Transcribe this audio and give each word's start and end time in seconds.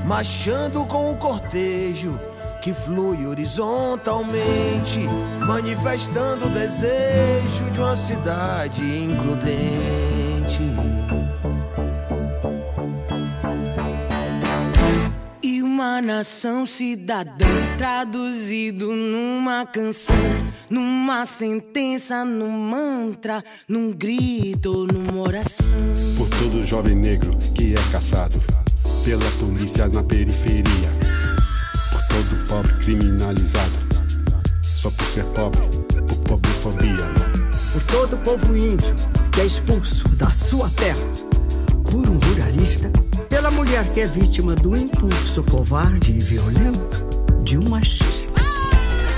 marchando 0.04 0.84
com 0.86 1.12
o 1.12 1.16
cortejo 1.16 2.18
que 2.60 2.74
flui 2.74 3.24
horizontalmente, 3.28 5.06
manifestando 5.46 6.46
o 6.46 6.50
desejo 6.50 7.70
de 7.70 7.78
uma 7.78 7.96
cidade 7.96 8.82
includente. 9.04 10.85
Uma 15.76 16.00
nação 16.00 16.64
cidadã, 16.64 17.44
traduzido 17.76 18.94
numa 18.94 19.66
canção, 19.66 20.16
numa 20.70 21.26
sentença, 21.26 22.24
num 22.24 22.48
mantra, 22.48 23.44
num 23.68 23.92
grito, 23.92 24.86
numa 24.86 25.20
oração. 25.20 25.76
Por 26.16 26.30
todo 26.30 26.64
jovem 26.64 26.96
negro 26.96 27.36
que 27.54 27.74
é 27.74 27.92
caçado 27.92 28.42
pela 29.04 29.30
polícia 29.32 29.86
na 29.88 30.02
periferia. 30.02 30.90
Por 31.92 32.02
todo 32.08 32.48
pobre 32.48 32.72
criminalizado, 32.76 33.76
só 34.62 34.90
por 34.90 35.04
ser 35.04 35.24
pobre, 35.24 35.60
por 36.06 36.16
pobrefobia. 36.20 37.12
Por 37.74 37.84
todo 37.84 38.16
povo 38.22 38.56
índio 38.56 38.94
que 39.30 39.42
é 39.42 39.44
expulso 39.44 40.08
da 40.16 40.30
sua 40.30 40.70
terra 40.70 41.06
por 41.84 42.08
um 42.08 42.16
ruralista 42.16 42.90
pela 43.36 43.50
mulher 43.50 43.86
que 43.90 44.00
é 44.00 44.06
vítima 44.06 44.54
do 44.54 44.74
impulso 44.74 45.44
covarde 45.44 46.10
e 46.10 46.18
violento 46.18 47.04
de 47.42 47.58
um 47.58 47.68
machista. 47.68 48.40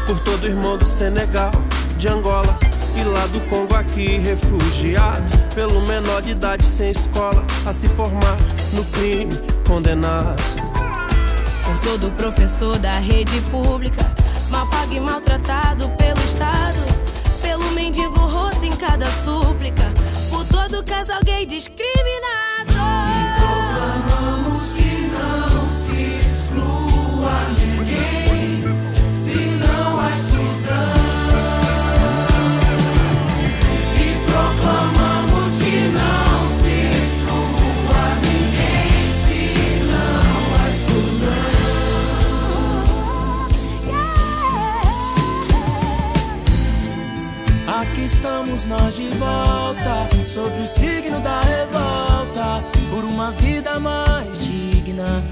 Por 0.06 0.18
todo 0.18 0.44
irmão 0.44 0.76
do 0.76 0.88
Senegal, 0.88 1.52
de 1.96 2.08
Angola 2.08 2.58
e 2.96 3.04
lá 3.04 3.24
do 3.28 3.40
Congo 3.42 3.76
aqui 3.76 4.18
refugiado, 4.18 5.22
pelo 5.54 5.80
menor 5.82 6.20
de 6.20 6.32
idade 6.32 6.66
sem 6.66 6.90
escola 6.90 7.46
a 7.64 7.72
se 7.72 7.86
formar 7.86 8.36
no 8.72 8.84
crime 8.86 9.30
condenado. 9.64 10.42
Por 11.64 11.78
todo 11.88 12.10
professor 12.16 12.76
da 12.76 12.98
rede 12.98 13.40
pública, 13.52 14.02
mal 14.50 14.66
pago 14.66 14.94
e 14.94 14.98
maltratado 14.98 15.88
pelo 15.90 16.18
Estado, 16.18 16.78
pelo 17.40 17.70
mendigo 17.70 18.18
roto 18.18 18.64
em 18.64 18.74
cada 18.74 19.06
súplica, 19.22 19.84
por 20.28 20.44
todo 20.46 20.82
casal 20.82 21.20
gay 21.24 21.46
discriminado. 21.46 23.27
Estamos 48.08 48.66
nós 48.66 48.96
de 48.96 49.08
volta 49.10 50.08
sobre 50.26 50.62
o 50.62 50.66
signo 50.66 51.20
da 51.20 51.40
revolta 51.40 52.64
por 52.90 53.04
uma 53.04 53.30
vida 53.32 53.78
mais 53.78 54.44
digna, 54.44 55.22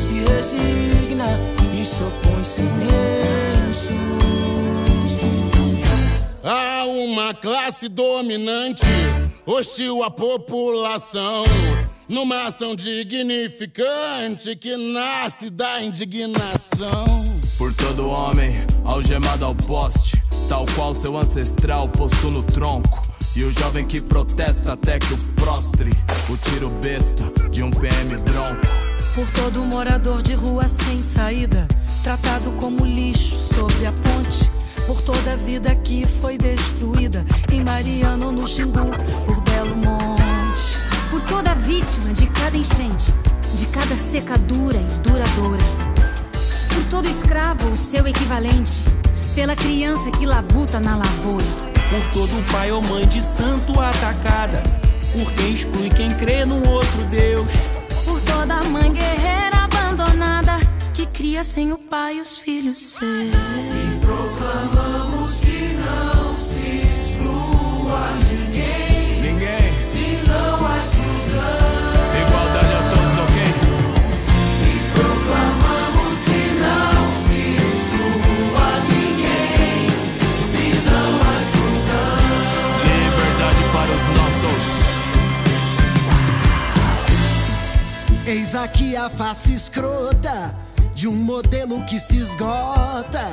se 0.00 0.14
resigna 0.24 1.38
e 1.78 1.84
se 1.84 2.02
opõe 2.02 2.42
sem 2.42 2.66
Há 6.42 6.84
uma 6.86 7.34
classe 7.34 7.86
dominante 7.88 8.82
hostil 9.44 10.02
à 10.02 10.10
população. 10.10 11.44
Numa 12.08 12.46
ação 12.46 12.74
dignificante 12.74 14.56
que 14.56 14.76
nasce 14.76 15.50
da 15.50 15.82
indignação. 15.82 17.04
Por 17.58 17.72
todo 17.74 18.08
homem 18.08 18.50
algemado 18.86 19.44
ao 19.44 19.54
poste, 19.54 20.20
tal 20.48 20.66
qual 20.74 20.94
seu 20.94 21.16
ancestral 21.16 21.88
posto 21.88 22.30
no 22.30 22.42
tronco. 22.42 23.02
E 23.36 23.44
o 23.44 23.52
jovem 23.52 23.86
que 23.86 24.00
protesta 24.00 24.72
até 24.72 24.98
que 24.98 25.12
o 25.12 25.18
prostre, 25.36 25.90
o 26.28 26.36
tiro 26.36 26.68
besta 26.82 27.22
de 27.50 27.62
um 27.62 27.70
PM 27.70 28.16
bronco. 28.22 28.89
Por 29.14 29.28
todo 29.30 29.64
morador 29.64 30.22
de 30.22 30.34
rua 30.34 30.68
sem 30.68 31.02
saída, 31.02 31.66
tratado 32.04 32.52
como 32.52 32.86
lixo 32.86 33.40
sobre 33.40 33.86
a 33.86 33.92
ponte. 33.92 34.48
Por 34.86 35.02
toda 35.02 35.32
a 35.32 35.36
vida 35.36 35.74
que 35.74 36.06
foi 36.20 36.38
destruída 36.38 37.24
em 37.52 37.62
Mariano, 37.64 38.30
no 38.30 38.46
Xingu, 38.46 38.90
por 39.26 39.40
Belo 39.40 39.76
Monte. 39.76 40.78
Por 41.10 41.20
toda 41.22 41.54
vítima 41.56 42.12
de 42.12 42.28
cada 42.28 42.56
enchente, 42.56 43.12
de 43.56 43.66
cada 43.66 43.96
secadura 43.96 44.78
e 44.78 45.08
duradoura. 45.08 45.64
Por 46.72 46.84
todo 46.88 47.08
escravo, 47.08 47.68
o 47.68 47.76
seu 47.76 48.06
equivalente. 48.06 48.84
Pela 49.34 49.56
criança 49.56 50.08
que 50.12 50.24
labuta 50.24 50.78
na 50.78 50.96
lavoura. 50.96 51.46
Por 51.90 52.10
todo 52.12 52.52
pai 52.52 52.70
ou 52.70 52.80
mãe 52.80 53.06
de 53.08 53.20
santo 53.20 53.78
atacada. 53.80 54.62
Por 55.12 55.32
quem 55.32 55.52
exclui 55.52 55.90
quem 55.90 56.14
crê 56.14 56.44
no 56.44 56.56
outro 56.68 57.04
Deus. 57.06 57.79
Toda 58.40 58.62
mãe 58.64 58.90
guerreira 58.90 59.64
abandonada 59.64 60.52
que 60.94 61.04
cria 61.04 61.44
sem 61.44 61.74
o 61.74 61.78
pai 61.78 62.18
os 62.22 62.38
filhos 62.38 62.78
seus. 62.78 63.04
E 63.04 64.00
proclamamos 64.00 65.40
que 65.40 65.76
não 65.76 66.34
se 66.34 66.86
exclua 66.86 68.14
ninguém. 68.14 68.49
Eis 88.26 88.54
aqui 88.54 88.96
a 88.96 89.08
face 89.08 89.54
escrota 89.54 90.54
de 90.94 91.08
um 91.08 91.14
modelo 91.14 91.82
que 91.84 91.98
se 91.98 92.18
esgota. 92.18 93.26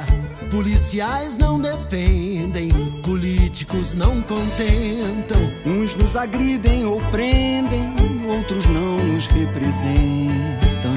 Policiais 0.50 1.36
não 1.36 1.60
defendem, 1.60 2.72
políticos 3.04 3.94
não 3.94 4.22
contentam. 4.22 5.38
Uns 5.66 5.94
nos 5.94 6.16
agridem 6.16 6.86
ou 6.86 7.02
prendem, 7.12 7.94
outros 8.26 8.66
não 8.68 9.04
nos 9.04 9.28
representam. 9.28 10.96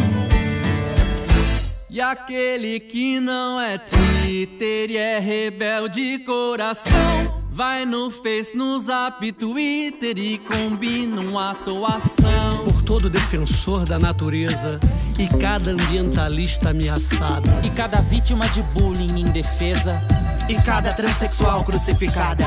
E 1.91 2.01
aquele 2.01 2.79
que 2.79 3.19
não 3.19 3.61
é 3.61 3.77
títer 3.77 4.91
e 4.91 4.97
é 4.97 5.19
rebelde 5.19 6.21
coração 6.21 7.40
Vai 7.53 7.85
no 7.85 8.11
Face, 8.13 8.57
no 8.57 8.79
Zap, 8.79 9.33
Twitter 9.33 10.17
e 10.17 10.39
combina 10.39 11.21
uma 11.21 11.51
atuação. 11.51 12.65
Por 12.65 12.81
todo 12.83 13.11
defensor 13.11 13.85
da 13.85 13.99
natureza 13.99 14.79
e 15.19 15.27
cada 15.27 15.73
ambientalista 15.73 16.71
ameaçado. 16.71 17.51
E 17.65 17.71
cada 17.71 18.01
vítima 18.01 18.49
de 18.49 18.63
bullying 18.63 19.21
indefesa 19.21 20.01
E 20.49 20.55
cada 20.63 20.93
transexual 20.93 21.65
crucificada. 21.65 22.45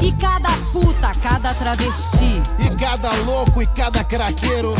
E 0.00 0.12
cada 0.12 0.50
puta, 0.72 1.10
cada 1.22 1.54
travesti. 1.54 2.42
E 2.58 2.76
cada 2.78 3.10
louco 3.24 3.62
e 3.62 3.66
cada 3.66 4.04
craqueiro. 4.04 4.74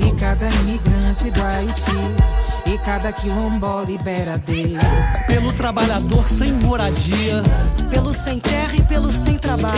E 0.00 0.10
cada 0.18 0.48
imigrante 0.48 1.30
do 1.30 1.42
Haiti 1.42 2.33
e 2.66 2.78
cada 2.78 3.12
quilombola 3.12 3.84
liberadeiro. 3.84 4.80
Pelo 5.26 5.52
trabalhador 5.52 6.26
sem 6.28 6.52
moradia, 6.52 7.42
pelo 7.90 8.12
sem 8.12 8.38
terra 8.40 8.74
e 8.76 8.82
pelo 8.82 9.10
sem 9.10 9.38
trabalho. 9.38 9.74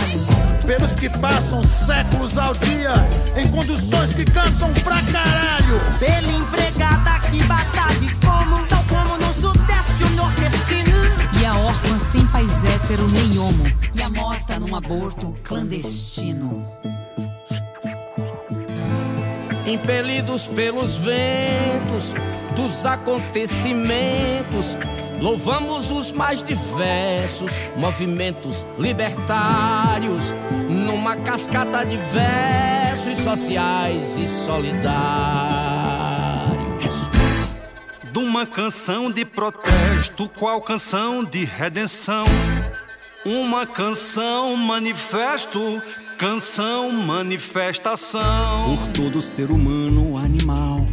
Pelos 0.65 0.97
que 0.97 1.09
passam 1.09 1.62
séculos 1.62 2.37
ao 2.37 2.55
dia 2.55 2.93
em 3.37 3.49
condições 3.49 4.12
que 4.12 4.25
cansam 4.25 4.73
pra 4.75 5.00
caralho. 5.12 5.81
Pela 5.99 6.33
empregada 6.33 7.21
que 7.31 7.43
batalha 7.44 7.97
como, 8.25 8.67
tal 8.67 8.85
como 8.85 9.17
no 9.19 9.33
sudeste 9.33 10.03
o 10.03 10.11
nordestino. 10.11 10.99
E 11.41 11.44
a 11.44 11.56
órfã 11.56 11.99
sem 11.99 12.27
pais 12.27 12.65
hétero 12.65 13.06
nem 13.09 13.38
homo. 13.38 13.65
E 13.94 14.03
a 14.03 14.09
morta 14.09 14.59
num 14.59 14.75
aborto 14.75 15.35
clandestino. 15.44 16.67
Impelidos 19.66 20.46
pelos 20.46 20.98
ventos 20.98 22.14
dos 22.54 22.86
acontecimentos, 22.86 24.78
louvamos 25.20 25.90
os 25.90 26.12
mais 26.12 26.40
diversos 26.40 27.60
movimentos 27.76 28.64
libertários 28.78 30.32
numa 30.68 31.16
cascata 31.16 31.84
de 31.84 31.96
versos 31.96 33.18
sociais 33.18 34.16
e 34.18 34.26
solidários. 34.28 34.86
De 38.12 38.18
uma 38.20 38.46
canção 38.46 39.10
de 39.10 39.24
protesto, 39.24 40.28
qual 40.38 40.60
canção 40.62 41.24
de 41.24 41.44
redenção? 41.44 42.24
Uma 43.24 43.66
canção 43.66 44.54
manifesto, 44.56 45.82
canção 46.16 46.90
manifestação. 46.92 48.76
Por 48.76 48.92
todo 48.92 49.22
ser 49.22 49.50
humano 49.50 50.18
animal 50.18 50.84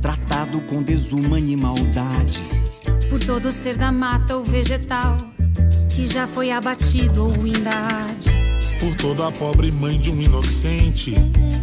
tratado 0.00 0.60
com 0.62 0.82
desumana 0.82 1.40
e 1.40 1.56
maldade. 1.56 2.42
Por 3.08 3.20
todo 3.20 3.50
ser 3.50 3.76
da 3.76 3.90
mata 3.92 4.36
ou 4.36 4.44
vegetal 4.44 5.16
que 5.94 6.06
já 6.06 6.26
foi 6.26 6.50
abatido 6.50 7.26
ou 7.26 7.32
ainda 7.32 7.70
há 7.70 8.53
por 8.74 8.94
toda 8.94 9.28
a 9.28 9.32
pobre 9.32 9.70
mãe 9.72 9.98
de 9.98 10.10
um 10.10 10.20
inocente, 10.20 11.14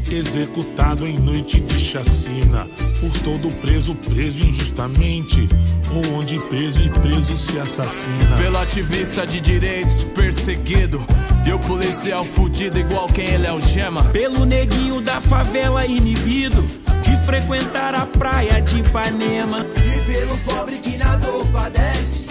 executado 0.10 1.08
em 1.08 1.18
noite 1.18 1.60
de 1.60 1.80
chacina, 1.80 2.68
por 3.00 3.12
todo 3.24 3.50
preso 3.60 3.96
preso 3.96 4.44
injustamente, 4.46 5.48
ou 5.94 6.20
onde 6.20 6.40
preso 6.48 6.84
e 6.84 6.90
preso 6.90 7.36
se 7.36 7.60
assassina. 7.60 8.36
Pelo 8.38 8.58
ativista 8.58 9.26
de 9.26 9.40
direitos 9.40 10.04
perseguido, 10.16 11.04
e 11.46 11.52
o 11.52 11.60
policial 11.60 12.24
fudido 12.24 12.80
igual 12.80 13.08
quem 13.08 13.26
ele 13.26 13.48
é 13.48 13.54
o 13.54 13.62
gema. 13.62 14.04
Pelo 14.06 14.46
neguinho 14.46 15.02
da 15.02 15.20
favela 15.20 15.86
inibido, 15.86 16.64
de 17.04 17.18
frequentar 17.26 17.96
a 17.96 18.06
praia 18.06 18.62
de 18.62 18.80
Ipanema. 18.80 19.66
E 19.78 20.12
pelo 20.12 20.38
pobre 20.40 20.78
que 20.78 20.98
na 20.98 21.18
dor 21.18 21.46
padece, 21.48 22.28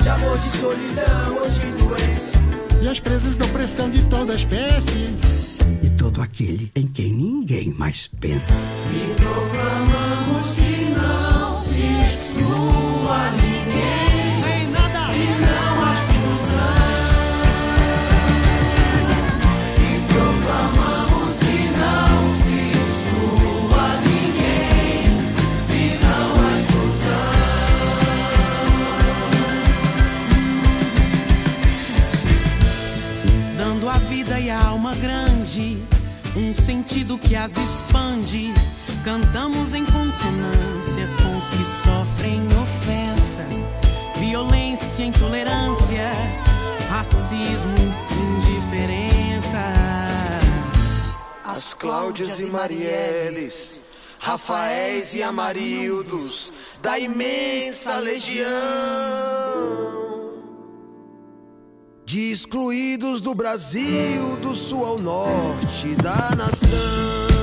de 0.00 0.08
amor, 0.08 0.38
de 0.38 0.48
solidão 0.50 1.36
ou 1.42 1.48
de 1.48 1.82
doença 1.82 2.35
e 2.86 2.88
as 2.88 3.00
presas 3.00 3.36
da 3.36 3.44
opressão 3.44 3.90
de 3.90 4.04
toda 4.04 4.32
espécie. 4.34 5.12
E 5.82 5.90
todo 5.90 6.22
aquele 6.22 6.70
em 6.76 6.86
quem 6.86 7.12
ninguém 7.12 7.74
mais 7.76 8.08
pensa. 8.20 8.62
E 8.92 9.14
proclamamos 9.20 10.54
que 10.54 10.84
não 10.94 11.52
se 11.52 11.82
exclua 12.04 13.30
ninguém, 13.32 13.55
as 37.36 37.56
expande. 37.56 38.52
Cantamos 39.04 39.74
em 39.74 39.84
consonância 39.84 41.08
com 41.22 41.38
os 41.38 41.48
que 41.48 41.64
sofrem 41.64 42.44
ofensa, 42.60 43.46
violência, 44.18 45.04
intolerância, 45.04 46.10
racismo, 46.88 47.76
indiferença. 48.38 49.62
As 51.44 51.72
Cláudias 51.74 52.40
e 52.40 52.46
Marieles, 52.46 53.80
Rafaéis 54.18 55.14
e 55.14 55.22
Amarildos, 55.22 56.52
da 56.82 56.98
imensa 56.98 57.98
legião 57.98 60.05
de 62.16 62.32
excluídos 62.32 63.20
do 63.20 63.34
Brasil, 63.34 64.38
do 64.40 64.54
sul 64.54 64.86
ao 64.86 64.98
norte 64.98 65.94
da 65.96 66.34
nação. 66.34 67.35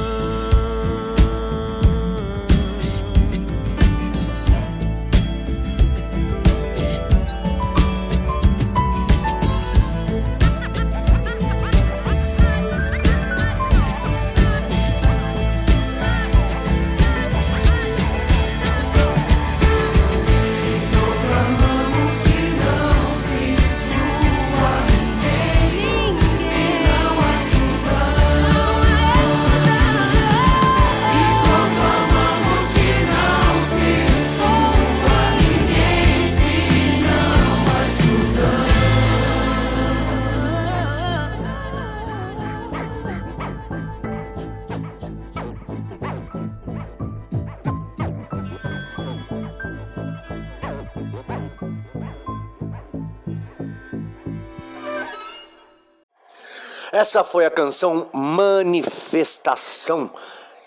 Essa 57.03 57.21
foi 57.21 57.45
a 57.45 57.51
canção 57.51 58.07
Manifestação, 58.13 60.09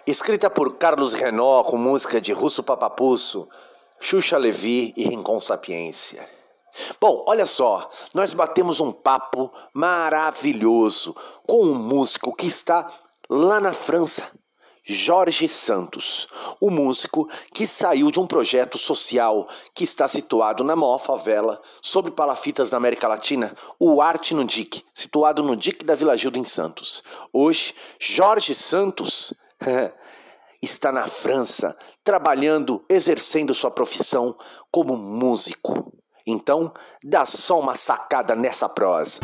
escrita 0.06 0.50
por 0.50 0.76
Carlos 0.76 1.14
Renó 1.14 1.62
com 1.62 1.78
música 1.78 2.20
de 2.20 2.30
Russo 2.30 2.62
Papapusso, 2.62 3.48
Xuxa 3.98 4.36
Levi 4.36 4.92
e 4.98 5.08
Rincon 5.08 5.40
Sapiência. 5.40 6.28
Bom, 7.00 7.24
olha 7.26 7.46
só, 7.46 7.88
nós 8.12 8.34
batemos 8.34 8.80
um 8.80 8.92
papo 8.92 9.50
maravilhoso 9.72 11.16
com 11.46 11.62
um 11.64 11.74
músico 11.74 12.36
que 12.36 12.46
está 12.46 12.86
lá 13.30 13.58
na 13.58 13.72
França, 13.72 14.30
Jorge 14.88 15.48
Santos, 15.48 16.28
o 16.60 16.70
músico 16.70 17.28
que 17.52 17.66
saiu 17.66 18.08
de 18.08 18.20
um 18.20 18.26
projeto 18.26 18.78
social 18.78 19.48
que 19.74 19.82
está 19.82 20.06
situado 20.06 20.62
na 20.62 20.76
maior 20.76 21.00
favela 21.00 21.60
sobre 21.82 22.12
palafitas 22.12 22.70
da 22.70 22.76
América 22.76 23.08
Latina, 23.08 23.52
o 23.80 24.00
Arte 24.00 24.32
no 24.32 24.44
Dique, 24.44 24.84
situado 24.94 25.42
no 25.42 25.56
Dique 25.56 25.84
da 25.84 25.96
Vila 25.96 26.16
Gilda 26.16 26.38
em 26.38 26.44
Santos. 26.44 27.02
Hoje, 27.32 27.74
Jorge 27.98 28.54
Santos 28.54 29.34
está 30.62 30.92
na 30.92 31.08
França, 31.08 31.76
trabalhando, 32.04 32.84
exercendo 32.88 33.56
sua 33.56 33.72
profissão 33.72 34.36
como 34.70 34.96
músico. 34.96 35.92
Então, 36.24 36.72
dá 37.02 37.26
só 37.26 37.58
uma 37.58 37.74
sacada 37.74 38.36
nessa 38.36 38.68
prosa. 38.68 39.18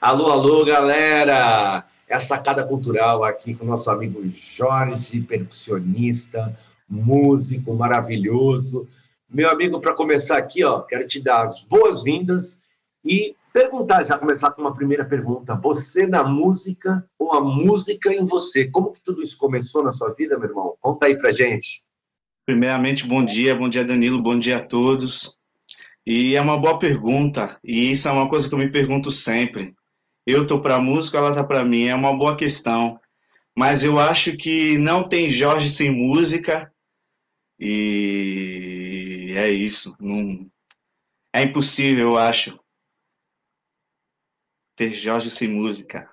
Alô, 0.00 0.30
alô, 0.30 0.64
galera! 0.64 1.87
É 2.08 2.16
a 2.16 2.20
sacada 2.20 2.64
cultural 2.64 3.22
aqui 3.22 3.54
com 3.54 3.66
nosso 3.66 3.90
amigo 3.90 4.22
Jorge, 4.26 5.20
percussionista, 5.20 6.58
músico 6.88 7.74
maravilhoso. 7.74 8.88
Meu 9.28 9.50
amigo, 9.50 9.78
para 9.78 9.92
começar 9.92 10.38
aqui, 10.38 10.64
ó, 10.64 10.80
quero 10.80 11.06
te 11.06 11.22
dar 11.22 11.44
as 11.44 11.62
boas-vindas 11.62 12.62
e 13.04 13.36
perguntar, 13.52 14.04
já 14.04 14.16
começar 14.16 14.52
com 14.52 14.62
uma 14.62 14.74
primeira 14.74 15.04
pergunta. 15.04 15.54
Você 15.56 16.06
na 16.06 16.24
música 16.24 17.04
ou 17.18 17.34
a 17.34 17.42
música 17.42 18.10
em 18.10 18.24
você? 18.24 18.66
Como 18.66 18.92
que 18.92 19.02
tudo 19.02 19.22
isso 19.22 19.36
começou 19.36 19.84
na 19.84 19.92
sua 19.92 20.14
vida, 20.14 20.38
meu 20.38 20.48
irmão? 20.48 20.74
Conta 20.80 21.06
aí 21.06 21.16
pra 21.16 21.30
gente. 21.30 21.82
Primeiramente, 22.46 23.06
bom 23.06 23.22
dia, 23.22 23.54
bom 23.54 23.68
dia 23.68 23.84
Danilo, 23.84 24.22
bom 24.22 24.38
dia 24.38 24.56
a 24.56 24.64
todos. 24.64 25.36
E 26.06 26.34
é 26.34 26.40
uma 26.40 26.56
boa 26.56 26.78
pergunta, 26.78 27.58
e 27.62 27.92
isso 27.92 28.08
é 28.08 28.10
uma 28.10 28.30
coisa 28.30 28.48
que 28.48 28.54
eu 28.54 28.58
me 28.58 28.70
pergunto 28.70 29.12
sempre. 29.12 29.74
Eu 30.30 30.46
tô 30.46 30.60
para 30.60 30.78
música, 30.78 31.16
ela 31.16 31.34
tá 31.34 31.42
para 31.42 31.64
mim, 31.64 31.86
é 31.86 31.94
uma 31.94 32.14
boa 32.14 32.36
questão. 32.36 33.00
Mas 33.56 33.82
eu 33.82 33.98
acho 33.98 34.36
que 34.36 34.76
não 34.76 35.02
tem 35.02 35.30
Jorge 35.30 35.70
sem 35.70 35.90
música, 35.90 36.70
e 37.58 39.32
é 39.34 39.48
isso. 39.48 39.96
Não... 39.98 40.46
É 41.34 41.44
impossível, 41.44 42.10
eu 42.10 42.18
acho, 42.18 42.60
ter 44.76 44.92
Jorge 44.92 45.30
sem 45.30 45.48
música. 45.48 46.10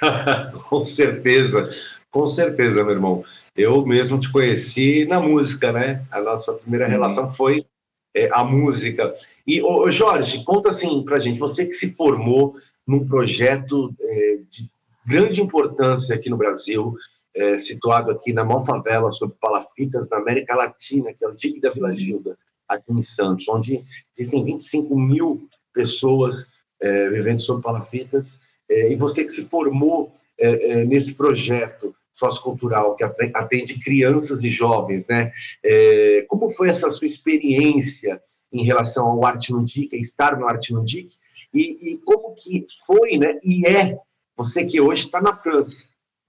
com 0.68 0.84
certeza, 0.84 1.68
com 2.12 2.28
certeza, 2.28 2.84
meu 2.84 2.94
irmão. 2.94 3.24
Eu 3.56 3.84
mesmo 3.84 4.20
te 4.20 4.30
conheci 4.30 5.04
na 5.04 5.18
música, 5.18 5.72
né? 5.72 6.06
A 6.12 6.20
nossa 6.20 6.52
primeira 6.52 6.84
uhum. 6.84 6.92
relação 6.92 7.28
foi 7.28 7.66
é, 8.14 8.28
a 8.30 8.44
música. 8.44 9.16
E, 9.44 9.60
ô, 9.60 9.90
Jorge, 9.90 10.44
conta 10.44 10.70
assim 10.70 11.02
pra 11.02 11.18
gente, 11.18 11.40
você 11.40 11.66
que 11.66 11.74
se 11.74 11.90
formou 11.90 12.56
num 12.86 13.06
projeto 13.06 13.94
é, 14.00 14.38
de 14.50 14.70
grande 15.06 15.40
importância 15.40 16.14
aqui 16.14 16.30
no 16.30 16.36
Brasil, 16.36 16.94
é, 17.34 17.58
situado 17.58 18.10
aqui 18.10 18.32
na 18.32 18.44
maior 18.44 18.64
favela 18.64 19.10
sobre 19.12 19.36
palafitas 19.40 20.08
da 20.08 20.16
América 20.16 20.54
Latina, 20.54 21.12
que 21.12 21.24
é 21.24 21.28
o 21.28 21.34
DIC 21.34 21.60
da 21.60 21.70
Vila 21.70 21.94
Gilda, 21.94 22.36
aqui 22.68 22.92
em 22.92 23.02
Santos, 23.02 23.48
onde 23.48 23.84
existem 24.16 24.44
25 24.44 24.98
mil 24.98 25.48
pessoas 25.72 26.54
é, 26.80 27.10
vivendo 27.10 27.40
sob 27.40 27.62
palafitas, 27.62 28.40
é, 28.68 28.90
e 28.90 28.96
você 28.96 29.24
que 29.24 29.30
se 29.30 29.44
formou 29.44 30.12
é, 30.38 30.80
é 30.80 30.84
nesse 30.84 31.16
projeto 31.16 31.94
sociocultural 32.12 32.96
que 32.96 33.04
atende 33.04 33.78
crianças 33.80 34.42
e 34.42 34.48
jovens, 34.48 35.06
né? 35.06 35.30
É, 35.62 36.24
como 36.28 36.48
foi 36.50 36.70
essa 36.70 36.90
sua 36.90 37.06
experiência 37.06 38.20
em 38.50 38.64
relação 38.64 39.06
ao 39.06 39.24
Arte 39.24 39.52
Nudic, 39.52 39.94
estar 39.94 40.38
no 40.38 40.48
Arte 40.48 40.72
Nudic, 40.72 41.14
e, 41.52 41.92
e, 41.92 41.98
como 41.98 42.34
que 42.34 42.66
foi, 42.86 43.18
né? 43.18 43.38
E 43.42 43.66
é 43.66 43.98
você 44.36 44.64
que 44.64 44.80
hoje 44.80 45.04
está 45.04 45.20
na 45.20 45.36
França, 45.36 45.88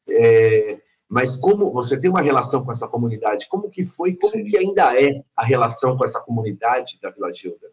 é, 0.09 0.79
mas 1.09 1.37
como 1.37 1.71
você 1.71 1.99
tem 1.99 2.09
uma 2.09 2.21
relação 2.21 2.63
com 2.63 2.71
essa 2.71 2.87
comunidade, 2.87 3.47
como 3.49 3.69
que 3.69 3.85
foi, 3.85 4.15
como 4.15 4.33
Sim. 4.33 4.45
que 4.45 4.57
ainda 4.57 4.99
é 4.99 5.21
a 5.35 5.45
relação 5.45 5.97
com 5.97 6.05
essa 6.05 6.19
comunidade 6.19 6.99
da 7.01 7.09
Vila 7.09 7.33
Gilda? 7.33 7.67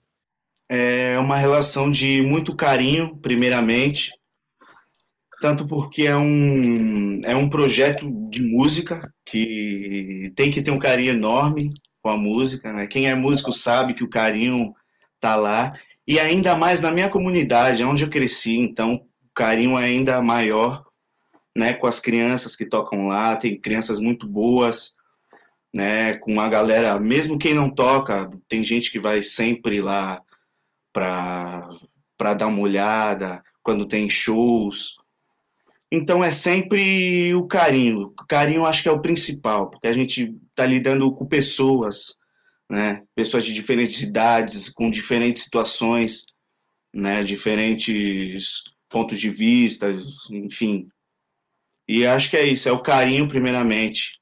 É 0.69 1.19
uma 1.19 1.37
relação 1.37 1.91
de 1.91 2.23
muito 2.23 2.57
carinho, 2.57 3.17
primeiramente, 3.19 4.13
tanto 5.41 5.67
porque 5.67 6.05
é 6.05 6.17
um, 6.17 7.21
é 7.25 7.37
um 7.37 7.49
projeto 7.49 8.11
de 8.31 8.43
música 8.43 9.13
que 9.27 10.33
tem 10.35 10.51
que 10.51 10.63
ter 10.63 10.71
um 10.71 10.79
carinho 10.79 11.11
enorme 11.11 11.71
com 12.03 12.09
a 12.09 12.17
música, 12.17 12.73
né? 12.73 12.87
Quem 12.87 13.09
é 13.09 13.15
músico 13.15 13.53
sabe 13.53 13.95
que 13.95 14.05
o 14.05 14.11
carinho 14.11 14.75
tá 15.21 15.37
lá, 15.37 15.73
e 16.07 16.19
ainda 16.21 16.55
mais 16.55 16.81
na 16.81 16.91
minha 16.91 17.09
comunidade, 17.09 17.85
onde 17.85 18.05
eu 18.05 18.11
cresci, 18.11 18.57
então 18.59 18.95
o 18.95 19.35
carinho 19.35 19.79
é 19.79 19.85
ainda 19.85 20.21
maior, 20.21 20.85
né, 21.57 21.73
com 21.73 21.87
as 21.87 22.01
crianças 22.01 22.57
que 22.57 22.67
tocam 22.67 23.07
lá, 23.07 23.37
tem 23.37 23.61
crianças 23.61 23.99
muito 24.01 24.27
boas, 24.27 24.95
né, 25.75 26.15
com 26.19 26.33
uma 26.33 26.49
galera, 26.49 26.99
mesmo 27.01 27.39
quem 27.39 27.55
não 27.55 27.71
toca, 27.71 28.31
tem 28.49 28.63
gente 28.63 28.91
que 28.91 29.01
vai 29.01 29.23
sempre 29.23 29.81
lá 29.81 30.21
para 30.93 32.35
dar 32.37 32.47
uma 32.47 32.61
olhada, 32.61 33.43
quando 33.63 33.87
tem 33.87 34.11
shows, 34.11 34.97
então 35.91 36.25
é 36.25 36.31
sempre 36.31 37.33
o 37.37 37.47
carinho. 37.47 38.13
O 38.21 38.27
carinho 38.27 38.67
acho 38.67 38.83
que 38.83 38.89
é 38.89 38.93
o 38.93 39.01
principal, 39.01 39.71
porque 39.71 39.87
a 39.87 39.93
gente 39.93 40.35
está 40.51 40.67
lidando 40.67 41.11
com 41.13 41.25
pessoas, 41.25 42.17
né? 42.71 43.03
Pessoas 43.15 43.45
de 43.45 43.53
diferentes 43.53 44.01
idades, 44.01 44.69
com 44.69 44.91
diferentes 44.91 45.45
situações, 45.45 46.27
né? 46.93 47.23
Diferentes 47.23 48.63
pontos 48.89 49.19
de 49.19 49.31
vista, 49.31 49.91
enfim. 50.31 50.89
E 51.89 52.07
acho 52.07 52.31
que 52.31 52.37
é 52.37 52.47
isso, 52.47 52.69
é 52.69 52.73
o 52.73 52.83
carinho 52.83 53.29
primeiramente. 53.29 54.19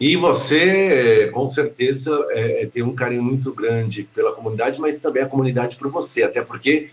E 0.00 0.14
você, 0.16 1.28
com 1.32 1.48
certeza, 1.48 2.24
é, 2.30 2.62
é 2.62 2.66
tem 2.66 2.84
um 2.84 2.94
carinho 2.94 3.22
muito 3.22 3.52
grande 3.52 4.04
pela 4.04 4.32
comunidade, 4.32 4.80
mas 4.80 5.00
também 5.00 5.24
a 5.24 5.28
comunidade 5.28 5.74
por 5.76 5.90
você, 5.90 6.22
até 6.22 6.40
porque 6.40 6.90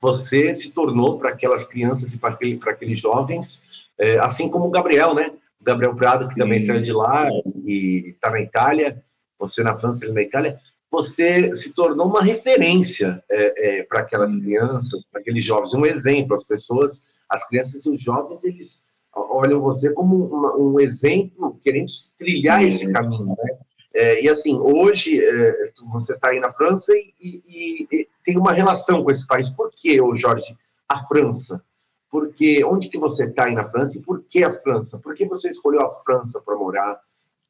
você 0.00 0.54
se 0.54 0.70
tornou 0.70 1.18
para 1.18 1.30
aquelas 1.30 1.64
crianças 1.64 2.14
e 2.14 2.18
para 2.18 2.34
aquele, 2.34 2.58
aqueles 2.64 2.98
jovens, 2.98 3.60
é, 3.98 4.18
assim 4.20 4.48
como 4.48 4.66
o 4.66 4.70
Gabriel, 4.70 5.14
né? 5.14 5.30
Gabriel 5.60 5.94
Prado, 5.94 6.28
que 6.28 6.36
também 6.36 6.64
saiu 6.64 6.80
de 6.80 6.92
lá 6.92 7.28
e 7.64 8.10
está 8.10 8.30
na 8.30 8.40
Itália, 8.40 9.02
você 9.38 9.62
na 9.62 9.74
França, 9.74 10.04
ele 10.04 10.14
na 10.14 10.22
Itália, 10.22 10.58
você 10.90 11.54
se 11.54 11.74
tornou 11.74 12.06
uma 12.06 12.22
referência 12.22 13.22
é, 13.30 13.80
é, 13.80 13.82
para 13.82 14.00
aquelas 14.00 14.34
crianças, 14.34 15.04
para 15.10 15.20
aqueles 15.20 15.44
jovens, 15.44 15.74
um 15.74 15.84
exemplo. 15.84 16.34
As 16.34 16.44
pessoas, 16.44 17.02
as 17.28 17.46
crianças 17.46 17.84
e 17.84 17.90
os 17.90 18.00
jovens, 18.00 18.42
eles 18.44 18.86
olham 19.14 19.60
você 19.60 19.92
como 19.92 20.26
uma, 20.26 20.56
um 20.56 20.80
exemplo, 20.80 21.58
querendo 21.62 21.86
trilhar 22.18 22.62
esse 22.62 22.90
caminho, 22.92 23.28
né? 23.28 23.58
É, 23.94 24.22
e 24.22 24.28
assim, 24.28 24.56
hoje 24.56 25.20
é, 25.24 25.72
você 25.90 26.12
está 26.12 26.28
aí 26.28 26.38
na 26.38 26.52
França 26.52 26.92
e, 26.94 27.42
e, 27.48 27.86
e, 27.90 28.08
tem 28.24 28.36
uma 28.36 28.52
relação 28.52 29.02
com 29.02 29.10
esse 29.10 29.26
país. 29.26 29.48
Por 29.48 29.70
que, 29.74 29.96
Jorge, 30.14 30.56
a 30.88 30.98
França? 31.00 31.62
Porque 32.10 32.64
onde 32.64 32.88
que 32.88 32.98
você 32.98 33.24
está 33.24 33.46
aí 33.46 33.54
na 33.54 33.68
França 33.68 33.98
e 33.98 34.02
por 34.02 34.22
que 34.24 34.42
a 34.42 34.50
França? 34.50 34.98
Por 34.98 35.14
que 35.14 35.26
você 35.26 35.50
escolheu 35.50 35.82
a 35.82 35.90
França 36.02 36.40
para 36.40 36.56
morar, 36.56 37.00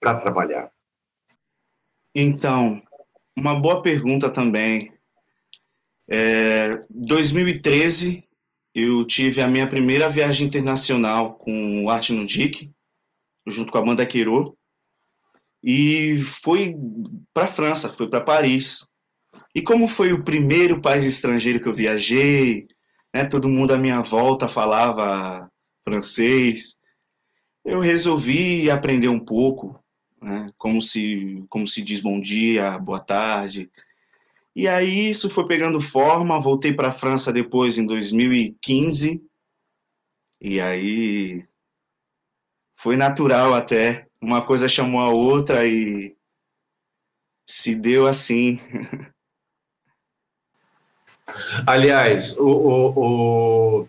para 0.00 0.20
trabalhar? 0.20 0.72
Então, 2.14 2.80
uma 3.36 3.58
boa 3.58 3.82
pergunta 3.82 4.28
também. 4.28 4.92
É, 6.10 6.82
2013, 6.90 8.24
eu 8.74 9.04
tive 9.04 9.40
a 9.40 9.48
minha 9.48 9.68
primeira 9.68 10.08
viagem 10.08 10.46
internacional 10.46 11.34
com 11.34 11.84
o 11.84 11.90
Arte 11.90 12.12
no 12.12 12.26
junto 13.46 13.70
com 13.70 13.78
a 13.78 13.80
Amanda 13.80 14.06
Queiro 14.06 14.56
e 15.62 16.18
foi 16.18 16.74
para 17.32 17.44
a 17.44 17.48
França, 17.48 17.92
foi 17.92 18.08
para 18.08 18.20
Paris. 18.20 18.86
E 19.54 19.62
como 19.62 19.88
foi 19.88 20.12
o 20.12 20.24
primeiro 20.24 20.80
país 20.80 21.04
estrangeiro 21.04 21.60
que 21.60 21.68
eu 21.68 21.74
viajei, 21.74 22.66
né, 23.18 23.24
todo 23.24 23.48
mundo 23.48 23.74
à 23.74 23.78
minha 23.78 24.00
volta 24.00 24.48
falava 24.48 25.50
francês, 25.84 26.78
eu 27.64 27.80
resolvi 27.80 28.70
aprender 28.70 29.08
um 29.08 29.18
pouco, 29.18 29.82
né, 30.22 30.52
como 30.56 30.80
se 30.80 31.44
como 31.48 31.66
se 31.66 31.82
diz 31.82 32.00
bom 32.00 32.20
dia, 32.20 32.78
boa 32.78 33.00
tarde. 33.00 33.70
E 34.54 34.68
aí 34.68 35.08
isso 35.08 35.28
foi 35.28 35.46
pegando 35.46 35.80
forma, 35.80 36.40
voltei 36.40 36.72
para 36.72 36.88
a 36.88 36.92
França 36.92 37.32
depois 37.32 37.76
em 37.76 37.86
2015. 37.86 39.20
E 40.40 40.60
aí 40.60 41.44
foi 42.76 42.96
natural 42.96 43.54
até 43.54 44.06
uma 44.20 44.44
coisa 44.44 44.68
chamou 44.68 45.00
a 45.00 45.10
outra 45.10 45.66
e 45.66 46.16
se 47.48 47.74
deu 47.74 48.06
assim. 48.06 48.58
Aliás, 51.66 52.38
o, 52.38 52.46
o, 52.46 53.88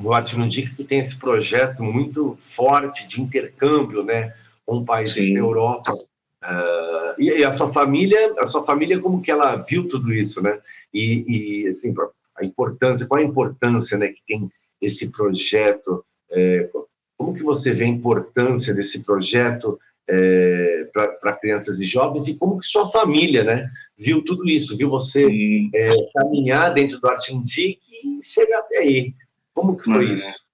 o, 0.00 0.10
o 0.10 0.48
Dica 0.48 0.74
que 0.74 0.84
tem 0.84 1.00
esse 1.00 1.18
projeto 1.18 1.82
muito 1.82 2.36
forte 2.38 3.06
de 3.06 3.20
intercâmbio, 3.20 4.02
né, 4.02 4.34
com 4.64 4.84
países 4.84 5.32
da 5.32 5.38
Europa. 5.38 5.92
Uh, 5.92 7.14
e, 7.18 7.40
e, 7.40 7.44
a 7.44 7.50
sua 7.50 7.72
família, 7.72 8.34
a 8.38 8.46
sua 8.46 8.64
família 8.64 9.00
como 9.00 9.20
que 9.20 9.30
ela 9.30 9.56
viu 9.56 9.88
tudo 9.88 10.12
isso, 10.12 10.40
né? 10.40 10.60
E, 10.94 11.64
e 11.64 11.68
assim, 11.68 11.92
a 12.36 12.44
importância, 12.44 13.06
qual 13.06 13.20
a 13.20 13.24
importância, 13.24 13.98
né, 13.98 14.08
que 14.08 14.22
tem 14.26 14.48
esse 14.80 15.10
projeto? 15.10 16.04
É, 16.30 16.70
como 17.16 17.34
que 17.34 17.42
você 17.42 17.72
vê 17.72 17.84
a 17.84 17.88
importância 17.88 18.72
desse 18.72 19.02
projeto 19.04 19.80
é, 20.08 20.88
para 20.92 21.36
crianças 21.36 21.78
e 21.80 21.84
jovens 21.84 22.26
e 22.28 22.38
como 22.38 22.58
que 22.58 22.66
sua 22.66 22.88
família, 22.88 23.44
né, 23.44 23.70
viu 23.96 24.24
tudo 24.24 24.48
isso, 24.48 24.76
viu 24.76 24.88
você 24.88 25.68
é, 25.74 25.94
caminhar 26.14 26.72
dentro 26.72 26.98
do 26.98 27.08
Arte 27.08 27.36
Antique 27.36 27.92
e 28.02 28.24
chegar 28.24 28.60
até 28.60 28.78
aí. 28.78 29.14
Como 29.52 29.76
que 29.76 29.84
foi 29.84 30.14
isso? 30.14 30.46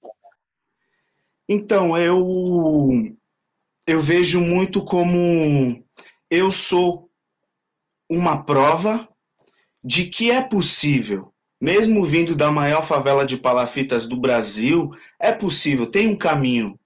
Então, 1.49 1.96
eu 1.96 3.16
eu 3.87 4.00
vejo 4.00 4.40
muito 4.40 4.82
como 4.82 5.84
eu 6.30 6.50
sou 6.50 7.11
uma 8.08 8.42
prova 8.42 9.06
de 9.82 10.06
que 10.06 10.30
é 10.30 10.42
possível, 10.42 11.32
mesmo 11.61 12.04
vindo 12.04 12.34
da 12.34 12.50
maior 12.50 12.82
favela 12.82 13.26
de 13.26 13.37
palafitas 13.37 14.06
do 14.06 14.16
Brasil, 14.16 14.90
é 15.20 15.32
possível, 15.32 15.87
tem 15.87 16.08
um 16.08 16.16
caminho, 16.16 16.78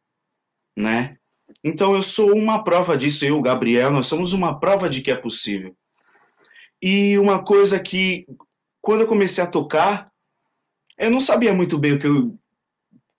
né? 0.77 1.18
Então 1.63 1.95
eu 1.95 2.03
sou 2.03 2.35
uma 2.35 2.63
prova 2.63 2.97
disso, 2.97 3.25
eu, 3.25 3.41
Gabriel, 3.43 3.91
nós 3.91 4.07
somos 4.07 4.33
uma 4.33 4.59
prova 4.59 4.89
de 4.89 5.03
que 5.03 5.11
é 5.11 5.17
possível. 5.17 5.77
E 6.81 7.19
uma 7.19 7.43
coisa 7.43 7.81
que, 7.81 8.27
quando 8.81 9.01
eu 9.01 9.07
comecei 9.07 9.43
a 9.43 9.51
tocar, 9.51 10.11
eu 10.97 11.11
não 11.11 11.21
sabia 11.21 11.53
muito 11.53 11.79
bem 11.79 11.95
o 11.95 11.99
que 11.99 12.07
eu 12.07 12.39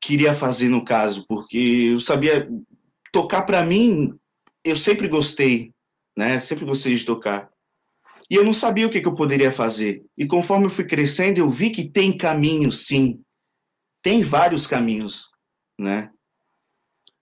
queria 0.01 0.33
fazer 0.33 0.69
no 0.69 0.85
caso, 0.85 1.25
porque 1.27 1.89
eu 1.91 1.99
sabia 1.99 2.49
tocar 3.11 3.41
para 3.41 3.65
mim, 3.65 4.17
eu 4.63 4.77
sempre 4.77 5.07
gostei, 5.07 5.73
né? 6.17 6.39
Sempre 6.39 6.65
gostei 6.65 6.95
de 6.95 7.05
tocar. 7.05 7.49
E 8.29 8.35
eu 8.35 8.45
não 8.45 8.53
sabia 8.53 8.85
o 8.85 8.89
que, 8.89 9.01
que 9.01 9.07
eu 9.07 9.15
poderia 9.15 9.51
fazer. 9.51 10.05
E 10.17 10.25
conforme 10.27 10.65
eu 10.65 10.69
fui 10.69 10.85
crescendo, 10.85 11.39
eu 11.39 11.49
vi 11.49 11.71
que 11.71 11.89
tem 11.89 12.15
caminho, 12.15 12.71
sim. 12.71 13.21
Tem 14.01 14.21
vários 14.21 14.67
caminhos, 14.67 15.31
né? 15.77 16.11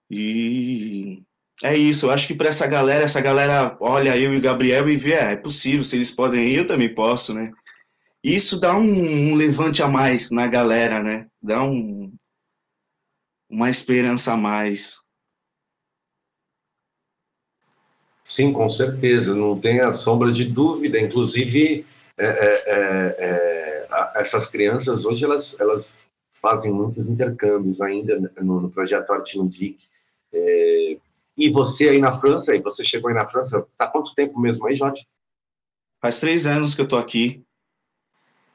E 0.10 1.24
é 1.64 1.76
isso. 1.76 2.06
Eu 2.06 2.12
acho 2.12 2.28
que 2.28 2.36
para 2.36 2.50
essa 2.50 2.68
galera, 2.68 3.04
essa 3.04 3.22
galera 3.22 3.78
olha 3.80 4.18
eu 4.18 4.34
e 4.34 4.38
o 4.38 4.42
Gabriel 4.42 4.90
e 4.90 4.98
vê, 4.98 5.14
é, 5.14 5.34
é 5.34 5.36
possível, 5.36 5.84
se 5.84 5.96
eles 5.96 6.12
podem 6.12 6.48
ir, 6.48 6.58
eu 6.58 6.68
também 6.68 6.94
posso, 6.94 7.34
né? 7.34 7.52
Isso 8.24 8.60
dá 8.60 8.76
um, 8.76 9.32
um 9.32 9.36
levante 9.36 9.82
a 9.82 9.88
mais 9.88 10.32
na 10.32 10.48
galera, 10.48 11.02
né? 11.02 11.28
Dá 11.42 11.64
um, 11.64 12.14
uma 13.50 13.70
esperança 13.70 14.34
a 14.34 14.38
mais. 14.38 14.98
Sim, 18.24 18.52
com 18.52 18.70
certeza, 18.70 19.34
não 19.34 19.60
tem 19.60 19.80
a 19.80 19.94
sombra 19.94 20.32
de 20.32 20.44
dúvida. 20.46 21.00
Inclusive, 21.00 21.86
é, 22.18 22.26
é, 22.26 22.64
é, 22.68 23.16
é 23.20 23.68
essas 24.16 24.48
crianças 24.48 25.06
hoje 25.06 25.24
elas, 25.24 25.60
elas 25.60 25.94
fazem 26.34 26.74
muitos 26.74 27.08
intercâmbios 27.08 27.82
ainda 27.82 28.20
no, 28.42 28.62
no 28.62 28.70
projeto 28.70 29.12
Arte 29.12 29.38
no 29.38 29.48
DIC. 29.48 29.78
É, 30.38 30.98
e 31.38 31.50
você 31.50 31.90
aí 31.90 32.00
na 32.00 32.12
França, 32.12 32.52
aí 32.52 32.62
você 32.62 32.84
chegou 32.84 33.10
aí 33.10 33.16
na 33.16 33.28
França, 33.28 33.66
tá 33.78 33.88
quanto 33.88 34.14
tempo 34.14 34.40
mesmo 34.40 34.68
aí, 34.68 34.76
Jorge? 34.76 35.06
Faz 36.02 36.20
três 36.20 36.46
anos 36.46 36.76
que 36.76 36.82
eu 36.82 36.88
tô 36.88 36.96
aqui. 36.96 37.44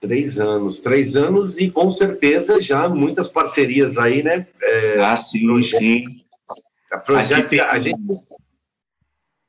Três 0.01 0.39
anos, 0.39 0.81
três 0.81 1.15
anos 1.15 1.59
e 1.59 1.71
com 1.71 1.89
certeza 1.91 2.61
já 2.61 2.89
muitas 2.89 3.29
parcerias 3.29 3.99
aí, 3.99 4.23
né? 4.23 4.49
É, 4.61 5.01
ah, 5.01 5.17
sim, 5.17 5.47
projeto, 5.47 5.79
sim. 5.79 6.05
Projeto, 7.05 7.49
tem... 7.49 7.61
a 7.61 7.79
gente 7.79 7.99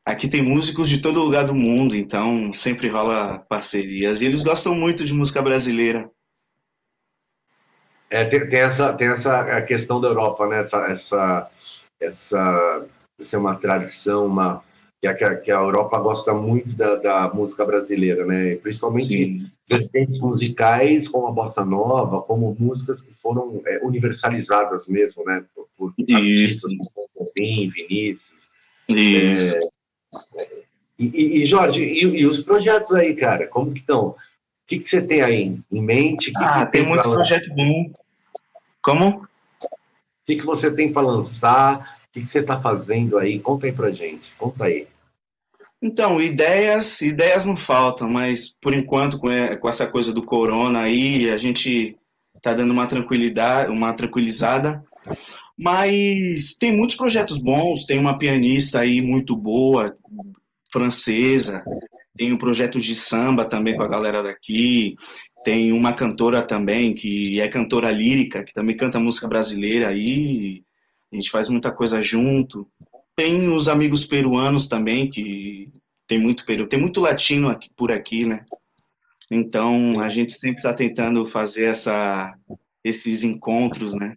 Aqui 0.06 0.28
tem 0.28 0.42
músicos 0.42 0.90
de 0.90 1.02
todo 1.02 1.24
lugar 1.24 1.46
do 1.46 1.56
mundo, 1.56 1.96
então 1.96 2.52
sempre 2.52 2.90
rola 2.90 3.40
parcerias. 3.48 4.22
E 4.22 4.25
eles 4.25 4.42
gostam 4.42 4.75
muito 4.75 5.06
de 5.06 5.13
música 5.13 5.42
brasileira. 5.42 6.12
É, 8.10 8.25
tem, 8.25 8.48
tem, 8.50 8.60
essa, 8.60 8.94
tem 8.94 9.08
essa 9.08 9.62
questão 9.62 10.02
da 10.02 10.10
Europa, 10.10 10.46
né? 10.46 10.60
Essa, 10.60 10.86
essa, 10.88 11.50
essa, 12.04 12.86
essa 13.20 13.36
é 13.36 13.40
uma 13.40 13.56
tradição, 13.56 14.26
uma, 14.26 14.64
que, 15.02 15.08
a, 15.08 15.36
que 15.36 15.52
a 15.52 15.56
Europa 15.56 16.00
gosta 16.00 16.34
muito 16.34 16.76
da, 16.76 16.96
da 16.96 17.34
música 17.34 17.66
brasileira, 17.66 18.26
né? 18.26 18.56
Principalmente 18.56 19.46
vertentes 19.70 20.18
musicais 20.20 21.08
como 21.08 21.28
a 21.28 21.32
bossa 21.32 21.66
nova, 21.66 22.22
como 22.22 22.56
músicas 22.58 23.02
que 23.02 23.13
foram 23.13 23.62
é, 23.66 23.80
universalizadas 23.84 24.88
mesmo, 24.88 25.26
né? 25.26 25.44
Por, 25.54 25.68
por 25.78 25.94
artistas 26.13 26.72
como 26.94 27.32
Vinícius. 27.36 28.52
Isso. 28.88 29.58
É, 29.58 29.62
e, 30.98 31.42
e 31.42 31.46
Jorge, 31.46 31.84
e, 31.84 32.04
e, 32.04 32.26
os 32.26 32.42
projetos 32.42 32.92
aí, 32.94 33.16
cara, 33.16 33.48
como 33.48 33.74
que 33.74 33.80
estão? 33.80 34.10
O 34.10 34.16
que, 34.68 34.80
que 34.80 34.89
você 34.89 35.02
tem 35.02 35.22
aí 35.22 35.60
em 35.72 35.82
mente? 35.82 36.32
Que 36.32 36.44
ah, 36.44 36.66
que 36.66 36.72
tem, 36.72 36.82
tem 36.84 36.89
muito 36.89 37.10
projeto 37.10 37.50
bom. 37.54 37.92
Como? 38.82 39.28
O 40.24 40.26
que, 40.26 40.38
que 40.38 40.46
você 40.46 40.74
tem 40.74 40.92
para 40.92 41.06
lançar? 41.06 41.98
O 42.08 42.14
que, 42.14 42.22
que 42.22 42.32
você 42.32 42.40
está 42.40 42.60
fazendo 42.60 43.18
aí? 43.18 43.40
Conta 43.40 43.66
aí 43.66 43.74
pra 43.74 43.92
gente, 43.92 44.32
conta 44.38 44.66
aí. 44.66 44.88
Então, 45.82 46.22
ideias, 46.22 47.02
ideias 47.02 47.46
não 47.46 47.58
faltam, 47.58 48.10
mas 48.10 48.56
por 48.62 48.74
enquanto, 48.74 49.20
com, 49.20 49.30
essa 49.30 49.86
coisa 49.86 50.14
do 50.14 50.24
corona 50.24 50.80
aí, 50.80 51.30
a 51.30 51.36
gente 51.36 51.98
tá 52.42 52.54
dando 52.54 52.72
uma 52.72 52.88
tranquilidade, 52.88 53.70
uma 53.70 53.92
tranquilizada. 53.94 54.82
Mas 55.58 56.56
tem 56.58 56.76
muitos 56.76 56.96
projetos 56.96 57.38
bons, 57.38 57.86
tem 57.86 58.00
uma 58.00 58.18
pianista 58.18 58.80
aí 58.80 59.02
muito 59.02 59.36
boa, 59.36 59.94
francesa, 60.72 61.66
tem 62.16 62.32
um 62.32 62.38
projeto 62.38 62.80
de 62.80 62.96
samba 62.96 63.44
também 63.44 63.76
com 63.76 63.84
a 63.84 63.88
galera 63.88 64.24
daqui, 64.24 64.96
tem 65.43 65.71
uma 65.71 65.93
cantora 65.93 66.41
também 66.41 66.93
que 66.93 67.39
é 67.39 67.47
cantora 67.47 67.91
lírica, 67.91 68.43
que 68.43 68.53
também 68.53 68.75
canta 68.75 68.99
música 68.99 69.27
brasileira 69.27 69.89
aí, 69.89 70.63
a 71.12 71.15
gente 71.15 71.29
faz 71.29 71.49
muita 71.49 71.71
coisa 71.71 72.01
junto. 72.01 72.67
Tem 73.15 73.47
os 73.49 73.67
amigos 73.67 74.06
peruanos 74.06 74.67
também, 74.67 75.10
que 75.10 75.71
tem 76.08 76.19
muito 76.19 76.45
peru, 76.45 76.67
tem 76.67 76.79
muito 76.79 76.99
latino 76.99 77.49
aqui, 77.49 77.69
por 77.75 77.91
aqui, 77.91 78.25
né? 78.25 78.45
Então 79.29 79.99
a 79.99 80.10
gente 80.10 80.34
sempre 80.34 80.58
está 80.58 80.73
tentando 80.73 81.25
fazer 81.25 81.65
essa, 81.65 82.36
esses 82.84 83.23
encontros, 83.23 83.93
né? 83.93 84.13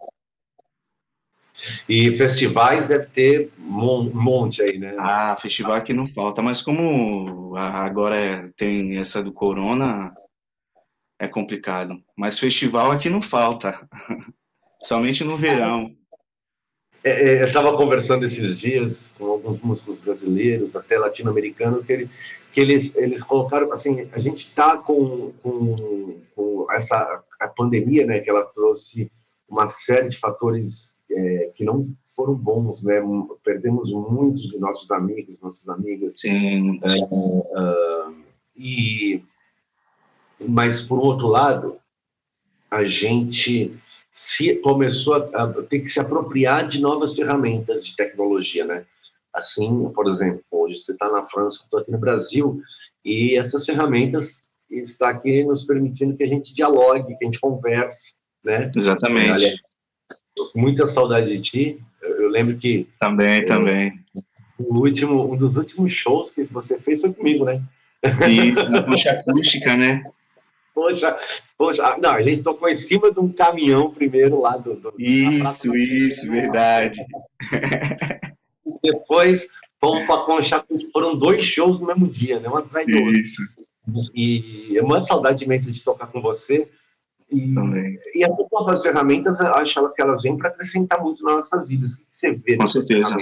E 1.88 2.14
festivais 2.16 2.88
deve 2.88 3.06
ter 3.06 3.50
um 3.58 4.10
monte 4.12 4.62
aí, 4.62 4.78
né? 4.78 4.94
Ah, 4.98 5.36
festival 5.40 5.72
aqui 5.72 5.92
não 5.92 6.06
falta, 6.06 6.42
mas 6.42 6.60
como 6.60 7.56
agora 7.56 8.52
tem 8.56 8.98
essa 8.98 9.22
do 9.22 9.32
Corona, 9.32 10.14
é 11.18 11.28
complicado. 11.28 12.02
Mas 12.16 12.38
festival 12.38 12.90
aqui 12.90 13.08
não 13.08 13.22
falta, 13.22 13.88
somente 14.82 15.24
no 15.24 15.36
verão. 15.36 15.94
É, 17.02 17.10
é, 17.10 17.42
eu 17.42 17.46
estava 17.46 17.76
conversando 17.76 18.26
esses 18.26 18.58
dias 18.58 19.12
com 19.16 19.26
alguns 19.26 19.60
músicos 19.60 19.98
brasileiros, 19.98 20.74
até 20.74 20.98
latino-americanos, 20.98 21.86
que, 21.86 21.92
ele, 21.92 22.10
que 22.52 22.60
eles, 22.60 22.96
eles 22.96 23.22
colocaram 23.22 23.72
assim: 23.72 24.08
a 24.12 24.18
gente 24.18 24.48
está 24.48 24.76
com, 24.76 25.32
com, 25.42 26.20
com 26.34 26.66
essa 26.72 27.22
a 27.38 27.48
pandemia, 27.48 28.04
né? 28.04 28.20
Que 28.20 28.30
ela 28.30 28.44
trouxe 28.44 29.10
uma 29.48 29.68
série 29.68 30.08
de 30.08 30.18
fatores 30.18 30.96
é, 31.10 31.52
que 31.54 31.64
não 31.64 31.94
foram 32.08 32.34
bons, 32.34 32.82
né? 32.82 33.00
Perdemos 33.44 33.92
muitos 33.92 34.50
de 34.50 34.58
nossos 34.58 34.90
amigos, 34.90 35.36
nossas 35.40 35.68
amigas. 35.68 36.18
Sim. 36.18 36.80
Uh, 36.80 38.14
e 38.56 39.22
mas 40.40 40.80
por 40.80 40.98
outro 40.98 41.28
lado, 41.28 41.78
a 42.70 42.84
gente 42.84 43.72
se 44.10 44.56
começou 44.56 45.14
a, 45.14 45.42
a, 45.42 45.62
ter 45.62 45.80
que 45.80 45.88
se 45.88 46.00
apropriar 46.00 46.66
de 46.66 46.80
novas 46.80 47.14
ferramentas 47.14 47.84
de 47.84 47.94
tecnologia, 47.94 48.64
né? 48.64 48.84
Assim, 49.32 49.90
por 49.94 50.08
exemplo, 50.08 50.42
hoje 50.50 50.78
você 50.78 50.92
está 50.92 51.10
na 51.10 51.24
França, 51.24 51.62
estou 51.62 51.80
aqui 51.80 51.90
no 51.90 51.98
Brasil, 51.98 52.60
e 53.04 53.36
essas 53.36 53.66
ferramentas 53.66 54.48
estão 54.70 55.08
aqui 55.08 55.44
nos 55.44 55.64
permitindo 55.64 56.16
que 56.16 56.24
a 56.24 56.26
gente 56.26 56.54
dialogue, 56.54 57.16
que 57.16 57.24
a 57.24 57.26
gente 57.26 57.40
converse, 57.40 58.14
né? 58.42 58.70
Exatamente 58.74 59.60
muita 60.54 60.86
saudade 60.86 61.28
de 61.28 61.40
ti. 61.40 61.80
Eu, 62.02 62.22
eu 62.22 62.28
lembro 62.28 62.56
que. 62.56 62.88
Também, 62.98 63.40
eu, 63.40 63.46
também. 63.46 63.94
O 64.58 64.78
último, 64.78 65.32
um 65.32 65.36
dos 65.36 65.56
últimos 65.56 65.92
shows 65.92 66.30
que 66.30 66.44
você 66.44 66.78
fez 66.78 67.00
foi 67.00 67.12
comigo, 67.12 67.44
né? 67.44 67.62
Isso, 68.28 68.68
na 68.70 68.82
concha 68.82 69.10
acústica, 69.10 69.76
né? 69.76 70.04
Poxa, 70.76 71.18
poxa, 71.56 71.96
não, 72.02 72.10
a 72.10 72.22
gente 72.22 72.42
tocou 72.42 72.68
em 72.68 72.76
cima 72.76 73.10
de 73.10 73.18
um 73.18 73.32
caminhão 73.32 73.90
primeiro 73.90 74.38
lá 74.42 74.58
do. 74.58 74.74
do 74.74 74.92
isso, 74.98 75.74
isso, 75.74 76.30
verdade. 76.30 77.00
Depois 78.84 79.48
fomos 79.80 80.06
para 80.06 80.24
Concha 80.24 80.62
foram 80.92 81.16
dois 81.16 81.42
shows 81.46 81.80
no 81.80 81.86
mesmo 81.86 82.06
dia, 82.06 82.38
né? 82.40 82.50
Um 82.50 82.58
atrás 82.58 82.86
do 82.86 82.92
outro. 82.94 83.16
Isso. 83.16 83.42
E 84.14 84.76
é 84.76 84.82
uma 84.82 85.02
saudade 85.02 85.44
imensa 85.44 85.72
de 85.72 85.82
tocar 85.82 86.08
com 86.08 86.20
você. 86.20 86.68
E, 87.32 87.54
e 88.14 88.22
essas 88.22 88.46
novas 88.52 88.82
ferramentas, 88.82 89.40
eu 89.40 89.54
acho 89.54 89.92
que 89.94 90.02
elas 90.02 90.22
vêm 90.22 90.36
para 90.36 90.50
acrescentar 90.50 91.02
muito 91.02 91.24
nas 91.24 91.36
nossas 91.36 91.68
vidas. 91.68 91.94
O 91.94 91.96
que 92.00 92.04
você 92.12 92.32
vê? 92.32 92.56
Com 92.58 92.66
certeza. 92.66 93.16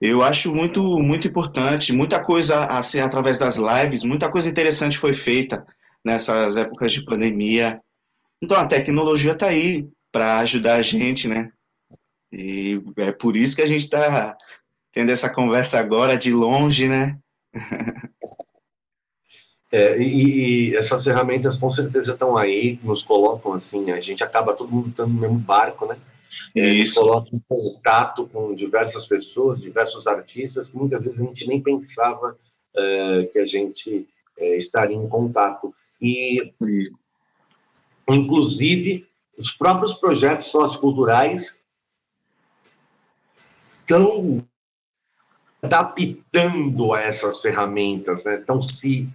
Eu 0.00 0.22
acho 0.22 0.54
muito, 0.54 0.82
muito 1.00 1.26
importante, 1.28 1.92
muita 1.92 2.22
coisa 2.22 2.66
assim 2.66 3.00
através 3.00 3.38
das 3.38 3.56
lives, 3.56 4.02
muita 4.02 4.30
coisa 4.30 4.48
interessante 4.48 4.98
foi 4.98 5.12
feita 5.12 5.64
nessas 6.04 6.56
épocas 6.56 6.92
de 6.92 7.04
pandemia. 7.04 7.80
Então 8.42 8.56
a 8.56 8.66
tecnologia 8.66 9.32
está 9.32 9.46
aí 9.46 9.88
para 10.12 10.38
ajudar 10.38 10.74
a 10.74 10.82
gente, 10.82 11.26
né? 11.26 11.50
E 12.32 12.80
é 12.96 13.12
por 13.12 13.36
isso 13.36 13.56
que 13.56 13.62
a 13.62 13.66
gente 13.66 13.84
está 13.84 14.36
tendo 14.92 15.10
essa 15.10 15.32
conversa 15.32 15.78
agora 15.78 16.16
de 16.16 16.32
longe, 16.32 16.88
né? 16.88 17.18
É, 19.72 19.98
e, 19.98 20.70
e, 20.70 20.76
essas 20.76 21.02
ferramentas 21.02 21.56
com 21.56 21.68
certeza 21.68 22.12
estão 22.12 22.36
aí, 22.36 22.78
nos 22.84 23.02
colocam 23.02 23.54
assim, 23.54 23.90
a 23.90 23.98
gente 23.98 24.22
acaba 24.22 24.52
todo 24.54 24.70
mundo 24.70 24.90
estando 24.90 25.12
no 25.12 25.20
mesmo 25.20 25.36
barco, 25.36 25.84
né? 25.84 25.96
Isso. 26.54 27.00
coloca 27.00 27.34
em 27.34 27.42
contato 27.48 28.28
com 28.28 28.54
diversas 28.54 29.04
pessoas, 29.06 29.60
diversos 29.60 30.06
artistas, 30.06 30.68
que 30.68 30.76
muitas 30.76 31.02
vezes 31.02 31.20
a 31.20 31.24
gente 31.24 31.46
nem 31.48 31.60
pensava 31.60 32.38
uh, 32.76 33.32
que 33.32 33.38
a 33.38 33.46
gente 33.46 34.08
uh, 34.38 34.54
estaria 34.54 34.96
em 34.96 35.08
contato. 35.08 35.74
E, 36.00 36.52
Isso. 36.62 36.96
inclusive, 38.08 39.06
os 39.36 39.50
próprios 39.50 39.92
projetos 39.94 40.46
socioculturais 40.48 41.52
estão 43.80 44.46
adaptando 45.60 46.92
a 46.92 47.00
essas 47.00 47.40
ferramentas, 47.40 48.24
né? 48.24 48.36
estão 48.36 48.60
se 48.60 49.08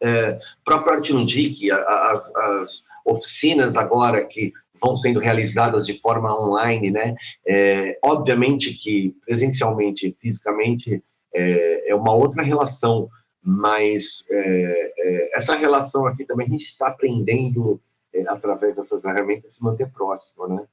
é, 0.00 0.38
próprio 0.64 0.94
Arte 0.94 1.12
Lundic, 1.12 1.70
as, 1.70 2.34
as 2.36 2.86
oficinas 3.04 3.76
agora 3.76 4.24
que 4.24 4.52
vão 4.80 4.96
sendo 4.96 5.20
realizadas 5.20 5.86
de 5.86 5.94
forma 5.94 6.34
online, 6.34 6.90
né? 6.90 7.14
É, 7.46 7.98
obviamente 8.02 8.74
que 8.74 9.14
presencialmente, 9.24 10.16
fisicamente, 10.20 11.02
é, 11.34 11.90
é 11.90 11.94
uma 11.94 12.14
outra 12.14 12.42
relação, 12.42 13.08
mas 13.42 14.24
é, 14.30 14.92
é 14.98 15.30
essa 15.34 15.54
relação 15.54 16.06
aqui 16.06 16.24
também 16.24 16.46
a 16.46 16.50
gente 16.50 16.64
está 16.64 16.88
aprendendo 16.88 17.80
é, 18.12 18.22
através 18.28 18.76
dessas 18.76 19.02
ferramentas 19.02 19.54
se 19.54 19.62
manter 19.62 19.90
próximo, 19.90 20.48
né? 20.48 20.66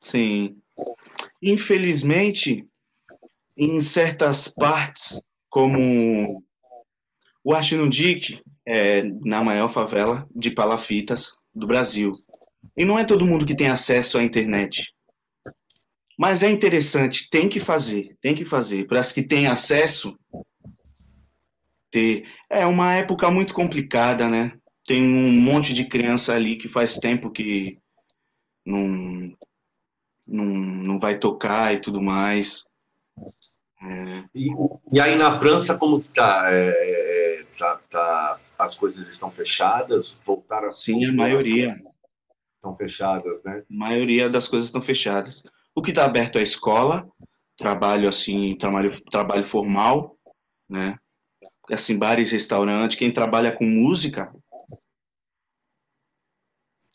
Sim. 0.00 0.56
Infelizmente, 1.42 2.66
em 3.56 3.80
certas 3.80 4.48
partes, 4.48 5.20
como 5.48 6.44
o 7.42 7.54
Archinundic 7.54 8.42
é 8.66 9.02
na 9.24 9.42
maior 9.42 9.68
favela 9.68 10.26
de 10.34 10.50
palafitas 10.50 11.36
do 11.56 11.66
Brasil. 11.66 12.12
E 12.76 12.84
não 12.84 12.98
é 12.98 13.04
todo 13.04 13.26
mundo 13.26 13.46
que 13.46 13.56
tem 13.56 13.68
acesso 13.68 14.18
à 14.18 14.22
internet. 14.22 14.92
Mas 16.18 16.42
é 16.42 16.50
interessante, 16.50 17.28
tem 17.30 17.48
que 17.48 17.58
fazer, 17.58 18.16
tem 18.20 18.34
que 18.34 18.44
fazer. 18.44 18.86
Para 18.86 19.00
as 19.00 19.12
que 19.12 19.22
têm 19.22 19.46
acesso, 19.46 20.18
ter. 21.90 22.26
É 22.48 22.64
uma 22.66 22.94
época 22.94 23.30
muito 23.30 23.54
complicada, 23.54 24.28
né? 24.28 24.52
Tem 24.86 25.02
um 25.02 25.32
monte 25.32 25.74
de 25.74 25.84
criança 25.84 26.34
ali 26.34 26.56
que 26.56 26.68
faz 26.68 26.96
tempo 26.96 27.30
que 27.30 27.78
não, 28.64 29.36
não, 30.26 30.44
não 30.44 31.00
vai 31.00 31.18
tocar 31.18 31.74
e 31.74 31.80
tudo 31.80 32.00
mais. 32.00 32.64
É. 33.82 34.24
E, 34.34 34.48
e, 34.92 35.00
aí 35.00 35.16
na 35.16 35.38
França, 35.38 35.76
como 35.76 36.00
que 36.00 36.08
tá? 36.08 36.46
É, 36.48 37.44
tá, 37.58 37.80
tá, 37.90 38.40
as 38.58 38.74
coisas 38.74 39.08
estão 39.08 39.30
fechadas, 39.30 40.14
voltaram 40.24 40.68
a 40.68 40.70
Sim, 40.70 41.04
a 41.04 41.12
maioria. 41.12 41.80
Estão 42.56 42.76
fechadas, 42.76 43.42
né? 43.44 43.62
A 43.70 43.74
maioria 43.74 44.28
das 44.28 44.48
coisas 44.48 44.68
estão 44.68 44.80
fechadas. 44.80 45.42
O 45.74 45.82
que 45.82 45.90
está 45.90 46.04
aberto 46.04 46.36
é 46.36 46.40
a 46.40 46.42
escola, 46.42 47.08
trabalho 47.56 48.08
assim, 48.08 48.56
trabalho, 48.56 48.90
trabalho 49.04 49.44
formal, 49.44 50.16
né? 50.68 50.98
Assim, 51.70 51.98
bares, 51.98 52.30
restaurantes, 52.30 52.96
quem 52.96 53.10
trabalha 53.10 53.52
com 53.52 53.64
música. 53.64 54.32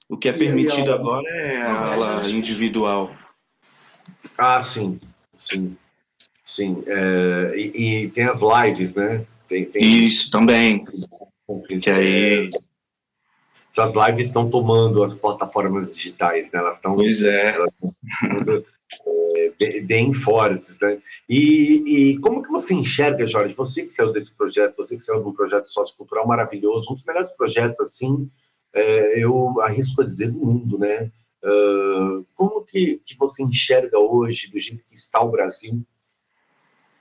O 0.09 0.17
que 0.17 0.29
é 0.29 0.33
permitido 0.33 0.93
agora 0.93 1.27
é 1.29 1.61
a 1.61 1.93
aula 1.93 2.29
individual. 2.29 3.15
Ah, 4.37 4.61
sim, 4.61 4.99
sim, 5.39 5.77
sim. 6.43 6.83
É, 6.85 7.53
e, 7.55 8.03
e, 8.03 8.09
tem 8.09 8.25
as 8.25 8.39
lives, 8.41 8.95
né? 8.95 9.25
Tem, 9.47 9.65
tem... 9.65 10.05
Isso, 10.05 10.29
também. 10.31 10.85
Que 11.59 11.89
aí... 11.89 12.49
Essas 13.71 13.93
lives 13.93 14.27
estão 14.27 14.49
tomando 14.49 15.01
as 15.01 15.13
plataformas 15.13 15.93
digitais, 15.93 16.51
né? 16.51 16.59
Elas 16.59 16.75
estão... 16.75 16.95
Pois 16.95 17.23
é. 17.23 17.55
Elas 17.55 17.71
é, 19.07 19.79
bem 19.81 20.13
fortes, 20.13 20.77
né? 20.79 20.99
E, 21.29 21.83
e, 21.85 22.17
como 22.19 22.43
que 22.43 22.49
você 22.49 22.73
enxerga, 22.73 23.25
Jorge, 23.25 23.53
você 23.53 23.83
que 23.83 23.89
saiu 23.89 24.11
desse 24.11 24.31
projeto, 24.31 24.75
você 24.75 24.97
que 24.97 25.03
saiu 25.03 25.21
de 25.21 25.29
um 25.29 25.33
projeto 25.33 25.67
sociocultural 25.67 26.27
maravilhoso, 26.27 26.91
um 26.91 26.95
dos 26.95 27.03
melhores 27.03 27.31
projetos, 27.31 27.79
assim, 27.79 28.29
é, 28.73 29.23
eu 29.23 29.61
arrisco 29.61 30.01
a 30.01 30.05
dizer, 30.05 30.31
do 30.31 30.39
mundo, 30.39 30.77
né? 30.77 31.11
Uh, 31.43 32.23
como 32.35 32.63
que, 32.63 33.01
que 33.05 33.17
você 33.17 33.41
enxerga 33.41 33.97
hoje, 33.99 34.51
do 34.51 34.59
jeito 34.59 34.85
que 34.85 34.95
está 34.95 35.21
o 35.21 35.31
Brasil? 35.31 35.81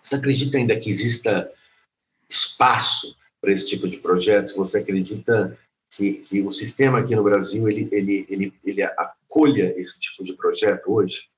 Você 0.02 0.16
acredita 0.16 0.56
ainda 0.56 0.78
que 0.78 0.88
exista 0.88 1.52
espaço 2.28 3.16
para 3.40 3.52
esse 3.52 3.66
tipo 3.66 3.88
de 3.88 3.96
projetos? 3.96 4.56
Você 4.56 4.78
acredita 4.78 5.58
que, 5.90 6.14
que 6.14 6.40
o 6.42 6.52
sistema 6.52 7.00
aqui 7.00 7.14
no 7.14 7.24
Brasil 7.24 7.68
ele, 7.68 7.88
ele, 7.90 8.26
ele, 8.28 8.52
ele 8.64 8.82
acolha 8.82 9.74
esse 9.78 9.98
tipo 9.98 10.22
de 10.24 10.34
projeto 10.34 10.92
hoje? 10.92 11.28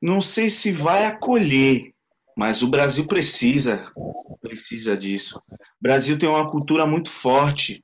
Não 0.00 0.20
sei 0.20 0.48
se 0.48 0.70
vai 0.70 1.06
acolher, 1.06 1.92
mas 2.36 2.62
o 2.62 2.68
Brasil 2.68 3.06
precisa, 3.06 3.92
precisa 4.40 4.96
disso. 4.96 5.42
O 5.50 5.82
Brasil 5.82 6.18
tem 6.18 6.28
uma 6.28 6.48
cultura 6.48 6.86
muito 6.86 7.10
forte 7.10 7.82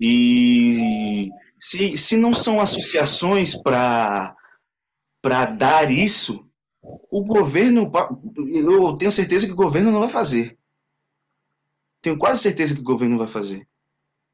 e 0.00 1.28
se, 1.58 1.96
se 1.96 2.16
não 2.16 2.32
são 2.32 2.60
associações 2.60 3.60
para 3.60 4.34
para 5.20 5.46
dar 5.46 5.90
isso, 5.90 6.48
o 7.10 7.22
governo, 7.24 7.90
eu 8.36 8.94
tenho 8.96 9.12
certeza 9.12 9.46
que 9.46 9.52
o 9.52 9.56
governo 9.56 9.90
não 9.90 10.00
vai 10.00 10.08
fazer. 10.08 10.57
Tenho 12.00 12.18
quase 12.18 12.42
certeza 12.42 12.74
que 12.74 12.80
o 12.80 12.84
governo 12.84 13.18
vai 13.18 13.28
fazer. 13.28 13.66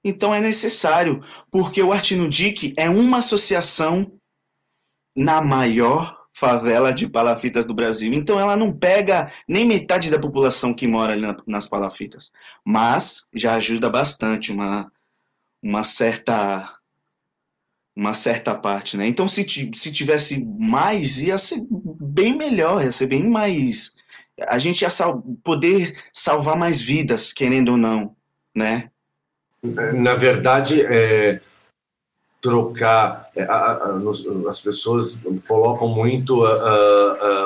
Então 0.05 0.35
é 0.35 0.40
necessário, 0.40 1.24
porque 1.50 1.83
o 1.83 1.92
Artinudic 1.92 2.74
é 2.77 2.90
uma 2.90 3.18
associação 3.18 4.12
na 5.16 5.40
maior 5.40 6.24
favela 6.35 6.92
de 6.92 7.09
palafitas 7.09 7.64
do 7.64 7.72
Brasil. 7.72 8.12
Então 8.12 8.38
ela 8.38 8.57
não 8.57 8.77
pega 8.77 9.33
nem 9.48 9.64
metade 9.64 10.11
da 10.11 10.18
população 10.18 10.74
que 10.74 10.87
mora 10.87 11.12
ali 11.12 11.24
nas 11.46 11.66
palafitas, 11.66 12.31
mas 12.64 13.27
já 13.33 13.55
ajuda 13.55 13.88
bastante 13.88 14.53
uma, 14.53 14.92
uma 15.62 15.83
certa 15.83 16.79
uma 17.96 18.12
certa 18.12 18.57
parte, 18.57 18.96
né? 18.96 19.07
Então 19.07 19.29
se, 19.29 19.46
se 19.72 19.92
tivesse 19.92 20.44
mais 20.44 21.22
ia 21.22 21.38
ser 21.38 21.64
bem 21.70 22.37
melhor, 22.37 22.83
ia 22.83 22.90
ser 22.90 23.07
bem 23.07 23.29
mais 23.29 23.94
a 24.40 24.59
gente 24.59 24.83
ia 24.83 24.90
sal 24.90 25.23
poder 25.42 25.97
salvar 26.12 26.57
mais 26.57 26.81
vidas, 26.81 27.33
querendo 27.33 27.73
ou 27.73 27.77
não, 27.77 28.16
né? 28.55 28.90
Na 29.62 30.14
verdade, 30.14 30.83
é, 30.83 31.40
trocar, 32.42 33.31
é, 33.35 33.42
a, 33.44 33.73
a, 33.73 34.51
as 34.51 34.61
pessoas 34.61 35.25
colocam 35.49 35.88
muito 35.88 36.42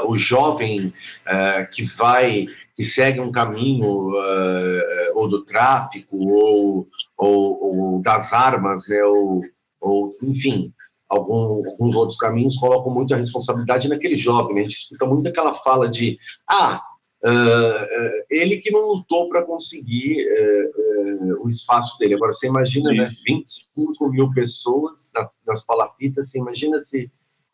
o 0.06 0.16
jovem 0.16 0.92
é, 1.24 1.64
que 1.64 1.84
vai, 1.84 2.46
que 2.74 2.82
segue 2.82 3.20
um 3.20 3.30
caminho 3.30 4.12
é, 4.16 5.12
ou 5.14 5.28
do 5.28 5.44
tráfico 5.44 6.16
ou, 6.16 6.88
ou, 7.16 7.94
ou 7.94 8.02
das 8.02 8.32
armas, 8.32 8.88
né? 8.88 9.02
Ou, 9.04 9.40
ou 9.80 10.16
enfim, 10.22 10.72
algum, 11.08 11.66
alguns 11.66 11.94
outros 11.94 12.18
caminhos 12.18 12.56
colocam 12.56 12.92
muito 12.92 13.14
a 13.14 13.16
responsabilidade 13.16 13.88
naquele 13.88 14.16
jovem. 14.16 14.54
Né? 14.54 14.60
A 14.60 14.64
gente 14.64 14.76
escuta 14.76 15.06
muito 15.06 15.28
aquela 15.28 15.54
fala 15.54 15.88
de 15.88 16.18
ah, 16.48 16.82
uh, 17.24 17.84
ele 18.30 18.58
que 18.58 18.70
não 18.70 18.86
lutou 18.88 19.28
para 19.28 19.44
conseguir 19.44 20.26
uh, 20.26 21.34
uh, 21.34 21.44
o 21.44 21.48
espaço 21.48 21.98
dele. 21.98 22.14
Agora, 22.14 22.32
você 22.32 22.46
imagina, 22.46 22.92
né, 22.92 23.10
25 23.26 24.10
mil 24.10 24.30
pessoas 24.32 25.10
na, 25.14 25.28
nas 25.46 25.64
palafitas, 25.64 26.30
você 26.30 26.38
imagina 26.38 26.80
se 26.80 27.10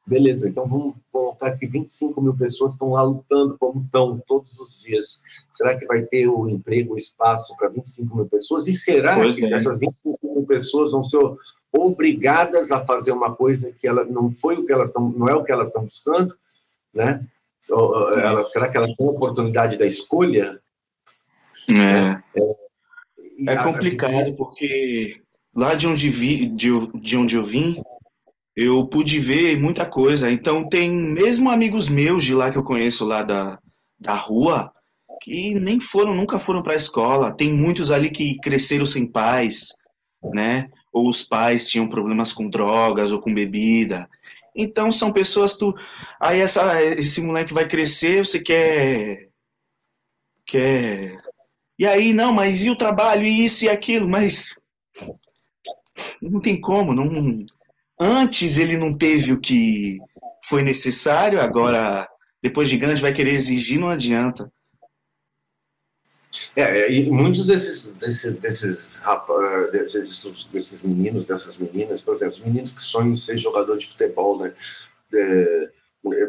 Beleza, 0.06 0.48
então 0.48 0.68
vamos 0.68 0.96
colocar 1.10 1.56
que 1.56 1.66
25 1.66 2.20
mil 2.20 2.36
pessoas 2.36 2.74
estão 2.74 2.90
lá 2.90 3.02
lutando 3.02 3.56
como 3.58 3.82
estão 3.82 4.22
todos 4.26 4.58
os 4.58 4.80
dias. 4.82 5.22
Será 5.54 5.78
que 5.78 5.86
vai 5.86 6.02
ter 6.02 6.28
o 6.28 6.46
emprego, 6.48 6.94
o 6.94 6.98
espaço 6.98 7.56
para 7.56 7.70
25 7.70 8.14
mil 8.14 8.26
pessoas? 8.26 8.68
E 8.68 8.74
será 8.74 9.14
pois 9.16 9.36
que 9.36 9.46
é. 9.46 9.52
essas 9.52 9.80
25 9.80 10.18
mil 10.22 10.44
pessoas 10.44 10.92
vão 10.92 11.02
ser 11.02 11.20
obrigadas 11.72 12.70
a 12.70 12.84
fazer 12.84 13.12
uma 13.12 13.34
coisa 13.34 13.72
que 13.72 13.88
ela 13.88 14.04
não 14.04 14.30
foi 14.30 14.56
o 14.56 14.66
que 14.66 14.72
elas 14.72 14.90
estão, 14.90 15.08
não 15.10 15.26
é 15.26 15.34
o 15.34 15.42
que 15.42 15.50
elas 15.50 15.68
estão 15.68 15.84
buscando, 15.84 16.36
né? 16.92 17.26
Ela, 17.70 18.44
será 18.44 18.68
que 18.68 18.76
elas 18.76 18.94
têm 18.94 19.06
a 19.06 19.10
oportunidade 19.10 19.78
da 19.78 19.86
escolha? 19.86 20.60
É. 21.70 22.22
É, 23.48 23.52
é 23.54 23.56
complicado 23.62 24.34
porque 24.36 25.22
lá 25.56 25.74
de 25.74 25.86
onde 25.86 26.10
vi, 26.10 26.46
de, 26.46 26.68
de 26.94 27.16
onde 27.16 27.36
eu 27.36 27.42
vim, 27.42 27.76
eu 28.56 28.86
pude 28.86 29.18
ver 29.18 29.58
muita 29.58 29.86
coisa. 29.86 30.30
Então 30.30 30.68
tem 30.68 30.90
mesmo 30.90 31.50
amigos 31.50 31.88
meus 31.88 32.24
de 32.24 32.34
lá 32.34 32.50
que 32.50 32.58
eu 32.58 32.64
conheço 32.64 33.04
lá 33.04 33.22
da, 33.22 33.58
da 33.98 34.14
rua 34.14 34.72
que 35.22 35.58
nem 35.58 35.80
foram, 35.80 36.14
nunca 36.14 36.38
foram 36.38 36.62
para 36.62 36.74
a 36.74 36.76
escola. 36.76 37.34
Tem 37.34 37.52
muitos 37.52 37.90
ali 37.90 38.10
que 38.10 38.38
cresceram 38.40 38.86
sem 38.86 39.06
pais, 39.06 39.68
né? 40.34 40.68
Ou 40.92 41.08
os 41.08 41.22
pais 41.22 41.68
tinham 41.68 41.88
problemas 41.88 42.32
com 42.32 42.48
drogas 42.50 43.10
ou 43.10 43.20
com 43.20 43.34
bebida. 43.34 44.08
Então 44.54 44.92
são 44.92 45.12
pessoas 45.12 45.56
tu 45.56 45.74
aí 46.20 46.40
essa 46.40 46.82
esse 46.82 47.20
moleque 47.22 47.54
vai 47.54 47.66
crescer, 47.66 48.24
você 48.24 48.40
quer 48.40 49.28
quer 50.46 51.18
E 51.78 51.86
aí, 51.86 52.12
não, 52.12 52.32
mas 52.32 52.62
e 52.64 52.70
o 52.70 52.76
trabalho, 52.76 53.24
e 53.24 53.44
isso 53.44 53.64
e 53.64 53.68
aquilo, 53.68 54.08
mas 54.08 54.54
não 56.22 56.40
tem 56.40 56.60
como, 56.60 56.94
não. 56.94 57.44
Antes 58.04 58.58
ele 58.58 58.76
não 58.76 58.92
teve 58.92 59.32
o 59.32 59.40
que 59.40 59.98
foi 60.42 60.62
necessário, 60.62 61.40
agora 61.40 62.06
depois 62.42 62.68
de 62.68 62.76
grande 62.76 63.00
vai 63.00 63.14
querer 63.14 63.30
exigir, 63.30 63.80
não 63.80 63.88
adianta. 63.88 64.52
É, 66.54 66.92
e 66.92 67.10
muitos 67.10 67.46
desses, 67.46 67.92
desses, 67.92 68.34
desses, 68.34 68.96
desses, 69.72 70.44
desses 70.52 70.82
meninos, 70.82 71.24
dessas 71.24 71.56
meninas, 71.56 72.02
por 72.02 72.14
exemplo, 72.14 72.34
os 72.34 72.44
meninos 72.44 72.72
que 72.72 72.82
sonham 72.82 73.12
em 73.12 73.16
ser 73.16 73.38
jogador 73.38 73.78
de 73.78 73.86
futebol, 73.86 74.38
né? 74.38 74.52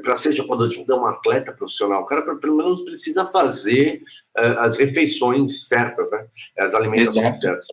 para 0.01 0.15
ser 0.15 0.31
jogador 0.31 0.69
de 0.69 0.77
futebol, 0.77 1.01
um 1.01 1.07
atleta 1.07 1.51
profissional, 1.51 2.03
o 2.03 2.05
cara 2.05 2.21
pelo 2.37 2.55
menos 2.55 2.83
precisa 2.83 3.25
fazer 3.25 4.01
uh, 4.37 4.59
as 4.59 4.77
refeições 4.77 5.67
certas, 5.67 6.09
né? 6.11 6.25
As 6.57 6.73
alimentações 6.73 7.17
Exato. 7.17 7.41
certas. 7.41 7.67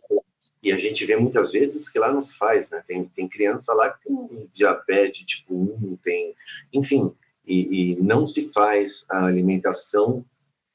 E 0.63 0.71
a 0.71 0.77
gente 0.77 1.05
vê 1.05 1.17
muitas 1.17 1.51
vezes 1.51 1.89
que 1.89 1.99
lá 1.99 2.11
não 2.11 2.21
se 2.21 2.37
faz, 2.37 2.69
né? 2.69 2.81
Tem, 2.87 3.03
tem 3.03 3.27
criança 3.27 3.73
lá 3.73 3.89
que 3.89 4.07
tem 4.07 4.49
diabetes 4.53 5.25
tipo 5.25 5.53
1, 5.53 5.97
tem, 6.01 6.33
enfim, 6.71 7.11
e, 7.45 7.91
e 7.91 8.01
não 8.01 8.25
se 8.25 8.53
faz 8.53 9.05
a 9.09 9.25
alimentação 9.25 10.23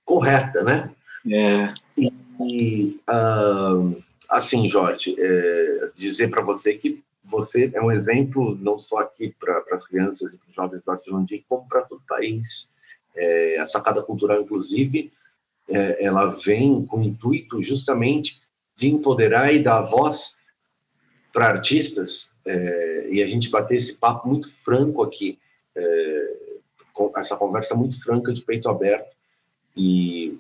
correta, 0.05 0.63
né? 0.63 0.91
É. 1.31 1.73
E, 1.97 2.13
e 2.41 3.01
uh, 3.09 3.97
assim, 4.29 4.69
Jorge, 4.69 5.17
é, 5.19 5.91
dizer 5.97 6.29
para 6.29 6.43
você 6.43 6.75
que 6.75 7.03
você 7.25 7.71
é 7.75 7.81
um 7.81 7.91
exemplo 7.91 8.57
não 8.61 8.79
só 8.79 8.99
aqui 8.99 9.35
para 9.39 9.63
as 9.73 9.87
crianças 9.87 10.35
e 10.35 10.39
para 10.39 10.49
os 10.49 10.55
jovens 10.55 10.83
do 10.83 10.91
Atlântico, 10.91 11.45
como 11.49 11.69
para 11.69 11.83
todo 11.83 12.01
o 12.01 12.07
país. 12.07 12.69
É, 13.17 13.59
a 13.59 13.67
sacada 13.67 14.03
cultural, 14.03 14.41
inclusive, 14.41 15.11
é, 15.69 16.05
ela 16.05 16.27
vem 16.27 16.85
com 16.87 16.99
o 16.99 17.03
intuito 17.03 17.63
justamente 17.63 18.43
de 18.79 18.89
empoderar 18.89 19.53
e 19.53 19.61
dar 19.61 19.83
voz 19.83 20.39
para 21.33 21.49
artistas 21.49 22.33
é, 22.47 23.09
e 23.11 23.21
a 23.21 23.27
gente 23.27 23.51
bater 23.51 23.77
esse 23.77 23.99
papo 23.99 24.29
muito 24.29 24.49
franco 24.49 25.03
aqui, 25.03 25.37
é, 25.75 26.37
com 26.93 27.13
essa 27.17 27.37
conversa 27.37 27.75
muito 27.75 28.01
franca 28.01 28.33
de 28.33 28.41
peito 28.41 28.69
aberto 28.69 29.17
e 29.77 30.39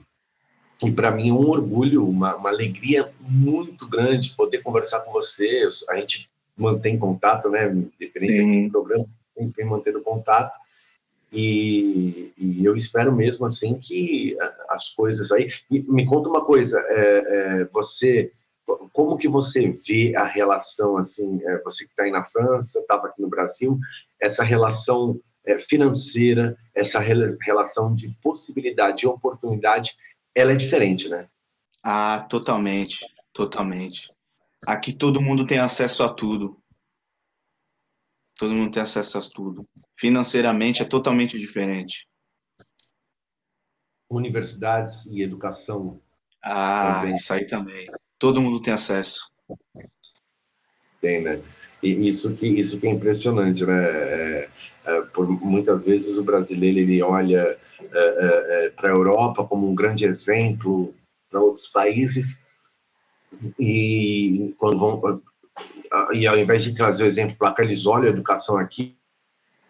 e 0.80 0.92
para 0.92 1.10
mim 1.10 1.30
é 1.30 1.32
um 1.32 1.48
orgulho, 1.48 2.08
uma, 2.08 2.36
uma, 2.36 2.50
alegria 2.50 3.10
muito 3.20 3.88
grande 3.88 4.36
poder 4.36 4.62
conversar 4.62 5.00
com 5.00 5.10
você. 5.10 5.68
A 5.88 5.96
gente 5.96 6.30
mantém 6.56 6.96
contato, 6.96 7.50
né? 7.50 7.68
Independente 7.68 8.66
do 8.66 8.70
programa, 8.70 9.04
vem 9.36 9.66
mantendo 9.66 10.00
contato. 10.02 10.56
E, 11.32 12.32
e, 12.38 12.64
eu 12.64 12.74
espero 12.74 13.14
mesmo 13.14 13.44
assim 13.44 13.78
que 13.78 14.36
as 14.68 14.90
coisas 14.90 15.30
aí. 15.30 15.48
E 15.70 15.80
me 15.80 16.06
conta 16.06 16.28
uma 16.28 16.44
coisa, 16.44 16.78
é, 16.88 17.18
é, 17.60 17.64
você, 17.66 18.32
como 18.92 19.16
que 19.16 19.28
você 19.28 19.72
vê 19.86 20.16
a 20.16 20.24
relação 20.24 20.96
assim? 20.96 21.40
É, 21.44 21.58
você 21.62 21.84
que 21.84 21.90
está 21.90 22.04
aí 22.04 22.10
na 22.10 22.24
França, 22.24 22.80
estava 22.80 23.08
aqui 23.08 23.20
no 23.20 23.28
Brasil, 23.28 23.78
essa 24.20 24.42
relação 24.42 25.20
é, 25.46 25.58
financeira, 25.58 26.56
essa 26.74 27.00
relação 27.00 27.94
de 27.94 28.08
possibilidade 28.22 29.04
e 29.04 29.08
oportunidade, 29.08 29.96
ela 30.34 30.52
é 30.52 30.56
diferente, 30.56 31.08
né? 31.08 31.26
Ah, 31.82 32.26
totalmente, 32.28 33.04
totalmente. 33.32 34.10
Aqui 34.66 34.92
todo 34.92 35.20
mundo 35.20 35.46
tem 35.46 35.58
acesso 35.58 36.02
a 36.02 36.08
tudo. 36.08 36.56
Todo 38.38 38.54
mundo 38.54 38.70
tem 38.70 38.82
acesso 38.82 39.18
a 39.18 39.20
tudo. 39.20 39.68
Financeiramente 39.98 40.80
é 40.80 40.84
totalmente 40.84 41.36
diferente. 41.36 42.06
Universidades 44.08 45.06
e 45.06 45.22
educação. 45.22 46.00
Ah, 46.42 47.00
também. 47.00 47.16
isso 47.16 47.32
aí 47.32 47.46
também. 47.46 47.86
Todo 48.16 48.40
mundo 48.40 48.62
tem 48.62 48.72
acesso. 48.72 49.28
Tem, 51.00 51.20
né? 51.20 51.42
E 51.82 52.08
isso 52.08 52.34
que, 52.34 52.46
isso 52.46 52.78
que 52.78 52.86
é 52.86 52.90
impressionante, 52.90 53.66
né? 53.66 53.84
É, 53.84 54.48
é, 54.84 55.00
por 55.02 55.28
muitas 55.28 55.82
vezes 55.82 56.16
o 56.16 56.22
brasileiro 56.22 56.78
ele 56.78 57.02
olha 57.02 57.58
é, 57.80 57.86
é, 57.92 58.66
é 58.66 58.70
para 58.70 58.90
a 58.90 58.94
Europa 58.94 59.44
como 59.44 59.68
um 59.68 59.74
grande 59.74 60.04
exemplo 60.04 60.94
para 61.28 61.40
outros 61.40 61.68
países 61.68 62.36
e 63.58 64.54
quando 64.58 64.78
vão 64.78 65.22
e 66.12 66.26
ao 66.26 66.38
invés 66.38 66.64
de 66.64 66.74
trazer 66.74 67.04
o 67.04 67.06
exemplo 67.06 67.36
para 67.36 67.52
cá, 67.52 67.62
eles 67.62 67.86
olham 67.86 68.06
a 68.06 68.10
educação 68.10 68.56
aqui, 68.56 68.96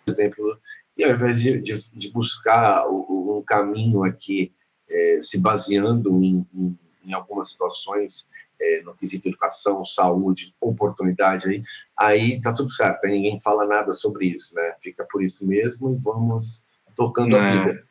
exemplo, 0.07 0.59
e 0.97 1.05
ao 1.05 1.13
invés 1.13 1.41
de, 1.41 1.61
de, 1.61 1.85
de 1.93 2.11
buscar 2.11 2.89
um 2.89 3.43
caminho 3.47 4.05
aqui, 4.05 4.53
é, 4.91 5.21
se 5.23 5.39
baseando 5.39 6.23
em, 6.23 6.47
em, 6.55 6.79
em, 7.05 7.13
algumas 7.13 7.51
situações, 7.51 8.27
é, 8.61 8.83
no 8.83 8.95
quesito 8.95 9.29
educação, 9.29 9.85
saúde, 9.85 10.55
oportunidade, 10.61 11.49
aí, 11.49 11.63
aí 11.97 12.41
tá 12.41 12.53
tudo 12.53 12.71
certo, 12.71 13.05
aí 13.05 13.13
ninguém 13.13 13.41
fala 13.41 13.67
nada 13.67 13.93
sobre 13.93 14.27
isso, 14.27 14.55
né? 14.57 14.75
Fica 14.81 15.05
por 15.05 15.23
isso 15.23 15.47
mesmo 15.47 15.93
e 15.93 15.97
vamos 15.97 16.65
tocando 16.97 17.37
é. 17.37 17.41
a 17.41 17.65
vida. 17.65 17.85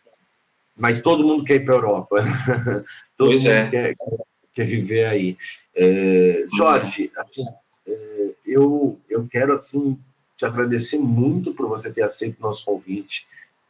Mas 0.76 1.02
todo 1.02 1.26
mundo 1.26 1.46
quer 1.46 1.56
ir 1.56 1.66
para 1.66 1.76
a 1.76 1.78
Europa. 1.78 2.18
todo 3.16 3.30
pois 3.30 3.44
mundo 3.46 3.54
é. 3.54 3.70
quer, 3.70 3.96
quer 4.54 4.66
viver 4.66 5.06
aí. 5.06 5.38
É, 5.74 6.46
Jorge, 6.56 7.12
assim, 7.16 7.46
é, 7.88 8.30
eu, 8.46 9.00
eu 9.10 9.28
quero, 9.28 9.54
assim, 9.54 9.98
te 10.36 10.46
agradecer 10.46 10.98
muito 10.98 11.54
por 11.54 11.68
você 11.68 11.92
ter 11.92 12.04
aceito 12.04 12.42
nosso 12.42 12.66
convite, 12.66 13.26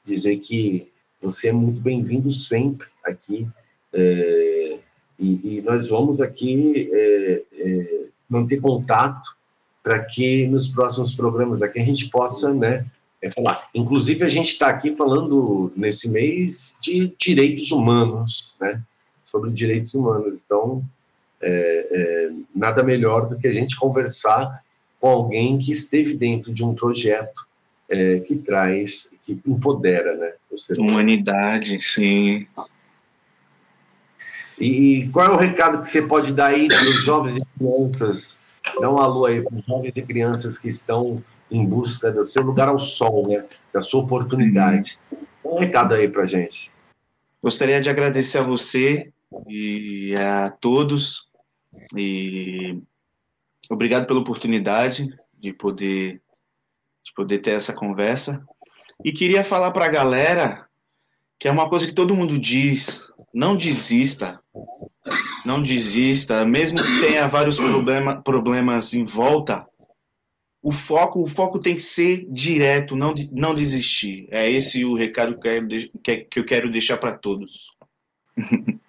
dizer 0.06 0.38
que 0.38 0.92
você 1.22 1.50
é 1.50 1.52
muito 1.52 1.82
bem-vindo 1.82 2.32
sempre 2.32 2.88
aqui, 3.04 3.48
é, 3.94 4.78
e, 5.20 5.58
e, 5.58 5.62
nós 5.62 5.90
vamos 5.90 6.22
aqui 6.22 6.90
é, 6.94 7.44
é, 7.54 8.06
manter 8.30 8.62
contato 8.62 9.36
para 9.82 10.04
que 10.04 10.46
nos 10.46 10.68
próximos 10.68 11.16
programas 11.16 11.62
aqui 11.62 11.80
a 11.80 11.86
gente 11.86 12.10
possa, 12.10 12.54
né, 12.54 12.86
é, 13.22 13.32
falar. 13.32 13.68
Inclusive, 13.74 14.24
a 14.24 14.28
gente 14.28 14.50
está 14.50 14.68
aqui 14.68 14.96
falando 14.96 15.72
nesse 15.76 16.12
mês 16.12 16.76
de 16.82 17.14
direitos 17.18 17.72
humanos, 17.72 18.56
né, 18.60 18.82
sobre 19.26 19.52
direitos 19.52 19.94
humanos, 19.96 20.44
então 20.46 20.84
é, 21.42 21.88
é, 21.92 22.32
nada 22.54 22.84
melhor 22.84 23.28
do 23.28 23.38
que 23.38 23.48
a 23.48 23.52
gente 23.52 23.76
conversar 23.76 24.64
com 25.00 25.08
alguém 25.08 25.58
que 25.58 25.72
esteve 25.72 26.16
dentro 26.16 26.54
de 26.54 26.64
um 26.64 26.74
projeto 26.74 27.48
é, 27.90 28.20
que 28.20 28.36
traz, 28.36 29.14
que 29.26 29.40
empodera, 29.46 30.16
né? 30.16 30.34
Humanidade, 30.78 31.80
sim. 31.82 32.48
E 34.60 35.08
qual 35.14 35.28
é 35.28 35.30
o 35.30 35.38
recado 35.38 35.82
que 35.82 35.88
você 35.88 36.02
pode 36.02 36.34
dar 36.34 36.52
aí 36.54 36.68
para 36.68 36.82
os 36.82 37.04
jovens 37.04 37.44
e 37.44 37.60
crianças? 37.60 38.38
Dá 38.82 38.90
um 38.90 38.98
alô 38.98 39.26
aí 39.26 39.42
para 39.42 39.56
os 39.56 39.66
jovens 39.66 39.94
e 39.96 40.02
crianças 40.02 40.58
que 40.58 40.68
estão 40.68 41.24
em 41.50 41.66
busca 41.66 42.12
do 42.12 42.26
seu 42.26 42.42
lugar 42.42 42.68
ao 42.68 42.80
sol, 42.80 43.28
né? 43.28 43.44
Da 43.72 43.82
sua 43.82 44.02
oportunidade. 44.02 44.98
Um 45.46 45.60
recado 45.60 45.94
aí 45.94 46.08
para 46.08 46.26
gente. 46.26 46.72
Gostaria 47.42 47.80
de 47.80 47.90
agradecer 47.90 48.40
a 48.40 48.44
você 48.44 49.12
e 49.48 50.16
a 50.16 50.50
todos 50.50 51.27
e 51.96 52.82
obrigado 53.70 54.06
pela 54.06 54.20
oportunidade 54.20 55.08
de 55.38 55.54
poder 55.54 56.22
de 57.04 57.14
poder 57.14 57.40
ter 57.40 57.52
essa 57.52 57.74
conversa. 57.74 58.46
E 59.04 59.14
queria 59.14 59.44
falar 59.44 59.72
para 59.72 59.86
a 59.86 59.90
galera 59.90 60.68
que 61.40 61.48
é 61.48 61.52
uma 61.52 61.70
coisa 61.70 61.88
que 61.88 61.94
todo 61.94 62.16
mundo 62.16 62.38
diz, 62.38 63.12
não 63.34 63.56
desista. 63.56 64.42
Não 65.46 65.62
desista, 65.62 66.44
mesmo 66.44 66.84
que 66.84 67.00
tenha 67.00 67.28
vários 67.28 67.56
problema, 67.56 68.22
problemas 68.22 68.94
em 68.94 69.06
volta, 69.06 69.66
o 70.62 70.72
foco, 70.74 71.24
o 71.24 71.28
foco 71.28 71.60
tem 71.60 71.76
que 71.76 71.82
ser 71.82 72.28
direto, 72.30 72.96
não, 72.96 73.14
não 73.32 73.56
desistir. 73.56 74.28
É 74.30 74.50
esse 74.52 74.84
o 74.84 74.96
recado 74.96 75.40
que 75.40 75.48
eu 75.48 75.68
quero, 76.02 76.28
que 76.30 76.40
eu 76.40 76.46
quero 76.46 76.70
deixar 76.70 76.98
para 76.98 77.18
todos. 77.18 77.72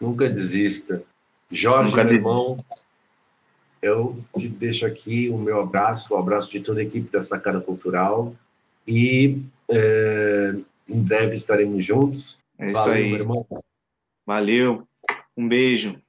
Nunca 0.00 0.28
desista. 0.28 1.04
Jorge, 1.50 1.90
Nunca 1.90 2.04
meu 2.04 2.14
irmão, 2.14 2.64
eu 3.80 4.18
te 4.36 4.48
deixo 4.48 4.84
aqui 4.84 5.28
o 5.28 5.38
meu 5.38 5.60
abraço, 5.60 6.14
o 6.14 6.18
abraço 6.18 6.50
de 6.50 6.60
toda 6.60 6.80
a 6.80 6.82
equipe 6.82 7.10
da 7.10 7.22
Sacada 7.22 7.60
Cultural 7.60 8.34
e 8.86 9.40
é, 9.68 10.54
em 10.88 11.00
breve 11.00 11.36
estaremos 11.36 11.84
juntos. 11.84 12.38
É 12.58 12.70
isso 12.70 12.80
Valeu, 12.80 12.94
aí. 12.94 13.10
Meu 13.10 13.20
irmão. 13.20 13.46
Valeu, 14.26 14.88
um 15.36 15.48
beijo. 15.48 16.00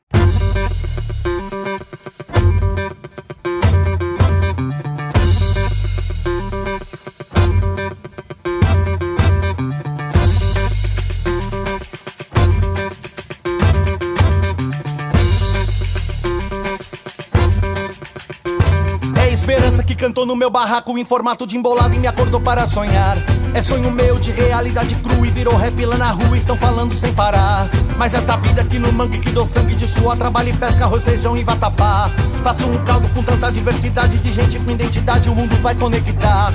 Cantou 19.99 20.25
no 20.25 20.33
meu 20.33 20.49
barraco 20.49 20.97
em 20.97 21.03
formato 21.03 21.45
de 21.45 21.57
embolado 21.57 21.93
e 21.93 21.99
me 21.99 22.07
acordou 22.07 22.39
para 22.39 22.65
sonhar. 22.65 23.17
É 23.53 23.61
sonho 23.61 23.91
meu 23.91 24.17
de 24.17 24.31
realidade 24.31 24.95
crua 24.95 25.27
e 25.27 25.29
virou 25.29 25.57
rap 25.57 25.85
lá 25.85 25.97
na 25.97 26.11
rua, 26.11 26.37
estão 26.37 26.55
falando 26.55 26.95
sem 26.95 27.13
parar. 27.13 27.67
Mas 27.97 28.13
essa 28.13 28.37
vida 28.37 28.61
aqui 28.61 28.79
no 28.79 28.93
mangue 28.93 29.19
que 29.19 29.29
dou 29.31 29.45
sangue 29.45 29.75
de 29.75 29.85
suor 29.85 30.15
Trabalho 30.15 30.49
e 30.49 30.53
pesca, 30.53 30.85
arroz, 30.85 31.03
feijão 31.03 31.35
e 31.35 31.43
vatapá. 31.43 32.09
Faço 32.41 32.65
um 32.65 32.77
caldo 32.85 33.09
com 33.09 33.21
tanta 33.21 33.51
diversidade 33.51 34.17
De 34.19 34.31
gente 34.31 34.57
com 34.59 34.71
identidade, 34.71 35.29
o 35.29 35.35
mundo 35.35 35.53
vai 35.61 35.75
conectar. 35.75 36.53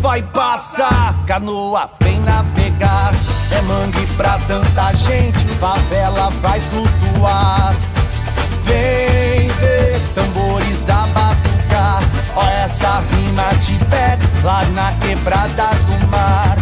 Vai 0.00 0.20
passar, 0.20 1.14
canoa 1.24 1.88
vem 2.00 2.18
navegar. 2.22 3.14
É 3.52 3.62
mangue 3.62 4.04
pra 4.16 4.36
tanta 4.48 4.92
gente, 4.94 5.46
favela 5.60 6.28
vai 6.42 6.60
flutuar. 6.60 7.72
Vem 8.64 9.46
ver 9.48 10.00
tambores 10.14 10.90
a 10.90 11.06
batucar 11.06 11.51
Ó 12.34 12.42
essa 12.64 13.02
rima 13.10 13.44
te 13.60 13.72
pega 13.86 14.26
lá 14.42 14.64
na 14.72 14.92
quebrada 14.92 15.68
do 15.86 16.06
mar. 16.08 16.56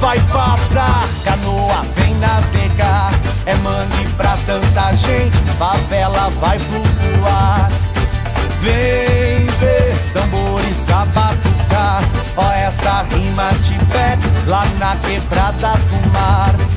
Vai 0.00 0.20
passar, 0.20 1.08
canoa 1.24 1.82
vem 1.96 2.14
navegar. 2.16 3.12
É 3.46 3.54
mangue 3.56 4.08
pra 4.16 4.36
tanta 4.46 4.94
gente, 4.94 5.36
favela 5.58 6.30
vai 6.40 6.58
flutuar. 6.58 7.70
Vem 8.60 9.46
ver 9.58 9.96
tambores 10.12 10.88
a 10.90 11.04
batucar. 11.06 12.02
Ó 12.36 12.52
essa 12.52 13.02
rima 13.10 13.48
te 13.62 13.78
pega 13.86 14.46
lá 14.46 14.64
na 14.78 14.96
quebrada 14.96 15.72
do 15.72 16.12
mar 16.12 16.73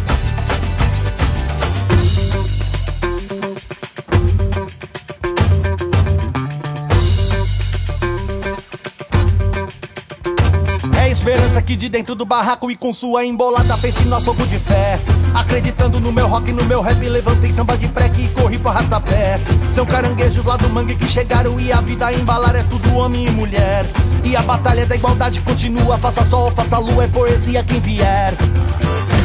esperança 11.28 11.60
aqui 11.60 11.76
de 11.76 11.90
dentro 11.90 12.16
do 12.16 12.26
barraco 12.26 12.72
e 12.72 12.76
com 12.78 12.94
sua 12.94 13.26
embolada 13.26 13.76
fez 13.76 13.94
que 13.96 14.06
nós 14.06 14.24
somos 14.24 14.48
de 14.48 14.58
fé. 14.60 14.98
Acreditando 15.34 16.00
no 16.00 16.10
meu 16.10 16.26
rock 16.26 16.54
no 16.54 16.64
meu 16.64 16.82
rap, 16.82 16.98
levantei 17.02 17.52
samba 17.52 17.78
de 17.78 17.86
preque 17.90 18.22
e 18.22 18.30
corri 18.30 18.58
pro 18.58 18.70
arrastapé. 18.70 19.38
São 19.76 19.86
caranguejos 19.86 20.46
lá 20.46 20.56
do 20.56 20.70
mangue 20.70 20.96
que 20.96 21.06
chegaram 21.06 21.60
e 21.60 21.70
a 21.70 21.82
vida 21.82 22.08
a 22.08 22.14
embalar 22.14 22.56
é 22.56 22.64
tudo 22.64 22.96
homem 22.96 23.26
e 23.26 23.32
mulher. 23.32 23.86
E 24.24 24.38
a 24.38 24.42
batalha 24.42 24.86
da 24.86 24.96
igualdade 24.96 25.42
continua, 25.42 25.98
faça 25.98 26.24
sol, 26.24 26.50
faça 26.50 26.78
lua, 26.78 27.04
é 27.04 27.08
poesia 27.10 27.62
quem 27.62 27.82
vier. 27.82 28.34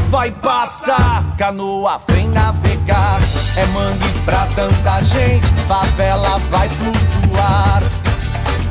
Vai 0.08 0.32
passar, 0.32 1.22
canoa 1.38 2.00
vem 2.08 2.28
navegar. 2.28 3.20
É 3.56 3.64
mangue 3.66 4.08
pra 4.24 4.48
tanta 4.56 5.04
gente, 5.04 5.46
favela 5.68 6.40
vai 6.50 6.68
flutuar. 6.68 7.80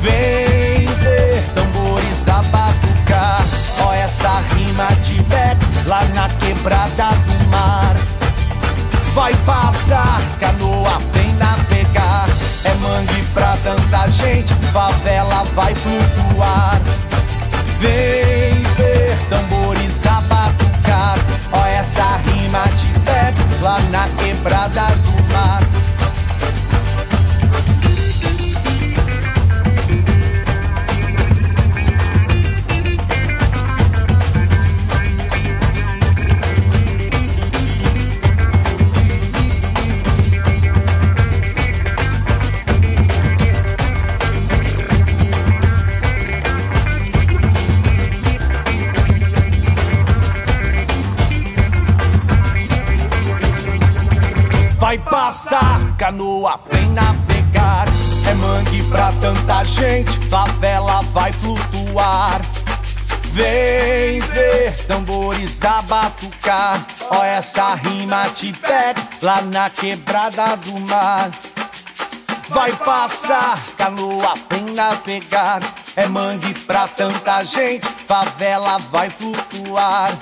Vem 0.02 0.86
ver 0.86 1.42
tambores 1.54 2.28
abater 2.28 2.91
Ó 3.80 3.92
essa 3.92 4.42
rima 4.54 4.86
de 5.02 5.22
pega 5.24 5.58
lá 5.86 6.04
na 6.14 6.28
quebrada 6.28 7.10
do 7.26 7.48
mar. 7.48 7.94
Vai 9.14 9.34
passar, 9.46 10.20
canoa 10.40 10.98
vem 11.12 11.32
navegar. 11.34 12.28
É 12.64 12.74
mangue 12.74 13.22
pra 13.34 13.56
tanta 13.62 14.10
gente, 14.10 14.54
favela 14.72 15.44
vai 15.54 15.74
flutuar. 15.74 16.80
Vem 17.78 18.62
ver 18.76 19.16
tambores 19.28 20.06
a 20.06 20.20
batucar. 20.22 21.18
Ó 21.52 21.66
essa 21.66 22.16
rima 22.24 22.64
de 22.76 22.88
pega 23.00 23.42
lá 23.60 23.78
na 23.90 24.08
quebrada 24.16 24.86
vai 54.92 54.98
passar, 54.98 55.80
canoa 55.96 56.60
vem 56.70 56.90
navegar. 56.90 57.86
É 58.28 58.34
mangue 58.34 58.82
pra 58.84 59.10
tanta 59.12 59.64
gente, 59.64 60.10
favela 60.28 61.00
vai 61.12 61.32
flutuar. 61.32 62.38
Vem 63.32 64.20
ver 64.20 64.86
tambores 64.86 65.64
a 65.64 65.80
batucar. 65.82 66.84
Ó, 67.10 67.24
essa 67.24 67.74
rima 67.76 68.28
te 68.34 68.52
pega 68.52 69.00
lá 69.22 69.40
na 69.40 69.70
quebrada 69.70 70.56
do 70.56 70.78
mar. 70.80 71.30
Vai 72.50 72.72
passar, 72.72 73.58
canoa 73.78 74.34
vem 74.50 74.74
navegar. 74.74 75.60
É 75.96 76.06
mangue 76.06 76.52
pra 76.66 76.86
tanta 76.86 77.42
gente, 77.44 77.86
favela 77.86 78.76
vai 78.90 79.08
flutuar. 79.08 80.12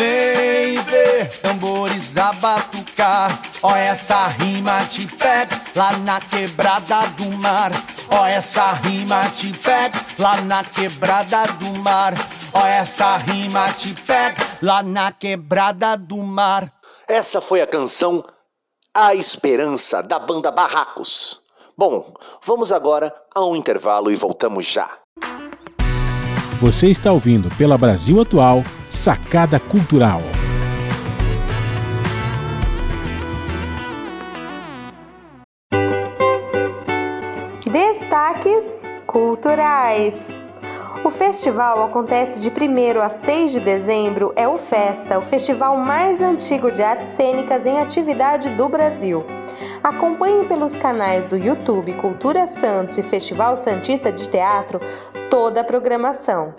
Vem 0.00 0.76
ver 0.76 1.28
tambores 1.42 2.16
a 2.16 2.32
batucar. 2.32 3.38
Ó, 3.62 3.76
essa 3.76 4.28
rima 4.28 4.82
te 4.86 5.06
pega 5.06 5.60
lá 5.76 5.92
na 5.98 6.18
quebrada 6.18 7.06
do 7.18 7.30
mar. 7.36 7.70
Ó, 8.10 8.24
essa 8.24 8.72
rima 8.72 9.28
te 9.28 9.52
pega 9.52 10.00
lá 10.18 10.40
na 10.40 10.64
quebrada 10.64 11.44
do 11.58 11.78
mar. 11.80 12.14
Ó, 12.54 12.66
essa 12.66 13.18
rima 13.18 13.70
te 13.74 13.92
pega 13.92 14.42
lá 14.62 14.82
na 14.82 15.12
quebrada 15.12 15.98
do 15.98 16.16
mar. 16.16 16.72
Essa 17.06 17.42
foi 17.42 17.60
a 17.60 17.66
canção 17.66 18.24
A 18.94 19.14
Esperança 19.14 20.02
da 20.02 20.18
banda 20.18 20.50
Barracos. 20.50 21.42
Bom, 21.76 22.14
vamos 22.42 22.72
agora 22.72 23.14
a 23.34 23.44
um 23.44 23.54
intervalo 23.54 24.10
e 24.10 24.16
voltamos 24.16 24.64
já. 24.64 24.88
Você 26.58 26.86
está 26.86 27.12
ouvindo 27.12 27.54
pela 27.56 27.76
Brasil 27.76 28.18
Atual 28.18 28.62
Sacada 28.90 29.60
Cultural. 29.60 30.20
Destaques 37.64 38.88
culturais. 39.06 40.42
O 41.04 41.10
festival 41.10 41.84
acontece 41.84 42.42
de 42.42 42.50
1 42.50 43.00
a 43.00 43.08
6 43.08 43.52
de 43.52 43.60
dezembro, 43.60 44.32
é 44.34 44.48
o 44.48 44.58
Festa, 44.58 45.18
o 45.18 45.22
festival 45.22 45.76
mais 45.78 46.20
antigo 46.20 46.72
de 46.72 46.82
artes 46.82 47.10
cênicas 47.10 47.64
em 47.64 47.80
atividade 47.80 48.50
do 48.50 48.68
Brasil. 48.68 49.24
Acompanhe 49.84 50.44
pelos 50.46 50.76
canais 50.76 51.24
do 51.24 51.36
YouTube 51.36 51.92
Cultura 51.94 52.48
Santos 52.48 52.98
e 52.98 53.04
Festival 53.04 53.54
Santista 53.54 54.10
de 54.10 54.28
Teatro 54.28 54.80
toda 55.30 55.60
a 55.60 55.64
programação. 55.64 56.52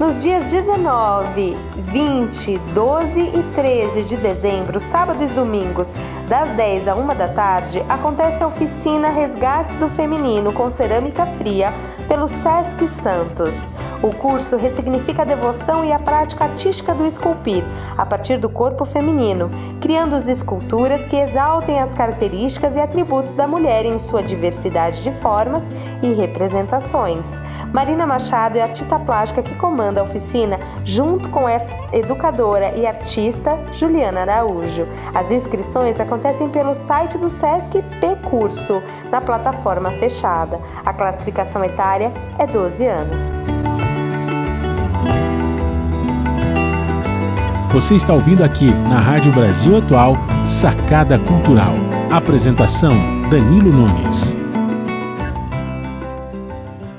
Nos 0.00 0.22
dias 0.22 0.50
19, 0.50 1.54
20, 1.76 2.58
12 2.74 3.20
e 3.20 3.42
13 3.54 4.02
de 4.04 4.16
dezembro, 4.16 4.80
sábados 4.80 5.30
e 5.30 5.34
domingos, 5.34 5.88
das 6.30 6.48
10 6.50 6.86
a 6.86 6.94
1 6.94 7.06
da 7.08 7.26
tarde, 7.26 7.84
acontece 7.88 8.40
a 8.40 8.46
oficina 8.46 9.08
Resgates 9.08 9.74
do 9.74 9.88
Feminino 9.88 10.52
com 10.52 10.70
Cerâmica 10.70 11.26
Fria 11.26 11.74
pelo 12.06 12.28
Sesc 12.28 12.86
Santos. 12.86 13.74
O 14.00 14.14
curso 14.14 14.56
ressignifica 14.56 15.22
a 15.22 15.24
devoção 15.24 15.84
e 15.84 15.92
a 15.92 15.98
prática 15.98 16.44
artística 16.44 16.94
do 16.94 17.04
esculpir 17.04 17.64
a 17.98 18.06
partir 18.06 18.36
do 18.36 18.48
corpo 18.48 18.84
feminino, 18.84 19.50
criando 19.80 20.16
esculturas 20.16 21.04
que 21.06 21.16
exaltem 21.16 21.80
as 21.80 21.94
características 21.94 22.76
e 22.76 22.80
atributos 22.80 23.34
da 23.34 23.48
mulher 23.48 23.84
em 23.84 23.98
sua 23.98 24.22
diversidade 24.22 25.02
de 25.02 25.10
formas 25.14 25.68
e 26.00 26.12
representações. 26.12 27.28
Marina 27.72 28.06
Machado 28.06 28.56
é 28.58 28.62
artista 28.62 28.98
plástica 28.98 29.42
que 29.42 29.54
comanda 29.54 30.00
a 30.00 30.04
oficina 30.04 30.58
junto 30.84 31.28
com 31.28 31.46
a 31.46 31.52
educadora 31.92 32.72
e 32.76 32.84
artista 32.86 33.56
Juliana 33.72 34.22
Araújo. 34.22 34.88
As 35.14 35.30
inscrições 35.30 36.00
acontecem 36.00 36.19
pelo 36.52 36.74
site 36.74 37.18
do 37.18 37.30
Sesc 37.30 37.82
P 37.82 38.16
Curso, 38.28 38.82
na 39.10 39.20
plataforma 39.20 39.90
fechada. 39.90 40.60
A 40.84 40.92
classificação 40.92 41.64
etária 41.64 42.12
é 42.38 42.46
12 42.46 42.86
anos. 42.86 43.40
Você 47.72 47.94
está 47.94 48.12
ouvindo 48.12 48.42
aqui 48.42 48.72
na 48.88 48.98
Rádio 48.98 49.32
Brasil 49.32 49.78
Atual 49.78 50.14
Sacada 50.44 51.18
Cultural. 51.20 51.74
Apresentação 52.10 52.90
Danilo 53.30 53.70
Nunes. 53.70 54.39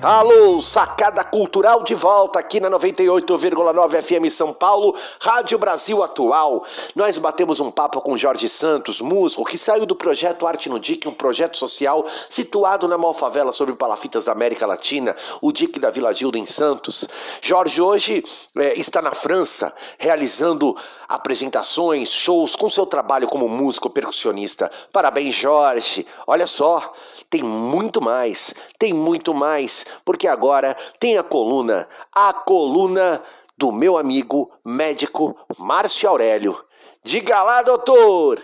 Alô, 0.04 0.60
sacada 0.64 1.24
cultural 1.24 1.84
de 1.84 1.94
volta 1.94 2.40
aqui 2.40 2.60
na 2.60 2.72
98,9 2.72 4.02
FM 4.02 4.34
São 4.34 4.52
Paulo, 4.52 4.96
Rádio 5.20 5.60
Brasil 5.60 6.02
Atual. 6.02 6.66
Nós 6.96 7.20
batemos 7.20 7.60
um 7.60 7.70
papo 7.70 8.02
com 8.02 8.18
Jorge 8.18 8.50
Santos, 8.50 9.00
músico 9.00 9.46
que 9.46 9.60
saiu 9.60 9.86
do 9.86 9.96
projeto 9.96 10.48
Arte 10.48 10.70
no 10.70 10.80
DIC, 10.80 11.08
um 11.08 11.14
projeto 11.14 11.56
social 11.56 12.04
situado 12.28 12.88
na 12.88 12.98
Malfavela 12.98 13.52
sobre 13.52 13.76
palafitas 13.76 14.26
da 14.26 14.32
América 14.32 14.66
Latina, 14.66 15.16
o 15.40 15.52
DIC 15.52 15.78
da 15.78 15.92
Vila 15.92 16.12
Gilda 16.12 16.40
em 16.40 16.48
Santos. 16.48 17.08
Jorge 17.40 17.80
hoje 17.80 18.24
é, 18.58 18.74
está 18.80 19.04
na 19.04 19.12
França 19.12 19.72
realizando 20.00 20.76
apresentações, 21.08 22.10
shows 22.10 22.56
com 22.56 22.68
seu 22.70 22.88
trabalho 22.88 23.28
como 23.28 23.48
músico 23.48 23.88
percussionista. 23.88 24.72
Parabéns, 24.92 25.36
Jorge. 25.36 26.08
Olha 26.26 26.48
só, 26.48 26.92
tem 27.32 27.42
muito 27.42 28.02
mais, 28.02 28.54
tem 28.78 28.94
muito 28.94 29.34
mais, 29.34 29.86
porque 30.04 30.28
agora 30.28 30.76
tem 31.00 31.18
a 31.18 31.24
coluna, 31.24 31.88
a 32.14 32.34
coluna 32.34 33.24
do 33.58 33.72
meu 33.72 33.98
amigo 33.98 34.52
médico 34.66 35.34
Márcio 35.58 36.10
Aurélio. 36.10 36.62
Diga 37.06 37.42
lá, 37.42 37.64
doutor! 37.64 38.44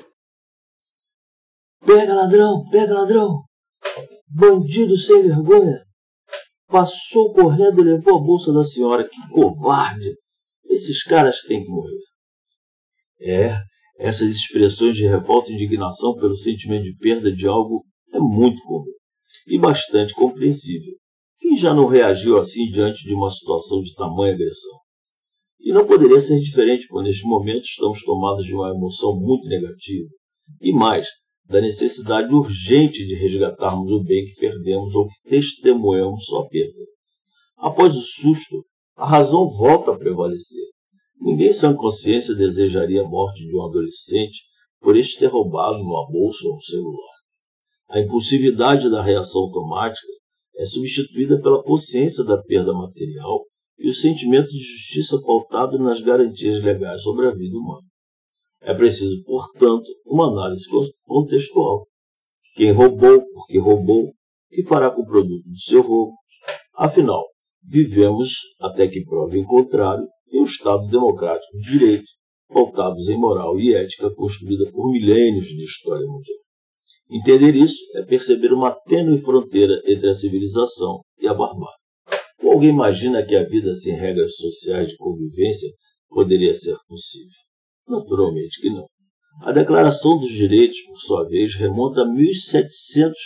Pega 1.85 2.15
ladrão, 2.15 2.65
pega 2.71 2.93
ladrão! 2.93 3.43
Bandido 4.25 4.95
sem 4.95 5.21
vergonha! 5.21 5.83
Passou 6.67 7.33
correndo 7.33 7.81
e 7.81 7.83
levou 7.83 8.17
a 8.17 8.21
bolsa 8.21 8.53
da 8.53 8.63
senhora. 8.63 9.07
Que 9.07 9.29
covarde! 9.29 10.15
Esses 10.65 11.03
caras 11.03 11.41
têm 11.41 11.63
que 11.63 11.69
morrer. 11.69 11.99
É, 13.19 13.53
essas 13.99 14.29
expressões 14.29 14.95
de 14.95 15.05
revolta 15.05 15.51
e 15.51 15.55
indignação 15.55 16.15
pelo 16.15 16.35
sentimento 16.35 16.83
de 16.83 16.95
perda 16.97 17.31
de 17.31 17.47
algo 17.47 17.83
é 18.17 18.19
muito 18.19 18.61
comum 18.63 18.85
e 19.47 19.57
bastante 19.57 20.13
compreensível. 20.13 20.93
Quem 21.39 21.55
já 21.55 21.73
não 21.73 21.85
reagiu 21.85 22.37
assim 22.37 22.69
diante 22.69 23.03
de 23.03 23.13
uma 23.13 23.29
situação 23.29 23.81
de 23.81 23.93
tamanha 23.93 24.33
agressão? 24.33 24.79
E 25.59 25.71
não 25.71 25.85
poderia 25.85 26.19
ser 26.19 26.39
diferente, 26.39 26.87
pois 26.89 27.05
neste 27.05 27.25
momento 27.25 27.63
estamos 27.63 28.03
tomados 28.03 28.45
de 28.45 28.53
uma 28.53 28.69
emoção 28.69 29.15
muito 29.15 29.47
negativa. 29.47 30.09
E 30.61 30.73
mais, 30.73 31.07
da 31.45 31.61
necessidade 31.61 32.33
urgente 32.33 33.05
de 33.05 33.15
resgatarmos 33.15 33.89
o 33.91 34.03
bem 34.03 34.25
que 34.25 34.39
perdemos 34.39 34.93
ou 34.95 35.07
que 35.07 35.29
testemunhamos 35.29 36.25
sua 36.25 36.47
perda. 36.47 36.85
Após 37.57 37.95
o 37.95 38.01
susto, 38.01 38.65
a 38.95 39.07
razão 39.07 39.49
volta 39.49 39.91
a 39.91 39.97
prevalecer. 39.97 40.65
Ninguém 41.19 41.53
sem 41.53 41.75
consciência 41.75 42.35
desejaria 42.35 43.01
a 43.01 43.07
morte 43.07 43.45
de 43.45 43.55
um 43.55 43.65
adolescente 43.65 44.39
por 44.79 44.95
este 44.95 45.19
ter 45.19 45.27
roubado 45.27 45.77
uma 45.77 46.07
bolsa 46.09 46.47
ou 46.47 46.55
um 46.55 46.61
celular. 46.61 47.16
A 47.89 47.99
impulsividade 47.99 48.89
da 48.89 49.01
reação 49.01 49.43
automática 49.43 50.07
é 50.57 50.65
substituída 50.65 51.41
pela 51.41 51.63
consciência 51.63 52.23
da 52.23 52.37
perda 52.41 52.73
material 52.73 53.45
e 53.79 53.89
o 53.89 53.93
sentimento 53.93 54.49
de 54.49 54.59
justiça 54.59 55.21
pautado 55.25 55.79
nas 55.79 56.01
garantias 56.01 56.61
legais 56.61 57.01
sobre 57.01 57.27
a 57.27 57.31
vida 57.31 57.55
humana. 57.57 57.87
É 58.61 58.73
preciso, 58.73 59.23
portanto, 59.23 59.85
uma 60.05 60.27
análise 60.27 60.65
contextual. 61.05 61.87
Quem 62.55 62.71
roubou, 62.71 63.21
por 63.31 63.47
que 63.47 63.57
roubou, 63.57 64.11
que 64.49 64.63
fará 64.63 64.89
com 64.89 65.03
o 65.03 65.05
produto 65.05 65.47
do 65.47 65.59
seu 65.59 65.81
roubo. 65.81 66.13
Afinal, 66.75 67.23
vivemos, 67.63 68.33
até 68.59 68.87
que 68.87 69.05
prove 69.05 69.39
o 69.39 69.45
contrário, 69.45 70.07
em 70.31 70.41
um 70.41 70.43
Estado 70.43 70.87
democrático 70.87 71.57
de 71.57 71.71
direito, 71.71 72.07
pautados 72.49 73.07
em 73.07 73.17
moral 73.17 73.59
e 73.59 73.73
ética 73.73 74.13
construída 74.13 74.69
por 74.71 74.91
milênios 74.91 75.45
de 75.45 75.63
história 75.63 76.05
mundial. 76.05 76.46
Entender 77.09 77.55
isso 77.55 77.77
é 77.95 78.03
perceber 78.03 78.51
uma 78.51 78.71
tênue 78.71 79.17
fronteira 79.17 79.81
entre 79.85 80.09
a 80.09 80.13
civilização 80.13 81.01
e 81.19 81.27
a 81.27 81.33
barbárie. 81.33 81.77
Ou 82.43 82.51
alguém 82.51 82.69
imagina 82.69 83.25
que 83.25 83.35
a 83.35 83.47
vida 83.47 83.73
sem 83.73 83.95
regras 83.95 84.35
sociais 84.35 84.89
de 84.89 84.97
convivência 84.97 85.69
poderia 86.09 86.53
ser 86.53 86.77
possível? 86.87 87.31
Naturalmente 87.87 88.59
que 88.59 88.69
não. 88.69 88.85
A 89.41 89.51
Declaração 89.51 90.19
dos 90.19 90.31
Direitos, 90.31 90.81
por 90.81 90.99
sua 90.99 91.27
vez, 91.27 91.55
remonta 91.55 92.01
a 92.01 92.05
1700 92.05 93.17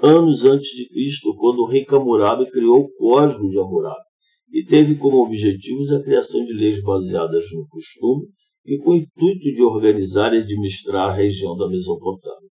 anos 0.00 0.44
antes 0.44 0.70
de 0.70 0.88
Cristo, 0.88 1.34
quando 1.36 1.60
o 1.60 1.66
rei 1.66 1.84
Hammurabi 1.88 2.48
criou 2.50 2.84
o 2.84 2.92
Código 2.94 3.50
de 3.50 3.58
Hammurabi 3.58 4.08
e 4.52 4.64
teve 4.64 4.94
como 4.94 5.24
objetivos 5.24 5.92
a 5.92 6.02
criação 6.02 6.44
de 6.44 6.52
leis 6.52 6.80
baseadas 6.82 7.44
no 7.52 7.66
costume 7.66 8.26
e 8.64 8.78
com 8.78 8.90
o 8.92 8.96
intuito 8.96 9.40
de 9.40 9.62
organizar 9.62 10.32
e 10.34 10.38
administrar 10.38 11.10
a 11.10 11.14
região 11.14 11.56
da 11.56 11.68
Mesopotâmia. 11.68 12.48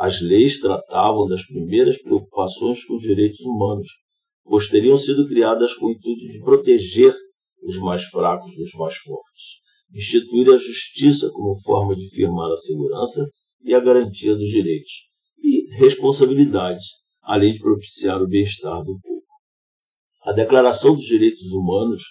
As 0.00 0.20
leis 0.20 0.60
tratavam 0.60 1.26
das 1.26 1.44
primeiras 1.44 2.00
preocupações 2.00 2.84
com 2.84 2.94
os 2.94 3.02
direitos 3.02 3.40
humanos, 3.40 3.88
pois 4.44 4.68
teriam 4.68 4.96
sido 4.96 5.26
criadas 5.26 5.74
com 5.74 5.86
o 5.86 5.90
intuito 5.90 6.28
de 6.28 6.38
proteger 6.38 7.12
os 7.64 7.76
mais 7.78 8.04
fracos 8.04 8.54
dos 8.54 8.72
mais 8.74 8.94
fortes, 8.94 9.58
instituir 9.92 10.48
a 10.50 10.56
justiça 10.56 11.28
como 11.32 11.60
forma 11.60 11.96
de 11.96 12.08
firmar 12.14 12.48
a 12.52 12.56
segurança 12.56 13.28
e 13.60 13.74
a 13.74 13.80
garantia 13.80 14.36
dos 14.36 14.48
direitos, 14.48 14.92
e 15.42 15.66
responsabilidades, 15.74 16.86
além 17.20 17.54
de 17.54 17.58
propiciar 17.58 18.22
o 18.22 18.28
bem-estar 18.28 18.84
do 18.84 19.00
povo. 19.00 19.24
A 20.22 20.32
Declaração 20.32 20.94
dos 20.94 21.06
Direitos 21.06 21.50
Humanos 21.50 22.02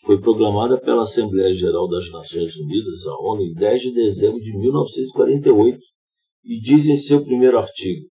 foi 0.00 0.18
proclamada 0.18 0.80
pela 0.80 1.02
Assembleia 1.02 1.52
Geral 1.52 1.90
das 1.90 2.10
Nações 2.10 2.56
Unidas, 2.56 3.06
a 3.06 3.14
ONU, 3.20 3.42
em 3.42 3.52
10 3.52 3.82
de 3.82 3.92
dezembro 3.92 4.40
de 4.40 4.56
1948 4.56 5.78
e 6.44 6.60
diz 6.60 6.86
em 6.86 6.96
seu 6.96 7.24
primeiro 7.24 7.58
artigo: 7.58 8.08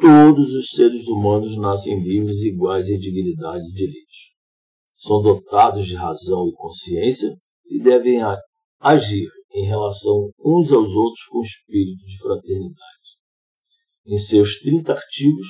Todos 0.00 0.54
os 0.54 0.70
seres 0.70 1.06
humanos 1.06 1.56
nascem 1.56 2.02
livres 2.02 2.40
iguais 2.40 2.88
em 2.88 2.98
dignidade 2.98 3.64
e 3.64 3.72
direitos. 3.72 4.30
São 4.90 5.22
dotados 5.22 5.86
de 5.86 5.94
razão 5.94 6.48
e 6.48 6.52
consciência 6.52 7.28
e 7.66 7.82
devem 7.82 8.20
agir 8.78 9.28
em 9.52 9.64
relação 9.64 10.30
uns 10.38 10.72
aos 10.72 10.90
outros 10.90 11.24
com 11.28 11.42
espírito 11.42 12.04
de 12.06 12.18
fraternidade. 12.18 13.00
Em 14.06 14.16
seus 14.16 14.58
30 14.60 14.92
artigos, 14.92 15.46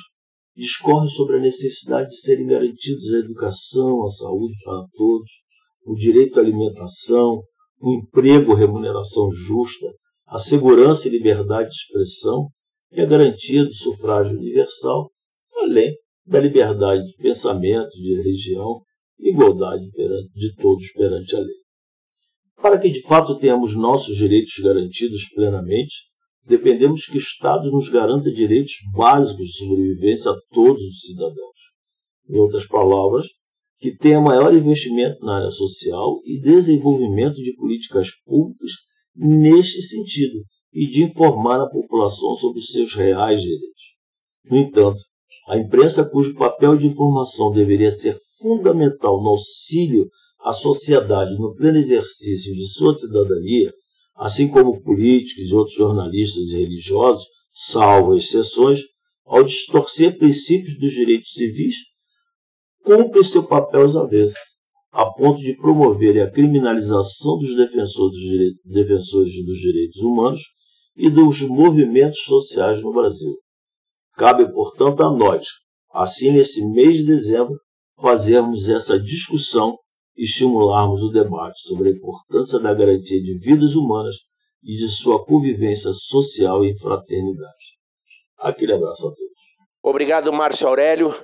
discorre 0.55 1.07
sobre 1.09 1.37
a 1.37 1.41
necessidade 1.41 2.09
de 2.09 2.19
serem 2.19 2.47
garantidos 2.47 3.13
a 3.13 3.19
educação, 3.19 4.03
a 4.03 4.09
saúde 4.09 4.55
para 4.63 4.85
todos, 4.93 5.31
o 5.85 5.95
direito 5.95 6.39
à 6.39 6.43
alimentação, 6.43 7.41
o 7.79 7.95
emprego, 7.95 8.53
remuneração 8.53 9.31
justa, 9.31 9.87
a 10.31 10.39
segurança 10.39 11.09
e 11.09 11.11
liberdade 11.11 11.69
de 11.69 11.75
expressão 11.75 12.47
e 12.89 13.01
a 13.01 13.05
garantia 13.05 13.65
do 13.65 13.73
sufrágio 13.73 14.37
universal, 14.37 15.11
além 15.57 15.93
da 16.25 16.39
liberdade 16.39 17.05
de 17.05 17.17
pensamento, 17.17 17.89
de 17.89 18.15
religião 18.15 18.81
e 19.19 19.31
igualdade 19.31 19.83
de 20.33 20.55
todos 20.55 20.89
perante 20.93 21.35
a 21.35 21.39
lei. 21.39 21.61
Para 22.61 22.79
que 22.79 22.89
de 22.89 23.01
fato 23.01 23.37
tenhamos 23.37 23.75
nossos 23.75 24.15
direitos 24.15 24.53
garantidos 24.63 25.27
plenamente, 25.35 25.95
dependemos 26.45 27.05
que 27.07 27.17
o 27.17 27.19
Estado 27.19 27.69
nos 27.69 27.89
garanta 27.89 28.31
direitos 28.31 28.75
básicos 28.93 29.47
de 29.47 29.57
sobrevivência 29.57 30.31
a 30.31 30.39
todos 30.53 30.81
os 30.81 31.01
cidadãos. 31.01 31.59
Em 32.29 32.37
outras 32.37 32.65
palavras, 32.65 33.27
que 33.79 33.97
tenha 33.97 34.21
maior 34.21 34.53
investimento 34.53 35.19
na 35.25 35.39
área 35.39 35.49
social 35.49 36.21
e 36.23 36.39
desenvolvimento 36.39 37.35
de 37.35 37.53
políticas 37.55 38.11
públicas 38.23 38.71
neste 39.15 39.81
sentido 39.81 40.43
e 40.73 40.87
de 40.87 41.03
informar 41.03 41.59
a 41.59 41.69
população 41.69 42.33
sobre 42.35 42.59
os 42.59 42.67
seus 42.67 42.93
reais 42.93 43.41
direitos. 43.41 43.95
No 44.45 44.57
entanto, 44.57 45.01
a 45.47 45.57
imprensa, 45.57 46.09
cujo 46.09 46.35
papel 46.35 46.77
de 46.77 46.87
informação 46.87 47.51
deveria 47.51 47.91
ser 47.91 48.17
fundamental 48.39 49.21
no 49.21 49.29
auxílio 49.29 50.09
à 50.39 50.53
sociedade 50.53 51.35
no 51.37 51.55
pleno 51.55 51.77
exercício 51.77 52.53
de 52.53 52.67
sua 52.67 52.97
cidadania, 52.97 53.73
assim 54.15 54.47
como 54.47 54.81
políticos 54.81 55.49
e 55.49 55.53
outros 55.53 55.75
jornalistas 55.75 56.49
e 56.49 56.59
religiosos, 56.59 57.25
salvo 57.51 58.15
exceções, 58.15 58.79
ao 59.25 59.43
distorcer 59.43 60.17
princípios 60.17 60.77
dos 60.79 60.91
direitos 60.91 61.31
civis, 61.31 61.75
cumpre 62.83 63.23
seu 63.23 63.43
papel 63.43 63.85
às 63.85 63.95
avessas 63.95 64.50
a 64.91 65.05
ponto 65.05 65.39
de 65.39 65.55
promoverem 65.55 66.21
a 66.21 66.29
criminalização 66.29 67.37
dos 67.37 67.55
defensores 67.55 68.11
dos, 68.11 68.19
direitos, 68.19 68.61
defensores 68.65 69.45
dos 69.45 69.57
direitos 69.57 70.01
humanos 70.01 70.41
e 70.95 71.09
dos 71.09 71.41
movimentos 71.41 72.19
sociais 72.19 72.83
no 72.83 72.91
Brasil. 72.93 73.33
Cabe, 74.15 74.51
portanto, 74.51 75.01
a 75.01 75.09
nós, 75.09 75.47
assim 75.93 76.31
nesse 76.33 76.65
mês 76.71 76.97
de 76.97 77.05
dezembro, 77.05 77.57
fazermos 77.99 78.67
essa 78.67 78.99
discussão 78.99 79.77
e 80.17 80.25
estimularmos 80.25 81.01
o 81.01 81.09
debate 81.09 81.61
sobre 81.61 81.89
a 81.89 81.91
importância 81.93 82.59
da 82.59 82.73
garantia 82.73 83.21
de 83.21 83.37
vidas 83.37 83.75
humanas 83.75 84.15
e 84.61 84.75
de 84.75 84.89
sua 84.89 85.23
convivência 85.25 85.91
social 85.93 86.65
e 86.65 86.77
fraternidade. 86.77 87.77
Aquele 88.37 88.73
abraço 88.73 89.07
a 89.07 89.11
todos. 89.15 89.30
Obrigado, 89.83 90.31
Márcio 90.31 90.67
Aurélio. 90.67 91.15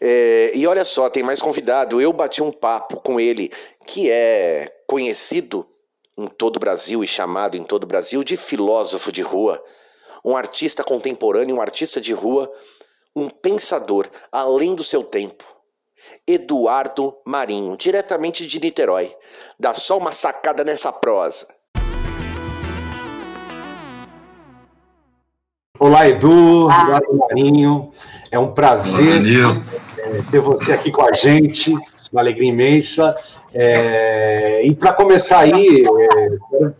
É, 0.00 0.52
e 0.54 0.66
olha 0.66 0.84
só, 0.84 1.10
tem 1.10 1.22
mais 1.22 1.40
convidado. 1.40 2.00
Eu 2.00 2.12
bati 2.12 2.42
um 2.42 2.52
papo 2.52 3.00
com 3.00 3.20
ele, 3.20 3.52
que 3.86 4.10
é 4.10 4.72
conhecido 4.86 5.68
em 6.16 6.26
todo 6.26 6.56
o 6.56 6.60
Brasil 6.60 7.04
e 7.04 7.06
chamado 7.06 7.56
em 7.56 7.62
todo 7.62 7.84
o 7.84 7.86
Brasil 7.86 8.24
de 8.24 8.36
filósofo 8.36 9.12
de 9.12 9.22
rua, 9.22 9.62
um 10.24 10.36
artista 10.36 10.82
contemporâneo, 10.82 11.56
um 11.56 11.60
artista 11.60 12.00
de 12.00 12.12
rua, 12.12 12.50
um 13.14 13.28
pensador 13.28 14.08
além 14.32 14.74
do 14.74 14.82
seu 14.82 15.04
tempo. 15.04 15.44
Eduardo 16.26 17.16
Marinho, 17.24 17.76
diretamente 17.76 18.46
de 18.46 18.60
Niterói. 18.60 19.14
Dá 19.58 19.74
só 19.74 19.98
uma 19.98 20.12
sacada 20.12 20.64
nessa 20.64 20.92
prosa. 20.92 21.46
Olá, 25.80 26.08
Edu, 26.08 26.68
Eduardo 26.68 27.16
Marinho. 27.16 27.92
É 28.32 28.38
um 28.38 28.50
prazer 28.50 29.22
é, 29.96 30.22
ter 30.28 30.40
você 30.40 30.72
aqui 30.72 30.90
com 30.90 31.02
a 31.02 31.12
gente, 31.12 31.72
uma 32.10 32.20
alegria 32.20 32.48
imensa. 32.48 33.16
É, 33.54 34.66
e 34.66 34.74
para 34.74 34.92
começar 34.92 35.38
aí, 35.38 35.84
é, 35.86 36.28
quero 36.50 36.74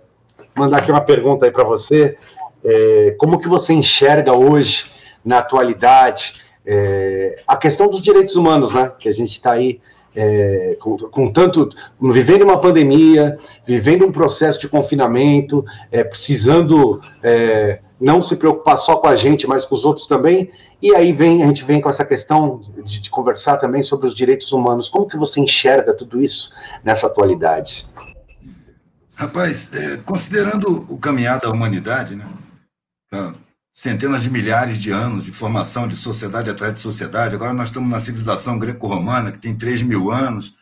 mandar 0.56 0.78
aqui 0.78 0.90
uma 0.90 1.00
pergunta 1.00 1.46
aí 1.46 1.52
para 1.52 1.62
você. 1.62 2.18
É, 2.64 3.14
como 3.18 3.38
que 3.38 3.46
você 3.46 3.72
enxerga 3.72 4.32
hoje, 4.32 4.86
na 5.24 5.38
atualidade, 5.38 6.34
é, 6.66 7.40
a 7.46 7.56
questão 7.56 7.88
dos 7.88 8.00
direitos 8.00 8.34
humanos, 8.34 8.74
né? 8.74 8.90
Que 8.98 9.08
a 9.08 9.12
gente 9.12 9.30
está 9.30 9.52
aí 9.52 9.80
é, 10.20 10.76
com, 10.80 10.96
com, 10.96 11.32
tanto 11.32 11.68
vivendo 12.00 12.42
uma 12.42 12.60
pandemia, 12.60 13.38
vivendo 13.64 14.04
um 14.04 14.10
processo 14.10 14.58
de 14.58 14.68
confinamento, 14.68 15.64
é, 15.92 16.02
precisando 16.02 17.00
é, 17.22 17.78
não 18.00 18.20
se 18.20 18.34
preocupar 18.34 18.76
só 18.78 18.96
com 18.96 19.06
a 19.06 19.14
gente, 19.14 19.46
mas 19.46 19.64
com 19.64 19.76
os 19.76 19.84
outros 19.84 20.08
também. 20.08 20.50
E 20.82 20.92
aí 20.92 21.12
vem 21.12 21.44
a 21.44 21.46
gente 21.46 21.64
vem 21.64 21.80
com 21.80 21.88
essa 21.88 22.04
questão 22.04 22.60
de, 22.84 23.00
de 23.00 23.10
conversar 23.10 23.58
também 23.58 23.80
sobre 23.80 24.08
os 24.08 24.14
direitos 24.14 24.50
humanos. 24.50 24.88
Como 24.88 25.06
que 25.06 25.16
você 25.16 25.38
enxerga 25.40 25.94
tudo 25.94 26.20
isso 26.20 26.52
nessa 26.82 27.06
atualidade? 27.06 27.86
Rapaz, 29.14 29.72
é, 29.72 29.98
considerando 29.98 30.84
o 30.92 30.98
caminhar 30.98 31.38
da 31.38 31.48
humanidade, 31.48 32.16
né? 32.16 32.26
Tá, 33.08 33.34
centenas 33.78 34.24
de 34.24 34.28
milhares 34.28 34.78
de 34.78 34.90
anos 34.90 35.22
de 35.22 35.30
formação 35.30 35.86
de 35.86 35.94
sociedade 35.94 36.50
atrás 36.50 36.72
de 36.72 36.80
sociedade, 36.80 37.36
agora 37.36 37.54
nós 37.54 37.68
estamos 37.68 37.88
na 37.88 38.00
civilização 38.00 38.58
greco-romana, 38.58 39.30
que 39.30 39.38
tem 39.38 39.56
3 39.56 39.82
mil 39.82 40.10
anos. 40.10 40.56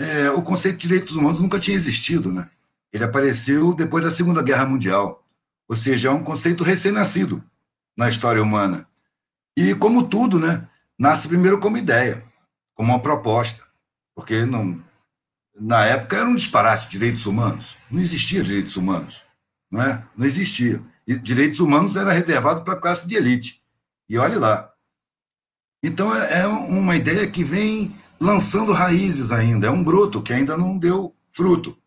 É, 0.00 0.28
o 0.28 0.42
conceito 0.42 0.78
de 0.78 0.88
direitos 0.88 1.14
humanos 1.14 1.38
nunca 1.38 1.60
tinha 1.60 1.76
existido, 1.76 2.32
né? 2.32 2.50
Ele 2.92 3.04
apareceu 3.04 3.72
depois 3.72 4.02
da 4.02 4.10
Segunda 4.10 4.42
Guerra 4.42 4.66
Mundial. 4.66 5.24
Ou 5.68 5.76
seja, 5.76 6.08
é 6.08 6.10
um 6.10 6.24
conceito 6.24 6.64
recém-nascido 6.64 7.40
na 7.96 8.08
história 8.08 8.42
humana. 8.42 8.88
E, 9.56 9.72
como 9.76 10.08
tudo, 10.08 10.40
né, 10.40 10.66
nasce 10.98 11.28
primeiro 11.28 11.60
como 11.60 11.76
ideia, 11.76 12.24
como 12.74 12.92
uma 12.92 13.00
proposta. 13.00 13.62
Porque 14.16 14.44
não, 14.44 14.82
na 15.54 15.84
época 15.84 16.16
era 16.16 16.28
um 16.28 16.34
disparate 16.34 16.88
direitos 16.88 17.26
humanos. 17.26 17.76
Não 17.88 18.00
existia 18.00 18.42
direitos 18.42 18.76
humanos. 18.76 19.22
Não, 19.70 19.80
é? 19.80 20.04
não 20.16 20.26
existia. 20.26 20.82
Direitos 21.16 21.60
humanos 21.60 21.96
era 21.96 22.12
reservado 22.12 22.62
para 22.62 22.74
a 22.74 22.80
classe 22.80 23.06
de 23.06 23.14
elite. 23.14 23.62
E 24.08 24.18
olhe 24.18 24.36
lá. 24.36 24.72
Então, 25.82 26.14
é, 26.14 26.40
é 26.40 26.46
uma 26.46 26.96
ideia 26.96 27.26
que 27.30 27.44
vem 27.44 27.96
lançando 28.20 28.72
raízes 28.72 29.32
ainda. 29.32 29.68
É 29.68 29.70
um 29.70 29.82
broto 29.82 30.20
que 30.20 30.32
ainda 30.32 30.56
não 30.56 30.76
deu 30.76 31.14
fruto 31.32 31.78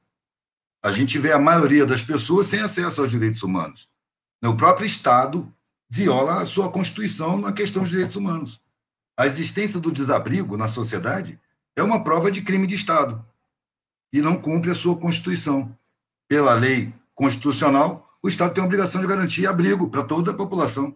a 0.83 0.91
gente 0.91 1.19
vê 1.19 1.31
a 1.31 1.39
maioria 1.39 1.85
das 1.85 2.01
pessoas 2.01 2.47
sem 2.47 2.59
acesso 2.59 3.01
aos 3.01 3.11
direitos 3.11 3.43
humanos. 3.43 3.87
O 4.43 4.55
próprio 4.55 4.85
Estado 4.85 5.53
viola 5.87 6.41
a 6.41 6.45
sua 6.45 6.71
Constituição 6.71 7.37
na 7.37 7.53
questão 7.53 7.83
dos 7.83 7.91
direitos 7.91 8.15
humanos. 8.15 8.59
A 9.15 9.27
existência 9.27 9.79
do 9.79 9.91
desabrigo 9.91 10.57
na 10.57 10.67
sociedade 10.67 11.39
é 11.75 11.83
uma 11.83 12.03
prova 12.03 12.31
de 12.31 12.41
crime 12.41 12.65
de 12.65 12.73
Estado 12.73 13.23
e 14.11 14.21
não 14.21 14.41
cumpre 14.41 14.71
a 14.71 14.75
sua 14.75 14.97
Constituição. 14.97 15.77
Pela 16.27 16.53
lei 16.53 16.93
constitucional, 17.13 18.09
o 18.23 18.27
Estado 18.27 18.53
tem 18.53 18.63
a 18.63 18.65
obrigação 18.65 19.01
de 19.01 19.07
garantir 19.07 19.47
abrigo 19.47 19.89
para 19.89 20.03
toda 20.03 20.31
a 20.31 20.33
população. 20.33 20.95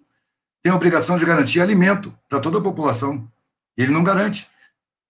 Tem 0.64 0.72
a 0.72 0.76
obrigação 0.76 1.18
de 1.18 1.26
garantir 1.26 1.62
alimento 1.62 2.16
para 2.30 2.40
toda 2.40 2.60
a 2.60 2.62
população. 2.62 3.28
Ele 3.78 3.92
não 3.92 4.04
garante. 4.04 4.48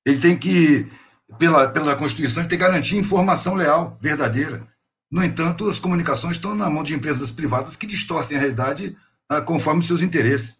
Ele 0.05 0.19
tem 0.19 0.37
que 0.37 0.89
pela, 1.37 1.67
pela 1.67 1.95
Constituição, 1.95 2.43
tem 2.43 2.57
que 2.57 2.63
garantir 2.63 2.97
informação 2.97 3.55
leal, 3.55 3.97
verdadeira. 3.99 4.67
No 5.11 5.23
entanto, 5.23 5.67
as 5.67 5.79
comunicações 5.79 6.37
estão 6.37 6.55
na 6.55 6.69
mão 6.69 6.83
de 6.83 6.93
empresas 6.93 7.31
privadas 7.31 7.75
que 7.75 7.87
distorcem 7.87 8.37
a 8.37 8.39
realidade 8.39 8.97
ah, 9.29 9.41
conforme 9.41 9.83
seus 9.83 10.01
interesses. 10.01 10.57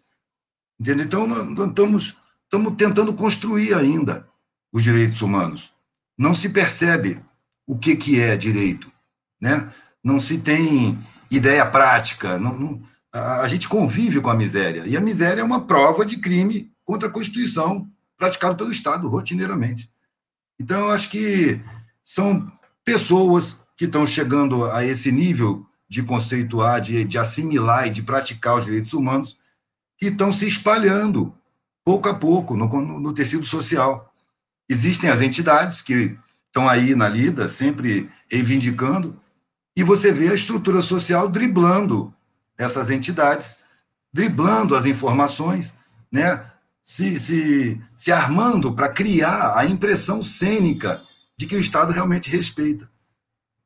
Entendeu? 0.78 1.04
Então, 1.06 1.26
nós 1.26 1.68
estamos, 1.68 2.16
estamos 2.44 2.74
tentando 2.76 3.12
construir 3.14 3.74
ainda 3.74 4.28
os 4.72 4.82
direitos 4.82 5.22
humanos. 5.22 5.72
Não 6.18 6.34
se 6.34 6.48
percebe 6.48 7.20
o 7.66 7.78
que, 7.78 7.96
que 7.96 8.20
é 8.20 8.36
direito. 8.36 8.90
Né? 9.40 9.70
Não 10.02 10.20
se 10.20 10.38
tem 10.38 10.98
ideia 11.30 11.64
prática. 11.66 12.38
Não, 12.38 12.58
não, 12.58 12.82
a, 13.12 13.46
gente 13.48 13.68
convive 13.68 14.20
com 14.20 14.30
a 14.30 14.34
miséria. 14.34 14.84
E 14.86 14.96
a 14.96 15.00
miséria 15.00 15.40
é 15.40 15.44
uma 15.44 15.66
prova 15.66 16.04
de 16.04 16.18
crime 16.18 16.70
contra 16.84 17.08
a 17.08 17.12
Constituição 17.12 17.88
praticado 18.16 18.56
pelo 18.56 18.70
Estado 18.70 19.08
rotineiramente. 19.08 19.90
Então, 20.58 20.80
eu 20.80 20.90
acho 20.90 21.10
que 21.10 21.60
são 22.02 22.50
pessoas 22.84 23.60
que 23.76 23.84
estão 23.84 24.06
chegando 24.06 24.64
a 24.70 24.84
esse 24.84 25.12
nível 25.12 25.66
de 25.88 26.02
conceituar, 26.02 26.80
de, 26.80 27.04
de 27.04 27.18
assimilar 27.18 27.86
e 27.86 27.90
de 27.90 28.02
praticar 28.02 28.56
os 28.56 28.64
direitos 28.64 28.92
humanos, 28.92 29.36
que 29.98 30.06
estão 30.06 30.32
se 30.32 30.46
espalhando 30.46 31.34
pouco 31.84 32.08
a 32.08 32.14
pouco 32.14 32.56
no, 32.56 32.66
no, 32.66 33.00
no 33.00 33.12
tecido 33.12 33.44
social. 33.44 34.12
Existem 34.68 35.10
as 35.10 35.20
entidades 35.20 35.82
que 35.82 36.16
estão 36.48 36.68
aí 36.68 36.94
na 36.94 37.08
lida, 37.08 37.48
sempre 37.48 38.10
reivindicando, 38.28 39.20
e 39.76 39.84
você 39.84 40.10
vê 40.10 40.28
a 40.28 40.34
estrutura 40.34 40.80
social 40.80 41.28
driblando 41.28 42.12
essas 42.56 42.90
entidades, 42.90 43.58
driblando 44.12 44.74
as 44.74 44.86
informações, 44.86 45.74
né? 46.10 46.50
se, 46.86 47.18
se, 47.18 47.82
se 47.96 48.12
armando 48.12 48.72
para 48.72 48.88
criar 48.88 49.58
a 49.58 49.66
impressão 49.66 50.22
cênica 50.22 51.02
de 51.36 51.44
que 51.44 51.56
o 51.56 51.60
Estado 51.60 51.92
realmente 51.92 52.30
respeita. 52.30 52.88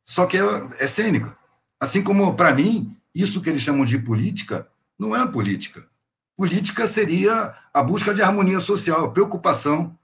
Só 0.02 0.24
que 0.24 0.38
é, 0.38 0.42
é 0.78 0.86
cênica. 0.86 1.36
Assim 1.78 2.02
como, 2.02 2.34
para 2.34 2.54
mim, 2.54 2.96
isso 3.14 3.40
que 3.42 3.50
eles 3.50 3.60
chamam 3.60 3.84
de 3.84 3.98
política 3.98 4.66
não 4.98 5.14
é 5.14 5.26
política. 5.26 5.86
Política 6.34 6.88
seria 6.88 7.54
a 7.74 7.82
busca 7.82 8.14
de 8.14 8.22
harmonia 8.22 8.58
social, 8.58 9.04
a 9.04 9.10
preocupação 9.10 9.94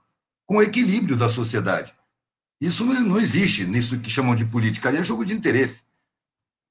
com 0.45 0.57
o 0.57 0.61
equilíbrio 0.61 1.17
da 1.17 1.27
sociedade. 1.27 1.95
Isso 2.61 2.85
não, 2.85 3.19
existe 3.19 3.65
nisso 3.65 3.97
que 3.99 4.11
chamam 4.11 4.35
de 4.35 4.45
política, 4.45 4.89
ali 4.89 4.99
é 4.99 5.03
jogo 5.03 5.25
de 5.25 5.33
interesse. 5.33 5.86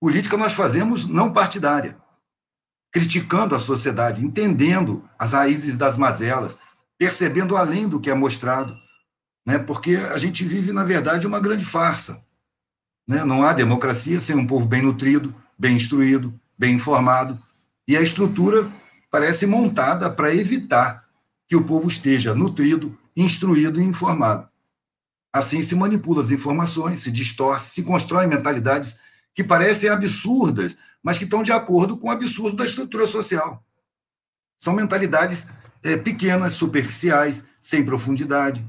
Política 0.00 0.36
nós 0.36 0.52
fazemos 0.52 1.06
não 1.06 1.32
partidária 1.32 1.96
criticando 2.96 3.54
a 3.54 3.58
sociedade, 3.58 4.24
entendendo 4.24 5.04
as 5.18 5.34
raízes 5.34 5.76
das 5.76 5.98
mazelas, 5.98 6.56
percebendo 6.96 7.54
além 7.54 7.86
do 7.86 8.00
que 8.00 8.08
é 8.08 8.14
mostrado, 8.14 8.74
né? 9.46 9.58
porque 9.58 9.96
a 9.96 10.16
gente 10.16 10.42
vive, 10.46 10.72
na 10.72 10.82
verdade, 10.82 11.26
uma 11.26 11.38
grande 11.38 11.62
farsa. 11.62 12.24
Né? 13.06 13.22
Não 13.22 13.42
há 13.42 13.52
democracia 13.52 14.18
sem 14.18 14.34
um 14.34 14.46
povo 14.46 14.64
bem 14.64 14.80
nutrido, 14.80 15.34
bem 15.58 15.76
instruído, 15.76 16.32
bem 16.58 16.76
informado, 16.76 17.38
e 17.86 17.94
a 17.98 18.00
estrutura 18.00 18.66
parece 19.10 19.46
montada 19.46 20.10
para 20.10 20.34
evitar 20.34 21.04
que 21.46 21.54
o 21.54 21.64
povo 21.64 21.88
esteja 21.88 22.34
nutrido, 22.34 22.98
instruído 23.14 23.78
e 23.78 23.84
informado. 23.84 24.48
Assim 25.30 25.60
se 25.60 25.74
manipulam 25.74 26.24
as 26.24 26.30
informações, 26.30 27.00
se 27.00 27.10
distorce, 27.10 27.74
se 27.74 27.82
constroem 27.82 28.26
mentalidades 28.26 28.96
que 29.36 29.44
parecem 29.44 29.88
absurdas 29.88 30.76
mas 31.06 31.16
que 31.16 31.22
estão 31.22 31.40
de 31.40 31.52
acordo 31.52 31.96
com 31.96 32.08
o 32.08 32.10
absurdo 32.10 32.56
da 32.56 32.64
estrutura 32.64 33.06
social. 33.06 33.64
São 34.58 34.74
mentalidades 34.74 35.46
é, 35.80 35.96
pequenas, 35.96 36.54
superficiais, 36.54 37.44
sem 37.60 37.84
profundidade. 37.84 38.68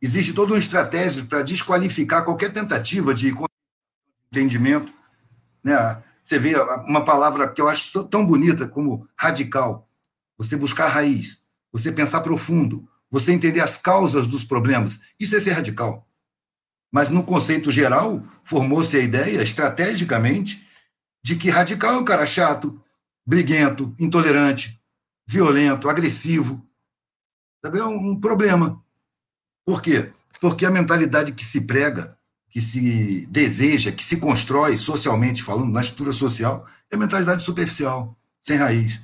Existe 0.00 0.32
toda 0.32 0.52
uma 0.52 0.60
estratégia 0.60 1.24
para 1.24 1.42
desqualificar 1.42 2.24
qualquer 2.24 2.52
tentativa 2.52 3.12
de 3.12 3.34
entendimento. 4.30 4.92
Né? 5.64 6.00
Você 6.22 6.38
vê 6.38 6.54
uma 6.86 7.04
palavra 7.04 7.48
que 7.48 7.60
eu 7.60 7.68
acho 7.68 8.04
tão 8.04 8.24
bonita 8.24 8.68
como 8.68 9.08
radical. 9.16 9.90
Você 10.38 10.56
buscar 10.56 10.84
a 10.84 10.90
raiz, 10.90 11.42
você 11.72 11.90
pensar 11.90 12.20
profundo, 12.20 12.88
você 13.10 13.32
entender 13.32 13.60
as 13.60 13.76
causas 13.76 14.28
dos 14.28 14.44
problemas. 14.44 15.00
Isso 15.18 15.34
é 15.34 15.40
ser 15.40 15.50
radical. 15.50 16.06
Mas, 16.92 17.08
no 17.08 17.24
conceito 17.24 17.70
geral, 17.70 18.22
formou-se 18.44 18.94
a 18.96 19.00
ideia, 19.00 19.42
estrategicamente, 19.42 20.66
de 21.24 21.36
que 21.36 21.48
radical 21.48 21.94
é 21.94 21.96
um 21.96 22.04
cara 22.04 22.26
chato, 22.26 22.80
briguento, 23.26 23.94
intolerante, 23.98 24.78
violento, 25.26 25.88
agressivo. 25.88 26.62
É 27.64 27.84
um 27.84 28.20
problema. 28.20 28.82
Por 29.64 29.80
quê? 29.80 30.12
Porque 30.40 30.66
a 30.66 30.70
mentalidade 30.70 31.32
que 31.32 31.44
se 31.44 31.60
prega, 31.60 32.18
que 32.50 32.60
se 32.60 33.24
deseja, 33.26 33.92
que 33.92 34.02
se 34.02 34.18
constrói 34.18 34.76
socialmente 34.76 35.42
falando, 35.42 35.72
na 35.72 35.80
estrutura 35.80 36.12
social, 36.12 36.66
é 36.90 36.96
mentalidade 36.96 37.42
superficial, 37.42 38.14
sem 38.40 38.58
raiz. 38.58 39.00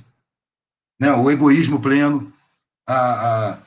Né? 1.00 1.12
O 1.12 1.30
egoísmo 1.30 1.80
pleno, 1.80 2.32
a, 2.86 3.52
a, 3.52 3.58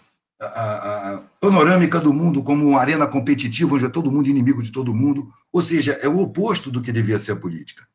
a, 0.46 1.14
a, 1.14 1.18
panorâmica 1.40 2.00
do 2.00 2.14
mundo 2.14 2.44
como 2.44 2.68
uma 2.68 2.80
arena 2.80 3.08
competitiva, 3.08 3.76
onde 3.76 3.86
é 3.86 3.90
todo 3.90 4.12
mundo 4.12 4.30
inimigo 4.30 4.64
de 4.64 4.72
todo 4.72 4.94
mundo. 4.94 5.32
Ou 5.52 5.62
seja, 5.62 5.94
é 6.02 6.08
o 6.08 6.20
oposto 6.20 6.72
do 6.72 6.82
que 6.82 6.92
devia 6.92 7.20
ser 7.20 7.34
a 7.34 7.36
política 7.36 7.86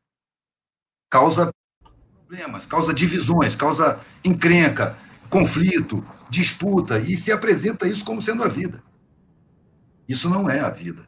causa 1.09 1.53
problemas, 2.27 2.67
causa 2.67 2.93
divisões, 2.93 3.55
causa 3.55 4.01
encrenca, 4.25 4.97
conflito, 5.31 6.05
disputa, 6.29 6.99
e 6.99 7.17
se 7.17 7.31
apresenta 7.31 7.89
isso 7.89 8.05
como 8.05 8.21
sendo 8.21 8.43
a 8.43 8.49
vida. 8.49 8.83
Isso 10.09 10.29
não 10.29 10.51
é 10.51 10.61
a 10.61 10.71
vida. 10.71 11.07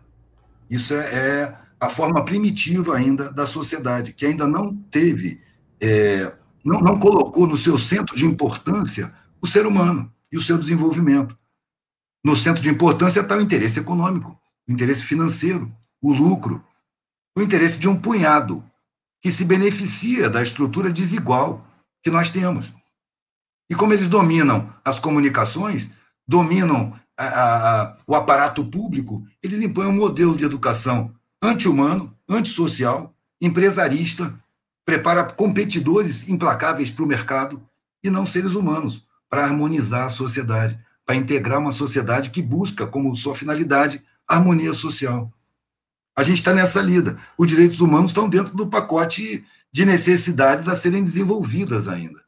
Isso 0.71 0.95
é, 0.95 1.15
é 1.15 1.59
a 1.81 1.89
forma 1.89 2.25
primitiva 2.25 2.97
ainda 2.97 3.31
da 3.31 3.47
sociedade, 3.47 4.13
que 4.13 4.27
ainda 4.27 4.47
não 4.47 4.75
teve, 4.75 5.41
é, 5.81 6.33
não, 6.65 6.81
não 6.81 6.99
colocou 6.99 7.47
no 7.47 7.57
seu 7.57 7.79
centro 7.79 8.17
de 8.17 8.27
importância 8.27 9.13
o 9.41 9.47
ser 9.47 9.67
humano 9.67 10.13
e 10.31 10.37
o 10.37 10.43
seu 10.43 10.59
desenvolvimento. 10.59 11.37
No 12.25 12.37
centro 12.37 12.63
de 12.63 12.69
importância 12.69 13.21
está 13.21 13.37
o 13.37 13.41
interesse 13.41 13.81
econômico, 13.81 14.39
o 14.69 14.73
interesse 14.73 15.05
financeiro, 15.05 15.73
o 16.01 16.13
lucro, 16.13 16.65
o 17.37 17.43
interesse 17.43 17.79
de 17.79 17.89
um 17.89 17.99
punhado 17.99 18.65
que 19.21 19.31
se 19.31 19.45
beneficia 19.45 20.29
da 20.29 20.43
estrutura 20.43 20.91
desigual 20.91 21.67
que 22.03 22.11
nós 22.11 22.31
temos. 22.31 22.73
E 23.71 23.75
como 23.75 23.93
eles 23.93 24.09
dominam 24.09 24.73
as 24.85 24.99
comunicações, 24.99 25.91
dominam 26.27 26.99
a, 27.17 27.27
a, 27.27 27.97
o 28.07 28.15
aparato 28.15 28.65
público, 28.65 29.27
eles 29.43 29.61
impõem 29.61 29.89
um 29.89 29.97
modelo 29.97 30.37
de 30.37 30.45
educação 30.45 31.15
anti-humano, 31.43 32.17
antissocial, 32.29 33.15
empresarista, 33.41 34.35
prepara 34.85 35.25
competidores 35.25 36.29
implacáveis 36.29 36.91
para 36.91 37.05
o 37.05 37.09
mercado 37.09 37.63
e 38.03 38.11
não 38.11 38.25
seres 38.25 38.55
humanos, 38.55 39.07
para 39.29 39.45
harmonizar 39.45 40.07
a 40.07 40.11
sociedade, 40.11 40.79
para 41.05 41.17
integrar 41.17 41.59
uma 41.59 41.73
sociedade 41.73 42.31
que 42.31 42.43
busca 42.43 42.87
como 42.87 43.15
sua 43.17 43.35
finalidade 43.35 44.03
harmonia 44.27 44.75
social. 44.75 45.33
A 46.17 46.23
gente 46.23 46.39
está 46.39 46.53
nessa 46.53 46.81
lida. 46.81 47.19
Os 47.37 47.47
direitos 47.47 47.81
humanos 47.81 48.11
estão 48.11 48.29
dentro 48.29 48.55
do 48.55 48.67
pacote 48.67 49.45
de 49.73 49.85
necessidades 49.85 50.69
a 50.69 50.77
serem 50.77 51.03
desenvolvidas 51.03 51.89
ainda. 51.89 52.21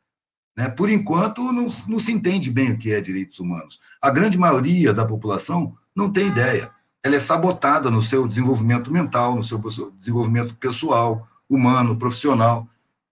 Né? 0.56 0.68
Por 0.68 0.88
enquanto, 0.88 1.52
não, 1.52 1.66
não 1.88 1.98
se 1.98 2.12
entende 2.12 2.50
bem 2.50 2.72
o 2.72 2.78
que 2.78 2.92
é 2.92 3.00
direitos 3.00 3.38
humanos. 3.40 3.80
A 4.00 4.10
grande 4.10 4.38
maioria 4.38 4.94
da 4.94 5.04
população 5.04 5.76
não 5.94 6.10
tem 6.10 6.28
ideia. 6.28 6.70
Ela 7.02 7.16
é 7.16 7.20
sabotada 7.20 7.90
no 7.90 8.02
seu 8.02 8.28
desenvolvimento 8.28 8.92
mental, 8.92 9.34
no 9.34 9.42
seu 9.42 9.58
desenvolvimento 9.96 10.54
pessoal, 10.54 11.26
humano, 11.48 11.96
profissional, 11.96 12.68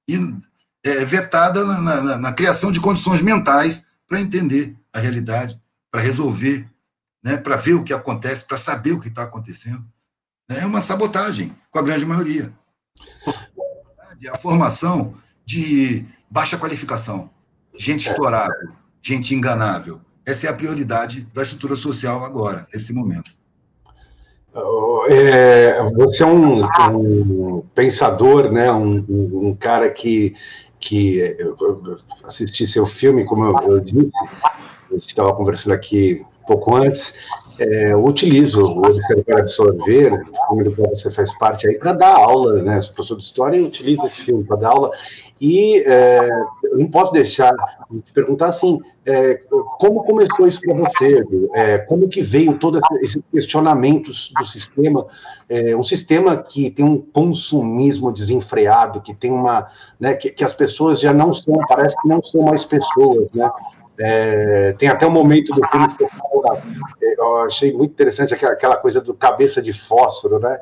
e 0.06 0.16
é 0.88 1.04
vetada 1.04 1.64
na, 1.64 1.80
na, 1.80 2.18
na 2.18 2.32
criação 2.32 2.72
de 2.72 2.80
condições 2.80 3.20
mentais 3.20 3.86
para 4.06 4.20
entender 4.20 4.76
a 4.92 4.98
realidade, 4.98 5.60
para 5.90 6.00
resolver, 6.00 6.66
né? 7.22 7.36
para 7.36 7.56
ver 7.56 7.74
o 7.74 7.82
que 7.82 7.92
acontece, 7.92 8.44
para 8.44 8.56
saber 8.56 8.92
o 8.92 9.00
que 9.00 9.08
está 9.08 9.22
acontecendo. 9.22 9.84
É 10.48 10.64
uma 10.64 10.80
sabotagem, 10.80 11.54
com 11.70 11.78
a 11.78 11.82
grande 11.82 12.06
maioria. 12.06 12.52
A 14.32 14.38
formação 14.38 15.14
de 15.44 16.04
baixa 16.30 16.56
qualificação, 16.56 17.30
gente 17.76 18.08
estourada, 18.08 18.72
gente 19.00 19.34
enganável. 19.34 20.00
Essa 20.24 20.46
é 20.46 20.50
a 20.50 20.54
prioridade 20.54 21.28
da 21.34 21.42
estrutura 21.42 21.76
social 21.76 22.24
agora, 22.24 22.66
nesse 22.72 22.92
momento. 22.92 23.38
É, 25.10 25.82
você 25.92 26.22
é 26.22 26.26
um, 26.26 26.52
um, 26.52 27.62
pensador, 27.74 28.50
né? 28.50 28.70
Um, 28.70 29.04
um, 29.48 29.54
cara 29.54 29.88
que, 29.90 30.34
que 30.80 31.36
assisti 32.24 32.66
seu 32.66 32.86
filme, 32.86 33.24
como 33.24 33.44
eu, 33.44 33.72
eu 33.72 33.80
disse, 33.80 34.12
a 34.44 34.94
gente 34.94 35.06
estava 35.06 35.34
conversando 35.34 35.72
aqui 35.74 36.24
pouco 36.48 36.74
antes, 36.74 37.12
é, 37.60 37.92
eu 37.92 38.02
utilizo 38.02 38.62
o 38.62 38.78
Observar 38.78 39.40
Absorver, 39.40 40.24
filme 40.48 40.64
do 40.64 40.74
qual 40.74 40.88
você 40.88 41.10
faz 41.10 41.36
parte 41.38 41.68
aí, 41.68 41.74
para 41.78 41.92
dar 41.92 42.16
aula, 42.16 42.62
né? 42.62 42.80
Sou 42.80 42.94
professor 42.94 43.18
de 43.18 43.24
história 43.24 43.56
e 43.58 43.62
utilizo 43.62 44.06
esse 44.06 44.22
filme 44.22 44.42
para 44.44 44.56
dar 44.56 44.68
aula. 44.70 44.90
E 45.40 45.82
é, 45.86 46.28
eu 46.64 46.78
não 46.78 46.90
posso 46.90 47.12
deixar 47.12 47.52
de 47.90 48.00
te 48.00 48.12
perguntar 48.12 48.46
assim, 48.46 48.80
é, 49.06 49.40
como 49.78 50.04
começou 50.04 50.46
isso 50.46 50.60
para 50.60 50.74
você? 50.74 51.24
É, 51.54 51.78
como 51.78 52.08
que 52.08 52.20
veio 52.20 52.58
todos 52.58 52.80
esses 53.00 53.22
questionamentos 53.32 54.32
do 54.36 54.44
sistema? 54.44 55.06
É, 55.48 55.76
um 55.76 55.82
sistema 55.82 56.36
que 56.36 56.70
tem 56.70 56.84
um 56.84 56.98
consumismo 56.98 58.12
desenfreado, 58.12 59.00
que 59.00 59.14
tem 59.14 59.30
uma, 59.30 59.68
né, 59.98 60.14
que, 60.14 60.30
que 60.30 60.44
as 60.44 60.52
pessoas 60.52 61.00
já 61.00 61.14
não 61.14 61.32
são, 61.32 61.56
parece 61.68 61.96
que 62.02 62.08
não 62.08 62.22
são 62.22 62.42
mais 62.42 62.64
pessoas, 62.64 63.32
né? 63.34 63.50
É, 64.00 64.76
tem 64.78 64.88
até 64.88 65.04
um 65.06 65.10
momento 65.10 65.52
do 65.52 65.66
filme 65.68 65.88
que 65.88 66.06
fala, 66.06 66.62
é, 67.02 67.14
eu 67.20 67.38
achei 67.38 67.72
muito 67.72 67.90
interessante 67.90 68.32
aquela, 68.32 68.52
aquela 68.52 68.76
coisa 68.76 69.00
do 69.00 69.12
cabeça 69.12 69.60
de 69.60 69.72
fósforo, 69.72 70.38
né? 70.38 70.60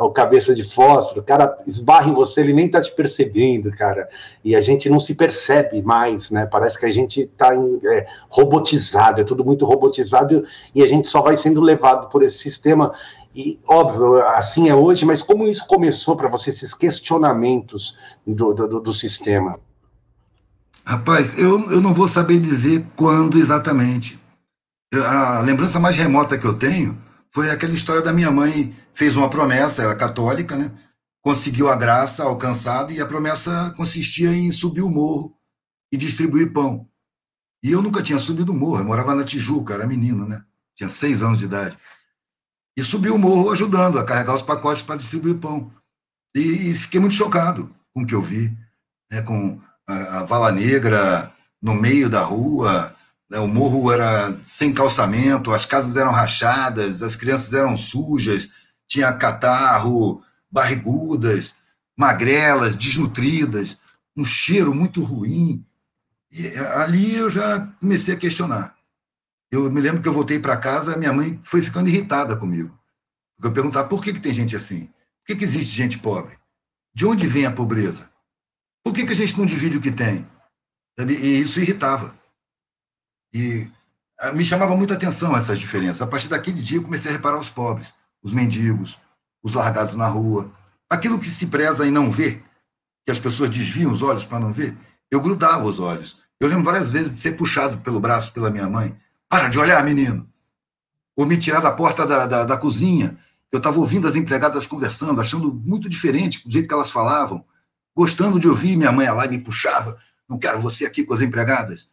o 0.00 0.10
cabeça 0.10 0.54
de 0.54 0.64
fósforo, 0.64 1.20
o 1.20 1.24
cara 1.24 1.58
esbarra 1.66 2.08
em 2.08 2.12
você, 2.12 2.40
ele 2.40 2.52
nem 2.52 2.68
tá 2.68 2.80
te 2.80 2.92
percebendo, 2.92 3.70
cara. 3.70 4.08
E 4.44 4.56
a 4.56 4.60
gente 4.60 4.90
não 4.90 4.98
se 4.98 5.14
percebe 5.14 5.80
mais, 5.80 6.30
né? 6.30 6.46
Parece 6.46 6.78
que 6.78 6.86
a 6.86 6.90
gente 6.90 7.26
tá 7.26 7.54
em, 7.54 7.80
é, 7.84 8.06
robotizado, 8.28 9.20
é 9.20 9.24
tudo 9.24 9.44
muito 9.44 9.64
robotizado 9.64 10.44
e 10.74 10.82
a 10.82 10.88
gente 10.88 11.08
só 11.08 11.20
vai 11.20 11.36
sendo 11.36 11.60
levado 11.60 12.08
por 12.08 12.22
esse 12.22 12.38
sistema. 12.38 12.92
E, 13.34 13.58
óbvio, 13.66 14.22
assim 14.26 14.68
é 14.68 14.74
hoje, 14.74 15.04
mas 15.04 15.22
como 15.22 15.46
isso 15.46 15.66
começou 15.66 16.16
para 16.16 16.28
você, 16.28 16.50
esses 16.50 16.74
questionamentos 16.74 17.98
do, 18.26 18.52
do, 18.52 18.80
do 18.80 18.92
sistema? 18.92 19.58
Rapaz, 20.84 21.38
eu, 21.38 21.70
eu 21.70 21.80
não 21.80 21.94
vou 21.94 22.08
saber 22.08 22.40
dizer 22.40 22.84
quando 22.96 23.38
exatamente. 23.38 24.20
Eu, 24.90 25.06
a 25.06 25.40
lembrança 25.40 25.78
mais 25.78 25.96
remota 25.96 26.36
que 26.36 26.44
eu 26.44 26.58
tenho 26.58 27.00
foi 27.30 27.50
aquela 27.50 27.72
história 27.72 28.02
da 28.02 28.12
minha 28.12 28.30
mãe 28.30 28.74
fez 28.92 29.16
uma 29.16 29.30
promessa, 29.30 29.82
ela 29.82 29.92
é 29.92 29.96
católica, 29.96 30.56
né? 30.56 30.72
Conseguiu 31.22 31.68
a 31.68 31.76
graça 31.76 32.24
alcançada 32.24 32.92
e 32.92 33.00
a 33.00 33.06
promessa 33.06 33.72
consistia 33.76 34.34
em 34.34 34.50
subir 34.50 34.82
o 34.82 34.90
morro 34.90 35.36
e 35.92 35.96
distribuir 35.96 36.52
pão. 36.52 36.88
E 37.62 37.70
eu 37.70 37.80
nunca 37.80 38.02
tinha 38.02 38.18
subido 38.18 38.50
o 38.50 38.54
morro, 38.54 38.78
eu 38.78 38.84
morava 38.84 39.14
na 39.14 39.24
Tijuca, 39.24 39.74
era 39.74 39.86
menino, 39.86 40.26
né? 40.26 40.44
Tinha 40.74 40.88
seis 40.88 41.22
anos 41.22 41.38
de 41.38 41.44
idade. 41.44 41.78
E 42.76 42.82
subi 42.82 43.08
o 43.08 43.18
morro 43.18 43.50
ajudando 43.50 43.98
a 43.98 44.04
carregar 44.04 44.34
os 44.34 44.42
pacotes 44.42 44.82
para 44.82 44.96
distribuir 44.96 45.38
pão. 45.38 45.72
E, 46.34 46.40
e 46.70 46.74
fiquei 46.74 46.98
muito 46.98 47.14
chocado 47.14 47.72
com 47.94 48.02
o 48.02 48.06
que 48.06 48.14
eu 48.14 48.22
vi, 48.22 48.56
né? 49.10 49.22
com 49.22 49.60
a, 49.92 50.24
vala 50.24 50.50
negra 50.52 51.32
no 51.60 51.74
meio 51.74 52.08
da 52.08 52.22
rua, 52.22 52.94
né? 53.30 53.38
o 53.38 53.46
morro 53.46 53.90
era 53.90 54.36
sem 54.44 54.72
calçamento, 54.72 55.52
as 55.52 55.64
casas 55.64 55.96
eram 55.96 56.12
rachadas, 56.12 57.02
as 57.02 57.16
crianças 57.16 57.52
eram 57.52 57.76
sujas, 57.76 58.48
tinha 58.88 59.12
catarro, 59.12 60.22
barrigudas, 60.50 61.54
magrelas, 61.96 62.76
desnutridas, 62.76 63.78
um 64.16 64.24
cheiro 64.24 64.74
muito 64.74 65.02
ruim. 65.02 65.64
E 66.30 66.48
ali 66.58 67.14
eu 67.14 67.30
já 67.30 67.60
comecei 67.80 68.14
a 68.14 68.18
questionar. 68.18 68.74
Eu 69.50 69.70
me 69.70 69.80
lembro 69.80 70.02
que 70.02 70.08
eu 70.08 70.12
voltei 70.12 70.38
para 70.38 70.56
casa, 70.56 70.96
minha 70.96 71.12
mãe 71.12 71.38
foi 71.42 71.62
ficando 71.62 71.88
irritada 71.88 72.36
comigo. 72.36 72.78
Eu 73.42 73.52
perguntava 73.52 73.88
por 73.88 74.02
que, 74.02 74.12
que 74.12 74.20
tem 74.20 74.32
gente 74.32 74.56
assim? 74.56 74.86
Por 74.86 75.26
que, 75.26 75.36
que 75.36 75.44
existe 75.44 75.74
gente 75.74 75.98
pobre? 75.98 76.38
De 76.94 77.06
onde 77.06 77.26
vem 77.26 77.46
a 77.46 77.50
pobreza? 77.50 78.11
Por 78.84 78.92
que, 78.92 79.06
que 79.06 79.12
a 79.12 79.16
gente 79.16 79.38
não 79.38 79.46
divide 79.46 79.76
o 79.76 79.80
que 79.80 79.92
tem? 79.92 80.26
E 80.98 81.40
isso 81.40 81.60
irritava. 81.60 82.14
E 83.32 83.68
ah, 84.18 84.32
me 84.32 84.44
chamava 84.44 84.76
muita 84.76 84.94
atenção 84.94 85.36
essas 85.36 85.58
diferenças. 85.58 86.02
A 86.02 86.06
partir 86.06 86.28
daquele 86.28 86.60
dia, 86.60 86.78
eu 86.78 86.82
comecei 86.82 87.10
a 87.10 87.14
reparar 87.14 87.38
os 87.38 87.48
pobres, 87.48 87.92
os 88.22 88.32
mendigos, 88.32 88.98
os 89.42 89.54
largados 89.54 89.94
na 89.94 90.06
rua. 90.06 90.50
Aquilo 90.90 91.18
que 91.18 91.26
se 91.26 91.46
preza 91.46 91.86
em 91.86 91.90
não 91.90 92.10
ver, 92.10 92.44
que 93.04 93.10
as 93.10 93.18
pessoas 93.18 93.50
desviam 93.50 93.90
os 93.90 94.02
olhos 94.02 94.24
para 94.24 94.38
não 94.38 94.52
ver, 94.52 94.76
eu 95.10 95.20
grudava 95.20 95.64
os 95.64 95.80
olhos. 95.80 96.18
Eu 96.38 96.48
lembro 96.48 96.64
várias 96.64 96.90
vezes 96.90 97.14
de 97.14 97.20
ser 97.20 97.32
puxado 97.32 97.78
pelo 97.78 98.00
braço 98.00 98.32
pela 98.32 98.50
minha 98.50 98.68
mãe. 98.68 98.96
Para 99.28 99.48
de 99.48 99.58
olhar, 99.58 99.82
menino! 99.84 100.28
Ou 101.16 101.24
me 101.24 101.36
tirar 101.36 101.60
da 101.60 101.70
porta 101.70 102.06
da, 102.06 102.26
da, 102.26 102.44
da 102.44 102.56
cozinha. 102.56 103.18
Eu 103.50 103.58
estava 103.58 103.78
ouvindo 103.78 104.08
as 104.08 104.16
empregadas 104.16 104.66
conversando, 104.66 105.20
achando 105.20 105.52
muito 105.52 105.88
diferente 105.88 106.46
do 106.46 106.52
jeito 106.52 106.66
que 106.66 106.74
elas 106.74 106.90
falavam 106.90 107.44
gostando 107.94 108.38
de 108.38 108.48
ouvir 108.48 108.76
minha 108.76 108.92
mãe 108.92 109.10
lá 109.10 109.26
e 109.26 109.30
me 109.30 109.38
puxava. 109.38 109.98
Não 110.28 110.38
quero 110.38 110.60
você 110.60 110.86
aqui 110.86 111.04
com 111.04 111.14
as 111.14 111.20
empregadas. 111.20 111.88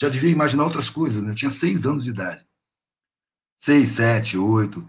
Já 0.00 0.08
devia 0.08 0.30
imaginar 0.30 0.64
outras 0.64 0.90
coisas, 0.90 1.22
né? 1.22 1.30
Eu 1.30 1.34
tinha 1.34 1.50
seis 1.50 1.86
anos 1.86 2.04
de 2.04 2.10
idade. 2.10 2.46
Seis, 3.56 3.90
sete, 3.90 4.36
oito. 4.36 4.88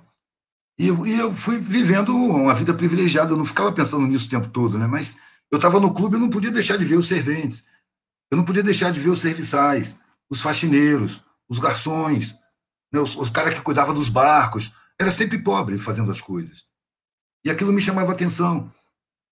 E 0.78 0.88
eu, 0.88 1.08
e 1.08 1.18
eu 1.18 1.36
fui 1.36 1.60
vivendo 1.60 2.16
uma 2.16 2.54
vida 2.54 2.74
privilegiada, 2.74 3.32
eu 3.32 3.38
não 3.38 3.46
ficava 3.46 3.72
pensando 3.72 4.06
nisso 4.06 4.28
o 4.28 4.30
tempo 4.30 4.48
todo, 4.50 4.78
né? 4.78 4.86
Mas 4.86 5.18
eu 5.50 5.56
estava 5.58 5.80
no 5.80 5.94
clube, 5.94 6.16
eu 6.16 6.20
não 6.20 6.30
podia 6.30 6.52
deixar 6.52 6.78
de 6.78 6.86
ver 6.86 6.98
os 6.98 7.08
serventes. 7.08 7.64
Eu 8.30 8.38
não 8.38 8.44
podia 8.44 8.62
deixar 8.62 8.92
de 8.92 9.00
ver 9.00 9.10
os 9.10 9.22
serviçais, 9.22 9.98
os 10.30 10.42
faxineiros, 10.42 11.24
os 11.48 11.60
garçons, 11.60 12.36
né? 12.92 13.00
os, 13.00 13.16
os 13.16 13.30
caras 13.30 13.54
que 13.54 13.62
cuidavam 13.62 13.96
dos 13.96 14.10
barcos. 14.10 14.74
Era 15.00 15.10
sempre 15.12 15.38
pobre 15.40 15.78
fazendo 15.78 16.12
as 16.12 16.20
coisas. 16.20 16.66
E 17.46 17.50
aquilo 17.50 17.72
me 17.72 17.80
chamava 17.80 18.12
atenção. 18.12 18.72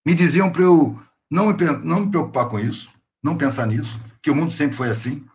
Me 0.05 0.15
diziam 0.15 0.51
para 0.51 0.63
eu 0.63 0.99
não 1.29 1.47
me, 1.47 1.53
não 1.83 2.01
me 2.01 2.11
preocupar 2.11 2.47
com 2.47 2.59
isso, 2.59 2.89
não 3.23 3.37
pensar 3.37 3.65
nisso, 3.67 3.99
que 4.21 4.29
o 4.29 4.35
mundo 4.35 4.51
sempre 4.51 4.75
foi 4.75 4.89
assim. 4.89 5.25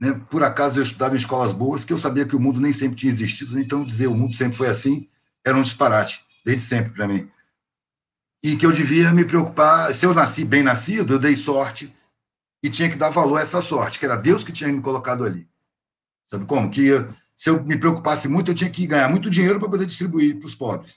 Né? 0.00 0.12
Por 0.30 0.42
acaso 0.42 0.78
eu 0.78 0.82
estudava 0.82 1.14
em 1.14 1.18
escolas 1.18 1.52
boas, 1.52 1.84
que 1.84 1.92
eu 1.92 1.98
sabia 1.98 2.26
que 2.26 2.36
o 2.36 2.40
mundo 2.40 2.60
nem 2.60 2.72
sempre 2.72 2.96
tinha 2.96 3.10
existido, 3.10 3.58
então 3.58 3.84
dizer 3.84 4.06
o 4.06 4.14
mundo 4.14 4.34
sempre 4.34 4.56
foi 4.56 4.68
assim 4.68 5.08
era 5.44 5.56
um 5.56 5.62
disparate, 5.62 6.24
desde 6.44 6.62
sempre 6.62 6.92
para 6.92 7.08
mim. 7.08 7.28
E 8.42 8.56
que 8.56 8.66
eu 8.66 8.72
devia 8.72 9.12
me 9.12 9.24
preocupar, 9.24 9.94
se 9.94 10.06
eu 10.06 10.14
nasci 10.14 10.44
bem 10.44 10.62
nascido, 10.62 11.14
eu 11.14 11.18
dei 11.18 11.36
sorte 11.36 11.94
e 12.62 12.70
tinha 12.70 12.88
que 12.88 12.96
dar 12.96 13.10
valor 13.10 13.38
a 13.38 13.42
essa 13.42 13.60
sorte, 13.60 13.98
que 13.98 14.04
era 14.04 14.16
Deus 14.16 14.44
que 14.44 14.52
tinha 14.52 14.72
me 14.72 14.80
colocado 14.80 15.24
ali. 15.24 15.48
Sabe 16.26 16.44
como? 16.44 16.70
Que 16.70 16.90
se 17.36 17.50
eu 17.50 17.62
me 17.64 17.76
preocupasse 17.76 18.28
muito, 18.28 18.50
eu 18.50 18.54
tinha 18.54 18.70
que 18.70 18.86
ganhar 18.86 19.08
muito 19.08 19.28
dinheiro 19.28 19.58
para 19.58 19.68
poder 19.68 19.86
distribuir 19.86 20.38
para 20.38 20.46
os 20.46 20.54
pobres. 20.54 20.96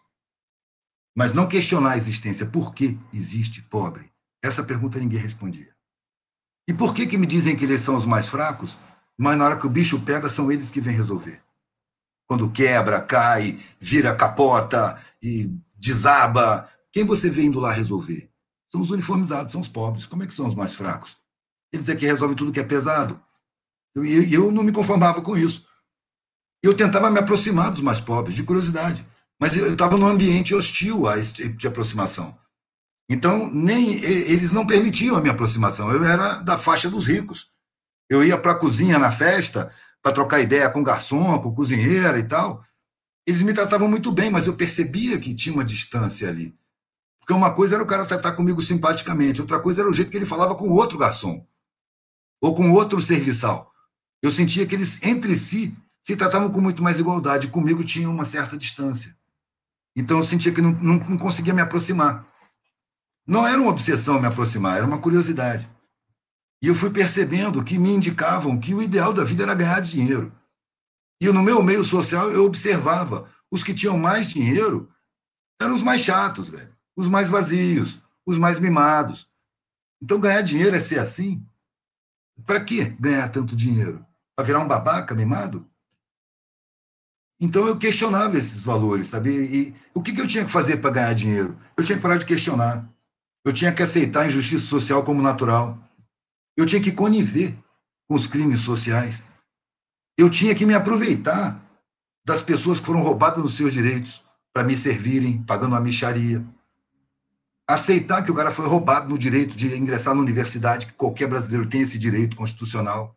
Mas 1.16 1.34
não 1.34 1.48
questionar 1.48 1.92
a 1.92 1.98
existência. 1.98 2.46
Por 2.46 2.74
que 2.74 3.00
existe 3.14 3.62
pobre? 3.64 4.12
Essa 4.46 4.64
pergunta 4.64 5.00
ninguém 5.00 5.20
respondia. 5.20 5.74
E 6.68 6.74
por 6.74 6.94
que, 6.94 7.08
que 7.08 7.18
me 7.18 7.26
dizem 7.26 7.56
que 7.56 7.66
eles 7.66 7.82
são 7.82 7.96
os 7.96 8.06
mais 8.06 8.28
fracos, 8.28 8.78
mas 9.18 9.36
na 9.36 9.46
hora 9.46 9.58
que 9.58 9.66
o 9.66 9.70
bicho 9.70 10.00
pega, 10.02 10.30
são 10.30 10.52
eles 10.52 10.70
que 10.70 10.80
vêm 10.80 10.96
resolver? 10.96 11.42
Quando 12.28 12.52
quebra, 12.52 13.02
cai, 13.02 13.60
vira 13.80 14.16
capota 14.16 15.02
e 15.22 15.52
desaba, 15.76 16.70
quem 16.92 17.04
você 17.04 17.28
vê 17.28 17.44
indo 17.44 17.60
lá 17.60 17.72
resolver? 17.72 18.30
São 18.72 18.82
os 18.82 18.92
uniformizados, 18.92 19.52
são 19.52 19.62
os 19.62 19.68
pobres. 19.68 20.06
Como 20.06 20.22
é 20.22 20.28
que 20.28 20.34
são 20.34 20.48
os 20.48 20.54
mais 20.54 20.76
fracos? 20.76 21.18
Eles 21.74 21.90
é 21.90 21.96
que 21.96 22.06
resolvem 22.06 22.38
tudo 22.38 22.52
que 22.52 22.60
é 22.60 22.64
pesado. 22.64 23.20
E 23.96 24.14
eu, 24.14 24.46
eu 24.46 24.52
não 24.52 24.64
me 24.64 24.72
conformava 24.72 25.22
com 25.22 25.36
isso. 25.36 25.66
Eu 26.62 26.76
tentava 26.76 27.10
me 27.10 27.20
aproximar 27.20 27.72
dos 27.72 27.82
mais 27.82 28.00
pobres, 28.00 28.36
de 28.36 28.44
curiosidade. 28.44 29.06
Mas 29.40 29.58
eu 29.58 29.74
estava 29.74 29.98
num 29.98 30.08
ambiente 30.08 30.54
hostil 30.54 31.08
a 31.08 31.18
esse 31.18 31.34
tipo 31.34 31.58
de 31.58 31.68
aproximação. 31.68 32.38
Então, 33.10 33.52
nem 33.52 34.04
eles 34.04 34.52
não 34.52 34.66
permitiam 34.66 35.16
a 35.16 35.22
minha 35.22 35.34
aproximação. 35.34 35.92
Eu 35.92 36.04
era 36.04 36.36
da 36.36 36.58
faixa 36.58 36.90
dos 36.90 37.08
ricos. 37.08 37.52
Eu 38.10 38.24
ia 38.24 38.38
para 38.38 38.54
a 38.54 38.58
cozinha 38.58 38.98
na 38.98 39.12
festa 39.12 39.72
para 40.02 40.14
trocar 40.14 40.42
ideia 40.42 40.70
com 40.70 40.84
garçom, 40.84 41.40
com 41.40 41.50
o 41.50 41.56
cozinheiro 41.56 42.18
e 42.18 42.24
tal. 42.24 42.64
Eles 43.28 43.42
me 43.42 43.54
tratavam 43.54 43.88
muito 43.88 44.12
bem, 44.12 44.30
mas 44.30 44.48
eu 44.48 44.56
percebia 44.56 45.20
que 45.20 45.34
tinha 45.34 45.54
uma 45.54 45.66
distância 45.66 46.30
ali. 46.30 46.56
Porque 47.20 47.34
uma 47.34 47.54
coisa 47.54 47.76
era 47.76 47.84
o 47.84 47.88
cara 47.88 48.06
tratar 48.06 48.34
comigo 48.34 48.62
simpaticamente, 48.62 49.42
outra 49.42 49.60
coisa 49.60 49.82
era 49.82 49.90
o 49.90 49.94
jeito 49.94 50.12
que 50.12 50.18
ele 50.18 50.28
falava 50.28 50.54
com 50.54 50.70
outro 50.70 50.98
garçom 50.98 51.44
ou 52.40 52.54
com 52.54 52.72
outro 52.72 53.02
serviçal. 53.02 53.72
Eu 54.22 54.30
sentia 54.30 54.66
que 54.68 54.76
eles, 54.76 55.02
entre 55.02 55.36
si, 55.36 55.76
se 56.02 56.16
tratavam 56.16 56.52
com 56.52 56.62
muito 56.62 56.84
mais 56.84 57.00
igualdade. 57.00 57.48
Comigo 57.48 57.84
tinha 57.84 58.08
uma 58.08 58.26
certa 58.26 58.56
distância. 58.56 59.18
Então 59.96 60.20
eu 60.20 60.24
sentia 60.24 60.52
que 60.52 60.62
não, 60.62 60.72
não, 60.72 60.96
não 60.98 61.18
conseguia 61.18 61.54
me 61.54 61.62
aproximar. 61.62 62.28
Não 63.26 63.48
era 63.48 63.60
uma 63.60 63.72
obsessão 63.72 64.20
me 64.20 64.28
aproximar, 64.28 64.78
era 64.78 64.86
uma 64.86 65.00
curiosidade. 65.00 65.70
E 66.62 66.68
eu 66.68 66.76
fui 66.76 66.90
percebendo 66.90 67.64
que 67.64 67.78
me 67.78 67.90
indicavam 67.90 68.60
que 68.60 68.74
o 68.74 68.82
ideal 68.82 69.14
da 69.14 69.24
vida 69.24 69.44
era 69.44 69.56
ganhar 69.56 69.82
dinheiro. 69.82 70.32
E 71.20 71.28
no 71.28 71.42
meu 71.42 71.64
meio 71.64 71.84
social 71.86 72.30
eu 72.32 72.46
observava 72.46 73.30
os 73.50 73.64
que 73.64 73.74
tinham 73.74 73.98
mais 73.98 74.28
dinheiro 74.28 74.92
eram 75.60 75.74
os 75.74 75.82
mais 75.82 76.02
chatos, 76.02 76.50
velho, 76.50 76.76
os 76.96 77.08
mais 77.08 77.30
vazios, 77.30 78.02
os 78.26 78.38
mais 78.38 78.60
mimados. 78.60 79.30
Então 80.02 80.20
ganhar 80.20 80.42
dinheiro 80.42 80.76
é 80.76 80.80
ser 80.80 81.00
assim? 81.00 81.46
Para 82.46 82.60
que 82.60 82.84
ganhar 82.84 83.30
tanto 83.30 83.56
dinheiro? 83.56 84.06
Para 84.36 84.46
virar 84.46 84.60
um 84.60 84.68
babaca 84.68 85.16
mimado? 85.16 85.66
Então 87.40 87.68
eu 87.68 87.78
questionava 87.78 88.38
esses 88.38 88.64
valores, 88.64 89.08
sabe? 89.08 89.30
E 89.30 89.76
o 89.94 90.02
que, 90.02 90.14
que 90.14 90.22
eu 90.22 90.28
tinha 90.28 90.46
que 90.46 90.52
fazer 90.52 90.78
para 90.78 90.92
ganhar 90.92 91.14
dinheiro? 91.14 91.58
Eu 91.78 91.84
tinha 91.84 91.98
que 91.98 92.02
parar 92.02 92.18
de 92.18 92.26
questionar. 92.26 92.88
Eu 93.46 93.54
tinha 93.54 93.72
que 93.72 93.84
aceitar 93.84 94.22
a 94.22 94.26
injustiça 94.26 94.66
social 94.66 95.04
como 95.04 95.22
natural. 95.22 95.78
Eu 96.58 96.66
tinha 96.66 96.82
que 96.82 96.92
conviver 96.92 97.56
com 98.08 98.16
os 98.16 98.26
crimes 98.26 98.62
sociais. 98.62 99.24
Eu 100.18 100.32
tinha 100.32 100.56
que 100.56 100.66
me 100.66 100.74
aproveitar 100.74 101.62
das 102.26 102.42
pessoas 102.42 102.80
que 102.80 102.86
foram 102.88 103.04
roubadas 103.04 103.44
dos 103.44 103.56
seus 103.56 103.72
direitos 103.72 104.24
para 104.52 104.64
me 104.64 104.76
servirem, 104.76 105.44
pagando 105.44 105.74
uma 105.74 105.80
micharia. 105.80 106.44
Aceitar 107.70 108.24
que 108.24 108.32
o 108.32 108.36
cara 108.36 108.50
foi 108.50 108.66
roubado 108.68 109.10
no 109.10 109.18
direito 109.18 109.56
de 109.56 109.76
ingressar 109.78 110.16
na 110.16 110.22
universidade, 110.22 110.88
que 110.88 110.94
qualquer 110.94 111.28
brasileiro 111.28 111.70
tem 111.70 111.82
esse 111.82 112.00
direito 112.00 112.36
constitucional. 112.36 113.16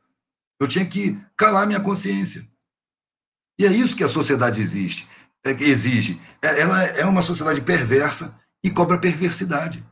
Eu 0.61 0.69
tinha 0.69 0.85
que 0.85 1.19
calar 1.37 1.67
minha 1.67 1.81
consciência. 1.81 2.47
E 3.59 3.65
é 3.65 3.73
isso 3.73 3.97
que 3.97 4.05
a 4.05 4.09
sociedade 4.09 4.61
existe, 4.61 5.09
é, 5.45 5.51
exige. 5.51 6.21
É, 6.43 6.61
ela 6.61 6.83
é 6.83 7.05
uma 7.07 7.23
sociedade 7.23 7.61
perversa 7.63 8.37
e 8.63 8.71
cobra 8.71 8.99
perversidade. 8.99 9.85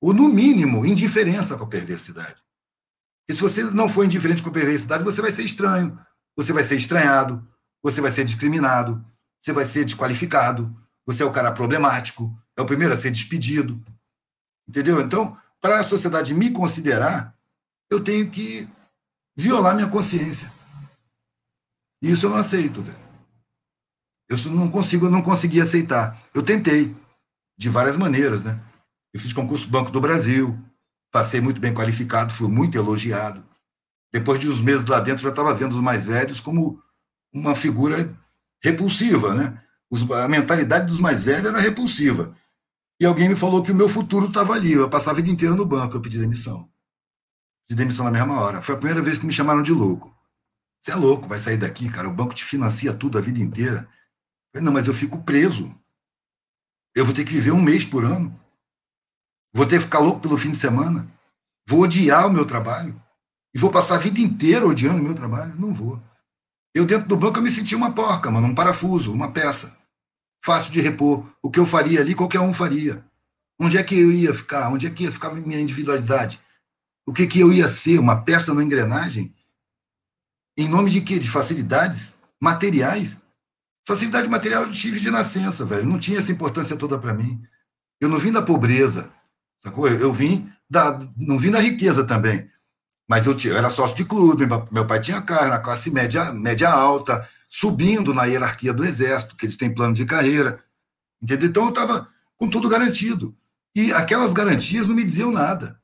Ou, 0.00 0.14
no 0.14 0.28
mínimo, 0.28 0.86
indiferença 0.86 1.56
com 1.56 1.64
a 1.64 1.68
perversidade. 1.68 2.42
E 3.28 3.34
se 3.34 3.40
você 3.40 3.62
não 3.64 3.88
for 3.88 4.04
indiferente 4.04 4.42
com 4.42 4.48
a 4.48 4.52
perversidade, 4.52 5.04
você 5.04 5.20
vai 5.20 5.30
ser 5.30 5.44
estranho, 5.44 5.98
você 6.36 6.52
vai 6.52 6.64
ser 6.64 6.76
estranhado, 6.76 7.46
você 7.82 8.00
vai 8.00 8.10
ser 8.10 8.24
discriminado, 8.24 9.04
você 9.38 9.52
vai 9.52 9.64
ser 9.64 9.84
desqualificado, 9.84 10.74
você 11.06 11.22
é 11.22 11.26
o 11.26 11.32
cara 11.32 11.52
problemático, 11.52 12.36
é 12.56 12.62
o 12.62 12.66
primeiro 12.66 12.94
a 12.94 12.96
ser 12.96 13.10
despedido. 13.10 13.82
Entendeu? 14.68 15.00
Então, 15.00 15.36
para 15.60 15.80
a 15.80 15.84
sociedade 15.84 16.34
me 16.34 16.50
considerar, 16.50 17.36
eu 17.90 18.02
tenho 18.02 18.30
que 18.30 18.68
violar 19.36 19.74
minha 19.74 19.88
consciência. 19.88 20.52
E 22.02 22.10
isso 22.10 22.26
eu 22.26 22.30
não 22.30 22.38
aceito, 22.38 22.82
velho. 22.82 22.98
Eu 24.28 24.38
não 24.52 24.70
consigo, 24.70 25.06
eu 25.06 25.10
não 25.10 25.22
consegui 25.22 25.60
aceitar. 25.60 26.18
Eu 26.32 26.42
tentei, 26.42 26.96
de 27.58 27.68
várias 27.68 27.96
maneiras, 27.96 28.42
né? 28.42 28.58
Eu 29.12 29.20
fiz 29.20 29.32
concurso 29.32 29.68
Banco 29.68 29.90
do 29.90 30.00
Brasil, 30.00 30.58
passei 31.10 31.40
muito 31.40 31.60
bem 31.60 31.74
qualificado, 31.74 32.32
fui 32.32 32.48
muito 32.48 32.76
elogiado. 32.76 33.44
Depois 34.12 34.40
de 34.40 34.48
uns 34.48 34.60
meses 34.60 34.86
lá 34.86 35.00
dentro, 35.00 35.22
já 35.22 35.30
estava 35.30 35.54
vendo 35.54 35.72
os 35.72 35.80
mais 35.80 36.06
velhos 36.06 36.40
como 36.40 36.82
uma 37.32 37.54
figura 37.54 38.16
repulsiva, 38.62 39.34
né? 39.34 39.62
a 40.22 40.28
mentalidade 40.28 40.86
dos 40.86 41.00
mais 41.00 41.24
velhos 41.24 41.48
era 41.48 41.60
repulsiva. 41.60 42.34
E 43.00 43.06
alguém 43.06 43.28
me 43.28 43.36
falou 43.36 43.62
que 43.62 43.72
o 43.72 43.74
meu 43.74 43.88
futuro 43.88 44.26
estava 44.26 44.52
ali. 44.52 44.72
Eu 44.72 44.82
ia 44.82 44.88
passar 44.88 45.12
a 45.12 45.14
vida 45.14 45.30
inteira 45.30 45.54
no 45.54 45.64
banco, 45.64 45.96
eu 45.96 46.00
pedi 46.00 46.18
demissão. 46.18 46.68
Pedi 47.66 47.78
demissão 47.78 48.04
na 48.04 48.10
mesma 48.10 48.38
hora. 48.38 48.62
Foi 48.62 48.74
a 48.74 48.78
primeira 48.78 49.02
vez 49.02 49.18
que 49.18 49.26
me 49.26 49.32
chamaram 49.32 49.62
de 49.62 49.72
louco. 49.72 50.14
Você 50.78 50.92
é 50.92 50.94
louco, 50.94 51.26
vai 51.26 51.38
sair 51.38 51.56
daqui, 51.56 51.90
cara. 51.90 52.08
O 52.08 52.12
banco 52.12 52.34
te 52.34 52.44
financia 52.44 52.92
tudo 52.92 53.16
a 53.16 53.20
vida 53.20 53.40
inteira. 53.40 53.80
Eu 53.80 54.52
falei, 54.52 54.64
não, 54.64 54.72
mas 54.72 54.86
eu 54.86 54.94
fico 54.94 55.22
preso. 55.22 55.74
Eu 56.94 57.04
vou 57.04 57.14
ter 57.14 57.24
que 57.24 57.32
viver 57.32 57.52
um 57.52 57.62
mês 57.62 57.84
por 57.84 58.04
ano. 58.04 58.38
Vou 59.52 59.66
ter 59.66 59.76
que 59.76 59.84
ficar 59.84 59.98
louco 59.98 60.20
pelo 60.20 60.38
fim 60.38 60.50
de 60.50 60.56
semana. 60.56 61.08
Vou 61.66 61.82
odiar 61.82 62.26
o 62.26 62.32
meu 62.32 62.44
trabalho. 62.44 63.00
E 63.54 63.58
vou 63.58 63.70
passar 63.70 63.96
a 63.96 63.98
vida 63.98 64.20
inteira 64.20 64.66
odiando 64.66 65.00
o 65.00 65.04
meu 65.04 65.14
trabalho? 65.14 65.54
Não 65.58 65.74
vou. 65.74 66.00
Eu, 66.74 66.86
dentro 66.86 67.08
do 67.08 67.16
banco, 67.16 67.38
eu 67.38 67.42
me 67.42 67.50
senti 67.50 67.74
uma 67.74 67.92
porca, 67.92 68.30
mano, 68.30 68.46
um 68.46 68.54
parafuso, 68.54 69.12
uma 69.12 69.32
peça. 69.32 69.76
Fácil 70.44 70.70
de 70.70 70.80
repor. 70.80 71.26
O 71.42 71.50
que 71.50 71.58
eu 71.58 71.66
faria 71.66 72.00
ali, 72.00 72.14
qualquer 72.14 72.40
um 72.40 72.54
faria. 72.54 73.04
Onde 73.58 73.76
é 73.76 73.82
que 73.82 73.98
eu 73.98 74.10
ia 74.10 74.32
ficar? 74.32 74.70
Onde 74.70 74.86
é 74.86 74.90
que 74.90 75.04
ia 75.04 75.12
ficar 75.12 75.34
minha 75.34 75.60
individualidade? 75.60 76.40
O 77.04 77.12
que, 77.12 77.26
que 77.26 77.40
eu 77.40 77.52
ia 77.52 77.68
ser? 77.68 77.98
Uma 77.98 78.22
peça 78.22 78.54
na 78.54 78.62
engrenagem? 78.62 79.34
Em 80.56 80.68
nome 80.68 80.90
de 80.90 81.00
quê? 81.00 81.18
De 81.18 81.28
facilidades 81.28 82.18
materiais? 82.40 83.20
Facilidade 83.86 84.28
material 84.28 84.62
eu 84.62 84.70
tive 84.70 85.00
de 85.00 85.10
nascença, 85.10 85.64
velho. 85.64 85.86
Não 85.86 85.98
tinha 85.98 86.20
essa 86.20 86.30
importância 86.30 86.76
toda 86.76 86.98
para 86.98 87.12
mim. 87.12 87.42
Eu 88.00 88.08
não 88.08 88.18
vim 88.18 88.32
da 88.32 88.40
pobreza, 88.40 89.10
sacou? 89.60 89.86
Eu 89.86 90.12
vim 90.12 90.50
da. 90.68 90.98
Não 91.16 91.38
vim 91.38 91.50
da 91.50 91.60
riqueza 91.60 92.04
também. 92.04 92.50
Mas 93.08 93.26
eu, 93.26 93.36
tinha, 93.36 93.54
eu 93.54 93.58
era 93.58 93.70
sócio 93.70 93.96
de 93.96 94.04
clube, 94.04 94.46
meu 94.70 94.86
pai 94.86 95.00
tinha 95.00 95.20
carro, 95.20 95.48
na 95.48 95.58
classe 95.58 95.90
média, 95.90 96.32
média 96.32 96.70
alta, 96.70 97.28
subindo 97.48 98.14
na 98.14 98.24
hierarquia 98.24 98.72
do 98.72 98.84
exército, 98.84 99.34
que 99.34 99.46
eles 99.46 99.56
têm 99.56 99.74
plano 99.74 99.92
de 99.92 100.04
carreira. 100.04 100.62
Entendeu? 101.20 101.48
Então 101.48 101.64
eu 101.64 101.68
estava 101.70 102.08
com 102.36 102.48
tudo 102.48 102.68
garantido. 102.68 103.36
E 103.74 103.92
aquelas 103.92 104.32
garantias 104.32 104.86
não 104.86 104.94
me 104.94 105.02
diziam 105.02 105.32
nada. 105.32 105.80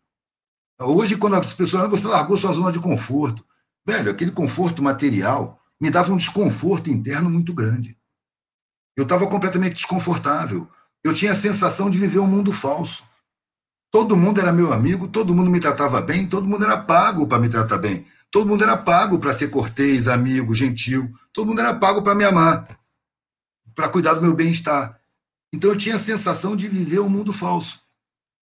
Hoje, 0.80 1.16
quando 1.16 1.34
as 1.34 1.52
pessoas. 1.52 1.84
Ah, 1.84 1.88
você 1.88 2.06
largou 2.06 2.36
sua 2.36 2.52
zona 2.52 2.70
de 2.70 2.80
conforto. 2.80 3.44
Velho, 3.84 4.10
aquele 4.10 4.30
conforto 4.30 4.82
material 4.82 5.60
me 5.80 5.90
dava 5.90 6.12
um 6.12 6.16
desconforto 6.16 6.90
interno 6.90 7.30
muito 7.30 7.52
grande. 7.54 7.96
Eu 8.96 9.02
estava 9.02 9.26
completamente 9.26 9.74
desconfortável. 9.74 10.68
Eu 11.04 11.12
tinha 11.12 11.32
a 11.32 11.36
sensação 11.36 11.88
de 11.88 11.98
viver 11.98 12.18
um 12.18 12.26
mundo 12.26 12.52
falso. 12.52 13.04
Todo 13.90 14.16
mundo 14.16 14.40
era 14.40 14.52
meu 14.52 14.72
amigo, 14.72 15.08
todo 15.08 15.34
mundo 15.34 15.50
me 15.50 15.60
tratava 15.60 16.00
bem, 16.00 16.26
todo 16.26 16.46
mundo 16.46 16.64
era 16.64 16.76
pago 16.76 17.26
para 17.26 17.38
me 17.38 17.48
tratar 17.48 17.78
bem. 17.78 18.06
Todo 18.30 18.48
mundo 18.48 18.64
era 18.64 18.76
pago 18.76 19.18
para 19.18 19.32
ser 19.32 19.48
cortês, 19.48 20.08
amigo, 20.08 20.54
gentil. 20.54 21.10
Todo 21.32 21.46
mundo 21.46 21.60
era 21.60 21.72
pago 21.74 22.02
para 22.02 22.14
me 22.14 22.24
amar, 22.24 22.78
para 23.74 23.88
cuidar 23.88 24.14
do 24.14 24.22
meu 24.22 24.34
bem-estar. 24.34 25.00
Então 25.52 25.70
eu 25.70 25.76
tinha 25.76 25.94
a 25.94 25.98
sensação 25.98 26.56
de 26.56 26.68
viver 26.68 27.00
um 27.00 27.08
mundo 27.08 27.32
falso, 27.32 27.80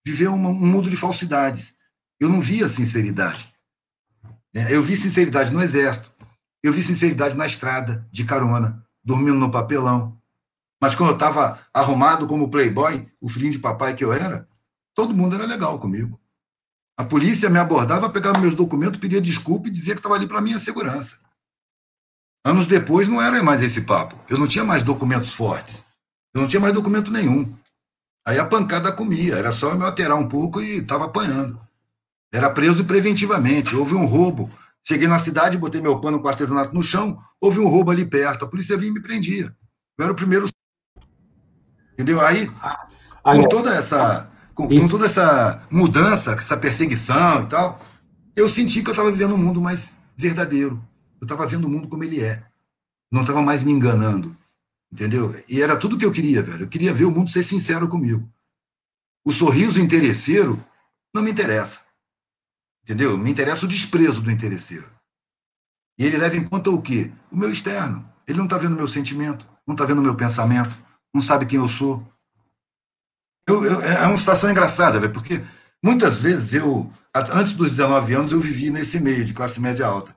viver 0.05 0.27
um, 0.27 0.37
mundo 0.37 0.89
de 0.89 0.97
falsidades. 0.97 1.75
Eu 2.19 2.27
não 2.27 2.41
via 2.41 2.67
sinceridade. 2.67 3.53
É, 4.53 4.75
eu 4.75 4.81
vi 4.81 4.97
sinceridade 4.97 5.53
no 5.53 5.61
exército, 5.61 6.11
eu 6.63 6.73
vi 6.73 6.81
sinceridade 6.81 7.35
na 7.35 7.45
estrada, 7.45 8.07
de 8.11 8.23
carona, 8.23 8.83
dormindo 9.03 9.37
no 9.37 9.51
papelão. 9.51 10.17
Mas 10.81 10.95
quando 10.95 11.09
eu 11.09 11.15
estava 11.15 11.59
arrumado 11.73 12.27
como 12.27 12.49
playboy, 12.49 13.07
o 13.21 13.29
filhinho 13.29 13.51
de 13.51 13.59
papai 13.59 13.93
que 13.93 14.03
eu 14.03 14.11
era, 14.11 14.47
todo 14.95 15.13
mundo 15.13 15.35
era 15.35 15.45
legal 15.45 15.77
comigo. 15.77 16.19
A 16.97 17.03
polícia 17.03 17.49
me 17.49 17.59
abordava, 17.59 18.09
pegava 18.09 18.39
meus 18.39 18.55
documentos, 18.55 18.99
pedia 18.99 19.21
desculpa 19.21 19.67
e 19.67 19.71
dizia 19.71 19.93
que 19.93 19.99
estava 19.99 20.15
ali 20.15 20.27
para 20.27 20.41
minha 20.41 20.57
segurança. 20.57 21.19
Anos 22.43 22.65
depois 22.65 23.07
não 23.07 23.21
era 23.21 23.43
mais 23.43 23.61
esse 23.61 23.81
papo. 23.81 24.17
Eu 24.29 24.37
não 24.37 24.47
tinha 24.47 24.63
mais 24.63 24.81
documentos 24.81 25.33
fortes. 25.33 25.83
Eu 26.33 26.41
não 26.41 26.47
tinha 26.47 26.59
mais 26.59 26.73
documento 26.73 27.11
nenhum. 27.11 27.53
Aí 28.25 28.39
a 28.39 28.45
pancada 28.45 28.91
comia, 28.91 29.35
era 29.35 29.51
só 29.51 29.71
eu 29.71 29.77
me 29.77 29.83
alterar 29.83 30.17
um 30.17 30.27
pouco 30.27 30.61
e 30.61 30.77
estava 30.77 31.05
apanhando. 31.05 31.59
Era 32.33 32.49
preso 32.49 32.85
preventivamente. 32.85 33.75
Houve 33.75 33.95
um 33.95 34.05
roubo. 34.05 34.49
Cheguei 34.87 35.07
na 35.07 35.19
cidade, 35.19 35.57
botei 35.57 35.81
meu 35.81 35.99
pano 35.99 36.19
com 36.19 36.27
artesanato 36.27 36.73
no 36.73 36.83
chão, 36.83 37.19
houve 37.41 37.59
um 37.59 37.67
roubo 37.67 37.89
ali 37.89 38.05
perto. 38.05 38.45
A 38.45 38.47
polícia 38.47 38.77
vinha 38.77 38.91
e 38.91 38.93
me 38.93 39.01
prendia. 39.01 39.55
Eu 39.97 40.03
era 40.03 40.13
o 40.13 40.15
primeiro. 40.15 40.47
Entendeu? 41.93 42.21
Aí, 42.21 42.51
com 43.23 43.49
toda 43.49 43.73
essa, 43.73 44.29
com, 44.55 44.67
com 44.69 44.87
toda 44.87 45.05
essa 45.05 45.61
mudança, 45.69 46.31
essa 46.31 46.57
perseguição 46.57 47.43
e 47.43 47.45
tal, 47.47 47.79
eu 48.35 48.47
senti 48.47 48.81
que 48.81 48.89
eu 48.89 48.93
estava 48.93 49.11
vivendo 49.11 49.35
um 49.35 49.37
mundo 49.37 49.61
mais 49.61 49.97
verdadeiro. 50.15 50.81
Eu 51.19 51.25
estava 51.25 51.45
vendo 51.45 51.65
o 51.65 51.69
mundo 51.69 51.87
como 51.87 52.03
ele 52.03 52.21
é. 52.21 52.43
Não 53.11 53.21
estava 53.21 53.41
mais 53.41 53.61
me 53.61 53.71
enganando. 53.71 54.35
Entendeu? 54.91 55.35
E 55.49 55.61
era 55.61 55.75
tudo 55.75 55.97
que 55.97 56.05
eu 56.05 56.11
queria, 56.11 56.41
velho. 56.41 56.63
Eu 56.63 56.69
queria 56.69 56.93
ver 56.93 57.05
o 57.05 57.11
mundo 57.11 57.29
ser 57.29 57.43
sincero 57.43 57.87
comigo. 57.87 58.27
O 59.25 59.33
sorriso 59.33 59.79
interesseiro 59.79 60.63
não 61.13 61.21
me 61.21 61.31
interessa. 61.31 61.81
Entendeu? 62.83 63.17
Me 63.17 63.31
interessa 63.31 63.65
o 63.65 63.67
desprezo 63.67 64.21
do 64.21 64.31
interesseiro. 64.31 64.89
E 65.97 66.05
ele 66.05 66.17
leva 66.17 66.37
em 66.37 66.43
conta 66.43 66.69
o 66.69 66.81
quê? 66.81 67.11
O 67.31 67.35
meu 67.35 67.49
externo. 67.49 68.07
Ele 68.27 68.37
não 68.37 68.45
está 68.45 68.57
vendo 68.57 68.75
meu 68.75 68.87
sentimento, 68.87 69.47
não 69.67 69.73
está 69.73 69.85
vendo 69.85 70.01
meu 70.01 70.15
pensamento, 70.15 70.73
não 71.13 71.21
sabe 71.21 71.45
quem 71.45 71.59
eu 71.59 71.67
sou. 71.67 72.05
Eu, 73.47 73.63
eu, 73.63 73.81
é 73.81 74.07
uma 74.07 74.17
situação 74.17 74.49
engraçada, 74.49 75.07
porque 75.09 75.43
muitas 75.83 76.17
vezes 76.17 76.53
eu, 76.53 76.91
antes 77.13 77.53
dos 77.53 77.69
19 77.69 78.13
anos, 78.13 78.31
eu 78.31 78.39
vivi 78.39 78.71
nesse 78.71 78.99
meio 78.99 79.23
de 79.23 79.33
classe 79.33 79.59
média 79.61 79.85
alta. 79.85 80.15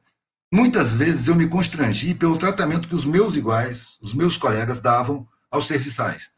Muitas 0.53 0.93
vezes 0.93 1.29
eu 1.29 1.35
me 1.35 1.47
constrangi 1.47 2.15
pelo 2.15 2.39
tratamento 2.39 2.89
que 2.89 2.95
os 2.95 3.05
meus 3.05 3.37
iguais, 3.37 3.99
os 4.01 4.15
meus 4.15 4.39
colegas 4.39 4.81
davam 4.81 5.29
aos 5.51 5.67
serviçais. 5.67 6.31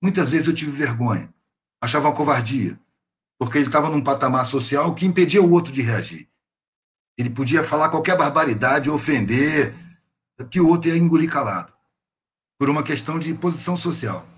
Muitas 0.00 0.28
vezes 0.28 0.46
eu 0.46 0.54
tive 0.54 0.70
vergonha, 0.70 1.34
achava 1.80 2.08
uma 2.08 2.14
covardia, 2.14 2.78
porque 3.36 3.58
ele 3.58 3.66
estava 3.66 3.90
num 3.90 4.02
patamar 4.02 4.46
social 4.46 4.94
que 4.94 5.04
impedia 5.04 5.42
o 5.42 5.50
outro 5.50 5.72
de 5.72 5.82
reagir. 5.82 6.28
Ele 7.18 7.28
podia 7.28 7.64
falar 7.64 7.88
qualquer 7.88 8.16
barbaridade, 8.16 8.88
ofender, 8.88 9.74
que 10.48 10.60
o 10.60 10.68
outro 10.68 10.88
ia 10.88 10.96
engolir 10.96 11.30
calado, 11.30 11.72
por 12.56 12.70
uma 12.70 12.84
questão 12.84 13.18
de 13.18 13.34
posição 13.34 13.76
social. 13.76 14.29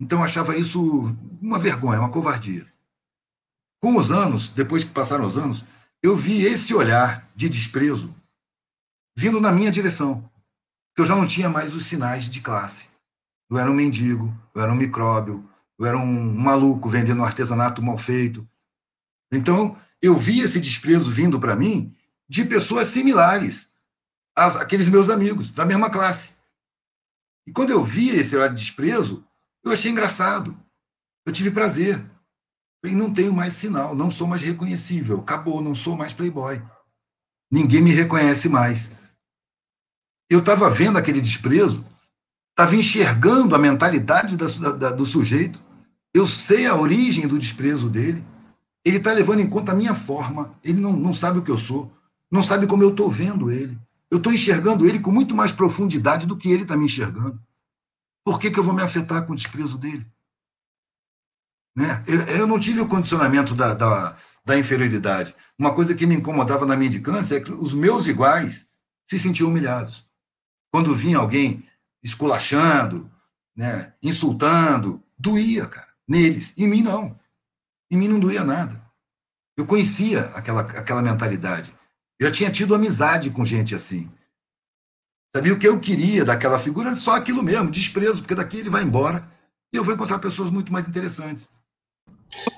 Então 0.00 0.24
achava 0.24 0.56
isso 0.56 1.14
uma 1.42 1.58
vergonha, 1.58 2.00
uma 2.00 2.10
covardia. 2.10 2.66
Com 3.82 3.96
os 3.96 4.10
anos, 4.10 4.48
depois 4.48 4.82
que 4.82 4.90
passaram 4.90 5.26
os 5.26 5.36
anos, 5.36 5.64
eu 6.02 6.16
vi 6.16 6.42
esse 6.42 6.74
olhar 6.74 7.28
de 7.36 7.48
desprezo 7.48 8.14
vindo 9.16 9.40
na 9.40 9.52
minha 9.52 9.70
direção. 9.70 10.28
Que 10.94 11.02
eu 11.02 11.04
já 11.04 11.14
não 11.14 11.26
tinha 11.26 11.50
mais 11.50 11.74
os 11.74 11.84
sinais 11.84 12.24
de 12.24 12.40
classe. 12.40 12.88
Eu 13.50 13.58
era 13.58 13.70
um 13.70 13.74
mendigo, 13.74 14.34
eu 14.54 14.62
era 14.62 14.72
um 14.72 14.76
micróbio, 14.76 15.48
eu 15.78 15.84
era 15.84 15.98
um 15.98 16.34
maluco 16.34 16.88
vendendo 16.88 17.22
artesanato 17.22 17.82
mal 17.82 17.98
feito. 17.98 18.48
Então, 19.30 19.76
eu 20.00 20.16
vi 20.16 20.40
esse 20.40 20.58
desprezo 20.58 21.10
vindo 21.10 21.38
para 21.38 21.56
mim 21.56 21.94
de 22.28 22.44
pessoas 22.44 22.88
similares 22.88 23.70
àqueles 24.34 24.88
meus 24.88 25.10
amigos, 25.10 25.50
da 25.50 25.66
mesma 25.66 25.90
classe. 25.90 26.32
E 27.46 27.52
quando 27.52 27.70
eu 27.70 27.82
vi 27.82 28.10
esse 28.10 28.36
olhar 28.36 28.48
de 28.48 28.62
desprezo, 28.62 29.24
eu 29.64 29.72
achei 29.72 29.90
engraçado. 29.90 30.56
Eu 31.26 31.32
tive 31.32 31.50
prazer. 31.50 32.04
E 32.84 32.94
não 32.94 33.12
tenho 33.12 33.32
mais 33.32 33.52
sinal, 33.54 33.94
não 33.94 34.10
sou 34.10 34.26
mais 34.26 34.42
reconhecível. 34.42 35.20
Acabou, 35.20 35.60
não 35.60 35.74
sou 35.74 35.96
mais 35.96 36.14
playboy. 36.14 36.62
Ninguém 37.50 37.82
me 37.82 37.90
reconhece 37.90 38.48
mais 38.48 38.90
eu 40.30 40.38
estava 40.38 40.70
vendo 40.70 40.96
aquele 40.96 41.20
desprezo, 41.20 41.84
estava 42.50 42.76
enxergando 42.76 43.54
a 43.54 43.58
mentalidade 43.58 44.36
da, 44.36 44.46
da, 44.70 44.90
do 44.90 45.04
sujeito, 45.04 45.60
eu 46.14 46.24
sei 46.26 46.66
a 46.66 46.76
origem 46.76 47.26
do 47.26 47.38
desprezo 47.38 47.88
dele, 47.88 48.24
ele 48.84 48.98
está 48.98 49.12
levando 49.12 49.40
em 49.40 49.50
conta 49.50 49.72
a 49.72 49.74
minha 49.74 49.94
forma, 49.94 50.54
ele 50.62 50.80
não, 50.80 50.92
não 50.92 51.12
sabe 51.12 51.40
o 51.40 51.42
que 51.42 51.50
eu 51.50 51.58
sou, 51.58 51.92
não 52.30 52.44
sabe 52.44 52.68
como 52.68 52.84
eu 52.84 52.90
estou 52.90 53.10
vendo 53.10 53.50
ele. 53.50 53.76
Eu 54.08 54.18
estou 54.18 54.32
enxergando 54.32 54.86
ele 54.86 55.00
com 55.00 55.10
muito 55.10 55.34
mais 55.34 55.52
profundidade 55.52 56.26
do 56.26 56.36
que 56.36 56.50
ele 56.50 56.62
está 56.62 56.76
me 56.76 56.84
enxergando. 56.84 57.40
Por 58.24 58.38
que, 58.38 58.50
que 58.50 58.58
eu 58.58 58.64
vou 58.64 58.74
me 58.74 58.82
afetar 58.82 59.24
com 59.24 59.32
o 59.32 59.36
desprezo 59.36 59.78
dele? 59.78 60.06
Né? 61.76 62.02
Eu, 62.06 62.20
eu 62.38 62.46
não 62.46 62.58
tive 62.58 62.80
o 62.80 62.88
condicionamento 62.88 63.54
da, 63.54 63.74
da, 63.74 64.16
da 64.44 64.58
inferioridade. 64.58 65.34
Uma 65.58 65.74
coisa 65.74 65.94
que 65.94 66.06
me 66.06 66.14
incomodava 66.14 66.66
na 66.66 66.76
minha 66.76 66.88
indicância 66.88 67.36
é 67.36 67.40
que 67.40 67.52
os 67.52 67.72
meus 67.74 68.06
iguais 68.06 68.68
se 69.04 69.18
sentiam 69.18 69.48
humilhados. 69.48 70.06
Quando 70.72 70.94
vinha 70.94 71.18
alguém 71.18 71.64
esculachando, 72.02 73.10
né, 73.56 73.92
insultando, 74.02 75.02
doía, 75.18 75.66
cara, 75.66 75.88
neles. 76.06 76.52
Em 76.56 76.68
mim, 76.68 76.82
não. 76.82 77.18
Em 77.90 77.96
mim 77.96 78.08
não 78.08 78.20
doía 78.20 78.44
nada. 78.44 78.80
Eu 79.56 79.66
conhecia 79.66 80.26
aquela, 80.34 80.62
aquela 80.62 81.02
mentalidade. 81.02 81.74
Eu 82.18 82.28
já 82.28 82.32
tinha 82.32 82.50
tido 82.50 82.74
amizade 82.74 83.30
com 83.30 83.44
gente 83.44 83.74
assim. 83.74 84.10
Sabia 85.34 85.52
o 85.52 85.58
que 85.58 85.68
eu 85.68 85.78
queria 85.78 86.24
daquela 86.24 86.58
figura? 86.58 86.96
Só 86.96 87.12
aquilo 87.12 87.42
mesmo, 87.42 87.70
desprezo, 87.70 88.18
porque 88.18 88.34
daqui 88.34 88.58
ele 88.58 88.70
vai 88.70 88.82
embora 88.82 89.24
e 89.72 89.76
eu 89.76 89.84
vou 89.84 89.94
encontrar 89.94 90.18
pessoas 90.18 90.50
muito 90.50 90.72
mais 90.72 90.88
interessantes. 90.88 91.50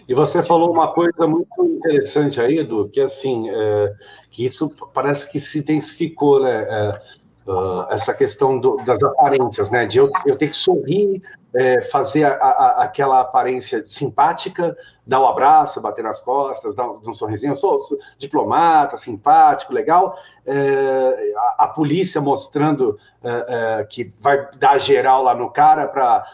E 0.09 0.15
você 0.15 0.43
falou 0.43 0.73
uma 0.73 0.93
coisa 0.93 1.27
muito 1.27 1.65
interessante 1.65 2.41
aí, 2.41 2.59
Edu, 2.59 2.89
que 2.91 3.01
assim, 3.01 3.49
é, 3.51 3.95
que 4.31 4.45
isso 4.45 4.69
parece 4.95 5.31
que 5.31 5.41
se 5.41 5.59
intensificou, 5.59 6.43
né? 6.43 6.67
É, 6.69 7.03
uh, 7.47 7.87
essa 7.91 8.13
questão 8.15 8.59
do, 8.59 8.77
das 8.85 9.03
aparências, 9.03 9.71
né? 9.71 9.87
De 9.87 9.99
eu, 9.99 10.11
eu 10.27 10.37
ter 10.37 10.49
que 10.49 10.57
sorrir, 10.57 11.23
é, 11.55 11.83
fazer 11.83 12.25
a, 12.25 12.35
a, 12.35 12.85
aquela 12.85 13.21
aparência 13.21 13.85
simpática, 13.85 14.77
dar 15.07 15.21
um 15.21 15.27
abraço, 15.27 15.81
bater 15.81 16.03
nas 16.03 16.21
costas, 16.21 16.75
dar 16.75 16.89
um, 16.89 17.01
um 17.07 17.13
sorrisinho, 17.13 17.53
eu 17.53 17.57
sou, 17.57 17.79
sou, 17.79 17.99
diplomata, 18.17 18.97
simpático, 18.97 19.73
legal. 19.73 20.17
É, 20.47 21.35
a, 21.37 21.65
a, 21.65 21.69
polícia 21.69 22.21
mostrando 22.21 22.99
é, 23.23 23.81
é 23.81 23.85
que 23.85 24.13
vai 24.21 24.49
dar 24.57 24.79
geral 24.79 25.23
lá 25.23 25.35
no 25.35 25.51
cara 25.51 25.87
para 25.87 26.27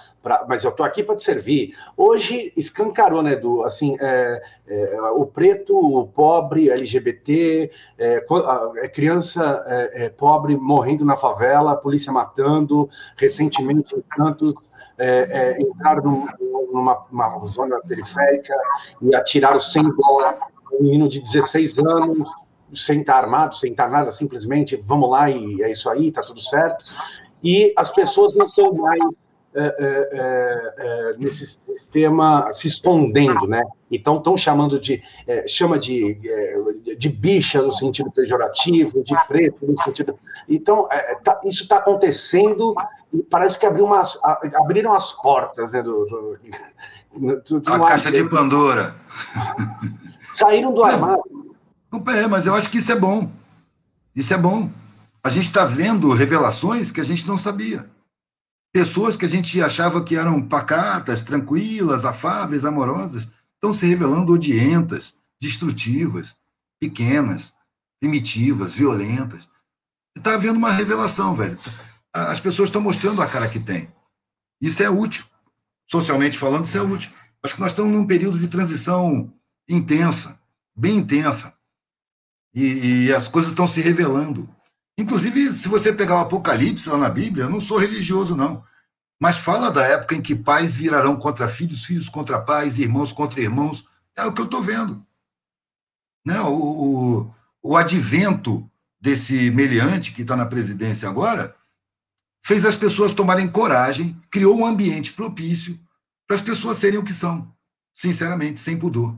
mas 0.46 0.62
eu 0.62 0.70
estou 0.70 0.84
aqui 0.84 1.02
para 1.02 1.16
te 1.16 1.24
servir. 1.24 1.74
Hoje 1.96 2.52
escancarou, 2.54 3.22
né, 3.22 3.32
Edu? 3.32 3.62
Assim, 3.62 3.96
é, 3.98 4.42
é, 4.66 5.00
o 5.14 5.24
preto, 5.24 5.74
o 5.74 6.06
pobre, 6.06 6.68
LGBT, 6.68 7.70
criança 8.92 9.64
pobre 10.18 10.54
morrendo 10.54 11.02
na 11.02 11.16
favela, 11.16 11.74
polícia 11.76 12.12
matando, 12.12 12.90
recentemente 13.16 13.94
em 13.96 14.04
Santos. 14.14 14.54
É, 14.98 15.06
é, 15.30 15.62
entraram 15.62 16.26
numa, 16.72 17.46
zona 17.46 17.80
periférica 17.86 18.54
e 19.00 19.14
atiraram 19.14 19.60
sem 19.60 19.84
bola 19.84 20.38
um 20.72 20.82
menino 20.82 21.08
de 21.08 21.20
16 21.20 21.78
anos, 21.78 22.28
sem 22.74 23.00
estar 23.00 23.16
armado, 23.16 23.56
sem 23.56 23.70
estar 23.70 23.88
nada, 23.88 24.10
simplesmente 24.10 24.76
vamos 24.76 25.08
lá 25.10 25.30
e 25.30 25.62
é 25.62 25.70
isso 25.70 25.88
aí, 25.88 26.10
tá 26.10 26.20
tudo 26.20 26.42
certo. 26.42 26.84
E 27.42 27.72
as 27.76 27.90
pessoas 27.90 28.34
não 28.34 28.48
são 28.48 28.72
mais 28.72 29.27
é, 29.54 29.60
é, 29.60 30.08
é, 30.12 30.74
é, 30.76 31.16
nesse 31.16 31.46
sistema 31.46 32.52
se 32.52 32.68
escondendo, 32.68 33.46
né? 33.46 33.62
Então 33.90 34.18
estão 34.18 34.36
chamando 34.36 34.78
de 34.78 35.02
é, 35.26 35.48
chama 35.48 35.78
de, 35.78 36.14
de, 36.16 36.96
de 36.96 37.08
bicha 37.08 37.62
no 37.62 37.72
sentido 37.72 38.10
pejorativo, 38.10 39.02
de 39.02 39.14
preto 39.26 39.66
no 39.66 39.82
sentido. 39.82 40.14
Então 40.46 40.86
tá, 41.24 41.40
isso 41.44 41.62
está 41.62 41.78
acontecendo 41.78 42.74
e 43.12 43.22
parece 43.22 43.58
que 43.58 43.64
abriu 43.64 43.86
umas, 43.86 44.18
abriram 44.56 44.92
as 44.92 45.12
portas 45.14 45.72
né, 45.72 45.82
do, 45.82 46.04
do, 46.04 46.38
do, 47.40 47.60
do 47.60 47.72
a 47.72 47.86
caixa 47.86 48.12
de 48.12 48.22
Pandora. 48.24 48.94
Saíram 50.30 50.74
do 50.74 50.84
armário. 50.84 51.24
É, 52.08 52.28
mas 52.28 52.44
eu 52.44 52.54
acho 52.54 52.68
que 52.68 52.78
isso 52.78 52.92
é 52.92 52.96
bom. 52.96 53.30
Isso 54.14 54.34
é 54.34 54.36
bom. 54.36 54.70
A 55.24 55.30
gente 55.30 55.46
está 55.46 55.64
vendo 55.64 56.12
revelações 56.12 56.92
que 56.92 57.00
a 57.00 57.04
gente 57.04 57.26
não 57.26 57.38
sabia. 57.38 57.86
Pessoas 58.78 59.16
que 59.16 59.24
a 59.24 59.28
gente 59.28 59.60
achava 59.60 60.04
que 60.04 60.14
eram 60.14 60.40
pacatas, 60.40 61.24
tranquilas, 61.24 62.04
afáveis, 62.04 62.64
amorosas, 62.64 63.28
estão 63.56 63.72
se 63.72 63.84
revelando 63.84 64.32
odientas, 64.32 65.16
destrutivas, 65.42 66.36
pequenas, 66.78 67.52
primitivas, 67.98 68.72
violentas. 68.72 69.50
Está 70.16 70.34
havendo 70.34 70.58
uma 70.58 70.70
revelação, 70.70 71.34
velho. 71.34 71.58
As 72.12 72.38
pessoas 72.38 72.68
estão 72.68 72.80
mostrando 72.80 73.20
a 73.20 73.26
cara 73.26 73.48
que 73.48 73.58
tem. 73.58 73.92
Isso 74.60 74.80
é 74.80 74.88
útil. 74.88 75.24
Socialmente 75.90 76.38
falando, 76.38 76.64
isso 76.64 76.78
é 76.78 76.80
útil. 76.80 77.10
Acho 77.42 77.56
que 77.56 77.60
nós 77.60 77.72
estamos 77.72 77.90
num 77.90 78.06
período 78.06 78.38
de 78.38 78.46
transição 78.46 79.34
intensa, 79.68 80.38
bem 80.76 80.98
intensa. 80.98 81.52
E, 82.54 83.06
e 83.06 83.12
as 83.12 83.26
coisas 83.26 83.50
estão 83.50 83.66
se 83.66 83.80
revelando. 83.80 84.48
Inclusive, 84.98 85.52
se 85.52 85.68
você 85.68 85.92
pegar 85.92 86.16
o 86.16 86.20
Apocalipse 86.22 86.88
lá 86.88 86.98
na 86.98 87.08
Bíblia, 87.08 87.44
eu 87.44 87.50
não 87.50 87.60
sou 87.60 87.78
religioso, 87.78 88.34
não. 88.34 88.64
Mas 89.20 89.36
fala 89.36 89.70
da 89.70 89.86
época 89.86 90.16
em 90.16 90.20
que 90.20 90.34
pais 90.34 90.74
virarão 90.74 91.16
contra 91.16 91.48
filhos, 91.48 91.84
filhos 91.84 92.08
contra 92.08 92.40
pais, 92.40 92.78
irmãos 92.78 93.12
contra 93.12 93.40
irmãos. 93.40 93.84
É 94.16 94.24
o 94.24 94.32
que 94.32 94.40
eu 94.40 94.46
estou 94.46 94.60
vendo. 94.60 95.06
Né? 96.26 96.40
O, 96.40 96.52
o, 96.52 97.34
o 97.62 97.76
advento 97.76 98.68
desse 99.00 99.52
meliante 99.52 100.12
que 100.12 100.22
está 100.22 100.34
na 100.34 100.46
presidência 100.46 101.08
agora 101.08 101.54
fez 102.44 102.64
as 102.64 102.74
pessoas 102.74 103.12
tomarem 103.12 103.48
coragem, 103.48 104.20
criou 104.30 104.58
um 104.58 104.66
ambiente 104.66 105.12
propício 105.12 105.78
para 106.26 106.36
as 106.36 106.42
pessoas 106.42 106.78
serem 106.78 106.98
o 106.98 107.04
que 107.04 107.12
são, 107.12 107.54
sinceramente, 107.94 108.58
sem 108.58 108.76
pudor. 108.76 109.16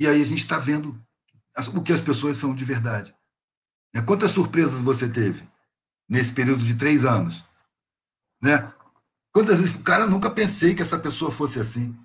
E 0.00 0.06
aí 0.06 0.20
a 0.20 0.24
gente 0.24 0.40
está 0.40 0.58
vendo 0.58 1.00
o 1.74 1.80
que 1.80 1.92
as 1.92 2.00
pessoas 2.00 2.36
são 2.36 2.54
de 2.54 2.64
verdade. 2.64 3.14
Né? 3.94 4.02
Quantas 4.02 4.30
surpresas 4.30 4.80
você 4.82 5.08
teve 5.08 5.48
nesse 6.08 6.32
período 6.32 6.64
de 6.64 6.74
três 6.74 7.04
anos? 7.04 7.46
Né? 8.42 8.72
Quantas 9.32 9.60
vezes, 9.60 9.76
cara, 9.82 10.06
nunca 10.06 10.30
pensei 10.30 10.74
que 10.74 10.82
essa 10.82 10.98
pessoa 10.98 11.30
fosse 11.30 11.60
assim. 11.60 11.96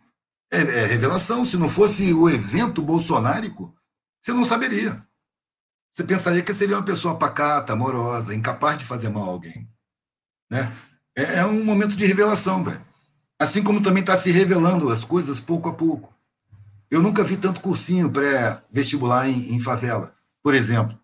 É, 0.52 0.60
é 0.60 0.86
revelação. 0.86 1.44
Se 1.44 1.58
não 1.58 1.70
fosse 1.70 2.14
o 2.14 2.30
evento 2.30 2.82
bolsonárico, 2.82 3.76
você 4.22 4.34
não 4.34 4.46
saberia. 4.46 5.06
Você 5.92 6.04
pensaria 6.04 6.42
que 6.42 6.54
seria 6.54 6.76
uma 6.76 6.84
pessoa 6.84 7.18
pacata, 7.18 7.74
amorosa, 7.74 8.36
incapaz 8.36 8.78
de 8.78 8.86
fazer 8.86 9.10
mal 9.10 9.24
a 9.24 9.32
alguém. 9.32 9.70
Né? 10.52 10.72
É, 11.16 11.40
é 11.40 11.46
um 11.46 11.64
momento 11.64 11.96
de 11.96 12.06
revelação, 12.06 12.64
velho. 12.64 12.86
Assim 13.40 13.64
como 13.64 13.82
também 13.82 14.02
está 14.02 14.16
se 14.16 14.32
revelando 14.32 14.90
as 14.90 15.04
coisas 15.04 15.40
pouco 15.40 15.70
a 15.70 15.74
pouco. 15.74 16.14
Eu 16.90 17.02
nunca 17.02 17.24
vi 17.24 17.38
tanto 17.38 17.62
cursinho 17.62 18.12
pré-vestibular 18.12 19.28
em, 19.28 19.54
em, 19.54 19.60
favela, 19.60 20.16
por 20.44 20.54
exemplo. 20.54 20.98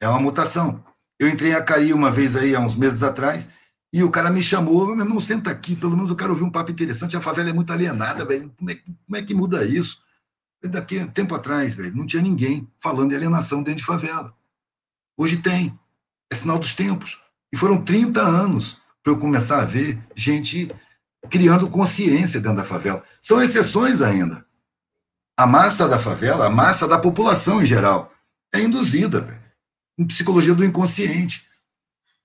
É 0.00 0.08
uma 0.08 0.20
mutação. 0.20 0.84
Eu 1.18 1.28
entrei 1.28 1.54
a 1.54 1.62
cair 1.62 1.94
uma 1.94 2.10
vez 2.10 2.36
aí, 2.36 2.54
há 2.54 2.60
uns 2.60 2.76
meses 2.76 3.02
atrás, 3.02 3.48
e 3.92 4.02
o 4.02 4.10
cara 4.10 4.28
me 4.30 4.42
chamou, 4.42 4.88
meu 4.94 5.04
irmão, 5.04 5.20
senta 5.20 5.50
aqui, 5.50 5.76
pelo 5.76 5.96
menos 5.96 6.10
eu 6.10 6.16
quero 6.16 6.30
ouvir 6.30 6.42
um 6.42 6.50
papo 6.50 6.70
interessante. 6.70 7.16
A 7.16 7.20
favela 7.20 7.50
é 7.50 7.52
muito 7.52 7.72
alienada, 7.72 8.24
velho. 8.24 8.52
Como 8.56 8.70
é, 8.70 8.74
como 8.74 9.16
é 9.16 9.22
que 9.22 9.34
muda 9.34 9.64
isso? 9.64 10.02
Daqui 10.64 11.06
tempo 11.10 11.34
atrás, 11.34 11.76
velho, 11.76 11.94
não 11.94 12.06
tinha 12.06 12.22
ninguém 12.22 12.68
falando 12.80 13.10
de 13.10 13.16
alienação 13.16 13.62
dentro 13.62 13.80
de 13.80 13.86
favela. 13.86 14.34
Hoje 15.16 15.36
tem. 15.36 15.78
É 16.32 16.34
sinal 16.34 16.58
dos 16.58 16.74
tempos. 16.74 17.20
E 17.52 17.56
foram 17.56 17.84
30 17.84 18.20
anos 18.20 18.78
para 19.02 19.12
eu 19.12 19.18
começar 19.18 19.62
a 19.62 19.64
ver 19.64 19.98
gente 20.16 20.68
criando 21.30 21.70
consciência 21.70 22.40
dentro 22.40 22.56
da 22.56 22.64
favela. 22.64 23.02
São 23.20 23.40
exceções 23.40 24.02
ainda. 24.02 24.44
A 25.36 25.46
massa 25.46 25.86
da 25.86 25.98
favela, 25.98 26.46
a 26.46 26.50
massa 26.50 26.88
da 26.88 26.98
população 26.98 27.62
em 27.62 27.66
geral, 27.66 28.12
é 28.52 28.60
induzida, 28.60 29.20
velho, 29.20 29.43
em 29.98 30.06
psicologia 30.06 30.54
do 30.54 30.64
inconsciente. 30.64 31.46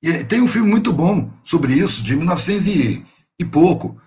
E 0.01 0.24
tem 0.24 0.41
um 0.41 0.47
filme 0.47 0.70
muito 0.70 0.93
bom 0.93 1.32
sobre 1.43 1.74
isso, 1.74 2.03
de 2.03 2.15
1900 2.15 2.67
e, 2.67 3.05
e 3.38 3.45
pouco, 3.45 4.01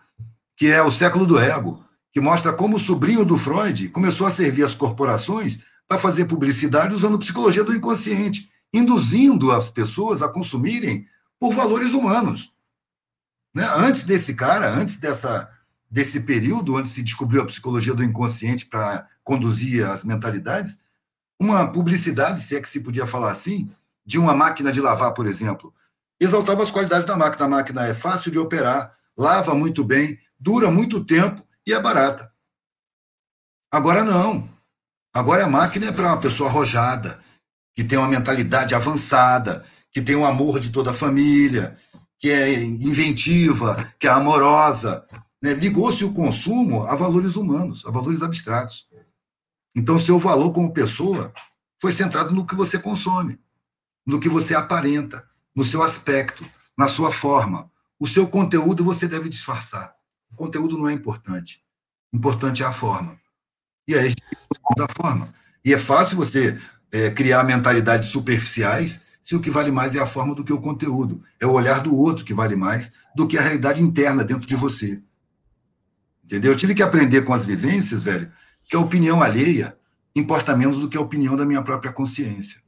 que 0.57 0.69
é 0.69 0.83
O 0.83 0.91
Século 0.91 1.27
do 1.27 1.39
Ego, 1.39 1.83
que 2.13 2.21
mostra 2.21 2.53
como 2.53 2.77
o 2.77 2.81
sobrinho 2.81 3.25
do 3.25 3.39
Freud 3.39 3.89
começou 3.89 4.27
a 4.27 4.31
servir 4.31 4.63
as 4.63 4.75
corporações 4.75 5.59
para 5.89 5.99
fazer 5.99 6.27
publicidade 6.27 6.95
usando 6.95 7.19
psicologia 7.19 7.65
do 7.65 7.75
inconsciente, 7.75 8.51
induzindo 8.73 9.51
as 9.51 9.69
pessoas 9.69 10.23
a 10.23 10.29
consumirem 10.29 11.07
por 11.39 11.55
valores 11.55 11.93
humanos. 11.93 12.53
Né? 13.55 13.67
Antes 13.77 14.05
desse 14.05 14.35
cara, 14.35 14.71
antes 14.71 14.97
dessa, 14.97 15.51
desse 15.91 16.21
período, 16.21 16.75
onde 16.75 16.89
se 16.89 17.03
descobriu 17.03 17.43
a 17.43 17.47
psicologia 17.47 17.95
do 17.95 18.05
inconsciente 18.05 18.67
para 18.67 19.07
conduzir 19.25 19.87
as 19.87 20.05
mentalidades, 20.05 20.81
uma 21.43 21.71
publicidade, 21.71 22.41
se 22.41 22.57
é 22.57 22.61
que 22.61 22.69
se 22.69 22.81
podia 22.81 23.07
falar 23.07 23.31
assim, 23.31 23.71
de 24.05 24.19
uma 24.19 24.35
máquina 24.35 24.73
de 24.73 24.81
lavar, 24.81 25.13
por 25.13 25.27
exemplo, 25.27 25.75
exaltava 26.21 26.63
as 26.63 26.71
qualidades 26.71 27.07
da 27.07 27.17
máquina. 27.17 27.45
A 27.45 27.49
máquina 27.49 27.87
é 27.87 27.95
fácil 27.95 28.31
de 28.31 28.39
operar, 28.39 28.95
lava 29.17 29.55
muito 29.55 29.85
bem, 29.85 30.19
dura 30.39 30.71
muito 30.71 31.05
tempo 31.05 31.43
e 31.67 31.73
é 31.73 31.81
barata. 31.81 32.31
Agora 33.71 34.05
não. 34.05 34.49
Agora 35.15 35.45
a 35.45 35.49
máquina 35.49 35.87
é 35.87 35.93
para 35.93 36.07
uma 36.07 36.21
pessoa 36.21 36.49
arrojada, 36.49 37.21
que 37.75 37.85
tem 37.85 37.99
uma 37.99 38.09
mentalidade 38.09 38.75
avançada, 38.75 39.65
que 39.91 40.01
tem 40.01 40.15
o 40.15 40.25
amor 40.25 40.59
de 40.59 40.71
toda 40.71 40.91
a 40.91 40.95
família, 40.95 41.77
que 42.19 42.31
é 42.31 42.63
inventiva, 42.63 43.93
que 43.99 44.07
é 44.07 44.11
amorosa. 44.11 45.05
Né? 45.43 45.55
Ligou-se 45.55 46.05
o 46.05 46.13
consumo 46.13 46.85
a 46.85 46.95
valores 46.95 47.37
humanos, 47.37 47.85
a 47.85 47.91
valores 47.91 48.23
abstratos. 48.23 48.87
Então, 49.75 49.99
seu 49.99 50.19
valor 50.19 50.53
como 50.53 50.73
pessoa 50.73 51.33
foi 51.81 51.93
centrado 51.93 52.35
no 52.35 52.47
que 52.47 52.55
você 52.55 52.79
consome, 52.79 53.39
no 54.07 54.21
que 54.21 54.29
você 54.29 54.55
aparenta, 54.55 55.27
no 55.55 55.65
seu 55.65 55.83
aspecto, 55.83 56.45
na 56.77 56.89
sua 56.89 57.11
forma. 57.11 57.71
O 57.99 58.07
seu 58.07 58.27
conteúdo 58.27 58.85
você 58.85 59.07
deve 59.07 59.29
disfarçar. 59.29 59.95
O 60.31 60.37
conteúdo 60.37 60.77
não 60.77 60.89
é 60.89 60.93
importante. 60.93 61.63
Importante 62.13 62.63
é 62.63 62.67
a 62.67 62.73
forma. 62.73 63.19
E 63.87 63.95
é 63.95 64.09
da 64.77 64.87
forma. 64.95 65.35
E 65.65 65.73
é 65.73 65.79
fácil 65.79 66.17
você 66.17 66.59
é, 66.91 67.11
criar 67.11 67.45
mentalidades 67.45 68.09
superficiais 68.09 69.03
se 69.23 69.37
o 69.37 69.41
que 69.41 69.51
vale 69.51 69.71
mais 69.71 69.95
é 69.95 70.01
a 70.01 70.07
forma 70.07 70.35
do 70.35 70.45
que 70.45 70.53
o 70.53 70.61
conteúdo. 70.61 71.23
É 71.41 71.47
o 71.47 71.53
olhar 71.53 71.81
do 71.81 71.97
outro 71.97 72.25
que 72.25 72.35
vale 72.35 72.57
mais 72.57 72.93
do 73.15 73.27
que 73.27 73.39
a 73.39 73.43
realidade 73.43 73.81
interna 73.81 74.25
dentro 74.25 74.47
de 74.47 74.57
você. 74.57 75.01
Entendeu? 76.25 76.53
Eu 76.53 76.57
tive 76.57 76.75
que 76.75 76.83
aprender 76.83 77.23
com 77.23 77.33
as 77.33 77.45
vivências, 77.45 78.03
velho, 78.03 78.31
que 78.73 78.77
a 78.77 78.81
opinião 78.81 79.23
alheia 79.23 79.77
importa 80.17 80.57
menos 80.57 80.79
do 80.79 80.89
que 80.89 80.97
a 80.97 81.01
opinião 81.01 81.37
da 81.37 81.45
minha 81.45 81.61
própria 81.61 81.93
consciência. 81.93 82.59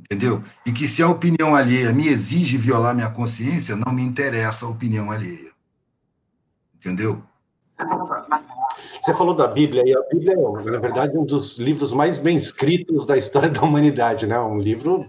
Entendeu? 0.00 0.42
E 0.64 0.72
que 0.72 0.88
se 0.88 1.02
a 1.02 1.08
opinião 1.08 1.54
alheia 1.54 1.92
me 1.92 2.08
exige 2.08 2.56
violar 2.56 2.94
minha 2.94 3.10
consciência, 3.10 3.76
não 3.76 3.92
me 3.92 4.02
interessa 4.02 4.64
a 4.64 4.70
opinião 4.70 5.10
alheia. 5.10 5.50
Entendeu? 6.76 7.22
Você 9.02 9.12
falou 9.12 9.34
da 9.34 9.46
Bíblia, 9.46 9.82
e 9.84 9.94
a 9.94 10.00
Bíblia 10.10 10.32
é, 10.32 10.70
na 10.70 10.78
verdade, 10.78 11.18
um 11.18 11.26
dos 11.26 11.58
livros 11.58 11.92
mais 11.92 12.16
bem 12.16 12.38
escritos 12.38 13.04
da 13.04 13.18
história 13.18 13.50
da 13.50 13.60
humanidade, 13.60 14.26
né? 14.26 14.40
Um 14.40 14.58
livro 14.58 15.06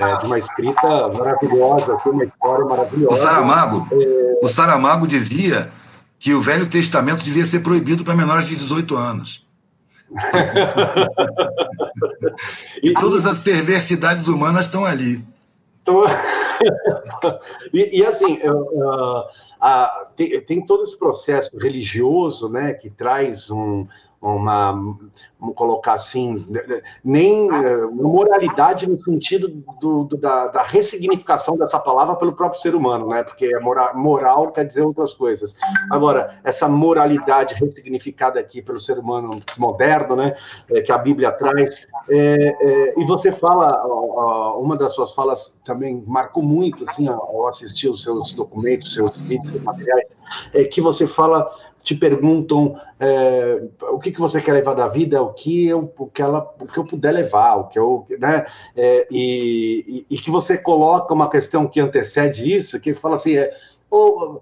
é, 0.00 0.16
de 0.16 0.26
uma 0.26 0.36
escrita 0.36 1.08
maravilhosa, 1.12 1.94
tem 2.02 2.12
uma 2.12 2.24
história 2.24 2.64
maravilhosa. 2.64 3.14
O 3.14 3.16
Saramago, 3.16 3.86
é... 3.92 4.40
o 4.42 4.48
Saramago 4.48 5.06
dizia 5.06 5.70
que 6.24 6.32
o 6.32 6.40
Velho 6.40 6.66
Testamento 6.66 7.22
devia 7.22 7.44
ser 7.44 7.60
proibido 7.60 8.02
para 8.02 8.16
menores 8.16 8.46
de 8.46 8.56
18 8.56 8.96
anos. 8.96 9.46
e 12.82 12.94
todas 12.94 13.26
as 13.26 13.38
perversidades 13.38 14.26
humanas 14.26 14.64
estão 14.64 14.86
ali. 14.86 15.22
e, 17.74 18.00
e, 18.00 18.06
assim, 18.06 18.38
uh, 18.38 19.20
uh, 19.20 20.06
tem, 20.16 20.40
tem, 20.40 20.64
todo 20.64 20.84
esse 20.84 20.98
processo 20.98 21.58
religioso, 21.58 22.48
né, 22.48 22.72
que 22.72 22.88
traz 22.88 23.50
um, 23.50 23.86
uma, 24.24 24.72
vamos 25.38 25.54
colocar 25.54 25.92
assim, 25.92 26.32
nem 27.04 27.48
eh, 27.52 27.86
moralidade 27.92 28.88
no 28.88 28.98
sentido 29.02 29.48
do, 29.48 30.04
do, 30.04 30.16
da, 30.16 30.46
da, 30.46 30.62
ressignificação 30.62 31.58
dessa 31.58 31.78
palavra 31.78 32.16
pelo 32.16 32.32
próprio 32.32 32.60
ser 32.60 32.74
humano, 32.74 33.08
né? 33.08 33.22
Porque 33.22 33.58
moral, 33.58 33.94
moral 33.94 34.50
quer 34.50 34.64
dizer 34.64 34.82
outras 34.82 35.12
coisas. 35.12 35.56
Agora, 35.90 36.40
essa 36.42 36.66
moralidade 36.66 37.54
ressignificada 37.54 38.40
aqui 38.40 38.62
pelo 38.62 38.80
ser 38.80 38.98
humano 38.98 39.42
moderno, 39.58 40.16
né? 40.16 40.34
É, 40.70 40.80
que 40.80 40.90
a 40.90 40.96
Bíblia 40.96 41.30
traz, 41.30 41.86
é, 42.10 42.56
é, 42.60 42.94
e 42.98 43.04
você 43.04 43.30
fala, 43.30 43.84
uma 44.56 44.76
das 44.76 44.94
suas 44.94 45.12
falas 45.12 45.60
também 45.64 46.02
marcou 46.06 46.42
muito, 46.42 46.84
assim, 46.88 47.08
ao 47.08 47.46
assistir 47.46 47.88
os 47.88 48.02
seus 48.02 48.32
documentos, 48.32 48.94
seus 48.94 49.16
vídeos, 49.28 49.62
materiais, 49.62 50.16
é 50.54 50.64
que 50.64 50.80
você 50.80 51.06
fala 51.06 51.46
te 51.84 51.94
perguntam 51.94 52.80
é, 52.98 53.62
o 53.92 53.98
que, 53.98 54.10
que 54.10 54.18
você 54.18 54.40
quer 54.40 54.52
levar 54.52 54.72
da 54.72 54.88
vida, 54.88 55.22
o 55.22 55.34
que 55.34 55.68
eu, 55.68 55.92
o 55.98 56.06
que 56.06 56.22
ela, 56.22 56.50
o 56.58 56.66
que 56.66 56.78
eu 56.78 56.84
puder 56.86 57.12
levar, 57.12 57.56
o 57.56 57.68
que 57.68 57.78
eu, 57.78 58.06
né, 58.18 58.46
é, 58.74 59.06
e, 59.10 60.06
e, 60.10 60.16
e, 60.16 60.18
que 60.18 60.30
você 60.30 60.56
coloca 60.56 61.12
uma 61.12 61.28
questão 61.28 61.68
que 61.68 61.78
antecede 61.78 62.50
isso, 62.56 62.80
que 62.80 62.94
fala 62.94 63.16
assim, 63.16 63.36
é, 63.36 63.54
ou, 63.90 64.40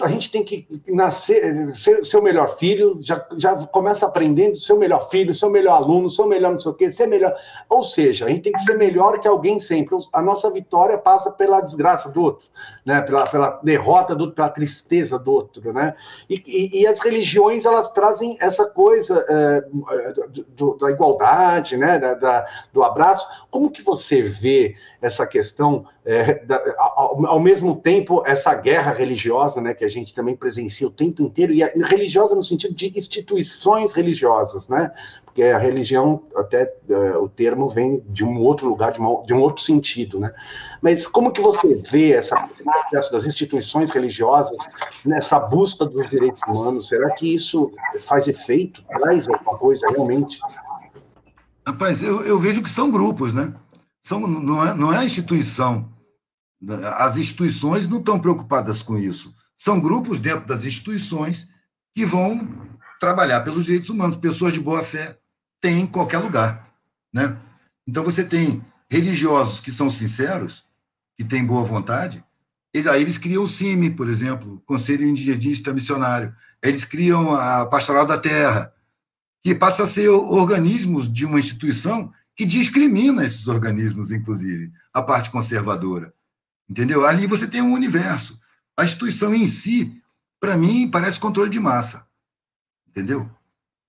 a 0.00 0.06
gente 0.06 0.30
tem 0.30 0.44
que 0.44 0.66
nascer, 0.86 1.74
ser, 1.74 2.16
o 2.16 2.22
melhor 2.22 2.56
filho, 2.56 2.98
já, 3.00 3.26
já 3.36 3.56
começa 3.66 4.06
aprendendo 4.06 4.56
ser 4.56 4.72
o 4.72 4.78
melhor 4.78 5.10
filho, 5.10 5.34
ser 5.34 5.46
o 5.46 5.50
melhor 5.50 5.74
aluno, 5.74 6.08
ser 6.08 6.22
o 6.22 6.26
melhor 6.26 6.52
não 6.52 6.60
sei 6.60 6.70
o 6.70 6.74
quê, 6.74 6.90
ser 6.90 7.06
melhor. 7.06 7.34
Ou 7.68 7.82
seja, 7.82 8.26
a 8.26 8.28
gente 8.28 8.42
tem 8.42 8.52
que 8.52 8.60
ser 8.60 8.78
melhor 8.78 9.18
que 9.18 9.26
alguém 9.26 9.58
sempre. 9.58 9.96
A 10.12 10.22
nossa 10.22 10.50
vitória 10.50 10.96
passa 10.96 11.30
pela 11.32 11.60
desgraça 11.60 12.10
do 12.10 12.22
outro, 12.22 12.46
né? 12.84 13.00
pela, 13.00 13.26
pela 13.26 13.60
derrota 13.62 14.14
do 14.14 14.20
outro, 14.22 14.36
pela 14.36 14.50
tristeza 14.50 15.18
do 15.18 15.32
outro. 15.32 15.72
Né? 15.72 15.94
E, 16.30 16.42
e, 16.46 16.82
e 16.82 16.86
as 16.86 17.00
religiões, 17.00 17.64
elas 17.64 17.90
trazem 17.90 18.36
essa 18.40 18.66
coisa 18.66 19.26
é, 19.28 19.64
do, 20.56 20.74
da 20.74 20.90
igualdade, 20.90 21.76
né? 21.76 21.98
Da, 21.98 22.14
da, 22.14 22.46
do 22.72 22.84
abraço. 22.84 23.26
Como 23.50 23.70
que 23.70 23.82
você 23.82 24.22
vê 24.22 24.76
essa 25.00 25.26
questão, 25.26 25.86
é, 26.04 26.44
da, 26.44 26.60
ao, 26.76 27.24
ao, 27.26 27.40
mesmo 27.40 27.76
tempo, 27.76 28.22
essa 28.26 28.52
guerra 28.54 28.92
religiosa, 28.92 29.60
né, 29.60 29.72
que 29.72 29.84
a 29.84 29.88
gente 29.88 30.12
também 30.12 30.34
presencia 30.34 30.86
o 30.86 30.90
tempo 30.90 31.22
inteiro, 31.22 31.52
e 31.52 31.62
religiosa 31.82 32.34
no 32.34 32.42
sentido 32.42 32.74
de 32.74 32.92
instituições 32.98 33.92
religiosas, 33.92 34.68
né? 34.68 34.90
Porque 35.24 35.42
a 35.44 35.58
religião, 35.58 36.24
até 36.34 36.72
é, 36.90 36.94
o 37.16 37.28
termo 37.28 37.68
vem 37.68 38.02
de 38.08 38.24
um 38.24 38.40
outro 38.40 38.68
lugar, 38.68 38.90
de, 38.90 38.98
uma, 38.98 39.22
de, 39.22 39.32
um 39.32 39.40
outro 39.40 39.62
sentido, 39.62 40.18
né? 40.18 40.34
Mas 40.82 41.06
como 41.06 41.30
que 41.30 41.40
você 41.40 41.80
vê 41.88 42.12
essa, 42.12 42.48
esse 42.50 42.64
processo 42.64 43.12
das 43.12 43.24
instituições 43.24 43.90
religiosas 43.90 44.58
nessa 45.06 45.38
busca 45.38 45.84
dos 45.84 46.08
direitos 46.08 46.42
humanos? 46.48 46.88
Será 46.88 47.10
que 47.10 47.32
isso 47.32 47.70
faz 48.00 48.26
efeito? 48.26 48.82
Traz 48.98 49.28
alguma 49.28 49.56
coisa 49.58 49.88
realmente? 49.88 50.40
Rapaz, 51.64 52.02
eu, 52.02 52.22
eu 52.22 52.38
vejo 52.38 52.62
que 52.62 52.70
são 52.70 52.90
grupos, 52.90 53.32
né? 53.32 53.54
São, 54.08 54.26
não, 54.26 54.66
é, 54.66 54.72
não 54.72 54.90
é 54.90 54.96
a 54.96 55.04
instituição. 55.04 55.92
As 56.96 57.18
instituições 57.18 57.86
não 57.86 57.98
estão 57.98 58.18
preocupadas 58.18 58.80
com 58.80 58.96
isso. 58.96 59.34
São 59.54 59.78
grupos 59.78 60.18
dentro 60.18 60.46
das 60.46 60.64
instituições 60.64 61.46
que 61.94 62.06
vão 62.06 62.48
trabalhar 62.98 63.42
pelos 63.42 63.66
direitos 63.66 63.90
humanos, 63.90 64.16
pessoas 64.16 64.54
de 64.54 64.60
boa 64.60 64.82
fé, 64.82 65.18
tem 65.60 65.80
em 65.80 65.86
qualquer 65.86 66.18
lugar, 66.18 66.72
né? 67.12 67.36
Então 67.86 68.02
você 68.02 68.24
tem 68.24 68.64
religiosos 68.90 69.60
que 69.60 69.70
são 69.70 69.90
sinceros, 69.90 70.64
que 71.14 71.22
têm 71.22 71.44
boa 71.44 71.62
vontade, 71.62 72.24
eles, 72.72 72.86
aí 72.86 73.02
eles 73.02 73.18
criam 73.18 73.44
o 73.44 73.48
CIMI, 73.48 73.90
por 73.90 74.08
exemplo, 74.08 74.62
Conselho 74.64 75.06
Indigenista 75.06 75.70
Missionário. 75.72 76.34
Eles 76.62 76.84
criam 76.84 77.34
a 77.34 77.66
Pastoral 77.66 78.06
da 78.06 78.16
Terra, 78.16 78.72
que 79.42 79.54
passa 79.54 79.82
a 79.82 79.86
ser 79.86 80.08
organismos 80.08 81.12
de 81.12 81.26
uma 81.26 81.38
instituição 81.38 82.10
que 82.38 82.44
discrimina 82.44 83.24
esses 83.24 83.48
organismos, 83.48 84.12
inclusive, 84.12 84.72
a 84.94 85.02
parte 85.02 85.28
conservadora. 85.28 86.14
Entendeu? 86.70 87.04
Ali 87.04 87.26
você 87.26 87.48
tem 87.48 87.60
um 87.60 87.72
universo. 87.72 88.38
A 88.76 88.84
instituição 88.84 89.34
em 89.34 89.44
si, 89.44 90.00
para 90.38 90.56
mim, 90.56 90.88
parece 90.88 91.18
controle 91.18 91.50
de 91.50 91.58
massa. 91.58 92.06
Entendeu? 92.88 93.28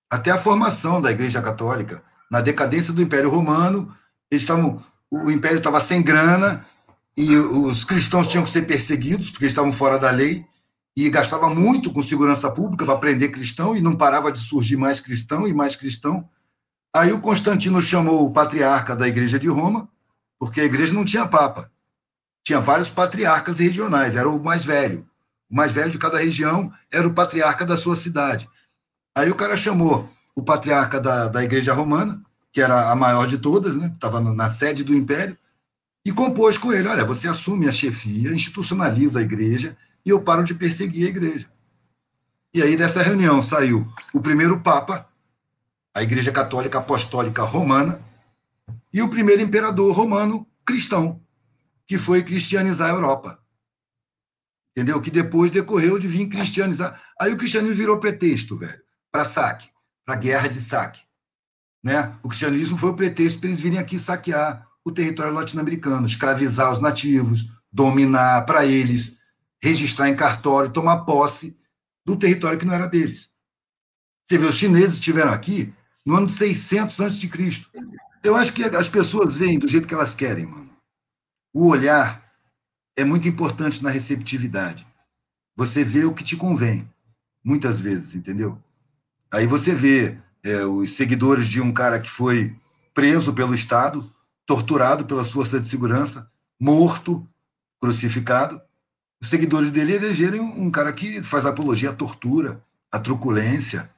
Até 0.10 0.32
a 0.32 0.39
formação 0.39 1.00
da 1.00 1.12
Igreja 1.12 1.39
Católica, 1.43 2.04
na 2.32 2.41
decadência 2.41 2.91
do 2.91 3.04
Império 3.04 3.30
Romano, 3.30 3.93
eles 4.32 4.41
estavam, 4.41 4.84
o 5.12 5.30
Império 5.30 5.60
estava 5.60 5.80
sem 5.80 6.02
grana 6.02 6.66
e 7.16 7.36
os 7.36 7.84
cristãos 7.84 8.30
tinham 8.30 8.43
que 8.43 8.50
ser 8.50 8.64
perseguidos 8.64 9.30
porque 9.30 9.45
estavam 9.45 9.72
fora 9.72 10.00
da 10.00 10.10
lei 10.10 10.43
e 10.97 11.08
gastava 11.12 11.54
muito 11.54 11.93
com 11.93 12.02
segurança 12.02 12.50
pública 12.50 12.84
para 12.84 12.97
prender 12.97 13.32
cristão 13.32 13.76
e 13.76 13.80
não 13.80 13.95
parava 13.95 14.32
de 14.32 14.39
surgir 14.39 14.76
mais 14.76 15.00
cristão 15.00 15.47
e 15.47 15.54
mais 15.54 15.76
cristão. 15.76 16.28
Aí 16.94 17.12
o 17.12 17.22
Constantino 17.22 17.82
chamou 17.82 18.26
o 18.26 18.32
patriarca 18.32 18.96
da 18.96 19.08
Igreja 19.08 19.40
de 19.40 19.48
Roma, 19.48 19.88
porque 20.40 20.62
a 20.62 20.66
igreja 20.66 20.94
não 20.94 21.06
tinha 21.06 21.28
papa. 21.28 21.70
Tinha 22.44 22.60
vários 22.60 22.90
patriarcas 22.90 23.60
regionais, 23.60 24.16
era 24.16 24.28
o 24.28 24.42
mais 24.42 24.64
velho. 24.64 25.08
O 25.50 25.56
mais 25.56 25.72
velho 25.72 25.92
de 25.92 25.98
cada 25.98 26.18
região 26.18 26.72
era 26.92 27.08
o 27.08 27.14
patriarca 27.14 27.66
da 27.66 27.76
sua 27.76 27.96
cidade. 27.96 28.50
Aí 29.16 29.30
o 29.30 29.36
cara 29.36 29.58
chamou 29.58 30.10
o 30.36 30.42
patriarca 30.42 31.00
da, 31.00 31.28
da 31.28 31.44
Igreja 31.44 31.74
Romana, 31.74 32.22
que 32.52 32.62
era 32.62 32.90
a 32.90 32.96
maior 32.96 33.28
de 33.28 33.38
todas, 33.38 33.76
né? 33.76 33.92
estava 33.94 34.20
na 34.20 34.48
sede 34.48 34.84
do 34.84 34.96
império, 34.96 35.38
e 36.06 36.12
compôs 36.12 36.58
com 36.58 36.74
ele: 36.74 36.88
olha, 36.88 37.06
você 37.06 37.28
assume 37.28 37.68
a 37.68 37.72
chefia, 37.72 38.32
institucionaliza 38.32 39.20
a 39.20 39.22
igreja 39.22 39.78
e 40.06 40.10
eu 40.10 40.22
paro 40.22 40.44
de 40.44 40.56
perseguir 40.56 41.06
a 41.06 41.10
igreja. 41.10 41.48
E 42.54 42.64
aí 42.64 42.76
dessa 42.76 43.04
reunião 43.04 43.44
saiu 43.44 43.88
o 44.14 44.20
primeiro 44.20 44.60
papa, 44.62 45.08
a 46.00 46.04
Igreja 46.04 46.32
Católica 46.32 46.78
Apostólica 46.78 47.43
Romana, 47.43 48.02
e 48.91 49.02
o 49.02 49.10
primeiro 49.10 49.41
imperador 49.41 49.93
romano 49.93 50.47
cristão, 50.66 51.22
que 51.86 51.97
foi 51.97 52.24
cristianizar 52.24 52.89
a 52.89 52.93
Europa. 52.93 53.39
Entendeu? 54.72 55.02
Que 55.02 55.12
depois 55.12 55.52
decorreu 55.52 56.00
de 56.00 56.08
vir 56.08 56.30
cristianizar. 56.30 57.02
Aí 57.20 57.34
o 57.34 57.38
cristianismo 57.38 57.76
virou 57.76 57.97
pretexto, 57.97 58.56
velho, 58.56 58.82
para 59.12 59.26
saque, 59.26 59.70
para 60.06 60.16
guerra 60.16 60.47
de 60.47 60.62
saque. 60.62 61.02
Né? 61.84 62.16
O 62.24 62.30
cristianismo 62.30 62.78
foi 62.78 62.91
o 62.91 62.95
pretexto 62.95 63.39
para 63.39 63.50
eles 63.50 63.60
virem 63.60 63.78
aqui 63.78 64.00
saquear 64.00 64.66
o 64.86 64.91
território 64.93 65.34
latino-americano, 65.34 66.08
escravizar 66.08 66.72
os 66.72 66.80
nativos, 66.80 67.45
dominar 67.70 68.45
para 68.45 68.66
eles, 68.66 69.18
registrar 69.62 70.08
em 70.08 70.16
cartório, 70.16 70.72
tomar 70.72 71.00
posse 71.00 71.60
do 72.06 72.16
território 72.16 72.58
que 72.58 72.66
não 72.66 72.74
era 72.74 72.88
deles. 72.88 73.30
Você 74.24 74.38
vê, 74.38 74.45
os 74.45 74.56
chineses 74.56 74.93
estiveram 74.93 75.34
aqui 75.34 75.74
no 76.10 76.16
ano 76.16 76.28
600 76.28 76.99
a.C. 77.01 77.30
Eu 78.24 78.36
acho 78.36 78.51
que 78.51 78.64
as 78.64 78.89
pessoas 78.89 79.36
veem 79.36 79.60
do 79.60 79.68
jeito 79.68 79.88
que 79.88 79.93
elas 79.93 80.16
querem, 80.16 80.47
mano. 80.47 80.68
O 81.53 81.68
olhar 81.68 82.34
é 82.97 83.03
muito 83.03 83.28
importante 83.28 83.84
na 83.84 83.91
receptividade. 83.91 84.88
Você 85.55 85.84
vê 85.84 86.05
o 86.05 86.14
que 86.14 86.24
te 86.24 86.36
convém, 86.36 86.89
muitas 87.43 87.80
vezes, 87.80 88.16
entendeu? 88.16 88.57
Aí 89.30 89.45
você 89.45 89.76
vê 89.76 90.18
é, 90.41 90.66
os 90.66 90.95
seguidores 90.95 91.47
de 91.47 91.62
um 91.62 91.72
cara 91.72 91.99
que 91.99 92.10
foi 92.10 92.55
preso 92.91 93.32
pelo 93.32 93.53
Estado, 93.53 94.12
torturado 94.47 95.05
pelas 95.05 95.30
forças 95.30 95.62
de 95.62 95.70
segurança, 95.70 96.28
morto, 96.60 97.24
crucificado. 97.80 98.60
Os 99.22 99.30
seguidores 99.30 99.70
dele 99.70 99.93
elegeram 99.93 100.43
um 100.43 100.72
cara 100.72 100.91
que 100.91 101.22
faz 101.22 101.45
apologia 101.45 101.91
à 101.91 101.93
tortura, 101.93 102.66
à 102.91 102.97
truculência, 102.97 103.91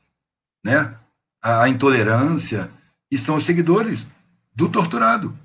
né? 0.62 0.99
À 1.42 1.68
intolerância, 1.68 2.72
e 3.10 3.18
são 3.18 3.36
os 3.36 3.46
seguidores 3.46 4.08
do 4.56 4.70
torturado, 4.70 5.38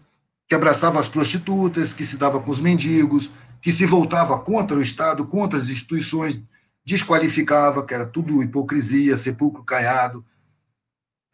que 0.48 0.54
abraçava 0.54 1.00
as 1.00 1.08
prostitutas, 1.08 1.92
que 1.92 2.04
se 2.04 2.16
dava 2.16 2.40
com 2.40 2.50
os 2.50 2.60
mendigos, 2.60 3.30
que 3.60 3.72
se 3.72 3.84
voltava 3.86 4.38
contra 4.38 4.76
o 4.76 4.82
Estado, 4.82 5.26
contra 5.26 5.58
as 5.58 5.68
instituições, 5.68 6.40
desqualificava, 6.84 7.84
que 7.84 7.92
era 7.92 8.06
tudo 8.06 8.42
hipocrisia, 8.42 9.16
sepulcro 9.16 9.64
caiado. 9.64 10.24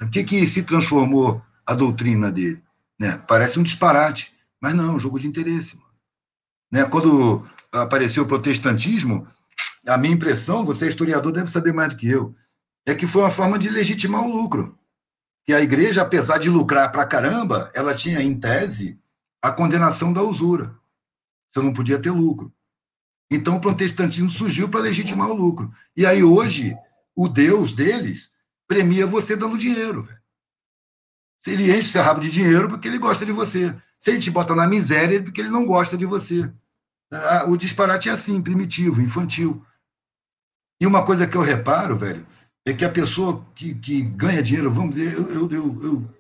O 0.01 0.09
que, 0.09 0.25
que 0.25 0.47
se 0.47 0.63
transformou 0.63 1.43
a 1.67 1.75
doutrina 1.75 2.31
dele? 2.31 2.63
Né? 2.99 3.21
Parece 3.29 3.59
um 3.59 3.63
disparate, 3.63 4.33
mas 4.61 4.75
não, 4.75 4.93
é 4.93 4.95
um 4.95 4.99
jogo 4.99 5.19
de 5.19 5.29
interesse. 5.29 5.79
Né? 6.71 6.85
Quando 6.85 7.47
apareceu 7.71 8.23
o 8.23 8.27
protestantismo, 8.27 9.29
a 9.87 9.99
minha 9.99 10.15
impressão, 10.15 10.65
você 10.65 10.87
é 10.87 10.89
historiador, 10.89 11.33
deve 11.33 11.51
saber 11.51 11.75
mais 11.75 11.91
do 11.91 11.97
que 11.97 12.09
eu, 12.09 12.35
é 12.87 12.95
que 12.95 13.07
foi 13.07 13.23
uma 13.23 13.31
forma 13.31 13.59
de 13.59 13.69
legitimar 13.69 14.23
o 14.23 14.33
lucro. 14.33 14.79
Que 15.45 15.53
a 15.53 15.61
igreja, 15.61 16.03
apesar 16.03 16.39
de 16.39 16.49
lucrar 16.49 16.91
para 16.93 17.07
caramba, 17.07 17.69
ela 17.75 17.95
tinha, 17.95 18.23
em 18.23 18.39
tese, 18.39 19.01
a 19.41 19.51
condenação 19.51 20.13
da 20.13 20.23
usura. 20.23 20.77
Você 21.51 21.61
não 21.61 21.73
podia 21.73 22.01
ter 22.01 22.11
lucro. 22.11 22.53
Então 23.31 23.57
o 23.57 23.61
protestantismo 23.61 24.31
surgiu 24.31 24.69
para 24.69 24.81
legitimar 24.81 25.31
o 25.31 25.35
lucro. 25.35 25.73
E 25.97 26.07
aí 26.07 26.23
hoje, 26.23 26.77
o 27.15 27.29
Deus 27.29 27.75
deles 27.75 28.31
premia 28.69 29.07
você 29.07 29.37
dando 29.37 29.59
dinheiro. 29.59 30.09
Se 31.45 31.51
ele 31.51 31.77
enche 31.77 31.89
seu 31.89 32.03
rabo 32.03 32.21
de 32.21 32.31
dinheiro 32.31 32.69
porque 32.69 32.87
ele 32.87 32.99
gosta 32.99 33.27
de 33.27 33.33
você. 33.33 33.75
Se 33.99 34.11
ele 34.11 34.21
te 34.21 34.31
bota 34.31 34.55
na 34.55 34.67
miséria, 34.67 35.19
é 35.19 35.23
porque 35.23 35.41
ele 35.41 35.51
não 35.51 35.67
gosta 35.67 35.97
de 35.97 36.07
você. 36.07 36.53
O 37.49 37.57
disparate 37.57 38.09
é 38.09 38.13
assim, 38.13 38.41
primitivo, 38.41 39.03
infantil. 39.03 39.65
E 40.81 40.87
uma 40.87 41.05
coisa 41.05 41.27
que 41.27 41.37
eu 41.37 41.43
reparo, 41.43 41.97
velho, 41.97 42.27
é 42.65 42.73
que 42.73 42.85
a 42.85 42.91
pessoa 42.91 43.45
que, 43.55 43.75
que 43.75 44.03
ganha 44.03 44.43
dinheiro, 44.43 44.73
vamos 44.73 44.95
dizer, 44.97 45.15
eu, 45.15 45.31
eu, 45.31 45.51
eu, 45.51 45.85
eu 45.85 46.11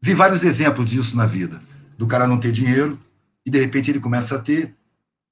vi 0.00 0.14
vários 0.14 0.44
exemplos 0.44 0.88
disso 0.88 1.16
na 1.16 1.26
vida. 1.26 1.60
Do 1.98 2.06
cara 2.06 2.26
não 2.26 2.40
ter 2.40 2.52
dinheiro 2.52 2.98
e 3.44 3.50
de 3.50 3.58
repente 3.58 3.90
ele 3.90 4.00
começa 4.00 4.36
a 4.36 4.38
ter 4.38 4.74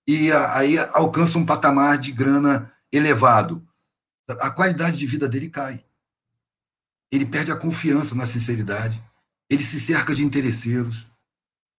e 0.06 0.32
aí 0.32 0.78
alcança 0.78 1.38
um 1.38 1.44
patamar 1.44 1.98
de 1.98 2.12
grana 2.12 2.72
elevado. 2.90 3.62
A 4.28 4.50
qualidade 4.50 4.96
de 4.96 5.06
vida 5.06 5.28
dele 5.28 5.48
cai. 5.48 5.84
Ele 7.12 7.24
perde 7.24 7.52
a 7.52 7.56
confiança 7.56 8.14
na 8.14 8.26
sinceridade. 8.26 9.02
Ele 9.50 9.62
se 9.62 9.78
cerca 9.78 10.14
de 10.14 10.24
interesseiros. 10.24 11.06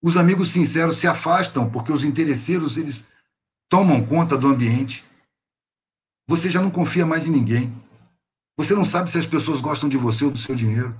Os 0.01 0.15
amigos 0.15 0.51
sinceros 0.51 0.97
se 0.97 1.07
afastam 1.07 1.69
porque 1.69 1.91
os 1.91 2.03
interesseiros 2.03 2.77
eles 2.77 3.07
tomam 3.67 4.05
conta 4.05 4.37
do 4.37 4.47
ambiente. 4.47 5.05
Você 6.27 6.49
já 6.49 6.61
não 6.61 6.71
confia 6.71 7.05
mais 7.05 7.27
em 7.27 7.31
ninguém. 7.31 7.75
Você 8.59 8.75
não 8.75 8.83
sabe 8.83 9.09
se 9.09 9.17
as 9.17 9.25
pessoas 9.25 9.61
gostam 9.61 9.87
de 9.87 9.95
você 9.95 10.25
ou 10.25 10.31
do 10.31 10.37
seu 10.37 10.53
dinheiro. 10.53 10.93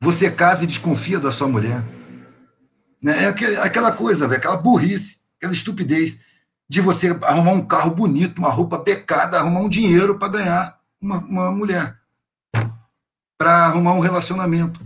Você 0.00 0.30
casa 0.30 0.64
e 0.64 0.66
desconfia 0.66 1.20
da 1.20 1.30
sua 1.30 1.46
mulher. 1.46 1.84
Né? 3.02 3.24
É 3.24 3.26
aquela 3.62 3.92
coisa, 3.92 4.24
aquela 4.34 4.56
burrice, 4.56 5.18
aquela 5.36 5.52
estupidez 5.52 6.18
de 6.66 6.80
você 6.80 7.08
arrumar 7.20 7.52
um 7.52 7.66
carro 7.66 7.94
bonito, 7.94 8.38
uma 8.38 8.48
roupa 8.48 8.78
becada, 8.78 9.38
arrumar 9.38 9.60
um 9.60 9.68
dinheiro 9.68 10.18
para 10.18 10.32
ganhar 10.32 10.80
uma, 10.98 11.18
uma 11.18 11.52
mulher, 11.52 12.00
para 13.36 13.66
arrumar 13.66 13.92
um 13.92 14.00
relacionamento. 14.00 14.80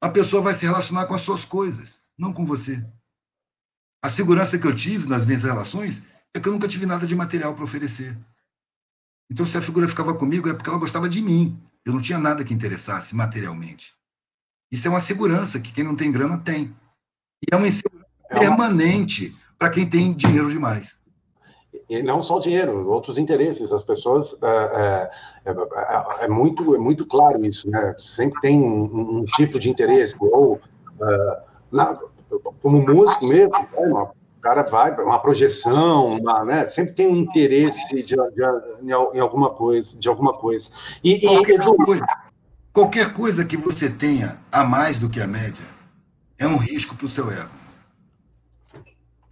A 0.00 0.08
pessoa 0.08 0.40
vai 0.40 0.54
se 0.54 0.64
relacionar 0.64 1.06
com 1.06 1.14
as 1.14 1.22
suas 1.22 1.44
coisas, 1.44 1.98
não 2.16 2.32
com 2.32 2.46
você. 2.46 2.80
A 4.00 4.08
segurança 4.08 4.56
que 4.56 4.68
eu 4.68 4.76
tive 4.76 5.08
nas 5.08 5.26
minhas 5.26 5.42
relações 5.42 6.00
é 6.32 6.38
que 6.38 6.48
eu 6.48 6.52
nunca 6.52 6.68
tive 6.68 6.86
nada 6.86 7.08
de 7.08 7.16
material 7.16 7.54
para 7.56 7.64
oferecer. 7.64 8.16
Então, 9.34 9.44
se 9.44 9.58
a 9.58 9.60
figura 9.60 9.88
ficava 9.88 10.14
comigo, 10.14 10.48
é 10.48 10.54
porque 10.54 10.70
ela 10.70 10.78
gostava 10.78 11.08
de 11.08 11.20
mim. 11.20 11.58
Eu 11.84 11.92
não 11.92 12.00
tinha 12.00 12.20
nada 12.20 12.44
que 12.44 12.54
interessasse 12.54 13.16
materialmente. 13.16 13.92
Isso 14.70 14.86
é 14.86 14.90
uma 14.90 15.00
segurança 15.00 15.58
que 15.58 15.72
quem 15.72 15.82
não 15.82 15.96
tem 15.96 16.12
grana 16.12 16.38
tem. 16.38 16.72
E 17.42 17.52
é 17.52 17.56
uma 17.56 17.66
insegurança 17.66 18.06
é 18.30 18.34
uma... 18.34 18.38
permanente 18.38 19.34
para 19.58 19.70
quem 19.70 19.90
tem 19.90 20.12
dinheiro 20.12 20.48
demais. 20.48 20.96
E 21.90 22.00
não 22.00 22.22
só 22.22 22.38
dinheiro, 22.38 22.88
outros 22.88 23.18
interesses. 23.18 23.72
As 23.72 23.82
pessoas 23.82 24.40
é, 24.40 25.10
é, 25.46 25.50
é, 25.50 26.24
é 26.26 26.28
muito 26.28 26.72
é 26.76 26.78
muito 26.78 27.04
claro 27.04 27.44
isso, 27.44 27.68
né? 27.68 27.92
Sempre 27.98 28.40
tem 28.40 28.62
um, 28.62 29.18
um 29.18 29.24
tipo 29.24 29.58
de 29.58 29.68
interesse 29.68 30.14
ou 30.20 30.54
uh, 30.54 31.42
na, 31.72 31.98
como 32.62 32.86
músico 32.86 33.26
mesmo, 33.26 33.58
né? 33.58 33.68
uma 33.78 34.12
cara 34.44 34.62
vai, 34.62 34.94
uma 35.02 35.18
projeção, 35.18 36.18
uma, 36.18 36.44
né? 36.44 36.66
sempre 36.66 36.92
tem 36.92 37.08
um 37.08 37.16
interesse 37.16 37.94
de, 37.94 38.04
de, 38.04 38.14
de, 38.14 38.92
em 39.14 39.18
alguma 39.18 39.48
coisa, 39.48 39.98
de 39.98 40.06
alguma 40.06 40.34
coisa. 40.34 40.68
E, 41.02 41.18
qualquer, 41.18 41.60
e... 41.60 41.76
coisa, 41.84 42.06
qualquer 42.70 43.12
coisa 43.14 43.42
que 43.42 43.56
você 43.56 43.88
tenha 43.88 44.38
a 44.52 44.62
mais 44.62 44.98
do 44.98 45.08
que 45.08 45.18
a 45.18 45.26
média 45.26 45.64
é 46.38 46.46
um 46.46 46.58
risco 46.58 46.94
para 46.94 47.06
o 47.06 47.08
seu 47.08 47.32
ego. 47.32 47.48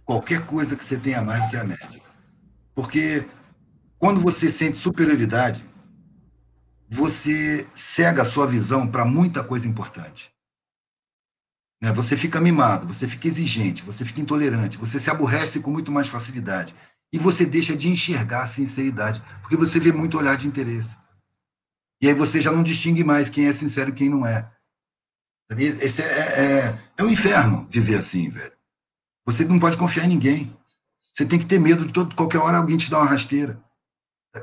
Qualquer 0.03 0.47
coisa 0.47 0.75
que 0.75 0.83
você 0.83 0.97
tenha 0.97 1.19
a 1.19 1.23
mais 1.23 1.43
do 1.43 1.49
que 1.51 1.57
a 1.57 1.63
média. 1.63 2.01
Porque 2.73 3.23
quando 3.99 4.19
você 4.19 4.49
sente 4.49 4.77
superioridade, 4.77 5.63
você 6.89 7.67
cega 7.71 8.23
a 8.23 8.25
sua 8.25 8.47
visão 8.47 8.87
para 8.87 9.05
muita 9.05 9.43
coisa 9.43 9.67
importante. 9.67 10.32
Né? 11.83 11.91
Você 11.91 12.15
fica 12.15 12.39
mimado, 12.39 12.87
você 12.87 13.09
fica 13.09 13.27
exigente, 13.27 13.83
você 13.83 14.05
fica 14.05 14.21
intolerante, 14.21 14.77
você 14.77 14.97
se 14.97 15.09
aborrece 15.09 15.59
com 15.59 15.69
muito 15.69 15.91
mais 15.91 16.07
facilidade. 16.07 16.73
E 17.11 17.19
você 17.19 17.45
deixa 17.45 17.75
de 17.75 17.89
enxergar 17.89 18.43
a 18.43 18.45
sinceridade, 18.45 19.21
porque 19.41 19.57
você 19.57 19.81
vê 19.81 19.91
muito 19.91 20.17
olhar 20.17 20.37
de 20.37 20.47
interesse. 20.47 20.97
E 22.01 22.07
aí 22.07 22.13
você 22.13 22.39
já 22.39 22.53
não 22.53 22.63
distingue 22.63 23.03
mais 23.03 23.29
quem 23.29 23.47
é 23.47 23.51
sincero 23.51 23.89
e 23.89 23.93
quem 23.93 24.09
não 24.09 24.25
é. 24.25 24.49
Esse 25.57 26.01
é, 26.01 26.05
é, 26.05 26.79
é 26.97 27.03
um 27.03 27.09
inferno 27.09 27.67
viver 27.69 27.97
assim, 27.97 28.29
velho. 28.29 28.53
Você 29.25 29.43
não 29.43 29.59
pode 29.59 29.77
confiar 29.77 30.05
em 30.05 30.09
ninguém. 30.09 30.57
Você 31.11 31.25
tem 31.25 31.37
que 31.37 31.45
ter 31.45 31.59
medo 31.59 31.85
de 31.85 31.91
todo, 31.91 32.15
qualquer 32.15 32.39
hora 32.39 32.57
alguém 32.57 32.77
te 32.77 32.89
dar 32.89 32.99
uma 32.99 33.09
rasteira. 33.09 33.61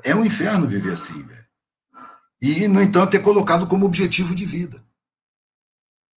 É 0.05 0.15
um 0.15 0.27
inferno 0.27 0.69
viver 0.69 0.93
assim, 0.93 1.23
velho. 1.23 1.47
E, 2.41 2.69
no 2.69 2.83
entanto, 2.83 3.17
é 3.17 3.19
colocado 3.19 3.67
como 3.67 3.87
objetivo 3.87 4.35
de 4.35 4.45
vida. 4.45 4.85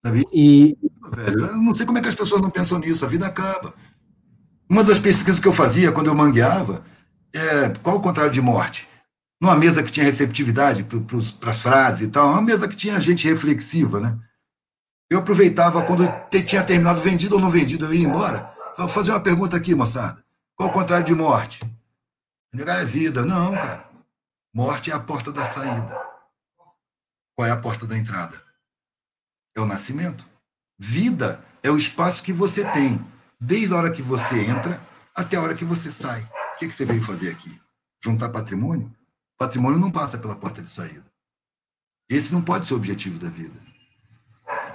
Sabe? 0.05 0.25
E, 0.33 0.77
velho, 1.11 1.45
eu 1.45 1.57
não 1.57 1.73
sei 1.73 1.85
como 1.85 1.97
é 1.97 2.01
que 2.01 2.09
as 2.09 2.15
pessoas 2.15 2.41
não 2.41 2.49
pensam 2.49 2.79
nisso. 2.79 3.05
A 3.05 3.07
vida 3.07 3.25
acaba. 3.25 3.73
Uma 4.69 4.83
das 4.83 4.99
pesquisas 4.99 5.39
que 5.39 5.47
eu 5.47 5.53
fazia 5.53 5.91
quando 5.91 6.07
eu 6.07 6.15
mangueava 6.15 6.83
é 7.33 7.69
qual 7.81 7.97
o 7.97 8.01
contrário 8.01 8.31
de 8.31 8.41
morte? 8.41 8.89
Numa 9.41 9.55
mesa 9.55 9.83
que 9.83 9.91
tinha 9.91 10.05
receptividade 10.05 10.83
para 11.39 11.49
as 11.49 11.59
frases 11.59 12.01
e 12.01 12.07
tal, 12.07 12.29
uma 12.29 12.41
mesa 12.41 12.67
que 12.67 12.75
tinha 12.75 12.99
gente 12.99 13.27
reflexiva, 13.27 13.99
né? 13.99 14.17
Eu 15.09 15.19
aproveitava 15.19 15.83
quando 15.83 16.07
tinha 16.45 16.63
terminado 16.63 17.01
vendido 17.01 17.35
ou 17.35 17.41
não 17.41 17.49
vendido, 17.49 17.85
eu 17.85 17.93
ia 17.93 18.07
embora. 18.07 18.51
Vou 18.77 18.87
fazer 18.87 19.11
uma 19.11 19.19
pergunta 19.19 19.55
aqui, 19.55 19.75
moçada. 19.75 20.23
Qual 20.55 20.69
o 20.69 20.73
contrário 20.73 21.05
de 21.05 21.13
morte? 21.13 21.61
Negar 22.53 22.81
é 22.81 22.85
vida. 22.85 23.25
Não, 23.25 23.53
cara. 23.53 23.89
Morte 24.53 24.91
é 24.91 24.93
a 24.93 24.99
porta 24.99 25.31
da 25.31 25.45
saída. 25.45 25.99
Qual 27.35 27.47
é 27.47 27.51
a 27.51 27.57
porta 27.57 27.85
da 27.85 27.97
entrada? 27.97 28.42
É 29.55 29.61
o 29.61 29.65
nascimento. 29.65 30.27
Vida 30.77 31.43
é 31.61 31.69
o 31.69 31.77
espaço 31.77 32.23
que 32.23 32.33
você 32.33 32.69
tem, 32.71 32.99
desde 33.39 33.73
a 33.73 33.77
hora 33.77 33.91
que 33.91 34.01
você 34.01 34.39
entra 34.45 34.81
até 35.15 35.37
a 35.37 35.41
hora 35.41 35.55
que 35.55 35.65
você 35.65 35.91
sai. 35.91 36.23
O 36.55 36.59
que, 36.59 36.67
que 36.67 36.73
você 36.73 36.85
veio 36.85 37.03
fazer 37.03 37.29
aqui? 37.29 37.61
Juntar 38.03 38.29
patrimônio? 38.29 38.91
Patrimônio 39.37 39.79
não 39.79 39.91
passa 39.91 40.17
pela 40.17 40.35
porta 40.35 40.61
de 40.61 40.69
saída. 40.69 41.05
Esse 42.09 42.33
não 42.33 42.41
pode 42.41 42.65
ser 42.65 42.73
o 42.73 42.77
objetivo 42.77 43.17
da 43.19 43.29
vida. 43.29 43.59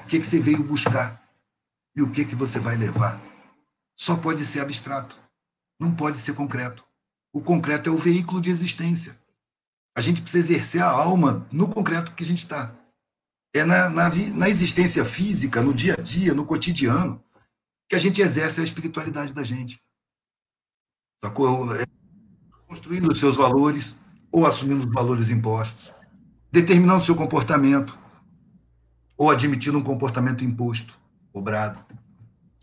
O 0.02 0.06
que, 0.06 0.18
que 0.18 0.26
você 0.26 0.40
veio 0.40 0.62
buscar? 0.62 1.22
E 1.94 2.02
o 2.02 2.10
que, 2.10 2.24
que 2.24 2.34
você 2.34 2.58
vai 2.58 2.76
levar? 2.76 3.20
Só 3.96 4.16
pode 4.16 4.46
ser 4.46 4.60
abstrato. 4.60 5.18
Não 5.78 5.94
pode 5.94 6.18
ser 6.18 6.34
concreto. 6.34 6.84
O 7.32 7.40
concreto 7.40 7.90
é 7.90 7.92
o 7.92 7.98
veículo 7.98 8.40
de 8.40 8.50
existência. 8.50 9.18
A 9.96 10.00
gente 10.00 10.22
precisa 10.22 10.52
exercer 10.52 10.82
a 10.82 10.88
alma 10.88 11.46
no 11.52 11.68
concreto 11.68 12.12
que 12.12 12.22
a 12.22 12.26
gente 12.26 12.44
está. 12.44 12.72
É 13.54 13.64
na, 13.64 13.88
na, 13.88 14.10
na 14.34 14.48
existência 14.48 15.04
física, 15.04 15.62
no 15.62 15.72
dia 15.72 15.94
a 15.98 16.02
dia, 16.02 16.34
no 16.34 16.44
cotidiano, 16.44 17.22
que 17.88 17.96
a 17.96 17.98
gente 17.98 18.20
exerce 18.20 18.60
a 18.60 18.64
espiritualidade 18.64 19.32
da 19.32 19.42
gente. 19.42 19.80
Sacou? 21.20 21.74
É 21.74 21.84
construindo 22.66 23.10
os 23.10 23.18
seus 23.18 23.34
valores 23.34 23.96
ou 24.30 24.46
assumindo 24.46 24.86
os 24.86 24.92
valores 24.92 25.30
impostos, 25.30 25.90
determinando 26.52 27.02
o 27.02 27.04
seu 27.04 27.16
comportamento 27.16 27.98
ou 29.16 29.30
admitindo 29.30 29.78
um 29.78 29.82
comportamento 29.82 30.44
imposto, 30.44 30.94
cobrado. 31.32 31.82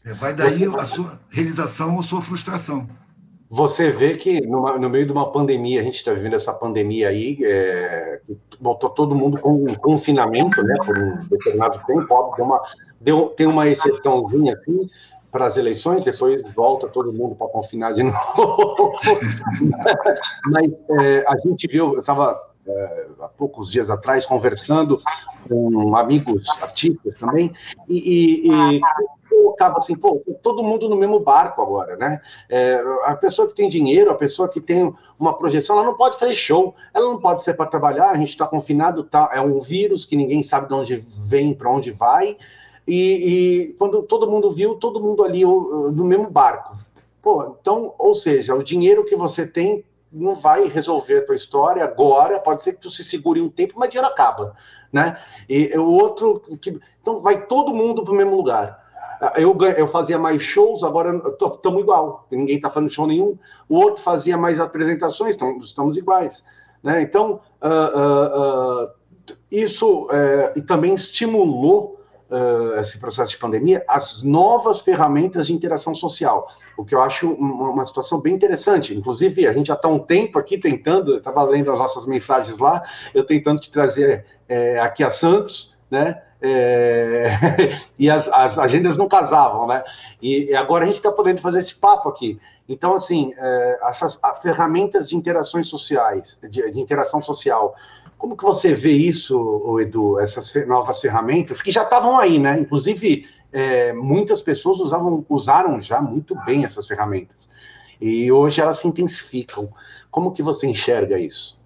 É, 0.05 0.13
vai 0.13 0.33
daí 0.33 0.63
a 0.65 0.85
sua 0.85 1.19
realização 1.29 1.95
ou 1.95 2.03
sua 2.03 2.21
frustração. 2.21 2.87
Você 3.55 3.89
vê 3.89 4.17
que 4.17 4.41
numa, 4.41 4.77
no 4.77 4.89
meio 4.89 5.05
de 5.05 5.13
uma 5.13 5.31
pandemia, 5.31 5.79
a 5.79 5.83
gente 5.83 5.95
está 5.95 6.11
vivendo 6.11 6.33
essa 6.33 6.51
pandemia 6.51 7.07
aí, 7.07 7.37
é, 7.41 8.19
botou 8.59 8.89
todo 8.89 9.15
mundo 9.15 9.39
com 9.39 9.63
um 9.63 9.73
confinamento, 9.75 10.61
né, 10.61 10.75
por 10.85 10.97
um 10.97 11.23
determinado 11.29 11.79
tempo, 11.87 12.33
deu 12.35 12.45
uma, 12.45 12.61
deu, 12.99 13.29
tem 13.29 13.47
uma 13.47 13.65
exceçãozinha 13.65 14.55
assim 14.55 14.89
para 15.31 15.45
as 15.45 15.55
eleições, 15.55 16.03
depois 16.03 16.43
volta 16.53 16.89
todo 16.89 17.13
mundo 17.13 17.33
para 17.33 17.47
confinar 17.47 17.93
de 17.93 18.03
novo. 18.11 18.93
Mas 20.51 20.73
é, 20.99 21.23
a 21.25 21.37
gente 21.37 21.65
viu, 21.65 21.93
eu 21.93 22.01
estava 22.01 22.37
é, 22.67 23.07
há 23.21 23.29
poucos 23.29 23.71
dias 23.71 23.89
atrás 23.89 24.25
conversando 24.25 24.97
com 25.47 25.95
amigos 25.95 26.45
artistas 26.61 27.15
também, 27.15 27.53
e, 27.87 28.49
e, 28.49 28.75
e 28.75 28.81
colocava 29.35 29.77
assim, 29.77 29.95
pô, 29.95 30.21
todo 30.41 30.63
mundo 30.63 30.87
no 30.87 30.95
mesmo 30.95 31.19
barco 31.19 31.61
agora, 31.61 31.95
né? 31.95 32.21
É, 32.49 32.81
a 33.03 33.15
pessoa 33.15 33.47
que 33.47 33.55
tem 33.55 33.67
dinheiro, 33.67 34.11
a 34.11 34.15
pessoa 34.15 34.47
que 34.47 34.61
tem 34.61 34.93
uma 35.19 35.37
projeção, 35.37 35.77
ela 35.77 35.85
não 35.85 35.95
pode 35.95 36.17
fazer 36.17 36.33
show, 36.33 36.75
ela 36.93 37.05
não 37.05 37.19
pode 37.19 37.41
ser 37.41 37.53
para 37.53 37.65
trabalhar, 37.65 38.11
a 38.11 38.17
gente 38.17 38.29
está 38.29 38.47
confinado, 38.47 39.03
tá, 39.03 39.29
é 39.33 39.41
um 39.41 39.59
vírus 39.59 40.05
que 40.05 40.15
ninguém 40.15 40.43
sabe 40.43 40.67
de 40.67 40.73
onde 40.73 40.95
vem, 41.27 41.53
para 41.53 41.71
onde 41.71 41.91
vai, 41.91 42.37
e, 42.87 43.67
e, 43.69 43.73
quando 43.79 44.03
todo 44.03 44.29
mundo 44.29 44.51
viu, 44.51 44.75
todo 44.75 44.99
mundo 45.01 45.23
ali 45.23 45.43
no 45.43 46.05
mesmo 46.05 46.29
barco. 46.29 46.77
Pô, 47.21 47.55
então, 47.59 47.95
ou 47.97 48.13
seja, 48.13 48.53
o 48.53 48.63
dinheiro 48.63 49.03
que 49.05 49.15
você 49.15 49.47
tem 49.47 49.83
não 50.11 50.35
vai 50.35 50.67
resolver 50.67 51.17
a 51.17 51.25
tua 51.25 51.35
história 51.35 51.83
agora, 51.83 52.39
pode 52.39 52.61
ser 52.61 52.73
que 52.73 52.81
tu 52.81 52.91
se 52.91 53.03
segure 53.03 53.41
um 53.41 53.49
tempo, 53.49 53.73
mas 53.77 53.89
dinheiro 53.89 54.07
acaba, 54.07 54.55
né? 54.93 55.17
E 55.49 55.75
o 55.77 55.89
outro, 55.89 56.39
que, 56.61 56.79
então 57.01 57.19
vai 57.19 57.45
todo 57.47 57.73
mundo 57.73 58.03
para 58.03 58.13
o 58.13 58.15
mesmo 58.15 58.35
lugar. 58.35 58.84
Eu, 59.37 59.57
eu 59.77 59.87
fazia 59.87 60.17
mais 60.17 60.41
shows, 60.41 60.83
agora 60.83 61.21
estamos 61.39 61.81
igual, 61.81 62.27
ninguém 62.31 62.55
está 62.55 62.69
fazendo 62.69 62.89
show 62.89 63.07
nenhum. 63.07 63.37
O 63.69 63.75
outro 63.75 64.03
fazia 64.03 64.37
mais 64.37 64.59
apresentações, 64.59 65.35
então 65.35 65.57
estamos 65.59 65.97
iguais. 65.97 66.43
Né? 66.83 67.01
Então, 67.01 67.41
uh, 67.61 67.99
uh, 67.99 68.83
uh, 68.83 68.89
isso 69.51 70.07
é, 70.11 70.53
e 70.55 70.61
também 70.61 70.93
estimulou 70.93 71.95
esse 72.81 72.99
processo 72.99 73.31
de 73.31 73.37
pandemia 73.37 73.85
as 73.87 74.23
novas 74.23 74.81
ferramentas 74.81 75.45
de 75.47 75.53
interação 75.53 75.93
social, 75.93 76.47
o 76.75 76.83
que 76.83 76.93
eu 76.93 76.99
acho 76.99 77.31
uma 77.31 77.85
situação 77.85 78.19
bem 78.19 78.33
interessante. 78.33 78.95
Inclusive, 78.95 79.47
a 79.47 79.53
gente 79.53 79.67
já 79.67 79.75
está 79.75 79.87
um 79.87 79.99
tempo 79.99 80.39
aqui 80.39 80.57
tentando, 80.57 81.17
estava 81.17 81.43
lendo 81.43 81.71
as 81.71 81.77
nossas 81.77 82.05
mensagens 82.07 82.57
lá, 82.57 82.83
eu 83.13 83.23
tentando 83.23 83.61
te 83.61 83.71
trazer 83.71 84.25
é, 84.49 84.79
aqui 84.79 85.03
a 85.03 85.11
Santos, 85.11 85.74
né? 85.95 86.21
É, 86.41 87.31
e 87.97 88.09
as, 88.09 88.27
as, 88.27 88.59
agendas 88.59 88.97
não 88.97 89.07
casavam, 89.07 89.65
né? 89.67 89.83
E, 90.21 90.53
agora 90.53 90.83
a 90.83 90.85
gente 90.85 90.97
está 90.97 91.11
podendo 91.11 91.41
fazer 91.41 91.59
esse 91.59 91.75
papo 91.75 92.09
aqui. 92.09 92.39
Então, 92.67 92.93
assim, 92.93 93.33
é, 93.37 93.79
essas 93.83 94.19
ferramentas 94.41 95.07
de 95.07 95.15
interações 95.15 95.67
sociais, 95.67 96.37
de, 96.49 96.71
de, 96.71 96.79
interação 96.79 97.21
social, 97.21 97.75
como 98.17 98.35
que 98.35 98.43
você 98.43 98.73
vê 98.73 98.91
isso, 98.91 99.79
Edu, 99.79 100.19
essas 100.19 100.53
novas 100.67 100.99
ferramentas 100.99 101.61
que 101.61 101.71
já 101.71 101.83
estavam 101.83 102.17
aí, 102.19 102.37
né? 102.37 102.59
Inclusive, 102.59 103.27
é, 103.51 103.93
muitas 103.93 104.41
pessoas 104.41 104.79
usavam, 104.79 105.25
usaram 105.29 105.79
já 105.79 106.01
muito 106.01 106.35
bem 106.45 106.65
essas 106.65 106.87
ferramentas. 106.87 107.49
E 108.01 108.31
hoje 108.31 108.61
elas 108.61 108.79
se 108.79 108.87
intensificam. 108.87 109.71
Como 110.11 110.33
que 110.33 110.43
você 110.43 110.67
enxerga 110.67 111.17
isso? 111.17 111.57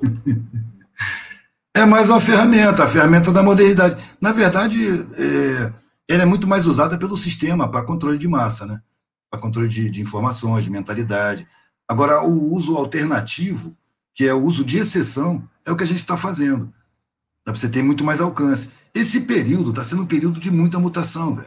é 1.80 1.86
mais 1.86 2.10
uma 2.10 2.20
ferramenta, 2.20 2.84
a 2.84 2.88
ferramenta 2.88 3.32
da 3.32 3.42
modernidade. 3.42 4.02
Na 4.20 4.32
verdade, 4.32 4.78
é, 5.16 5.72
ela 6.06 6.22
é 6.22 6.26
muito 6.26 6.46
mais 6.46 6.66
usada 6.66 6.98
pelo 6.98 7.16
sistema 7.16 7.68
para 7.68 7.82
controle 7.82 8.18
de 8.18 8.28
massa, 8.28 8.66
né? 8.66 8.82
para 9.30 9.40
controle 9.40 9.68
de, 9.68 9.88
de, 9.88 10.02
informações, 10.02 10.64
de 10.64 10.70
mentalidade. 10.70 11.48
Agora, 11.88 12.22
o 12.22 12.52
uso 12.52 12.76
alternativo, 12.76 13.74
que 14.14 14.26
é 14.26 14.34
o 14.34 14.42
uso 14.42 14.64
de 14.64 14.78
exceção, 14.78 15.48
é 15.64 15.72
o 15.72 15.76
que 15.76 15.84
a 15.84 15.86
gente 15.86 16.00
está 16.00 16.16
fazendo. 16.16 16.72
Você 17.46 17.68
tem 17.68 17.82
muito 17.82 18.04
mais 18.04 18.20
alcance. 18.20 18.70
Esse 18.94 19.20
período 19.20 19.70
está 19.70 19.82
sendo 19.82 20.02
um 20.02 20.06
período 20.06 20.38
de 20.38 20.50
muita 20.50 20.78
mutação. 20.78 21.42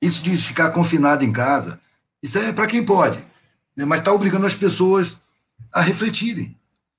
Isso 0.00 0.22
de 0.22 0.36
ficar 0.36 0.70
confinado 0.70 1.24
em 1.24 1.32
casa, 1.32 1.80
isso 2.22 2.38
é 2.38 2.52
para 2.52 2.66
quem 2.66 2.84
pode, 2.84 3.18
né? 3.76 3.84
mas 3.84 3.98
está 3.98 4.12
obrigando 4.12 4.46
as 4.46 4.54
pessoas 4.54 5.18
a 5.72 5.80
refletirem. 5.80 6.56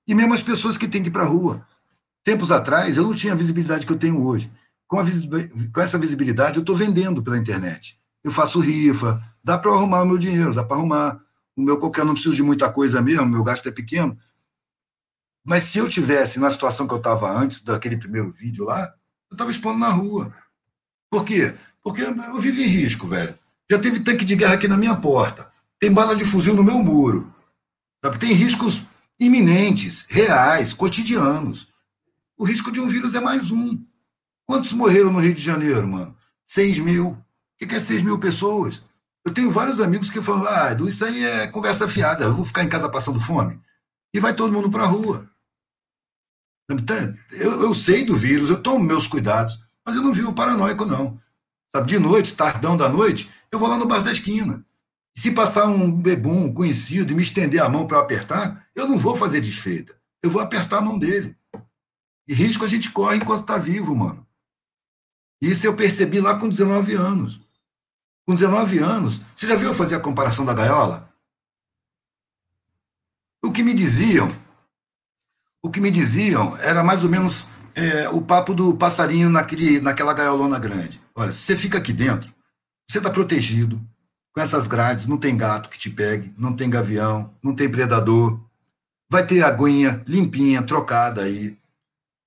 E 0.08 0.14
mesmo 0.14 0.34
as 0.34 0.42
pessoas 0.42 0.78
que 0.78 0.88
têm 0.88 1.02
que 1.02 1.10
ir 1.10 1.12
para 1.12 1.24
a 1.24 1.28
rua. 1.28 1.66
Tempos 2.28 2.52
atrás, 2.52 2.98
eu 2.98 3.04
não 3.04 3.16
tinha 3.16 3.32
a 3.32 3.38
visibilidade 3.38 3.86
que 3.86 3.92
eu 3.94 3.98
tenho 3.98 4.22
hoje. 4.22 4.52
Com, 4.86 4.98
com 5.72 5.80
essa 5.80 5.98
visibilidade, 5.98 6.58
eu 6.58 6.60
estou 6.60 6.76
vendendo 6.76 7.24
pela 7.24 7.38
internet. 7.38 7.98
Eu 8.22 8.32
faço 8.32 8.60
rifa, 8.60 9.24
dá 9.42 9.58
para 9.58 9.72
arrumar 9.72 10.02
o 10.02 10.06
meu 10.06 10.18
dinheiro, 10.18 10.54
dá 10.54 10.62
para 10.62 10.76
arrumar. 10.76 11.22
O 11.56 11.62
meu 11.62 11.80
qualquer 11.80 12.04
não 12.04 12.12
preciso 12.14 12.36
de 12.36 12.44
muita 12.44 12.70
coisa 12.70 13.02
mesmo, 13.02 13.26
meu 13.26 13.46
gasto 13.46 13.70
é 13.70 13.72
pequeno. 13.72 14.20
Mas 15.42 15.64
se 15.64 15.78
eu 15.78 15.88
tivesse 15.88 16.38
na 16.38 16.50
situação 16.50 16.86
que 16.86 16.94
eu 16.94 16.98
estava 16.98 17.32
antes 17.32 17.62
daquele 17.64 17.96
primeiro 17.96 18.30
vídeo 18.30 18.66
lá, 18.66 18.94
eu 19.32 19.36
estava 19.36 19.50
expondo 19.50 19.80
na 19.80 19.88
rua. 19.88 20.36
Por 21.10 21.24
quê? 21.24 21.54
Porque 21.82 22.02
eu 22.02 22.42
vivi 22.42 22.66
risco, 22.66 23.08
velho. 23.08 23.40
Já 23.72 23.80
teve 23.80 24.02
tanque 24.02 24.26
de 24.26 24.36
guerra 24.36 24.56
aqui 24.56 24.68
na 24.68 24.76
minha 24.76 24.98
porta. 24.98 25.50
Tem 25.80 25.94
bala 25.94 26.14
de 26.14 26.26
fuzil 26.26 26.54
no 26.54 26.64
meu 26.64 26.84
muro. 26.84 27.34
Sabe? 28.04 28.20
Tem 28.20 28.34
riscos 28.34 28.84
iminentes, 29.18 30.06
reais, 30.10 30.74
cotidianos. 30.74 31.67
O 32.38 32.46
risco 32.46 32.72
de 32.72 32.80
um 32.80 32.88
vírus 32.88 33.16
é 33.16 33.20
mais 33.20 33.52
um. 33.52 33.84
Quantos 34.46 34.72
morreram 34.72 35.12
no 35.12 35.20
Rio 35.20 35.34
de 35.34 35.42
Janeiro, 35.42 35.88
mano? 35.88 36.16
6 36.46 36.78
mil. 36.78 37.10
O 37.10 37.68
que 37.68 37.74
é 37.74 37.80
6 37.80 38.04
mil 38.04 38.20
pessoas? 38.20 38.84
Eu 39.26 39.34
tenho 39.34 39.50
vários 39.50 39.82
amigos 39.82 40.10
que 40.10 40.22
falam: 40.22 40.46
ah, 40.48 40.72
Edu, 40.72 40.88
isso 40.88 41.04
aí 41.04 41.24
é 41.26 41.48
conversa 41.48 41.88
fiada, 41.88 42.26
eu 42.26 42.36
vou 42.36 42.46
ficar 42.46 42.64
em 42.64 42.70
casa 42.70 42.88
passando 42.88 43.20
fome. 43.20 43.60
E 44.14 44.20
vai 44.20 44.36
todo 44.36 44.54
mundo 44.54 44.70
para 44.70 44.84
a 44.84 44.88
rua. 44.88 45.28
Então, 46.70 47.16
eu, 47.32 47.62
eu, 47.64 47.74
sei 47.74 48.04
do 48.04 48.16
vírus, 48.16 48.50
eu 48.50 48.62
tomo 48.62 48.84
meus 48.84 49.08
cuidados, 49.08 49.58
mas 49.86 49.96
eu 49.96 50.02
não 50.02 50.14
vivo 50.14 50.34
paranoico, 50.34 50.86
não. 50.86 51.20
Sabe, 51.70 51.88
de 51.88 51.98
noite, 51.98 52.36
tardão 52.36 52.78
da 52.78 52.88
noite, 52.88 53.30
eu 53.52 53.58
vou 53.58 53.68
lá 53.68 53.78
no 53.78 53.88
bar 53.88 54.02
da 54.02 54.12
esquina. 54.12 54.64
E 55.16 55.20
se 55.20 55.32
passar 55.32 55.66
um 55.68 55.92
bebum 55.92 56.54
conhecido 56.54 57.12
e 57.12 57.16
me 57.16 57.24
estender 57.24 57.62
a 57.62 57.70
mão 57.70 57.88
para 57.88 58.00
apertar, 58.00 58.68
eu 58.76 58.88
não 58.88 58.98
vou 58.98 59.18
fazer 59.18 59.40
desfeita. 59.42 59.96
Eu 60.22 60.30
vou 60.30 60.42
apertar 60.42 60.78
a 60.80 60.82
mão 60.82 61.00
dele. 61.00 61.37
E 62.28 62.34
risco 62.34 62.66
a 62.66 62.68
gente 62.68 62.92
corre 62.92 63.18
enquanto 63.18 63.42
está 63.42 63.58
vivo, 63.58 63.96
mano. 63.96 64.26
Isso 65.42 65.66
eu 65.66 65.76
percebi 65.76 66.20
lá 66.20 66.38
com 66.38 66.50
19 66.50 66.94
anos. 66.94 67.42
Com 68.26 68.36
19 68.36 68.80
anos, 68.80 69.22
você 69.36 69.48
já 69.48 69.56
viu 69.56 69.70
eu 69.70 69.76
fazer 69.76 69.96
a 69.96 70.00
comparação 70.00 70.46
da 70.46 70.54
gaiola? 70.54 71.10
O 73.42 73.52
que 73.52 73.64
me 73.64 73.74
diziam, 73.74 74.36
o 75.64 75.70
que 75.70 75.80
me 75.80 75.90
diziam 75.90 76.58
era 76.58 76.84
mais 76.84 77.04
ou 77.04 77.10
menos 77.10 77.48
é, 77.74 78.10
o 78.10 78.22
papo 78.22 78.54
do 78.54 78.76
passarinho 78.76 79.30
naquele, 79.30 79.80
naquela 79.80 80.14
gaiolona 80.14 80.60
grande. 80.60 81.02
Olha, 81.16 81.32
se 81.32 81.40
você 81.40 81.56
fica 81.56 81.78
aqui 81.78 81.94
dentro, 81.94 82.34
você 82.90 82.98
está 82.98 83.10
protegido, 83.10 83.80
com 84.38 84.42
essas 84.42 84.68
grades, 84.68 85.08
não 85.08 85.18
tem 85.18 85.36
gato 85.36 85.68
que 85.68 85.80
te 85.80 85.90
pegue, 85.90 86.34
não 86.38 86.56
tem 86.56 86.70
gavião, 86.70 87.34
não 87.42 87.56
tem 87.56 87.68
predador. 87.68 88.40
Vai 89.10 89.26
ter 89.26 89.44
aguinha 89.44 90.04
limpinha, 90.06 90.62
trocada 90.62 91.24
aí. 91.24 91.58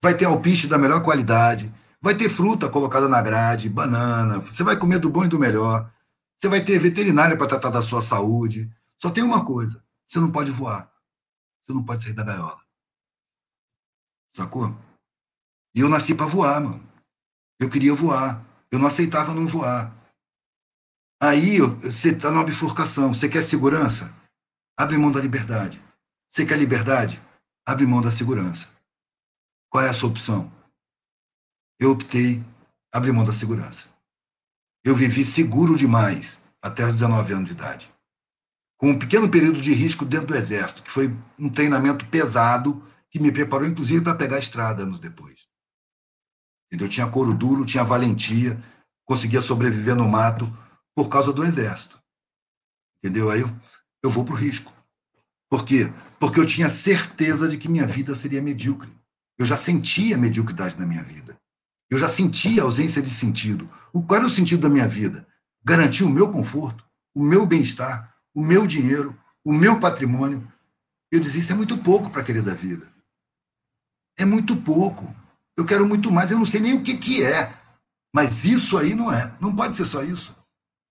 Vai 0.03 0.17
ter 0.17 0.25
alpiste 0.25 0.67
da 0.67 0.79
melhor 0.79 1.03
qualidade. 1.03 1.73
Vai 2.01 2.15
ter 2.15 2.31
fruta 2.31 2.69
colocada 2.69 3.09
na 3.09 3.21
grade, 3.21 3.69
banana. 3.69 4.39
Você 4.41 4.63
vai 4.63 4.77
comer 4.77 4.99
do 4.99 5.11
bom 5.11 5.25
e 5.25 5.29
do 5.29 5.39
melhor. 5.39 5.93
Você 6.37 6.49
vai 6.49 6.65
ter 6.65 6.79
veterinário 6.79 7.37
para 7.37 7.47
tratar 7.47 7.69
da 7.69 7.83
sua 7.83 8.01
saúde. 8.01 8.71
Só 8.99 9.11
tem 9.11 9.23
uma 9.23 9.45
coisa: 9.45 9.85
você 10.07 10.19
não 10.19 10.33
pode 10.33 10.51
voar. 10.51 10.91
Você 11.63 11.73
não 11.75 11.85
pode 11.85 12.03
sair 12.03 12.15
da 12.15 12.25
gaiola. 12.25 12.61
Sacou? 14.33 14.75
E 15.75 15.81
eu 15.81 15.89
nasci 15.89 16.15
para 16.15 16.27
voar, 16.27 16.61
mano. 16.61 16.89
Eu 17.59 17.69
queria 17.69 17.95
voar. 17.95 18.43
Eu 18.71 18.79
não 18.79 18.87
aceitava 18.87 19.35
não 19.35 19.47
voar. 19.47 19.95
Aí 21.23 21.61
você 21.61 22.11
está 22.11 22.31
numa 22.31 22.45
bifurcação. 22.45 23.13
Você 23.13 23.29
quer 23.29 23.43
segurança? 23.43 24.15
Abre 24.79 24.97
mão 24.97 25.11
da 25.11 25.21
liberdade. 25.21 25.83
Você 26.27 26.47
quer 26.47 26.59
liberdade? 26.59 27.23
Abre 27.67 27.85
mão 27.85 28.01
da 28.01 28.11
segurança. 28.11 28.69
Qual 29.71 29.85
é 29.85 29.89
a 29.89 29.95
sua 29.95 30.09
opção? 30.09 30.53
Eu 31.79 31.93
optei 31.93 32.45
abrir 32.93 33.13
mão 33.13 33.25
da 33.25 33.33
segurança. 33.33 33.89
Eu 34.85 34.97
vivi 34.97 35.25
seguro 35.25 35.77
demais 35.77 36.43
até 36.61 36.85
os 36.85 36.95
19 36.95 37.33
anos 37.33 37.47
de 37.47 37.53
idade. 37.53 37.95
Com 38.77 38.91
um 38.91 38.99
pequeno 38.99 39.31
período 39.31 39.61
de 39.61 39.73
risco 39.73 40.05
dentro 40.05 40.29
do 40.29 40.37
Exército, 40.37 40.83
que 40.83 40.91
foi 40.91 41.17
um 41.39 41.49
treinamento 41.49 42.05
pesado 42.07 42.83
que 43.11 43.21
me 43.21 43.31
preparou, 43.31 43.69
inclusive, 43.69 44.03
para 44.03 44.17
pegar 44.17 44.37
a 44.37 44.41
estrada 44.41 44.83
anos 44.83 44.99
depois. 44.99 45.49
Eu 46.71 46.89
tinha 46.89 47.11
couro 47.11 47.33
duro, 47.33 47.65
tinha 47.65 47.85
valentia, 47.85 48.61
conseguia 49.05 49.41
sobreviver 49.41 49.95
no 49.95 50.09
mato 50.09 50.47
por 50.95 51.09
causa 51.09 51.33
do 51.33 51.45
Exército. 51.45 52.01
Entendeu? 52.99 53.31
Aí 53.31 53.41
eu, 53.41 53.51
eu 54.03 54.11
vou 54.11 54.25
para 54.25 54.35
o 54.35 54.37
risco. 54.37 54.73
Por 55.49 55.65
quê? 55.65 55.93
Porque 56.19 56.41
eu 56.41 56.47
tinha 56.47 56.69
certeza 56.69 57.49
de 57.49 57.57
que 57.57 57.69
minha 57.69 57.87
vida 57.87 58.15
seria 58.15 58.43
medíocre. 58.43 59.00
Eu 59.41 59.47
já 59.47 59.57
sentia 59.57 60.19
mediocridade 60.19 60.79
na 60.79 60.85
minha 60.85 61.03
vida. 61.03 61.35
Eu 61.89 61.97
já 61.97 62.11
sentia 62.11 62.63
ausência 62.63 63.01
de 63.01 63.09
sentido. 63.09 63.71
O, 63.91 64.03
qual 64.03 64.19
era 64.19 64.27
o 64.27 64.31
sentido 64.31 64.61
da 64.61 64.69
minha 64.69 64.87
vida? 64.87 65.27
Garantir 65.65 66.05
o 66.05 66.11
meu 66.11 66.31
conforto, 66.31 66.85
o 67.15 67.25
meu 67.25 67.47
bem-estar, 67.47 68.15
o 68.35 68.45
meu 68.45 68.67
dinheiro, 68.67 69.19
o 69.43 69.51
meu 69.51 69.81
patrimônio. 69.81 70.47
Eu 71.11 71.19
dizia, 71.19 71.41
isso 71.41 71.53
é 71.53 71.55
muito 71.55 71.79
pouco 71.79 72.11
para 72.11 72.23
querer 72.23 72.43
da 72.43 72.53
vida. 72.53 72.87
É 74.19 74.27
muito 74.27 74.55
pouco. 74.55 75.11
Eu 75.57 75.65
quero 75.65 75.89
muito 75.89 76.13
mais, 76.13 76.31
eu 76.31 76.39
não 76.39 76.45
sei 76.45 76.61
nem 76.61 76.75
o 76.75 76.83
que, 76.83 76.99
que 76.99 77.25
é. 77.25 77.51
Mas 78.13 78.45
isso 78.45 78.77
aí 78.77 78.95
não 78.95 79.11
é. 79.11 79.35
Não 79.41 79.57
pode 79.57 79.75
ser 79.75 79.87
só 79.87 80.03
isso. 80.03 80.37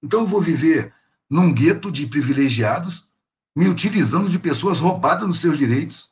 Então 0.02 0.22
eu 0.22 0.28
vou 0.28 0.42
viver 0.42 0.92
num 1.30 1.54
gueto 1.54 1.92
de 1.92 2.08
privilegiados, 2.08 3.08
me 3.56 3.68
utilizando 3.68 4.28
de 4.28 4.40
pessoas 4.40 4.80
roubadas 4.80 5.28
nos 5.28 5.40
seus 5.40 5.56
direitos, 5.56 6.10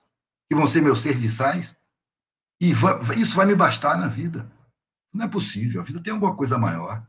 que 0.48 0.56
vão 0.56 0.68
ser 0.68 0.84
meus 0.84 1.02
serviçais, 1.02 1.76
e 2.60 2.72
isso 3.16 3.36
vai 3.36 3.46
me 3.46 3.56
bastar 3.56 3.98
na 3.98 4.08
vida. 4.08 4.50
Não 5.14 5.26
é 5.26 5.28
possível. 5.28 5.82
A 5.82 5.84
vida 5.84 6.02
tem 6.02 6.14
alguma 6.14 6.36
coisa 6.36 6.58
maior. 6.58 7.04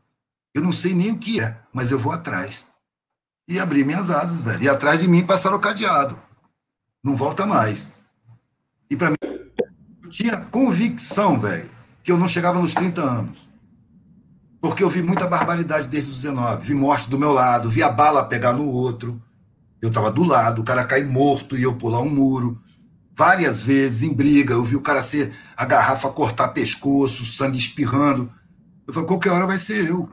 Eu 0.53 0.61
não 0.61 0.71
sei 0.71 0.93
nem 0.93 1.11
o 1.11 1.17
que 1.17 1.39
é, 1.39 1.57
mas 1.73 1.91
eu 1.91 1.99
vou 1.99 2.11
atrás. 2.11 2.65
E 3.47 3.59
abri 3.59 3.83
minhas 3.83 4.11
asas, 4.11 4.41
velho. 4.41 4.63
E 4.63 4.69
atrás 4.69 5.01
de 5.01 5.07
mim 5.07 5.25
passaram 5.25 5.57
o 5.57 5.59
cadeado. 5.59 6.17
Não 7.03 7.15
volta 7.15 7.45
mais. 7.45 7.87
E 8.89 8.95
para 8.95 9.09
mim, 9.09 9.17
eu 10.03 10.09
tinha 10.09 10.37
convicção, 10.37 11.39
velho, 11.39 11.69
que 12.03 12.11
eu 12.11 12.17
não 12.17 12.27
chegava 12.27 12.59
nos 12.59 12.73
30 12.73 13.01
anos. 13.01 13.49
Porque 14.61 14.83
eu 14.83 14.89
vi 14.89 15.01
muita 15.01 15.27
barbaridade 15.27 15.87
desde 15.87 16.11
os 16.11 16.17
19. 16.17 16.67
Vi 16.67 16.73
morte 16.73 17.09
do 17.09 17.17
meu 17.17 17.31
lado, 17.31 17.69
vi 17.69 17.81
a 17.81 17.89
bala 17.89 18.25
pegar 18.25 18.53
no 18.53 18.67
outro. 18.67 19.21
Eu 19.81 19.89
estava 19.89 20.11
do 20.11 20.23
lado, 20.23 20.61
o 20.61 20.65
cara 20.65 20.83
cair 20.83 21.07
morto 21.07 21.57
e 21.57 21.63
eu 21.63 21.75
pular 21.75 22.01
um 22.01 22.09
muro 22.09 22.61
várias 23.19 23.59
vezes 23.59 24.01
em 24.01 24.13
briga. 24.13 24.53
Eu 24.53 24.63
vi 24.63 24.77
o 24.77 24.81
cara 24.81 25.01
ser 25.01 25.33
a 25.57 25.65
garrafa 25.65 26.07
cortar 26.09 26.47
pescoço, 26.47 27.25
sangue 27.25 27.57
espirrando. 27.57 28.31
Eu 28.87 28.93
falei, 28.93 29.09
qualquer 29.09 29.31
hora 29.31 29.45
vai 29.45 29.57
ser 29.57 29.89
eu. 29.89 30.09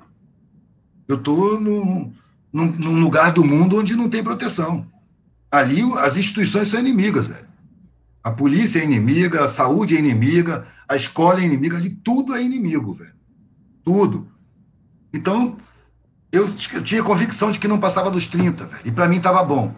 Eu 1.06 1.14
estou 1.14 1.60
num, 1.60 2.12
num, 2.52 2.66
num, 2.66 3.00
lugar 3.00 3.30
do 3.30 3.44
mundo 3.44 3.78
onde 3.78 3.94
não 3.94 4.10
tem 4.10 4.24
proteção. 4.24 4.84
Ali 5.48 5.82
as 5.98 6.16
instituições 6.18 6.66
são 6.66 6.80
inimigas, 6.80 7.28
velho. 7.28 7.46
A 8.24 8.32
polícia 8.32 8.80
é 8.80 8.84
inimiga, 8.84 9.44
a 9.44 9.48
saúde 9.48 9.94
é 9.94 10.00
inimiga, 10.00 10.66
a 10.88 10.96
escola 10.96 11.40
é 11.40 11.44
inimiga, 11.44 11.76
ali 11.76 11.90
tudo 11.90 12.34
é 12.34 12.42
inimigo, 12.42 12.92
velho. 12.92 13.14
Tudo. 13.84 14.26
Então, 15.14 15.56
eu, 16.32 16.50
eu 16.72 16.82
tinha 16.82 17.04
convicção 17.04 17.52
de 17.52 17.60
que 17.60 17.68
não 17.68 17.78
passava 17.78 18.10
dos 18.10 18.26
30, 18.26 18.64
velho. 18.64 18.82
E 18.84 18.90
para 18.90 19.06
mim 19.06 19.18
estava 19.18 19.44
bom. 19.44 19.72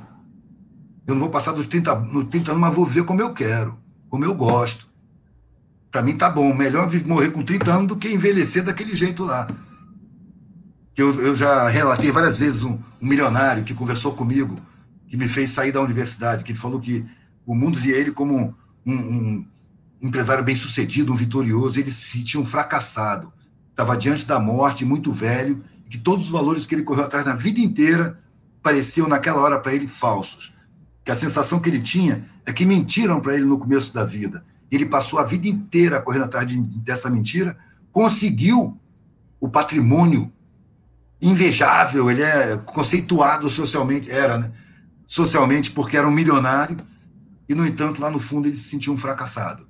Eu 1.09 1.15
não 1.15 1.23
vou 1.23 1.31
passar 1.31 1.53
dos 1.53 1.67
30, 1.67 1.95
nos 2.01 2.27
30 2.27 2.51
anos, 2.51 2.61
mas 2.61 2.75
vou 2.75 2.85
ver 2.85 3.03
como 3.03 3.23
eu 3.23 3.33
quero, 3.33 3.79
como 4.11 4.27
eu 4.27 4.35
gosto. 4.35 4.87
Para 5.91 6.03
mim 6.03 6.15
tá 6.15 6.29
bom. 6.29 6.53
Melhor 6.53 6.87
morrer 7.07 7.31
com 7.31 7.43
30 7.43 7.73
anos 7.73 7.89
do 7.89 7.97
que 7.97 8.13
envelhecer 8.13 8.63
daquele 8.63 8.95
jeito 8.95 9.25
lá. 9.25 9.49
Eu, 10.95 11.15
eu 11.15 11.35
já 11.35 11.67
relatei 11.67 12.11
várias 12.11 12.37
vezes 12.37 12.63
um, 12.63 12.79
um 13.01 13.07
milionário 13.07 13.65
que 13.65 13.73
conversou 13.73 14.13
comigo, 14.13 14.57
que 15.07 15.17
me 15.17 15.31
fez 15.31 15.49
sair 15.49 15.73
da 15.73 15.81
universidade, 15.81 16.45
que 16.45 16.53
ele 16.53 16.59
falou 16.59 16.79
que 16.79 17.07
o 17.47 17.55
mundo 17.55 17.79
via 17.79 17.97
ele 17.97 18.13
como 18.13 18.55
um, 18.85 18.95
um, 18.95 19.47
empresário 20.03 20.45
bem 20.45 20.57
sucedido, 20.57 21.11
um 21.11 21.17
vitorioso, 21.17 21.81
ele 21.81 21.91
se 21.91 22.19
sentia 22.19 22.39
um 22.39 22.45
fracassado. 22.45 23.33
Estava 23.71 23.97
diante 23.97 24.27
da 24.27 24.39
morte, 24.39 24.85
muito 24.85 25.11
velho, 25.11 25.65
e 25.87 25.89
que 25.89 25.97
todos 25.97 26.27
os 26.27 26.31
valores 26.31 26.67
que 26.67 26.75
ele 26.75 26.83
correu 26.83 27.05
atrás 27.05 27.25
na 27.25 27.33
vida 27.35 27.61
inteira 27.61 28.21
pareciam, 28.63 29.09
naquela 29.09 29.41
hora, 29.41 29.59
para 29.59 29.73
ele, 29.73 29.89
falsos 29.89 30.58
que 31.09 31.13
a 31.13 31.17
sensação 31.17 31.59
que 31.59 31.71
ele 31.71 31.81
tinha 31.81 32.29
é 32.45 32.53
que 32.53 32.67
mentiram 32.67 33.19
para 33.19 33.35
ele 33.35 33.47
no 33.47 33.59
começo 33.59 33.95
da 33.95 34.05
vida. 34.05 34.45
Ele 34.71 34.85
passou 34.85 35.19
a 35.19 35.25
vida 35.25 35.49
inteira 35.49 36.03
correndo 36.03 36.27
atrás 36.27 36.47
de, 36.47 36.61
dessa 36.61 37.09
mentira, 37.09 37.57
conseguiu 37.91 38.79
o 39.41 39.49
patrimônio 39.49 40.31
invejável, 41.19 42.11
ele 42.11 42.21
é 42.21 42.59
conceituado 42.59 43.49
socialmente, 43.49 44.11
era, 44.11 44.37
né? 44.37 44.53
Socialmente, 45.07 45.71
porque 45.71 45.97
era 45.97 46.07
um 46.07 46.11
milionário, 46.11 46.77
e, 47.49 47.55
no 47.55 47.65
entanto, 47.65 48.03
lá 48.03 48.11
no 48.11 48.21
fundo 48.21 48.47
ele 48.47 48.59
se 48.59 48.69
sentia 48.69 48.93
um 48.93 48.97
fracassado. 48.99 49.67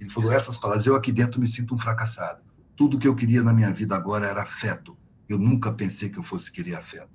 Ele 0.00 0.10
falou 0.10 0.32
essas 0.32 0.58
palavras: 0.58 0.86
Eu 0.86 0.96
aqui 0.96 1.12
dentro 1.12 1.40
me 1.40 1.46
sinto 1.46 1.72
um 1.72 1.78
fracassado. 1.78 2.40
Tudo 2.76 2.98
que 2.98 3.06
eu 3.06 3.14
queria 3.14 3.44
na 3.44 3.52
minha 3.52 3.72
vida 3.72 3.94
agora 3.94 4.26
era 4.26 4.42
afeto. 4.42 4.98
Eu 5.28 5.38
nunca 5.38 5.70
pensei 5.70 6.08
que 6.08 6.18
eu 6.18 6.24
fosse 6.24 6.50
querer 6.50 6.74
afeto. 6.74 7.10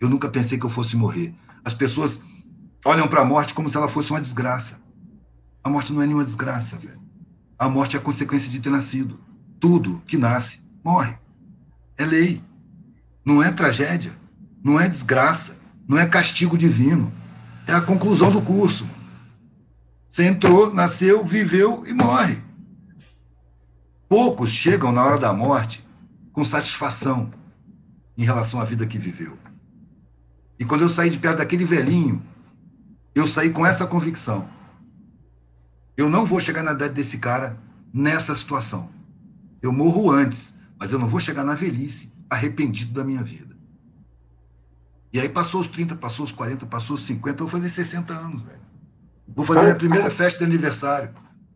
Eu 0.00 0.08
nunca 0.08 0.26
pensei 0.26 0.58
que 0.58 0.64
eu 0.64 0.70
fosse 0.70 0.96
morrer. 0.96 1.34
As 1.62 1.74
pessoas 1.74 2.18
olham 2.84 3.08
para 3.08 3.22
a 3.22 3.24
morte 3.24 3.54
como 3.54 3.70
se 3.70 3.76
ela 3.76 3.88
fosse 3.88 4.10
uma 4.10 4.20
desgraça. 4.20 4.80
A 5.62 5.70
morte 5.70 5.92
não 5.92 6.02
é 6.02 6.06
nenhuma 6.06 6.24
desgraça, 6.24 6.76
velho. 6.76 7.00
A 7.58 7.68
morte 7.68 7.96
é 7.96 7.98
a 7.98 8.02
consequência 8.02 8.50
de 8.50 8.60
ter 8.60 8.70
nascido. 8.70 9.18
Tudo 9.58 10.02
que 10.06 10.18
nasce 10.18 10.60
morre. 10.84 11.16
É 11.96 12.04
lei. 12.04 12.42
Não 13.24 13.42
é 13.42 13.50
tragédia. 13.50 14.12
Não 14.62 14.78
é 14.78 14.88
desgraça. 14.88 15.56
Não 15.88 15.98
é 15.98 16.06
castigo 16.06 16.58
divino. 16.58 17.12
É 17.66 17.72
a 17.72 17.80
conclusão 17.80 18.30
do 18.30 18.42
curso. 18.42 18.86
Você 20.08 20.26
entrou, 20.26 20.72
nasceu, 20.72 21.24
viveu 21.24 21.84
e 21.86 21.94
morre. 21.94 22.38
Poucos 24.08 24.50
chegam 24.50 24.92
na 24.92 25.02
hora 25.02 25.18
da 25.18 25.32
morte 25.32 25.84
com 26.32 26.44
satisfação 26.44 27.32
em 28.16 28.24
relação 28.24 28.60
à 28.60 28.64
vida 28.64 28.86
que 28.86 28.98
viveu. 28.98 29.38
E 30.58 30.64
quando 30.64 30.82
eu 30.82 30.88
saí 30.88 31.10
de 31.10 31.18
perto 31.18 31.38
daquele 31.38 31.64
velhinho 31.64 32.22
eu 33.14 33.26
saí 33.26 33.50
com 33.50 33.64
essa 33.64 33.86
convicção. 33.86 34.48
Eu 35.96 36.10
não 36.10 36.26
vou 36.26 36.40
chegar 36.40 36.62
na 36.62 36.72
idade 36.72 36.94
desse 36.94 37.18
cara 37.18 37.56
nessa 37.92 38.34
situação. 38.34 38.90
Eu 39.62 39.72
morro 39.72 40.10
antes, 40.10 40.56
mas 40.78 40.92
eu 40.92 40.98
não 40.98 41.06
vou 41.06 41.20
chegar 41.20 41.44
na 41.44 41.54
velhice 41.54 42.12
arrependido 42.28 42.92
da 42.92 43.04
minha 43.04 43.22
vida. 43.22 43.54
E 45.12 45.20
aí 45.20 45.28
passou 45.28 45.60
os 45.60 45.68
30, 45.68 45.94
passou 45.94 46.24
os 46.24 46.32
40, 46.32 46.66
passou 46.66 46.96
os 46.96 47.06
50, 47.06 47.42
eu 47.42 47.46
vou 47.46 47.48
fazer 47.48 47.68
60 47.68 48.12
anos, 48.12 48.42
velho. 48.42 48.60
Vou 49.28 49.46
fazer 49.46 49.62
minha 49.62 49.74
primeira 49.76 50.10
festa 50.10 50.40
de 50.40 50.44
aniversário. 50.44 51.10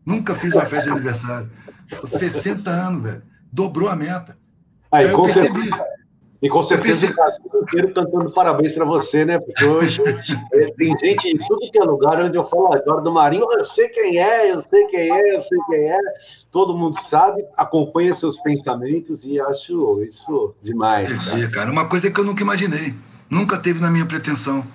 Nunca 0.05 0.33
fiz 0.33 0.53
uma 0.53 0.65
festa 0.65 0.85
de 0.85 0.95
aniversário. 0.95 1.51
60 2.05 2.69
anos, 2.69 3.03
velho. 3.03 3.23
Dobrou 3.51 3.89
a 3.89 3.95
meta. 3.95 4.37
Aí, 4.91 5.11
com 5.11 5.27
certeza. 5.27 5.75
E 6.41 6.47
com 6.47 6.63
certeza 6.63 7.07
o 7.07 7.13
Brasil 7.13 7.45
inteiro 7.63 7.93
cantando 7.93 8.31
parabéns 8.31 8.73
para 8.73 8.85
você, 8.85 9.25
né? 9.25 9.39
Porque 9.39 9.65
hoje 9.65 10.01
é, 10.53 10.65
tem 10.77 10.97
gente 10.97 11.27
em 11.27 11.37
tudo 11.37 11.69
que 11.69 11.77
é 11.77 11.83
lugar 11.83 12.21
onde 12.23 12.37
eu 12.37 12.45
falo 12.45 12.73
Eduardo 12.75 13.11
Marinho, 13.11 13.45
eu 13.51 13.65
sei 13.65 13.89
quem 13.89 14.17
é, 14.17 14.53
eu 14.53 14.63
sei 14.65 14.85
quem 14.87 15.11
é, 15.11 15.35
eu 15.35 15.41
sei 15.41 15.59
quem 15.67 15.91
é. 15.91 15.99
Todo 16.49 16.75
mundo 16.75 16.99
sabe, 16.99 17.45
acompanha 17.57 18.15
seus 18.15 18.37
pensamentos 18.37 19.25
e 19.25 19.39
acho 19.39 20.01
isso 20.03 20.51
demais. 20.63 21.09
É, 21.27 21.47
cara, 21.47 21.69
uma 21.69 21.87
coisa 21.87 22.09
que 22.09 22.19
eu 22.19 22.23
nunca 22.23 22.41
imaginei. 22.41 22.93
Nunca 23.29 23.57
teve 23.57 23.81
na 23.81 23.91
minha 23.91 24.05
pretensão. 24.05 24.65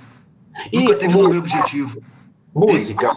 E 0.71 0.79
nunca 0.79 0.95
teve 0.95 1.17
no 1.17 1.29
meu 1.29 1.39
objetivo. 1.39 2.01
Música, 2.55 3.13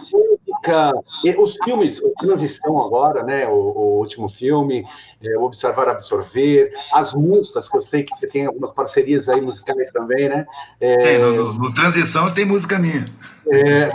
música, 0.58 0.92
os 1.38 1.56
filmes, 1.64 2.00
transição 2.20 2.80
agora, 2.84 3.22
né? 3.22 3.46
O, 3.48 3.52
o 3.52 3.98
último 3.98 4.28
filme, 4.28 4.84
é, 5.22 5.38
Observar, 5.38 5.88
Absorver, 5.88 6.72
as 6.92 7.14
músicas, 7.14 7.68
que 7.68 7.76
eu 7.76 7.80
sei 7.80 8.02
que 8.02 8.16
você 8.16 8.28
tem 8.28 8.46
algumas 8.46 8.70
parcerias 8.72 9.28
aí 9.28 9.40
musicais 9.40 9.90
também, 9.90 10.28
né? 10.28 10.46
É, 10.80 11.18
no, 11.18 11.32
no, 11.32 11.52
no, 11.54 11.74
transição 11.74 12.32
tem 12.32 12.44
música 12.44 12.78
minha. 12.78 13.06
É, 13.50 13.88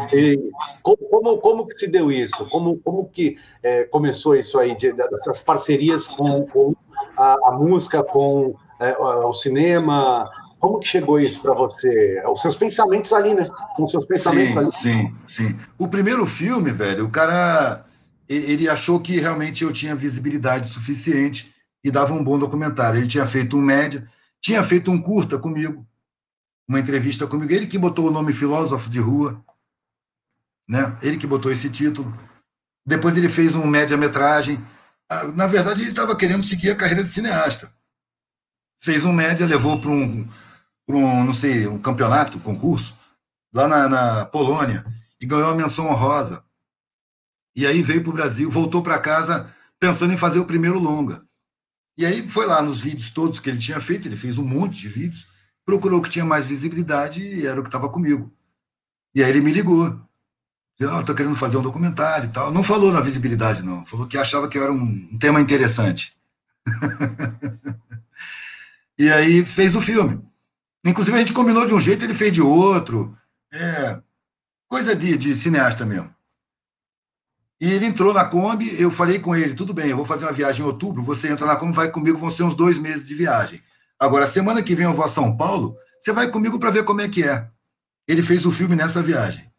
como, 0.81 0.98
como, 0.98 1.38
como, 1.38 1.68
que 1.68 1.76
se 1.76 1.88
deu 1.88 2.11
isso? 2.11 2.48
Como, 2.49 2.77
como 2.80 3.10
que 3.10 3.38
é, 3.61 3.84
começou 3.84 4.35
isso 4.35 4.57
aí, 4.60 4.76
de, 4.76 4.94
dessas 4.94 5.41
parcerias 5.41 6.07
com, 6.07 6.45
com 6.48 6.76
a, 7.15 7.38
a, 7.49 7.52
música, 7.52 8.03
com 8.03 8.56
é, 8.80 8.98
o 8.98 9.34
cinema? 9.34 10.30
Como 10.64 10.80
que 10.80 10.88
chegou 10.88 11.19
isso 11.19 11.41
para 11.41 11.53
você? 11.53 12.23
Os 12.26 12.41
seus 12.41 12.56
pensamentos 12.56 13.11
ali, 13.11 13.34
né? 13.34 13.45
Com 13.76 13.84
os 13.84 13.91
seus 13.91 14.06
pensamentos 14.06 14.73
sim, 14.77 14.91
ali. 14.91 15.11
Sim, 15.11 15.15
sim. 15.27 15.60
O 15.77 15.90
primeiro 15.90 16.26
filme, 16.26 16.72
velho, 16.72 17.06
o 17.06 17.10
cara 17.10 17.85
ele 18.30 18.69
achou 18.69 19.02
que 19.02 19.19
realmente 19.19 19.65
eu 19.65 19.73
tinha 19.73 19.94
visibilidade 19.94 20.69
suficiente 20.69 21.53
e 21.84 21.91
dava 21.91 22.14
um 22.14 22.23
bom 22.23 22.40
documentário. 22.40 22.98
Ele 22.98 23.10
tinha 23.10 23.27
feito 23.27 23.57
um 23.57 23.61
média, 23.61 24.07
tinha 24.40 24.64
feito 24.64 24.90
um 24.90 25.02
curta 25.02 25.38
comigo, 25.38 25.85
uma 26.65 26.80
entrevista 26.80 27.27
comigo. 27.27 27.52
Ele 27.52 27.68
que 27.68 27.77
botou 27.77 28.07
o 28.07 28.11
nome 28.11 28.31
Filósofo 28.31 28.90
de 28.90 29.02
Rua, 29.02 29.44
né? 30.65 30.98
Ele 31.02 31.18
que 31.18 31.27
botou 31.27 31.52
esse 31.52 31.69
título. 31.69 32.18
Depois 32.85 33.18
ele 33.18 33.27
fez 33.27 33.53
um 33.53 33.68
média-metragem. 33.68 34.65
Ah, 35.10 35.26
na 35.26 35.45
verdade, 35.45 35.81
ele 35.81 35.90
estava 35.90 36.15
querendo 36.15 36.45
seguir 36.45 36.72
a 36.72 36.76
carreira 36.77 37.03
de 37.03 37.11
cineasta. 37.11 37.69
Fez 38.80 39.03
um 39.03 39.11
média, 39.11 39.45
levou 39.45 39.77
para 39.77 39.91
um 39.91 40.26
para 40.94 40.98
um, 40.98 41.24
não 41.24 41.34
sei, 41.34 41.68
um 41.68 41.80
campeonato, 41.80 42.40
concurso, 42.40 42.95
lá 43.52 43.68
na, 43.68 43.90
na 43.90 44.26
Polônia, 44.26 44.86
e 45.20 45.26
ganhou 45.26 45.48
uma 45.48 45.56
menção 45.56 45.88
honrosa. 45.88 46.44
E 47.56 47.65
aí 47.65 47.82
veio 47.82 48.03
para 48.03 48.11
o 48.11 48.14
Brasil, 48.14 48.49
voltou 48.49 48.84
para 48.84 48.99
casa 48.99 49.52
pensando 49.80 50.14
em 50.14 50.18
fazer 50.18 50.40
o 50.40 50.45
primeiro 50.45 50.78
longa. 50.78 51.24
E 51.98 52.06
aí 52.06 52.28
foi 52.30 52.45
lá 52.45 52.61
nos 52.61 52.82
vídeos 52.82 53.11
todos 53.11 53.40
que 53.40 53.49
ele 53.49 53.57
tinha 53.57 53.82
feito, 53.82 54.07
ele 54.07 54.15
fez 54.15 54.38
um 54.38 54.45
monte 54.45 54.82
de 54.82 54.90
vídeos, 54.90 55.28
procurou 55.65 55.99
o 55.99 56.03
que 56.03 56.10
tinha 56.10 56.26
mais 56.26 56.45
visibilidade 56.45 57.22
e 57.22 57.45
era 57.45 57.60
o 57.60 57.64
que 57.64 57.70
estava 57.70 57.90
comigo. 57.90 58.32
E 59.15 59.24
aí 59.24 59.30
ele 59.30 59.41
me 59.41 59.52
ligou. 59.52 59.99
Dizendo, 60.80 60.98
oh, 60.98 61.02
estou 61.02 61.15
querendo 61.15 61.36
fazer 61.36 61.57
um 61.57 61.61
documentário 61.61 62.30
e 62.30 62.32
tal. 62.32 62.52
Não 62.52 62.64
falou 62.64 62.91
na 62.91 62.99
visibilidade, 62.99 63.64
não. 63.64 63.86
Falou 63.86 64.07
que 64.07 64.18
achava 64.18 64.48
que 64.48 64.57
era 64.57 64.74
um 64.74 65.18
tema 65.20 65.40
interessante. 65.40 66.18
e 68.98 69.11
aí 69.11 69.45
fez 69.45 69.76
o 69.76 69.82
filme. 69.82 70.20
Inclusive, 70.85 71.15
a 71.15 71.19
gente 71.19 71.34
combinou 71.34 71.65
de 71.65 71.73
um 71.73 71.80
jeito, 71.80 72.03
ele 72.03 72.14
fez 72.14 72.34
de 72.34 72.41
outro. 72.41 73.18
É, 73.51 74.01
coisa 74.68 74.95
de, 74.95 75.18
de 75.18 75.35
cineasta 75.35 75.85
mesmo. 75.85 76.14
E 77.61 77.72
ele 77.72 77.85
entrou 77.85 78.14
na 78.14 78.26
Kombi, 78.26 78.81
eu 78.81 78.91
falei 78.91 79.19
com 79.19 79.34
ele, 79.34 79.53
tudo 79.53 79.73
bem, 79.73 79.89
eu 79.89 79.95
vou 79.95 80.05
fazer 80.05 80.26
uma 80.26 80.34
viagem 80.34 80.61
em 80.61 80.68
outubro, 80.68 81.01
você 81.01 81.31
entra 81.31 81.45
na 81.45 81.55
Kombi, 81.55 81.73
vai 81.73 81.89
comigo, 81.89 82.18
vão 82.18 82.30
ser 82.30 82.43
uns 82.43 82.55
dois 82.55 82.77
meses 82.77 83.07
de 83.07 83.15
viagem. 83.15 83.61
Agora, 83.97 84.27
semana 84.27 84.61
que 84.61 84.76
vem 84.76 84.85
eu 84.85 84.93
vou 84.93 85.05
a 85.05 85.10
São 85.10 85.38
Paulo, 85.38 85.77
você 85.97 86.11
vai 86.11 86.30
comigo 86.30 86.60
para 86.60 86.72
ver 86.72 86.84
como 86.84 86.99
é 86.99 87.07
que 87.07 87.23
é. 87.23 87.49
Ele 88.05 88.22
fez 88.22 88.45
o 88.45 88.51
filme 88.51 88.76
nessa 88.76 89.01
viagem. 89.01 89.49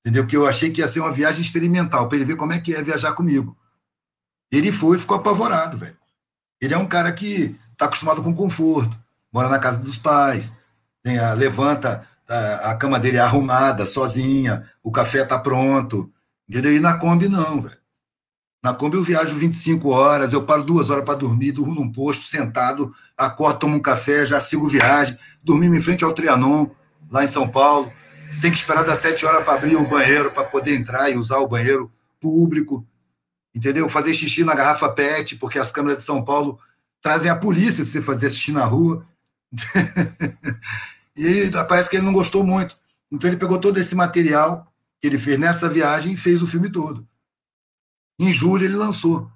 Entendeu? 0.00 0.26
Que 0.26 0.36
eu 0.36 0.44
achei 0.46 0.72
que 0.72 0.80
ia 0.80 0.88
ser 0.88 1.00
uma 1.00 1.12
viagem 1.12 1.40
experimental, 1.40 2.08
para 2.08 2.16
ele 2.16 2.24
ver 2.24 2.36
como 2.36 2.52
é 2.52 2.58
que 2.58 2.74
é 2.74 2.82
viajar 2.82 3.12
comigo. 3.12 3.56
Ele 4.50 4.72
foi 4.72 4.96
e 4.96 5.00
ficou 5.00 5.16
apavorado, 5.16 5.78
velho. 5.78 5.96
Ele 6.60 6.74
é 6.74 6.78
um 6.78 6.88
cara 6.88 7.12
que 7.12 7.54
está 7.72 7.84
acostumado 7.84 8.22
com 8.22 8.34
conforto 8.34 9.03
mora 9.34 9.48
na 9.48 9.58
casa 9.58 9.78
dos 9.78 9.98
pais, 9.98 10.52
tem 11.02 11.18
a, 11.18 11.34
levanta, 11.34 12.06
a, 12.28 12.70
a 12.70 12.76
cama 12.76 13.00
dele 13.00 13.16
é 13.16 13.20
arrumada, 13.20 13.84
sozinha, 13.84 14.64
o 14.80 14.92
café 14.92 15.22
está 15.22 15.36
pronto. 15.36 16.08
Entendeu? 16.48 16.72
E 16.72 16.78
na 16.78 16.96
Kombi, 16.96 17.28
não, 17.28 17.62
velho. 17.62 17.76
Na 18.62 18.72
Kombi 18.72 18.96
eu 18.96 19.02
viajo 19.02 19.36
25 19.36 19.88
horas, 19.88 20.32
eu 20.32 20.44
paro 20.44 20.62
duas 20.62 20.88
horas 20.88 21.04
para 21.04 21.18
dormir, 21.18 21.50
durmo 21.50 21.74
num 21.74 21.90
posto, 21.90 22.28
sentado, 22.28 22.94
acordo, 23.18 23.58
tomo 23.58 23.76
um 23.76 23.82
café, 23.82 24.24
já 24.24 24.38
sigo 24.38 24.68
viagem, 24.68 25.18
dormimos 25.42 25.78
em 25.78 25.82
frente 25.82 26.04
ao 26.04 26.14
Trianon, 26.14 26.70
lá 27.10 27.24
em 27.24 27.28
São 27.28 27.48
Paulo. 27.48 27.92
Tem 28.40 28.52
que 28.52 28.56
esperar 28.56 28.84
das 28.84 29.00
7 29.00 29.26
horas 29.26 29.44
para 29.44 29.54
abrir 29.54 29.74
o 29.74 29.86
banheiro, 29.86 30.30
para 30.30 30.44
poder 30.44 30.76
entrar 30.76 31.10
e 31.10 31.16
usar 31.16 31.38
o 31.38 31.48
banheiro 31.48 31.92
público. 32.20 32.86
Entendeu? 33.52 33.88
Fazer 33.88 34.14
xixi 34.14 34.44
na 34.44 34.54
garrafa 34.54 34.88
PET, 34.88 35.36
porque 35.36 35.58
as 35.58 35.72
câmeras 35.72 35.98
de 35.98 36.04
São 36.04 36.24
Paulo 36.24 36.58
trazem 37.02 37.30
a 37.30 37.36
polícia 37.36 37.84
se 37.84 37.90
você 37.90 38.02
fazer 38.02 38.30
xixi 38.30 38.52
na 38.52 38.64
rua. 38.64 39.04
e 41.16 41.24
ele 41.24 41.50
parece 41.64 41.88
que 41.88 41.96
ele 41.96 42.06
não 42.06 42.12
gostou 42.12 42.44
muito. 42.44 42.76
Então 43.10 43.28
ele 43.28 43.36
pegou 43.36 43.58
todo 43.58 43.78
esse 43.78 43.94
material 43.94 44.72
que 45.00 45.06
ele 45.06 45.18
fez 45.18 45.38
nessa 45.38 45.68
viagem 45.68 46.12
e 46.12 46.16
fez 46.16 46.42
o 46.42 46.46
filme 46.46 46.70
todo. 46.70 47.06
Em 48.18 48.32
julho 48.32 48.64
ele 48.64 48.74
lançou. 48.74 49.30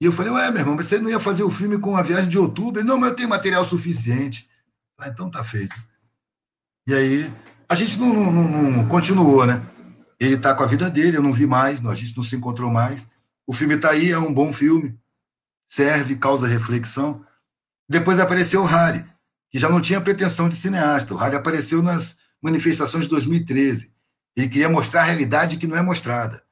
E 0.00 0.04
eu 0.04 0.12
falei, 0.12 0.32
ué, 0.32 0.50
meu 0.50 0.60
irmão, 0.60 0.76
você 0.76 0.98
não 0.98 1.08
ia 1.08 1.20
fazer 1.20 1.44
o 1.44 1.50
filme 1.50 1.78
com 1.78 1.96
a 1.96 2.02
viagem 2.02 2.28
de 2.28 2.38
outubro? 2.38 2.80
Ele, 2.80 2.88
não, 2.88 2.98
mas 2.98 3.10
eu 3.10 3.16
tenho 3.16 3.28
material 3.28 3.64
suficiente. 3.64 4.48
Ah, 4.98 5.08
então 5.08 5.30
tá 5.30 5.44
feito. 5.44 5.74
E 6.86 6.94
aí, 6.94 7.32
a 7.68 7.74
gente 7.74 7.98
não, 7.98 8.12
não, 8.12 8.32
não, 8.32 8.88
continuou, 8.88 9.46
né? 9.46 9.62
Ele 10.18 10.36
tá 10.36 10.54
com 10.54 10.62
a 10.64 10.66
vida 10.66 10.90
dele, 10.90 11.16
eu 11.16 11.22
não 11.22 11.32
vi 11.32 11.46
mais, 11.46 11.84
a 11.84 11.94
gente 11.94 12.16
não 12.16 12.24
se 12.24 12.34
encontrou 12.34 12.70
mais. 12.70 13.08
O 13.46 13.52
filme 13.52 13.76
tá 13.76 13.90
aí, 13.90 14.10
é 14.10 14.18
um 14.18 14.32
bom 14.32 14.52
filme, 14.52 14.98
serve, 15.68 16.16
causa 16.16 16.46
reflexão. 16.46 17.24
Depois 17.88 18.18
apareceu 18.18 18.62
o 18.62 18.66
Harry 18.66 19.04
que 19.52 19.58
já 19.58 19.68
não 19.68 19.82
tinha 19.82 20.00
pretensão 20.00 20.48
de 20.48 20.56
cineasta. 20.56 21.12
O 21.12 21.16
Harry 21.18 21.36
apareceu 21.36 21.82
nas 21.82 22.16
manifestações 22.42 23.04
de 23.04 23.10
2013. 23.10 23.92
Ele 24.34 24.48
queria 24.48 24.68
mostrar 24.70 25.02
a 25.02 25.04
realidade 25.04 25.58
que 25.58 25.66
não 25.66 25.76
é 25.76 25.82
mostrada. 25.82 26.42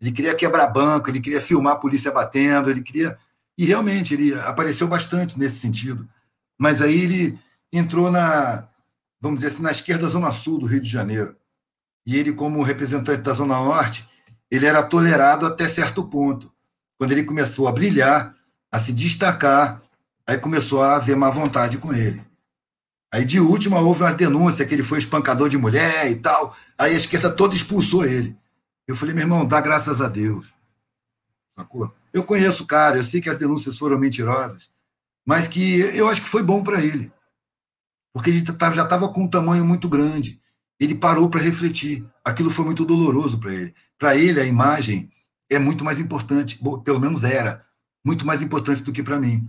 Ele 0.00 0.12
queria 0.12 0.36
quebrar 0.36 0.68
banco, 0.68 1.10
ele 1.10 1.20
queria 1.20 1.40
filmar 1.40 1.72
a 1.72 1.78
polícia 1.78 2.12
batendo, 2.12 2.70
ele 2.70 2.80
queria. 2.80 3.18
E 3.58 3.64
realmente, 3.64 4.14
ele 4.14 4.32
apareceu 4.38 4.86
bastante 4.86 5.36
nesse 5.36 5.58
sentido. 5.58 6.08
Mas 6.56 6.80
aí 6.80 7.00
ele 7.00 7.38
entrou 7.72 8.08
na, 8.08 8.68
vamos 9.20 9.40
dizer 9.40 9.52
assim, 9.52 9.62
na 9.62 9.72
esquerda 9.72 10.06
zona 10.06 10.30
sul 10.30 10.60
do 10.60 10.66
Rio 10.66 10.80
de 10.80 10.88
Janeiro. 10.88 11.36
E 12.06 12.16
ele, 12.16 12.32
como 12.32 12.62
representante 12.62 13.22
da 13.22 13.32
Zona 13.32 13.56
Norte, 13.56 14.08
ele 14.48 14.64
era 14.64 14.82
tolerado 14.82 15.44
até 15.44 15.66
certo 15.66 16.04
ponto. 16.04 16.52
Quando 16.96 17.10
ele 17.10 17.24
começou 17.24 17.66
a 17.66 17.72
brilhar, 17.72 18.34
a 18.70 18.78
se 18.78 18.92
destacar, 18.92 19.82
aí 20.26 20.38
começou 20.38 20.82
a 20.82 20.96
haver 20.96 21.16
má 21.16 21.30
vontade 21.30 21.78
com 21.78 21.92
ele. 21.92 22.27
Aí, 23.12 23.24
de 23.24 23.40
última, 23.40 23.80
houve 23.80 24.02
umas 24.02 24.14
denúncias 24.14 24.68
que 24.68 24.74
ele 24.74 24.82
foi 24.82 24.98
espancador 24.98 25.48
de 25.48 25.56
mulher 25.56 26.10
e 26.10 26.16
tal. 26.16 26.54
Aí 26.76 26.92
a 26.92 26.96
esquerda 26.96 27.30
toda 27.30 27.54
expulsou 27.54 28.04
ele. 28.04 28.36
Eu 28.86 28.94
falei, 28.94 29.14
meu 29.14 29.24
irmão, 29.24 29.46
dá 29.46 29.60
graças 29.60 30.00
a 30.00 30.08
Deus. 30.08 30.52
Sacou? 31.56 31.92
Eu 32.12 32.24
conheço 32.24 32.64
o 32.64 32.66
cara, 32.66 32.96
eu 32.96 33.04
sei 33.04 33.20
que 33.20 33.28
as 33.28 33.36
denúncias 33.36 33.76
foram 33.76 33.98
mentirosas, 33.98 34.70
mas 35.26 35.46
que 35.46 35.80
eu 35.80 36.08
acho 36.08 36.22
que 36.22 36.28
foi 36.28 36.42
bom 36.42 36.62
para 36.62 36.82
ele. 36.82 37.12
Porque 38.12 38.30
ele 38.30 38.44
já 38.44 38.82
estava 38.82 39.08
com 39.08 39.24
um 39.24 39.28
tamanho 39.28 39.64
muito 39.64 39.88
grande. 39.88 40.40
Ele 40.80 40.94
parou 40.94 41.28
para 41.28 41.40
refletir. 41.40 42.06
Aquilo 42.24 42.50
foi 42.50 42.64
muito 42.64 42.84
doloroso 42.84 43.38
para 43.38 43.52
ele. 43.52 43.74
Para 43.98 44.16
ele, 44.16 44.40
a 44.40 44.44
imagem 44.44 45.10
é 45.50 45.58
muito 45.58 45.84
mais 45.84 45.98
importante, 45.98 46.60
pelo 46.84 47.00
menos 47.00 47.24
era, 47.24 47.64
muito 48.04 48.26
mais 48.26 48.42
importante 48.42 48.82
do 48.82 48.92
que 48.92 49.02
para 49.02 49.18
mim. 49.18 49.48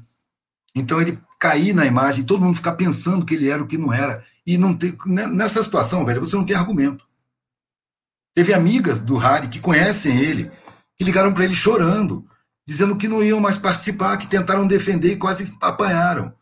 Então 0.75 1.01
ele 1.01 1.19
cair 1.39 1.73
na 1.73 1.85
imagem, 1.85 2.25
todo 2.25 2.43
mundo 2.43 2.57
ficar 2.57 2.73
pensando 2.73 3.25
que 3.25 3.33
ele 3.33 3.49
era 3.49 3.63
o 3.63 3.67
que 3.67 3.77
não 3.77 3.93
era. 3.93 4.23
E 4.45 4.57
não 4.57 4.75
ter, 4.75 4.95
né, 5.05 5.25
nessa 5.27 5.63
situação, 5.63 6.03
velho, 6.05 6.21
você 6.21 6.35
não 6.35 6.45
tem 6.45 6.55
argumento. 6.55 7.07
Teve 8.35 8.53
amigas 8.53 8.99
do 8.99 9.15
Harry 9.15 9.47
que 9.47 9.59
conhecem 9.59 10.17
ele, 10.17 10.51
que 10.97 11.03
ligaram 11.03 11.33
para 11.33 11.45
ele 11.45 11.53
chorando, 11.53 12.27
dizendo 12.67 12.95
que 12.95 13.07
não 13.07 13.23
iam 13.23 13.39
mais 13.39 13.57
participar, 13.57 14.17
que 14.17 14.27
tentaram 14.27 14.67
defender 14.67 15.13
e 15.13 15.17
quase 15.17 15.55
apanharam. 15.61 16.33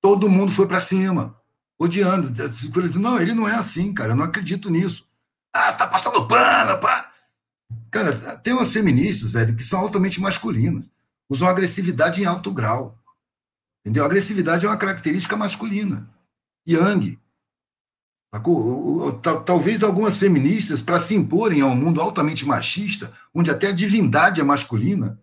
Todo 0.00 0.28
mundo 0.28 0.52
foi 0.52 0.66
para 0.66 0.80
cima, 0.80 1.36
odiando. 1.78 2.42
Assim, 2.42 2.70
não, 2.98 3.20
ele 3.20 3.34
não 3.34 3.48
é 3.48 3.54
assim, 3.54 3.92
cara, 3.92 4.12
eu 4.12 4.16
não 4.16 4.24
acredito 4.24 4.70
nisso. 4.70 5.06
Ah, 5.54 5.70
você 5.70 5.78
tá 5.78 5.86
passando 5.86 6.26
pano, 6.26 6.78
pá. 6.78 7.10
Cara, 7.90 8.38
tem 8.38 8.52
umas 8.52 8.72
feministas, 8.72 9.30
velho, 9.30 9.54
que 9.54 9.64
são 9.64 9.80
altamente 9.80 10.20
masculinas, 10.20 10.90
usam 11.28 11.48
agressividade 11.48 12.20
em 12.20 12.24
alto 12.24 12.52
grau. 12.52 12.97
Entendeu? 13.80 14.04
Agressividade 14.04 14.66
é 14.66 14.68
uma 14.68 14.76
característica 14.76 15.36
masculina. 15.36 16.08
Yang. 16.66 17.18
Talvez 19.46 19.82
algumas 19.82 20.18
feministas, 20.18 20.82
para 20.82 20.98
se 20.98 21.14
imporem 21.14 21.62
a 21.62 21.66
um 21.66 21.74
mundo 21.74 22.00
altamente 22.00 22.44
machista, 22.44 23.12
onde 23.32 23.50
até 23.50 23.68
a 23.68 23.72
divindade 23.72 24.40
é 24.40 24.44
masculina, 24.44 25.18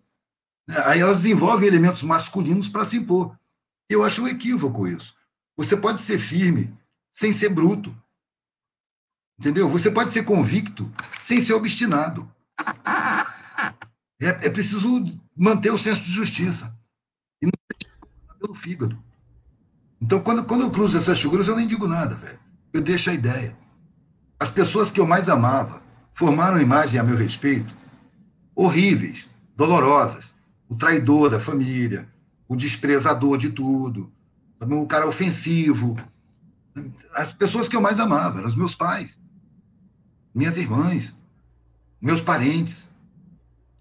né, 0.66 0.76
aí 0.86 1.00
elas 1.00 1.18
desenvolvem 1.18 1.68
elementos 1.68 2.02
masculinos 2.02 2.68
para 2.68 2.84
se 2.84 2.96
impor. 2.96 3.38
Eu 3.88 4.02
acho 4.02 4.22
um 4.22 4.28
equívoco 4.28 4.88
isso. 4.88 5.14
Você 5.56 5.76
pode 5.76 6.00
ser 6.00 6.18
firme 6.18 6.76
sem 7.12 7.32
ser 7.32 7.50
bruto. 7.50 7.96
Entendeu? 9.38 9.68
Você 9.68 9.90
pode 9.90 10.10
ser 10.10 10.24
convicto 10.24 10.90
sem 11.22 11.40
ser 11.40 11.52
obstinado. 11.52 12.28
É, 14.18 14.28
é 14.46 14.50
preciso 14.50 15.04
manter 15.36 15.70
o 15.70 15.78
senso 15.78 16.02
de 16.02 16.10
justiça. 16.10 16.75
Pelo 18.38 18.54
fígado. 18.54 18.98
Então, 20.00 20.20
quando, 20.20 20.44
quando 20.44 20.62
eu 20.62 20.70
cruzo 20.70 20.98
essas 20.98 21.20
figuras, 21.20 21.48
eu 21.48 21.56
nem 21.56 21.66
digo 21.66 21.86
nada, 21.86 22.14
velho. 22.14 22.38
Eu 22.72 22.80
deixo 22.80 23.10
a 23.10 23.14
ideia. 23.14 23.56
As 24.38 24.50
pessoas 24.50 24.90
que 24.90 25.00
eu 25.00 25.06
mais 25.06 25.28
amava 25.28 25.82
formaram 26.12 26.60
imagem 26.60 27.00
a 27.00 27.02
meu 27.02 27.16
respeito 27.16 27.74
horríveis, 28.56 29.28
dolorosas. 29.54 30.34
O 30.68 30.74
traidor 30.74 31.30
da 31.30 31.38
família, 31.38 32.08
o 32.48 32.56
desprezador 32.56 33.38
de 33.38 33.50
tudo, 33.50 34.10
o 34.58 34.86
cara 34.86 35.06
ofensivo. 35.06 35.96
As 37.14 37.30
pessoas 37.32 37.68
que 37.68 37.76
eu 37.76 37.80
mais 37.80 38.00
amava 38.00 38.38
eram 38.38 38.48
os 38.48 38.56
meus 38.56 38.74
pais, 38.74 39.16
minhas 40.34 40.56
irmãs, 40.56 41.14
meus 42.00 42.20
parentes. 42.20 42.90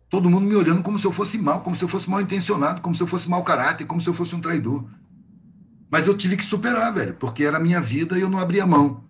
Todo 0.10 0.30
mundo 0.30 0.46
me 0.46 0.56
olhando 0.56 0.84
como 0.84 1.00
se 1.00 1.06
eu 1.06 1.12
fosse 1.12 1.38
mal, 1.38 1.62
como 1.62 1.76
se 1.76 1.84
eu 1.84 1.88
fosse 1.88 2.10
mal 2.10 2.22
intencionado, 2.22 2.82
como 2.82 2.96
se 2.96 3.02
eu 3.02 3.08
fosse 3.08 3.30
mau 3.30 3.44
caráter, 3.44 3.86
como 3.86 4.00
se 4.00 4.08
eu 4.08 4.14
fosse 4.14 4.36
um 4.36 4.42
traidor. 4.42 4.86
Mas 5.90 6.08
eu 6.08 6.16
tive 6.16 6.38
que 6.38 6.44
superar, 6.44 6.94
velho, 6.94 7.14
porque 7.16 7.44
era 7.44 7.58
a 7.58 7.60
minha 7.60 7.82
vida 7.82 8.18
e 8.18 8.22
eu 8.22 8.30
não 8.30 8.40
abria 8.40 8.66
mão. 8.66 9.04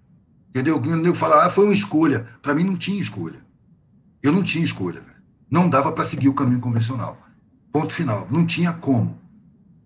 Entendeu? 0.49 0.81
Eu 1.03 1.15
falava, 1.15 1.47
ah, 1.47 1.49
foi 1.49 1.65
uma 1.65 1.73
escolha. 1.73 2.27
Para 2.41 2.53
mim 2.53 2.63
não 2.63 2.77
tinha 2.77 3.01
escolha. 3.01 3.39
Eu 4.23 4.31
não 4.31 4.41
tinha 4.41 4.63
escolha, 4.63 5.01
velho. 5.01 5.21
Não 5.51 5.69
dava 5.69 5.91
para 5.91 6.03
seguir 6.03 6.29
o 6.29 6.33
caminho 6.33 6.61
convencional. 6.61 7.21
Ponto 7.73 7.93
final. 7.93 8.27
Não 8.31 8.45
tinha 8.45 8.71
como. 8.71 9.19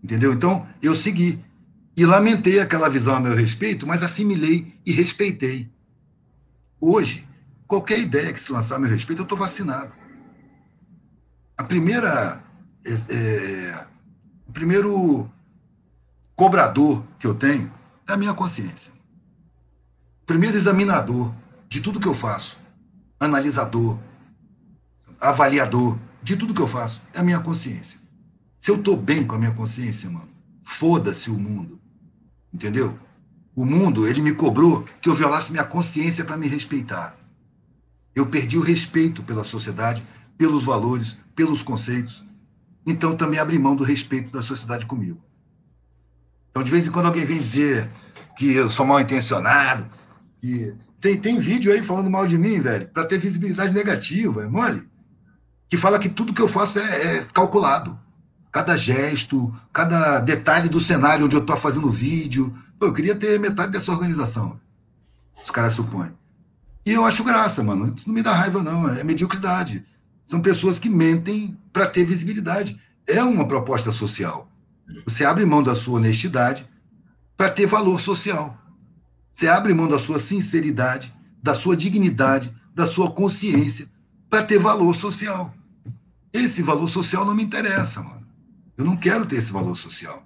Entendeu? 0.04 0.32
Então, 0.32 0.68
eu 0.82 0.94
segui. 0.94 1.44
E 1.98 2.06
lamentei 2.06 2.60
aquela 2.60 2.88
visão 2.88 3.16
a 3.16 3.20
meu 3.20 3.36
respeito, 3.36 3.88
mas 3.88 4.04
assimilei 4.04 4.74
e 4.86 4.92
respeitei. 4.92 5.70
Hoje, 6.80 7.28
qualquer 7.68 8.00
ideia 8.00 8.32
que 8.32 8.40
se 8.40 8.52
lançar 8.52 8.76
a 8.76 8.80
meu 8.80 8.90
respeito, 8.90 9.22
eu 9.22 9.24
estou 9.24 9.38
vacinado. 9.38 9.92
A 11.60 11.64
primeira. 11.64 12.42
É, 12.86 13.14
é, 13.14 13.86
o 14.48 14.52
primeiro 14.54 15.30
cobrador 16.34 17.04
que 17.20 17.28
eu 17.28 17.36
tenho 17.36 17.70
é 18.08 18.14
a 18.14 18.18
minha 18.18 18.34
consciência. 18.34 18.94
Primeiro 20.26 20.56
examinador 20.56 21.36
de 21.68 21.82
tudo 21.82 22.00
que 22.00 22.08
eu 22.08 22.16
faço, 22.16 22.58
analisador, 23.20 24.00
avaliador 25.20 26.00
de 26.24 26.38
tudo 26.38 26.54
que 26.54 26.62
eu 26.62 26.68
faço, 26.68 27.02
é 27.14 27.20
a 27.20 27.24
minha 27.24 27.42
consciência. 27.42 28.00
Se 28.58 28.72
eu 28.72 28.78
estou 28.78 28.96
bem 28.96 29.28
com 29.28 29.36
a 29.36 29.38
minha 29.38 29.54
consciência, 29.54 30.10
mano, 30.10 30.30
foda-se 30.64 31.30
o 31.30 31.38
mundo. 31.38 31.78
Entendeu? 32.54 32.98
O 33.54 33.66
mundo, 33.66 34.08
ele 34.08 34.22
me 34.22 34.34
cobrou 34.34 34.86
que 35.02 35.10
eu 35.10 35.16
violasse 35.16 35.52
minha 35.52 35.66
consciência 35.66 36.24
para 36.24 36.38
me 36.38 36.48
respeitar. 36.48 37.18
Eu 38.16 38.28
perdi 38.28 38.58
o 38.58 38.64
respeito 38.64 39.22
pela 39.22 39.44
sociedade, 39.44 40.08
pelos 40.38 40.64
valores, 40.64 41.18
pelos 41.40 41.64
conceitos. 41.64 42.22
Então 42.86 43.16
também 43.16 43.40
abri 43.40 43.58
mão 43.58 43.74
do 43.74 43.86
respeito 43.86 44.30
da 44.30 44.42
sociedade 44.42 44.86
comigo. 44.86 45.22
Então, 46.52 46.62
de 46.62 46.70
vez 46.70 46.86
em 46.86 46.92
quando 46.92 47.06
alguém 47.06 47.24
vem 47.24 47.40
dizer 47.40 47.90
que 48.38 48.52
eu 48.52 48.70
sou 48.70 48.86
mal 48.86 49.00
intencionado, 49.00 49.88
que 50.42 50.76
tem, 51.00 51.18
tem 51.18 51.40
vídeo 51.40 51.72
aí 51.72 51.82
falando 51.82 52.10
mal 52.10 52.28
de 52.28 52.38
mim, 52.38 52.60
velho, 52.60 52.90
para 52.90 53.06
ter 53.06 53.18
visibilidade 53.18 53.74
negativa, 53.74 54.44
é 54.44 54.48
mole? 54.48 54.86
Que 55.70 55.78
fala 55.78 55.98
que 55.98 56.10
tudo 56.10 56.34
que 56.34 56.42
eu 56.42 56.48
faço 56.50 56.78
é, 56.78 57.20
é 57.20 57.26
calculado. 57.34 57.98
Cada 58.52 58.76
gesto, 58.76 59.56
cada 59.72 60.20
detalhe 60.20 60.68
do 60.68 60.80
cenário 60.80 61.26
onde 61.26 61.38
eu 61.38 61.42
estou 61.42 61.56
fazendo 61.56 61.88
o 61.88 61.92
vídeo. 61.92 62.54
Pô, 62.78 62.88
eu 62.88 62.94
queria 62.94 63.16
ter 63.16 63.40
metade 63.40 63.72
dessa 63.72 63.94
organização. 63.94 64.60
Os 65.42 65.50
caras 65.50 65.72
supõem. 65.72 66.12
E 66.86 66.92
eu 66.92 67.06
acho 67.06 67.24
graça, 67.24 67.64
mano. 67.64 67.94
Isso 67.96 68.10
não 68.10 68.14
me 68.16 68.24
dá 68.24 68.34
raiva, 68.34 68.62
não. 68.62 68.90
É 68.90 69.06
mediocridade. 69.06 69.86
São 70.30 70.40
pessoas 70.40 70.78
que 70.78 70.92
mentem 70.92 71.58
para 71.74 71.88
ter 71.88 72.06
visibilidade. 72.06 72.80
É 73.08 73.24
uma 73.24 73.48
proposta 73.48 73.92
social. 73.92 74.48
Você 75.04 75.26
abre 75.26 75.44
mão 75.44 75.64
da 75.64 75.74
sua 75.74 75.96
honestidade 75.96 76.70
para 77.36 77.50
ter 77.50 77.66
valor 77.66 78.00
social. 78.00 78.56
Você 79.34 79.48
abre 79.48 79.74
mão 79.74 79.88
da 79.88 79.98
sua 79.98 80.20
sinceridade, 80.20 81.12
da 81.42 81.56
sua 81.56 81.76
dignidade, 81.76 82.54
da 82.76 82.86
sua 82.86 83.10
consciência 83.10 83.90
para 84.30 84.44
ter 84.44 84.60
valor 84.60 84.96
social. 84.96 85.52
Esse 86.32 86.62
valor 86.62 86.88
social 86.88 87.26
não 87.26 87.34
me 87.34 87.42
interessa, 87.42 88.00
mano. 88.04 88.28
Eu 88.78 88.86
não 88.86 88.96
quero 88.96 89.26
ter 89.26 89.38
esse 89.38 89.52
valor 89.52 89.76
social. 89.76 90.24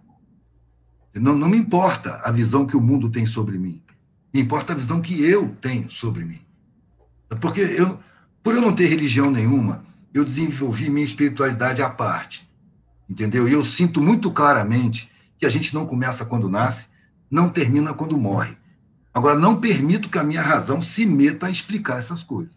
Não, 1.16 1.34
não 1.34 1.48
me 1.48 1.58
importa 1.58 2.20
a 2.26 2.30
visão 2.30 2.66
que 2.66 2.76
o 2.76 2.82
mundo 2.82 3.10
tem 3.10 3.26
sobre 3.26 3.58
mim. 3.58 3.82
Me 4.34 4.42
importa 4.42 4.74
a 4.74 4.76
visão 4.76 5.00
que 5.00 5.24
eu 5.24 5.56
tenho 5.62 5.90
sobre 5.90 6.26
mim. 6.26 6.42
Porque 7.40 7.62
eu, 7.62 7.98
por 8.44 8.54
eu 8.54 8.62
não 8.62 8.76
ter 8.76 8.88
religião 8.88 9.32
nenhuma, 9.32 9.93
eu 10.14 10.24
desenvolvi 10.24 10.90
minha 10.90 11.06
espiritualidade 11.06 11.82
à 11.82 11.90
parte. 11.90 12.48
Entendeu? 13.10 13.48
E 13.48 13.54
eu 13.54 13.64
sinto 13.64 14.00
muito 14.00 14.32
claramente 14.32 15.12
que 15.38 15.46
a 15.46 15.50
gente 15.50 15.74
não 15.74 15.86
começa 15.86 16.26
quando 16.26 16.50
nasce, 16.50 16.88
não 17.30 17.50
termina 17.50 17.94
quando 17.94 18.18
morre. 18.18 18.56
Agora, 19.14 19.38
não 19.38 19.60
permito 19.60 20.10
que 20.10 20.18
a 20.18 20.24
minha 20.24 20.42
razão 20.42 20.82
se 20.82 21.06
meta 21.06 21.48
a 21.48 21.52
explicar 21.52 22.00
essas 22.00 22.24
coisas. 22.24 22.56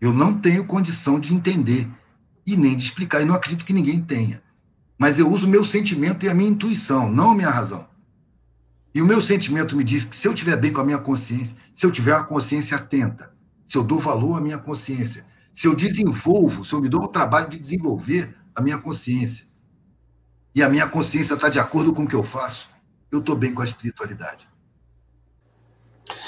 Eu 0.00 0.12
não 0.12 0.38
tenho 0.38 0.64
condição 0.64 1.18
de 1.18 1.32
entender 1.32 1.88
e 2.46 2.56
nem 2.56 2.76
de 2.76 2.84
explicar, 2.84 3.22
e 3.22 3.24
não 3.24 3.34
acredito 3.34 3.64
que 3.64 3.72
ninguém 3.72 4.02
tenha. 4.02 4.42
Mas 4.98 5.18
eu 5.18 5.30
uso 5.30 5.48
meu 5.48 5.64
sentimento 5.64 6.26
e 6.26 6.28
a 6.28 6.34
minha 6.34 6.50
intuição, 6.50 7.10
não 7.10 7.30
a 7.30 7.34
minha 7.34 7.50
razão. 7.50 7.86
E 8.94 9.02
o 9.02 9.06
meu 9.06 9.20
sentimento 9.20 9.74
me 9.74 9.82
diz 9.82 10.04
que 10.04 10.14
se 10.14 10.28
eu 10.28 10.32
estiver 10.32 10.56
bem 10.56 10.72
com 10.72 10.80
a 10.80 10.84
minha 10.84 10.98
consciência, 10.98 11.56
se 11.72 11.84
eu 11.84 11.90
tiver 11.90 12.14
a 12.14 12.22
consciência 12.22 12.76
atenta, 12.76 13.30
se 13.66 13.76
eu 13.76 13.82
dou 13.82 13.98
valor 13.98 14.36
à 14.36 14.40
minha 14.40 14.58
consciência, 14.58 15.24
se 15.54 15.68
eu 15.68 15.74
desenvolvo, 15.76 16.64
se 16.64 16.74
eu 16.74 16.80
me 16.80 16.88
dou 16.88 17.04
o 17.04 17.08
trabalho 17.08 17.48
de 17.48 17.56
desenvolver 17.56 18.36
a 18.52 18.60
minha 18.60 18.76
consciência, 18.76 19.46
e 20.52 20.60
a 20.62 20.68
minha 20.68 20.88
consciência 20.88 21.34
está 21.34 21.48
de 21.48 21.60
acordo 21.60 21.94
com 21.94 22.02
o 22.02 22.08
que 22.08 22.16
eu 22.16 22.24
faço, 22.24 22.68
eu 23.10 23.20
estou 23.20 23.36
bem 23.36 23.54
com 23.54 23.62
a 23.62 23.64
espiritualidade. 23.64 24.48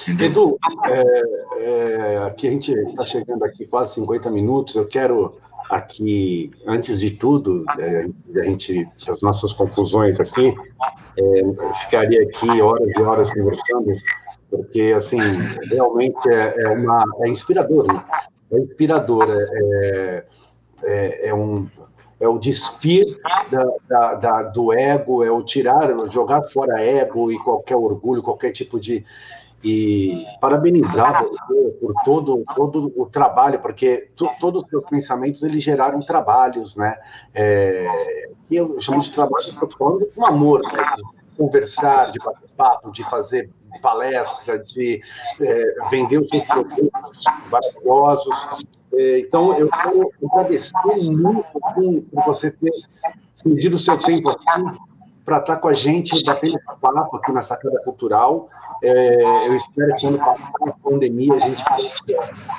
Entendeu? 0.09 0.57
Edu, 0.57 0.59
é, 0.85 1.23
é, 1.59 2.19
aqui 2.19 2.47
a 2.47 2.51
gente 2.51 2.73
está 2.73 3.05
chegando 3.05 3.45
aqui 3.45 3.67
quase 3.67 3.95
50 3.95 4.31
minutos. 4.31 4.77
Eu 4.77 4.87
quero 4.87 5.39
aqui, 5.69 6.53
antes 6.65 7.01
de 7.01 7.11
tudo, 7.11 7.65
é, 7.79 8.09
a 8.41 8.45
gente, 8.45 8.89
as 9.09 9.21
nossas 9.21 9.53
conclusões 9.53 10.21
aqui, 10.21 10.55
é, 11.19 11.75
ficaria 11.81 12.23
aqui 12.23 12.61
horas 12.61 12.95
e 12.97 13.01
horas 13.01 13.31
conversando, 13.33 13.93
porque 14.49 14.95
assim 14.97 15.19
realmente 15.69 16.29
é, 16.29 16.63
é 16.63 16.69
uma 16.69 17.05
é 17.23 17.29
inspirador, 17.29 17.87
né? 17.93 18.05
É 18.53 18.59
inspirador, 18.59 19.27
é, 19.31 20.25
é, 20.83 21.29
é 21.29 21.35
um 21.35 21.69
é 22.19 22.27
o 22.27 22.39
despir 22.39 23.05
da, 23.51 23.71
da, 23.89 24.15
da, 24.15 24.43
do 24.45 24.73
ego, 24.73 25.23
é 25.23 25.31
o 25.31 25.43
tirar, 25.43 25.91
jogar 26.09 26.43
fora 26.45 26.81
ego 26.81 27.31
e 27.31 27.39
qualquer 27.39 27.77
orgulho, 27.77 28.23
qualquer 28.23 28.53
tipo 28.53 28.81
de. 28.81 29.05
E 29.65 30.25
parabenizar 30.41 31.25
você 31.25 31.71
por 31.81 31.93
todo, 32.05 32.45
todo 32.55 32.93
o 32.95 33.07
trabalho, 33.07 33.59
porque 33.59 34.11
tu, 34.15 34.29
todos 34.39 34.63
os 34.63 34.69
seus 34.69 34.87
pensamentos 34.87 35.43
eles 35.43 35.63
geraram 35.63 36.01
trabalhos, 36.01 36.77
né? 36.77 36.97
É, 37.35 38.29
que 38.49 38.55
eu 38.55 38.79
chamo 38.79 39.01
de 39.01 39.11
trabalho 39.13 39.45
com 40.15 40.27
amor, 40.27 40.63
né? 40.63 40.85
Conversar, 41.37 42.11
de 42.11 42.19
bater 42.25 42.49
papo, 42.57 42.91
de 42.91 43.03
fazer 43.05 43.51
palestra, 43.83 44.59
de 44.59 45.01
é, 45.41 45.75
vender 45.91 46.19
os 46.19 46.29
seus 46.29 46.45
produtos 46.45 47.25
maravilhosos, 47.51 48.67
é, 48.97 49.19
então, 49.19 49.57
eu 49.59 49.69
quero 49.69 50.11
agradecer 50.33 50.73
muito 51.13 51.45
assim, 51.65 52.01
por 52.01 52.25
você 52.25 52.51
ter 52.51 52.71
cedido 53.35 53.77
o 53.77 53.79
seu 53.79 53.99
tempo 53.99 54.31
aqui 54.31 54.79
para 55.23 55.39
estar 55.39 55.57
com 55.57 55.69
a 55.69 55.75
gente, 55.75 56.25
batendo 56.25 56.57
esse 56.57 56.81
papo 56.81 57.17
aqui 57.17 57.33
na 57.33 57.43
Sacada 57.43 57.79
Cultural. 57.85 58.49
É, 58.83 59.49
eu 59.49 59.57
espero 59.57 59.95
que 59.95 60.07
quando 60.07 60.19
passar 60.19 60.69
a 60.69 60.73
pandemia 60.73 61.35
a 61.35 61.39
gente 61.41 61.65
possa 61.65 61.89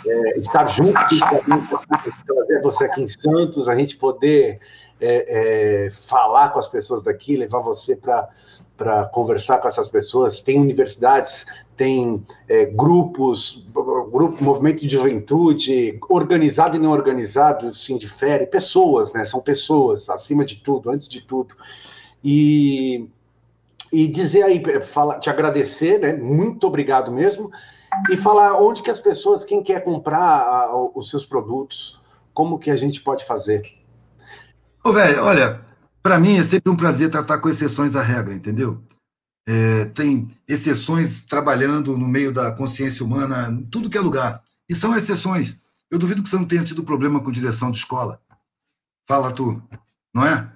é, 0.06 0.38
estar 0.38 0.66
junto 0.68 0.92
trazer 0.92 2.62
você 2.62 2.86
aqui 2.86 3.04
em 3.04 3.08
Santos, 3.08 3.68
a 3.68 3.76
gente 3.76 3.96
poder 3.96 4.60
é, 5.00 5.86
é, 5.86 5.92
falar 5.92 6.50
com 6.50 6.60
as 6.60 6.68
pessoas 6.68 7.02
daqui, 7.02 7.38
levar 7.38 7.62
você 7.62 7.96
para 7.96 8.30
conversar 9.12 9.58
com 9.60 9.68
essas 9.68 9.88
pessoas. 9.88 10.42
Tem 10.42 10.60
universidades 10.60 11.46
tem 11.78 12.26
é, 12.50 12.66
grupos, 12.66 13.68
grupo, 14.12 14.44
movimento 14.44 14.82
de 14.82 14.90
juventude, 14.90 15.98
organizado 16.10 16.76
e 16.76 16.80
não 16.80 16.90
organizado, 16.90 17.72
sim, 17.72 17.98
difere, 17.98 18.48
pessoas, 18.48 19.14
né? 19.14 19.24
São 19.24 19.40
pessoas, 19.40 20.10
acima 20.10 20.44
de 20.44 20.56
tudo, 20.56 20.90
antes 20.90 21.08
de 21.08 21.22
tudo. 21.22 21.56
E, 22.24 23.08
e 23.94 24.08
dizer 24.08 24.42
aí, 24.42 24.62
fala, 24.86 25.20
te 25.20 25.30
agradecer, 25.30 26.00
né? 26.00 26.14
Muito 26.14 26.66
obrigado 26.66 27.12
mesmo. 27.12 27.52
E 28.10 28.18
falar 28.18 28.60
onde 28.60 28.82
que 28.82 28.90
as 28.90 29.00
pessoas, 29.00 29.46
quem 29.46 29.62
quer 29.62 29.84
comprar 29.84 30.20
a, 30.20 30.76
os 30.96 31.12
seus 31.12 31.24
produtos, 31.24 32.02
como 32.34 32.58
que 32.58 32.72
a 32.72 32.76
gente 32.76 33.02
pode 33.02 33.24
fazer? 33.24 33.62
Ô, 34.84 34.92
velho, 34.92 35.24
olha, 35.24 35.62
Para 36.08 36.22
mim 36.22 36.38
é 36.38 36.44
sempre 36.44 36.72
um 36.72 36.76
prazer 36.78 37.10
tratar 37.12 37.40
com 37.40 37.50
exceções 37.50 37.94
à 37.94 38.02
regra, 38.02 38.34
entendeu? 38.34 38.82
É, 39.46 39.84
tem 39.84 40.30
exceções 40.48 41.26
trabalhando 41.26 41.98
no 41.98 42.08
meio 42.08 42.32
da 42.32 42.50
consciência 42.50 43.06
humana, 43.06 43.50
em 43.52 43.66
tudo 43.66 43.90
que 43.90 43.98
é 43.98 44.00
lugar. 44.00 44.42
E 44.70 44.74
são 44.74 44.96
exceções. 44.96 45.58
Eu 45.92 46.00
duvido 46.00 46.24
que 46.24 46.30
você 46.30 46.38
não 46.38 46.46
tenha 46.46 46.64
tido 46.64 46.82
problema 46.82 47.20
com 47.20 47.30
direção 47.30 47.70
de 47.70 47.80
escola. 47.80 48.22
Fala 49.06 49.34
tu, 49.34 49.62
não 50.16 50.26
é? 50.26 50.50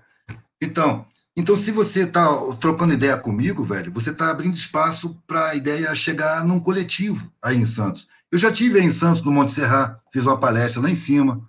Então, 0.62 1.06
então 1.36 1.58
se 1.58 1.70
você 1.74 2.04
está 2.04 2.30
trocando 2.62 2.94
ideia 2.94 3.18
comigo, 3.18 3.66
velho, 3.66 3.92
você 3.92 4.12
está 4.12 4.32
abrindo 4.32 4.54
espaço 4.54 5.22
para 5.28 5.50
a 5.50 5.56
ideia 5.56 5.94
chegar 5.94 6.46
num 6.46 6.62
coletivo 6.62 7.30
aí 7.42 7.58
em 7.58 7.66
Santos. 7.66 8.08
Eu 8.32 8.38
já 8.38 8.54
tive 8.54 8.80
aí 8.80 8.86
em 8.86 8.90
Santos, 8.90 9.22
no 9.22 9.34
Monte 9.34 9.52
Serra, 9.52 10.02
fiz 10.14 10.26
uma 10.26 10.40
palestra 10.40 10.82
lá 10.82 10.90
em 10.90 10.96
cima. 10.96 11.46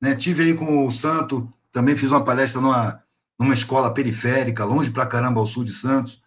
Né? 0.00 0.14
Tive 0.14 0.44
aí 0.44 0.54
com 0.54 0.86
o 0.86 0.92
Santo, 0.92 1.52
também 1.72 1.96
fiz 1.96 2.12
uma 2.12 2.24
palestra 2.24 2.60
numa, 2.60 3.02
numa 3.40 3.54
escola 3.54 3.94
periférica, 3.94 4.66
longe 4.66 4.90
pra 4.90 5.06
caramba 5.06 5.40
ao 5.40 5.46
sul 5.46 5.64
de 5.64 5.72
Santos. 5.72 6.20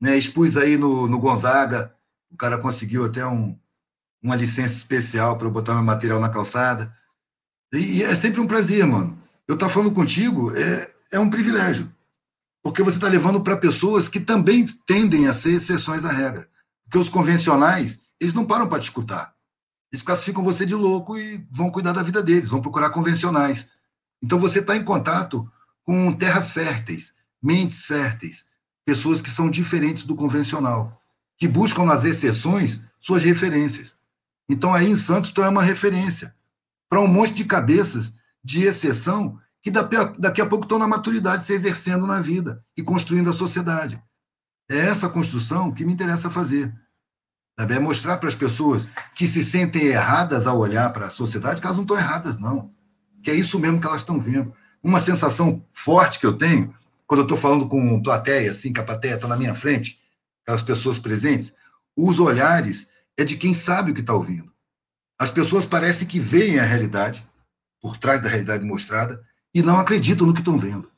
Né? 0.00 0.18
Expus 0.18 0.56
aí 0.56 0.76
no, 0.76 1.06
no 1.06 1.20
Gonzaga, 1.20 1.94
o 2.28 2.36
cara 2.36 2.58
conseguiu 2.58 3.04
até 3.04 3.24
um, 3.24 3.56
uma 4.20 4.34
licença 4.34 4.74
especial 4.74 5.38
para 5.38 5.46
eu 5.46 5.52
botar 5.52 5.74
meu 5.74 5.84
material 5.84 6.18
na 6.18 6.28
calçada. 6.28 6.92
E, 7.72 7.98
e 7.98 8.02
é 8.02 8.12
sempre 8.16 8.40
um 8.40 8.46
prazer, 8.48 8.84
mano. 8.84 9.16
Eu 9.46 9.54
estar 9.54 9.68
tá 9.68 9.72
falando 9.72 9.94
contigo 9.94 10.52
é, 10.56 10.90
é 11.12 11.18
um 11.20 11.30
privilégio, 11.30 11.92
porque 12.60 12.82
você 12.82 12.96
está 12.96 13.06
levando 13.06 13.40
para 13.40 13.56
pessoas 13.56 14.08
que 14.08 14.18
também 14.18 14.64
tendem 14.84 15.28
a 15.28 15.32
ser 15.32 15.52
exceções 15.54 16.04
à 16.04 16.10
regra. 16.10 16.48
Porque 16.82 16.98
os 16.98 17.08
convencionais, 17.08 18.00
eles 18.18 18.34
não 18.34 18.44
param 18.44 18.68
para 18.68 18.80
te 18.80 18.84
escutar. 18.84 19.32
Eles 19.92 20.02
classificam 20.02 20.42
você 20.42 20.66
de 20.66 20.74
louco 20.74 21.16
e 21.16 21.46
vão 21.52 21.70
cuidar 21.70 21.92
da 21.92 22.02
vida 22.02 22.20
deles, 22.20 22.48
vão 22.48 22.60
procurar 22.60 22.90
convencionais. 22.90 23.68
Então 24.20 24.40
você 24.40 24.58
está 24.58 24.76
em 24.76 24.82
contato 24.82 25.48
com 25.84 26.12
terras 26.12 26.50
férteis, 26.50 27.14
mentes 27.42 27.84
férteis, 27.84 28.44
pessoas 28.84 29.20
que 29.20 29.30
são 29.30 29.50
diferentes 29.50 30.04
do 30.04 30.14
convencional, 30.14 31.00
que 31.38 31.48
buscam 31.48 31.84
nas 31.84 32.04
exceções 32.04 32.82
suas 33.00 33.22
referências. 33.22 33.96
Então 34.48 34.72
aí 34.74 34.88
em 34.88 34.96
Santos 34.96 35.30
tu 35.30 35.42
é 35.42 35.48
uma 35.48 35.62
referência 35.62 36.34
para 36.88 37.00
um 37.00 37.06
monte 37.06 37.32
de 37.34 37.44
cabeças 37.44 38.14
de 38.44 38.62
exceção 38.64 39.38
que 39.62 39.70
daqui 39.70 40.40
a 40.40 40.46
pouco 40.46 40.64
estão 40.64 40.78
na 40.78 40.88
maturidade 40.88 41.44
se 41.44 41.52
exercendo 41.52 42.06
na 42.06 42.20
vida 42.20 42.64
e 42.76 42.82
construindo 42.82 43.30
a 43.30 43.32
sociedade. 43.32 44.02
É 44.68 44.76
essa 44.76 45.08
construção 45.08 45.70
que 45.72 45.84
me 45.84 45.92
interessa 45.92 46.30
fazer. 46.30 46.74
É 47.58 47.78
mostrar 47.78 48.16
para 48.16 48.28
as 48.28 48.34
pessoas 48.34 48.88
que 49.14 49.26
se 49.26 49.44
sentem 49.44 49.84
erradas 49.84 50.46
ao 50.46 50.58
olhar 50.58 50.92
para 50.92 51.06
a 51.06 51.10
sociedade 51.10 51.60
que 51.60 51.66
elas 51.66 51.76
não 51.76 51.84
estão 51.84 51.96
erradas, 51.96 52.38
não. 52.38 52.72
Que 53.22 53.30
é 53.30 53.34
isso 53.34 53.58
mesmo 53.58 53.80
que 53.80 53.86
elas 53.86 54.00
estão 54.00 54.20
vendo. 54.20 54.52
Uma 54.82 55.00
sensação 55.00 55.64
forte 55.72 56.18
que 56.18 56.26
eu 56.26 56.36
tenho, 56.36 56.74
quando 57.06 57.20
eu 57.20 57.24
estou 57.24 57.38
falando 57.38 57.68
com 57.68 58.02
plateia, 58.02 58.50
assim, 58.50 58.72
que 58.72 58.80
a 58.80 58.84
plateia 58.84 59.14
está 59.14 59.28
na 59.28 59.36
minha 59.36 59.54
frente, 59.54 60.00
aquelas 60.42 60.62
pessoas 60.62 60.98
presentes, 60.98 61.54
os 61.96 62.18
olhares 62.18 62.88
é 63.16 63.24
de 63.24 63.36
quem 63.36 63.54
sabe 63.54 63.90
o 63.90 63.94
que 63.94 64.00
está 64.00 64.14
ouvindo. 64.14 64.52
As 65.18 65.30
pessoas 65.30 65.64
parecem 65.64 66.08
que 66.08 66.18
veem 66.18 66.58
a 66.58 66.64
realidade, 66.64 67.26
por 67.80 67.96
trás 67.96 68.20
da 68.20 68.28
realidade 68.28 68.64
mostrada, 68.64 69.22
e 69.54 69.62
não 69.62 69.78
acreditam 69.78 70.26
no 70.26 70.32
que 70.32 70.40
estão 70.40 70.58
vendo. 70.58 70.90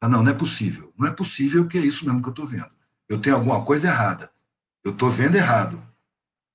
Ah, 0.00 0.08
não, 0.08 0.22
não 0.22 0.32
é 0.32 0.34
possível. 0.34 0.92
Não 0.98 1.06
é 1.06 1.10
possível 1.12 1.66
que 1.66 1.78
é 1.78 1.80
isso 1.80 2.04
mesmo 2.04 2.20
que 2.20 2.28
eu 2.28 2.32
estou 2.32 2.46
vendo. 2.46 2.70
Eu 3.08 3.20
tenho 3.20 3.36
alguma 3.36 3.64
coisa 3.64 3.86
errada. 3.86 4.30
Eu 4.84 4.90
estou 4.92 5.10
vendo 5.10 5.36
errado. 5.36 5.80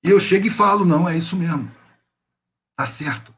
E 0.04 0.10
eu 0.10 0.20
chego 0.20 0.46
e 0.46 0.50
falo, 0.50 0.84
não, 0.84 1.08
é 1.08 1.16
isso 1.16 1.34
mesmo. 1.34 1.70
Tá 2.76 2.84
certo. 2.84 3.34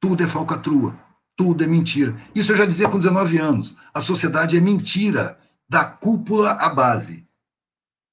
Tudo 0.00 0.24
é 0.24 0.26
falcatrua. 0.26 0.94
Tudo 1.38 1.62
é 1.62 1.66
mentira. 1.68 2.20
Isso 2.34 2.50
eu 2.52 2.56
já 2.56 2.66
dizia 2.66 2.88
com 2.88 2.98
19 2.98 3.38
anos. 3.38 3.76
A 3.94 4.00
sociedade 4.00 4.56
é 4.56 4.60
mentira, 4.60 5.38
da 5.68 5.84
cúpula 5.84 6.52
à 6.52 6.68
base. 6.68 7.26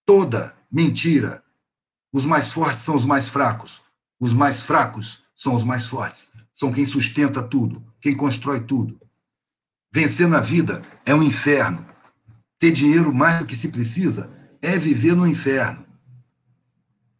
Toda 0.05 0.55
mentira. 0.71 1.43
Os 2.13 2.23
mais 2.23 2.51
fortes 2.51 2.83
são 2.83 2.95
os 2.95 3.03
mais 3.03 3.27
fracos. 3.27 3.81
Os 4.19 4.31
mais 4.31 4.61
fracos 4.61 5.23
são 5.35 5.55
os 5.55 5.63
mais 5.63 5.87
fortes. 5.87 6.31
São 6.53 6.71
quem 6.71 6.85
sustenta 6.85 7.41
tudo, 7.41 7.83
quem 7.99 8.15
constrói 8.15 8.61
tudo. 8.61 9.01
Vencer 9.91 10.27
na 10.27 10.39
vida 10.39 10.83
é 11.03 11.15
um 11.15 11.23
inferno. 11.23 11.83
Ter 12.59 12.71
dinheiro 12.71 13.11
mais 13.11 13.39
do 13.39 13.45
que 13.45 13.55
se 13.55 13.69
precisa 13.69 14.29
é 14.61 14.77
viver 14.77 15.15
no 15.15 15.27
inferno 15.27 15.85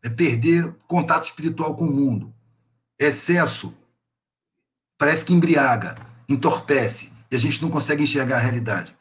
é 0.06 0.10
perder 0.10 0.72
contato 0.88 1.26
espiritual 1.26 1.76
com 1.76 1.88
o 1.88 1.91
mundo. 1.91 2.32
Excesso 2.99 3.73
parece 4.97 5.26
que 5.26 5.34
embriaga, 5.34 5.95
entorpece, 6.27 7.11
e 7.30 7.35
a 7.35 7.39
gente 7.39 7.61
não 7.61 7.69
consegue 7.69 8.03
enxergar 8.03 8.38
a 8.38 8.41
realidade. 8.41 8.95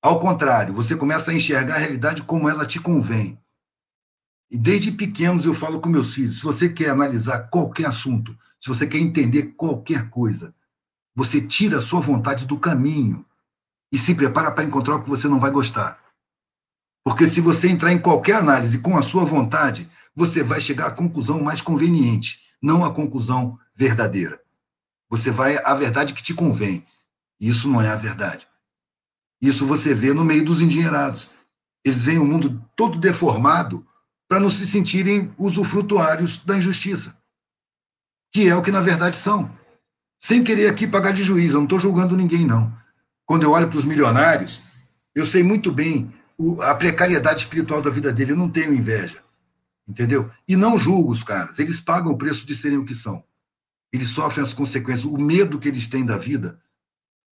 Ao 0.00 0.20
contrário, 0.20 0.72
você 0.72 0.94
começa 0.96 1.30
a 1.30 1.34
enxergar 1.34 1.74
a 1.74 1.78
realidade 1.78 2.22
como 2.22 2.48
ela 2.48 2.66
te 2.66 2.80
convém. 2.80 3.38
E 4.50 4.56
desde 4.56 4.92
pequenos 4.92 5.44
eu 5.44 5.52
falo 5.52 5.80
com 5.80 5.88
meus 5.88 6.14
filhos: 6.14 6.38
se 6.38 6.44
você 6.44 6.68
quer 6.68 6.90
analisar 6.90 7.48
qualquer 7.50 7.86
assunto, 7.86 8.36
se 8.60 8.68
você 8.68 8.86
quer 8.86 8.98
entender 8.98 9.54
qualquer 9.56 10.08
coisa, 10.08 10.54
você 11.14 11.40
tira 11.40 11.78
a 11.78 11.82
sua 11.82 12.00
vontade 12.00 12.46
do 12.46 12.58
caminho 12.58 13.26
e 13.92 13.98
se 13.98 14.14
prepara 14.14 14.50
para 14.50 14.64
encontrar 14.64 14.96
o 14.96 15.02
que 15.02 15.10
você 15.10 15.28
não 15.28 15.40
vai 15.40 15.50
gostar. 15.50 15.98
Porque 17.04 17.26
se 17.26 17.40
você 17.40 17.68
entrar 17.68 17.92
em 17.92 17.98
qualquer 17.98 18.36
análise 18.36 18.78
com 18.78 18.96
a 18.96 19.02
sua 19.02 19.24
vontade, 19.24 19.90
você 20.14 20.42
vai 20.42 20.60
chegar 20.60 20.86
à 20.86 20.90
conclusão 20.90 21.42
mais 21.42 21.60
conveniente, 21.60 22.42
não 22.62 22.84
à 22.84 22.92
conclusão 22.92 23.58
verdadeira. 23.74 24.40
Você 25.08 25.30
vai 25.30 25.56
à 25.64 25.74
verdade 25.74 26.12
que 26.12 26.22
te 26.22 26.34
convém. 26.34 26.84
Isso 27.40 27.68
não 27.68 27.80
é 27.80 27.88
a 27.88 27.96
verdade. 27.96 28.46
Isso 29.40 29.66
você 29.66 29.94
vê 29.94 30.12
no 30.12 30.24
meio 30.24 30.44
dos 30.44 30.60
endinheirados. 30.60 31.30
Eles 31.84 32.02
veem 32.02 32.18
o 32.18 32.24
mundo 32.24 32.62
todo 32.76 32.98
deformado 32.98 33.86
para 34.28 34.40
não 34.40 34.50
se 34.50 34.66
sentirem 34.66 35.32
usufrutuários 35.38 36.44
da 36.44 36.56
injustiça, 36.56 37.16
que 38.30 38.46
é 38.46 38.54
o 38.54 38.60
que 38.60 38.70
na 38.70 38.80
verdade 38.80 39.16
são. 39.16 39.50
Sem 40.18 40.44
querer 40.44 40.68
aqui 40.68 40.86
pagar 40.86 41.12
de 41.12 41.22
juiz, 41.22 41.52
eu 41.52 41.58
não 41.58 41.64
estou 41.64 41.80
julgando 41.80 42.16
ninguém, 42.16 42.44
não. 42.44 42.76
Quando 43.24 43.44
eu 43.44 43.52
olho 43.52 43.68
para 43.68 43.78
os 43.78 43.84
milionários, 43.84 44.60
eu 45.14 45.24
sei 45.24 45.42
muito 45.42 45.72
bem 45.72 46.12
a 46.60 46.74
precariedade 46.74 47.40
espiritual 47.40 47.80
da 47.80 47.88
vida 47.88 48.12
dele, 48.12 48.32
eu 48.32 48.36
não 48.36 48.50
tenho 48.50 48.74
inveja 48.74 49.22
entendeu? 49.88 50.30
E 50.46 50.54
não 50.54 50.78
julgo 50.78 51.10
os 51.10 51.22
caras, 51.22 51.58
eles 51.58 51.80
pagam 51.80 52.12
o 52.12 52.18
preço 52.18 52.46
de 52.46 52.54
serem 52.54 52.78
o 52.78 52.84
que 52.84 52.94
são. 52.94 53.24
Eles 53.92 54.08
sofrem 54.08 54.42
as 54.42 54.52
consequências, 54.52 55.04
o 55.04 55.16
medo 55.16 55.58
que 55.58 55.68
eles 55.68 55.88
têm 55.88 56.04
da 56.04 56.16
vida. 56.16 56.60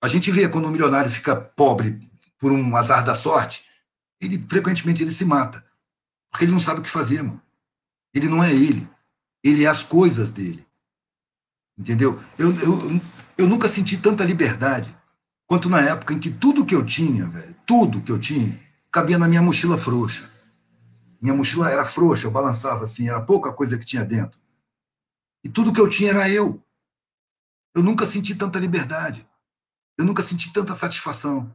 A 0.02 0.08
gente 0.08 0.30
vê 0.30 0.48
quando 0.48 0.66
um 0.66 0.70
milionário 0.70 1.10
fica 1.10 1.34
pobre 1.36 2.08
por 2.38 2.52
um 2.52 2.76
azar 2.76 3.04
da 3.04 3.14
sorte, 3.14 3.64
ele 4.20 4.44
frequentemente 4.48 5.02
ele 5.02 5.10
se 5.10 5.24
mata, 5.24 5.64
porque 6.30 6.44
ele 6.44 6.52
não 6.52 6.60
sabe 6.60 6.80
o 6.80 6.82
que 6.82 6.90
fazer, 6.90 7.22
mano. 7.22 7.40
Ele 8.14 8.28
não 8.28 8.42
é 8.42 8.52
ele, 8.52 8.88
ele 9.42 9.64
é 9.64 9.66
as 9.66 9.82
coisas 9.82 10.30
dele. 10.30 10.66
Entendeu? 11.78 12.18
Eu, 12.38 12.58
eu, 12.60 13.00
eu 13.36 13.48
nunca 13.48 13.68
senti 13.68 13.98
tanta 13.98 14.24
liberdade 14.24 14.94
quanto 15.46 15.68
na 15.68 15.80
época 15.80 16.14
em 16.14 16.18
que 16.18 16.30
tudo 16.30 16.64
que 16.64 16.74
eu 16.74 16.84
tinha, 16.84 17.26
velho, 17.26 17.54
tudo 17.66 18.00
que 18.00 18.10
eu 18.10 18.18
tinha, 18.18 18.58
cabia 18.90 19.18
na 19.18 19.28
minha 19.28 19.42
mochila 19.42 19.76
frouxa. 19.76 20.30
Minha 21.20 21.34
mochila 21.34 21.70
era 21.70 21.84
frouxa, 21.84 22.26
eu 22.26 22.30
balançava 22.30 22.84
assim, 22.84 23.08
era 23.08 23.20
pouca 23.20 23.52
coisa 23.52 23.76
que 23.76 23.84
tinha 23.84 24.04
dentro. 24.04 24.38
E 25.46 25.48
tudo 25.48 25.72
que 25.72 25.80
eu 25.80 25.88
tinha 25.88 26.10
era 26.10 26.28
eu. 26.28 26.60
Eu 27.72 27.80
nunca 27.80 28.04
senti 28.04 28.34
tanta 28.34 28.58
liberdade. 28.58 29.24
Eu 29.96 30.04
nunca 30.04 30.20
senti 30.20 30.52
tanta 30.52 30.74
satisfação. 30.74 31.54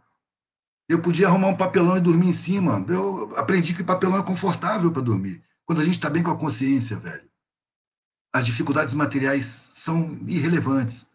Eu 0.88 1.01
podia 1.01 1.27
arrumar 1.27 1.49
um 1.49 1.57
papelão 1.57 1.97
e 1.97 1.99
dormir 1.99 2.30
em 2.30 2.34
cima. 2.34 2.85
Eu 2.88 3.34
aprendi 3.35 3.73
que 3.73 3.84
papelão 3.84 4.18
é 4.18 4.23
confortável 4.23 4.93
para 4.93 5.01
dormir. 5.01 5.43
Quando 5.65 5.81
a 5.81 5.84
gente 5.84 5.95
está 5.95 6.09
bem 6.09 6.23
com 6.23 6.31
a 6.31 6.38
consciência, 6.38 6.95
velho. 6.95 7.30
As 8.34 8.45
dificuldades 8.45 8.93
materiais 8.93 9.69
são 9.73 10.18
irrelevantes. 10.26 11.05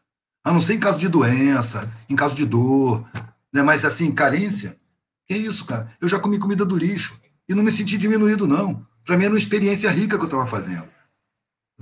A 0.44 0.52
não 0.52 0.60
ser 0.60 0.74
em 0.74 0.78
caso 0.78 0.98
de 0.98 1.08
doença, 1.08 1.90
em 2.10 2.14
caso 2.14 2.34
de 2.34 2.44
dor. 2.44 3.08
Né? 3.50 3.62
Mas 3.62 3.86
assim, 3.86 4.12
carência. 4.12 4.78
Que 5.26 5.34
isso, 5.34 5.64
cara? 5.64 5.96
Eu 5.98 6.08
já 6.08 6.20
comi 6.20 6.38
comida 6.38 6.62
do 6.62 6.76
lixo. 6.76 7.18
E 7.48 7.54
não 7.54 7.62
me 7.62 7.72
senti 7.72 7.96
diminuído, 7.96 8.46
não. 8.46 8.86
Para 9.02 9.16
mim 9.16 9.24
era 9.24 9.32
uma 9.32 9.38
experiência 9.38 9.90
rica 9.90 10.18
que 10.18 10.24
eu 10.24 10.26
estava 10.26 10.46
fazendo. 10.46 10.94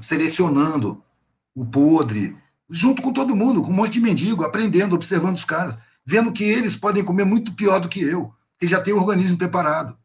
Selecionando 0.01 1.03
o 1.55 1.65
podre, 1.65 2.37
junto 2.69 3.01
com 3.01 3.13
todo 3.13 3.37
mundo, 3.37 3.63
com 3.63 3.71
um 3.71 3.75
monte 3.75 3.93
de 3.93 4.01
mendigo, 4.01 4.45
aprendendo, 4.45 4.95
observando 4.95 5.37
os 5.37 5.45
caras, 5.45 5.79
vendo 6.05 6.33
que 6.33 6.45
eles 6.45 6.77
podem 6.77 7.05
comer 7.05 7.25
muito 7.25 7.55
pior 7.55 7.79
do 7.79 7.89
que 7.89 8.01
eu, 8.03 8.35
que 8.59 8.67
já 8.67 8.81
tem 8.81 8.93
o 8.93 8.99
organismo 8.99 9.39
preparado. 9.39 9.97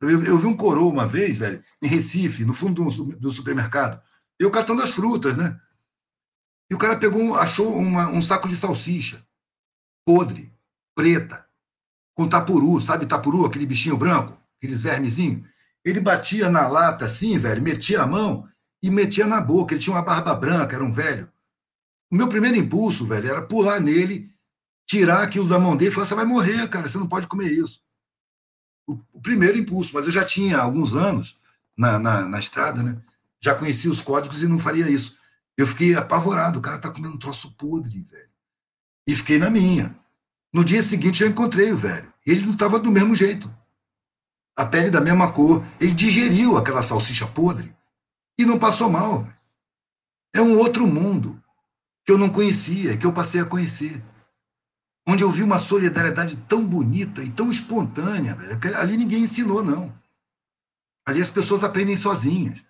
Eu, 0.00 0.24
eu, 0.24 0.38
vi 0.38 0.46
um 0.46 0.56
coroa 0.56 0.90
uma 0.90 1.06
vez, 1.06 1.36
velho, 1.36 1.62
em 1.82 1.86
Recife, 1.86 2.44
no 2.44 2.54
fundo 2.54 2.84
do, 2.84 3.16
do 3.16 3.30
supermercado, 3.30 4.00
eu 4.38 4.50
catando 4.50 4.82
as 4.82 4.90
frutas, 4.90 5.36
né? 5.36 5.58
E 6.70 6.74
o 6.74 6.78
cara 6.78 6.96
pegou, 6.96 7.34
achou 7.36 7.76
uma, 7.76 8.08
um 8.08 8.20
saco 8.20 8.48
de 8.48 8.56
salsicha, 8.56 9.24
podre, 10.04 10.52
preta, 10.94 11.46
com 12.14 12.28
tapuru, 12.28 12.80
sabe 12.80 13.06
tapuru, 13.06 13.46
aquele 13.46 13.66
bichinho 13.66 13.96
branco? 13.96 14.36
aqueles 14.58 14.80
vermezinhos, 14.80 15.48
ele 15.84 16.00
batia 16.00 16.50
na 16.50 16.66
lata 16.66 17.04
assim, 17.04 17.38
velho, 17.38 17.62
metia 17.62 18.02
a 18.02 18.06
mão 18.06 18.48
e 18.86 18.90
metia 18.90 19.26
na 19.26 19.40
boca. 19.40 19.74
Ele 19.74 19.82
tinha 19.82 19.94
uma 19.94 20.02
barba 20.02 20.34
branca, 20.34 20.76
era 20.76 20.84
um 20.84 20.92
velho. 20.92 21.28
O 22.10 22.14
meu 22.14 22.28
primeiro 22.28 22.56
impulso, 22.56 23.04
velho, 23.04 23.28
era 23.28 23.42
pular 23.42 23.80
nele 23.80 24.30
tirar 24.86 25.22
aquilo 25.22 25.48
da 25.48 25.58
mão 25.58 25.76
dele 25.76 25.90
e 25.90 25.94
falar: 25.94 26.06
você 26.06 26.14
vai 26.14 26.24
morrer, 26.24 26.68
cara, 26.68 26.86
você 26.86 26.96
não 26.96 27.08
pode 27.08 27.26
comer 27.26 27.50
isso. 27.50 27.82
O, 28.86 28.98
o 29.12 29.20
primeiro 29.20 29.58
impulso, 29.58 29.90
mas 29.92 30.06
eu 30.06 30.12
já 30.12 30.24
tinha 30.24 30.58
alguns 30.58 30.94
anos 30.94 31.36
na, 31.76 31.98
na, 31.98 32.24
na, 32.28 32.38
estrada, 32.38 32.82
né? 32.82 33.02
Já 33.40 33.54
conhecia 33.56 33.90
os 33.90 34.00
códigos 34.00 34.40
e 34.40 34.46
não 34.46 34.58
faria 34.58 34.88
isso. 34.88 35.16
Eu 35.58 35.66
fiquei 35.66 35.96
apavorado, 35.96 36.60
o 36.60 36.62
cara 36.62 36.78
tá 36.78 36.88
comendo 36.88 37.16
um 37.16 37.18
troço 37.18 37.50
podre, 37.52 38.02
velho. 38.02 38.28
E 39.08 39.16
fiquei 39.16 39.38
na 39.38 39.50
minha. 39.50 39.96
No 40.52 40.64
dia 40.64 40.82
seguinte 40.82 41.22
eu 41.22 41.28
encontrei 41.28 41.72
o 41.72 41.76
velho. 41.76 42.12
Ele 42.24 42.46
não 42.46 42.52
estava 42.52 42.78
do 42.78 42.90
mesmo 42.90 43.14
jeito. 43.14 43.52
A 44.54 44.64
pele 44.64 44.90
da 44.90 45.00
mesma 45.00 45.32
cor. 45.32 45.64
Ele 45.80 45.92
digeriu 45.92 46.56
aquela 46.56 46.82
salsicha 46.82 47.26
podre 47.26 47.75
e 48.38 48.44
não 48.44 48.58
passou 48.58 48.90
mal. 48.90 49.28
É 50.34 50.40
um 50.40 50.58
outro 50.58 50.86
mundo 50.86 51.42
que 52.04 52.12
eu 52.12 52.18
não 52.18 52.28
conhecia, 52.28 52.96
que 52.96 53.06
eu 53.06 53.12
passei 53.12 53.40
a 53.40 53.46
conhecer. 53.46 54.02
Onde 55.08 55.22
eu 55.22 55.30
vi 55.30 55.42
uma 55.42 55.58
solidariedade 55.58 56.36
tão 56.48 56.66
bonita 56.66 57.22
e 57.22 57.30
tão 57.30 57.50
espontânea, 57.50 58.34
velho. 58.34 58.58
Ali 58.76 58.96
ninguém 58.96 59.22
ensinou, 59.22 59.62
não. 59.62 59.94
Ali 61.06 61.22
as 61.22 61.30
pessoas 61.30 61.62
aprendem 61.62 61.96
sozinhas. 61.96 62.64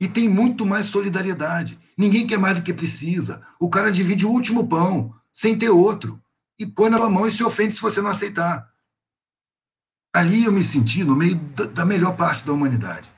E 0.00 0.08
tem 0.08 0.28
muito 0.28 0.64
mais 0.64 0.86
solidariedade. 0.86 1.78
Ninguém 1.96 2.26
quer 2.26 2.38
mais 2.38 2.56
do 2.56 2.62
que 2.62 2.72
precisa. 2.72 3.44
O 3.58 3.68
cara 3.68 3.90
divide 3.90 4.24
o 4.24 4.30
último 4.30 4.68
pão, 4.68 5.12
sem 5.32 5.58
ter 5.58 5.70
outro. 5.70 6.22
E 6.58 6.64
põe 6.64 6.88
na 6.88 7.08
mão 7.10 7.26
e 7.26 7.32
se 7.32 7.42
ofende 7.42 7.74
se 7.74 7.80
você 7.80 8.00
não 8.00 8.10
aceitar. 8.10 8.72
Ali 10.14 10.44
eu 10.44 10.52
me 10.52 10.62
senti 10.62 11.04
no 11.04 11.16
meio 11.16 11.36
da 11.74 11.84
melhor 11.84 12.16
parte 12.16 12.44
da 12.44 12.52
humanidade. 12.52 13.10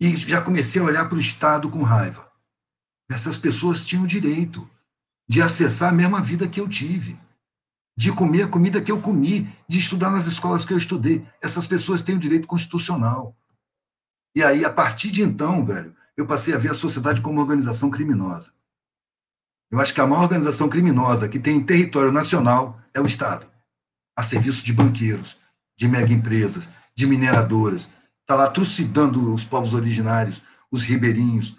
E 0.00 0.16
já 0.16 0.40
comecei 0.40 0.80
a 0.80 0.84
olhar 0.84 1.08
para 1.08 1.16
o 1.16 1.20
Estado 1.20 1.70
com 1.70 1.82
raiva. 1.82 2.30
Essas 3.10 3.38
pessoas 3.38 3.84
tinham 3.86 4.06
direito 4.06 4.68
de 5.28 5.40
acessar 5.40 5.90
a 5.90 5.94
mesma 5.94 6.20
vida 6.20 6.48
que 6.48 6.60
eu 6.60 6.68
tive, 6.68 7.18
de 7.96 8.12
comer 8.12 8.42
a 8.42 8.48
comida 8.48 8.82
que 8.82 8.90
eu 8.90 9.00
comi, 9.00 9.48
de 9.68 9.78
estudar 9.78 10.10
nas 10.10 10.26
escolas 10.26 10.64
que 10.64 10.72
eu 10.72 10.78
estudei. 10.78 11.26
Essas 11.40 11.66
pessoas 11.66 12.02
têm 12.02 12.16
o 12.16 12.20
direito 12.20 12.46
constitucional. 12.46 13.36
E 14.34 14.42
aí, 14.42 14.64
a 14.64 14.70
partir 14.70 15.10
de 15.10 15.22
então, 15.22 15.64
velho, 15.64 15.94
eu 16.16 16.26
passei 16.26 16.54
a 16.54 16.58
ver 16.58 16.72
a 16.72 16.74
sociedade 16.74 17.20
como 17.20 17.34
uma 17.34 17.42
organização 17.42 17.90
criminosa. 17.90 18.52
Eu 19.70 19.80
acho 19.80 19.94
que 19.94 20.00
a 20.00 20.06
maior 20.06 20.22
organização 20.22 20.68
criminosa 20.68 21.28
que 21.28 21.38
tem 21.38 21.56
em 21.56 21.64
território 21.64 22.12
nacional 22.12 22.80
é 22.92 23.00
o 23.00 23.06
Estado, 23.06 23.46
a 24.16 24.22
serviço 24.22 24.64
de 24.64 24.72
banqueiros, 24.72 25.36
de 25.76 25.88
mega 25.88 26.12
empresas, 26.12 26.68
de 26.94 27.06
mineradoras. 27.06 27.88
Está 28.24 28.36
lá 28.36 28.50
trucidando 28.50 29.34
os 29.34 29.44
povos 29.44 29.74
originários, 29.74 30.40
os 30.70 30.82
ribeirinhos. 30.82 31.54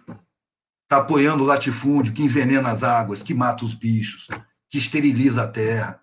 Está 0.83 0.97
apoiando 0.97 1.43
o 1.43 1.45
latifúndio 1.45 2.11
que 2.11 2.23
envenena 2.23 2.71
as 2.71 2.83
águas, 2.83 3.21
que 3.21 3.35
mata 3.35 3.63
os 3.63 3.75
bichos, 3.75 4.27
que 4.67 4.79
esteriliza 4.79 5.43
a 5.43 5.47
terra. 5.47 6.01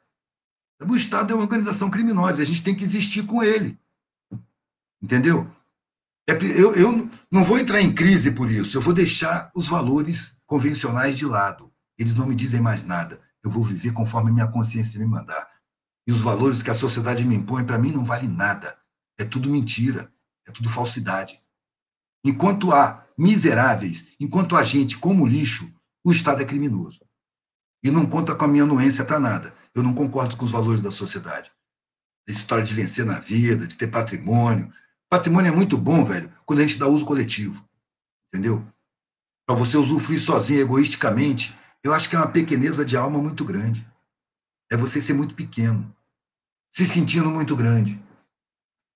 O 0.80 0.94
Estado 0.94 1.32
é 1.32 1.34
uma 1.34 1.42
organização 1.42 1.90
criminosa 1.90 2.40
e 2.40 2.42
a 2.42 2.46
gente 2.46 2.62
tem 2.62 2.76
que 2.76 2.84
existir 2.84 3.26
com 3.26 3.42
ele. 3.42 3.76
Entendeu? 5.02 5.50
É 6.28 6.32
eu, 6.32 6.76
eu 6.76 7.10
não 7.28 7.42
vou 7.42 7.58
entrar 7.58 7.80
em 7.80 7.92
crise 7.92 8.30
por 8.30 8.48
isso, 8.48 8.76
eu 8.76 8.80
vou 8.80 8.94
deixar 8.94 9.50
os 9.56 9.66
valores 9.66 10.36
convencionais 10.46 11.18
de 11.18 11.26
lado. 11.26 11.72
Eles 11.98 12.14
não 12.14 12.26
me 12.26 12.36
dizem 12.36 12.60
mais 12.60 12.84
nada. 12.84 13.20
Eu 13.42 13.50
vou 13.50 13.64
viver 13.64 13.92
conforme 13.92 14.30
minha 14.30 14.46
consciência 14.46 15.00
me 15.00 15.06
mandar. 15.06 15.48
E 16.06 16.12
os 16.12 16.20
valores 16.20 16.62
que 16.62 16.70
a 16.70 16.74
sociedade 16.74 17.24
me 17.24 17.34
impõe, 17.34 17.64
para 17.64 17.78
mim, 17.78 17.90
não 17.90 18.04
vale 18.04 18.28
nada. 18.28 18.78
É 19.18 19.24
tudo 19.24 19.50
mentira, 19.50 20.12
é 20.46 20.52
tudo 20.52 20.68
falsidade. 20.68 21.40
Enquanto 22.24 22.72
há 22.72 23.06
miseráveis, 23.16 24.06
enquanto 24.18 24.56
há 24.56 24.62
gente 24.62 24.98
como 24.98 25.26
lixo, 25.26 25.72
o 26.04 26.12
Estado 26.12 26.42
é 26.42 26.44
criminoso. 26.44 27.00
E 27.82 27.90
não 27.90 28.06
conta 28.06 28.34
com 28.34 28.44
a 28.44 28.48
minha 28.48 28.62
anuência 28.62 29.04
para 29.04 29.18
nada. 29.18 29.54
Eu 29.74 29.82
não 29.82 29.94
concordo 29.94 30.36
com 30.36 30.44
os 30.44 30.52
valores 30.52 30.80
da 30.80 30.90
sociedade. 30.90 31.50
Essa 32.28 32.38
história 32.38 32.64
de 32.64 32.72
vencer 32.72 33.04
na 33.04 33.18
vida, 33.18 33.66
de 33.66 33.76
ter 33.76 33.88
patrimônio. 33.88 34.72
Patrimônio 35.08 35.52
é 35.52 35.54
muito 35.54 35.76
bom, 35.76 36.04
velho, 36.04 36.32
quando 36.46 36.60
a 36.60 36.66
gente 36.66 36.78
dá 36.78 36.86
uso 36.86 37.04
coletivo. 37.04 37.66
Entendeu? 38.28 38.64
Para 39.46 39.56
você 39.56 39.76
usufruir 39.76 40.22
sozinho, 40.22 40.60
egoisticamente, 40.60 41.56
eu 41.82 41.92
acho 41.92 42.08
que 42.08 42.14
é 42.14 42.18
uma 42.18 42.30
pequeneza 42.30 42.84
de 42.84 42.96
alma 42.96 43.18
muito 43.20 43.44
grande. 43.44 43.86
É 44.70 44.76
você 44.76 45.00
ser 45.00 45.12
muito 45.12 45.34
pequeno, 45.34 45.94
se 46.70 46.86
sentindo 46.86 47.28
muito 47.28 47.54
grande. 47.56 48.00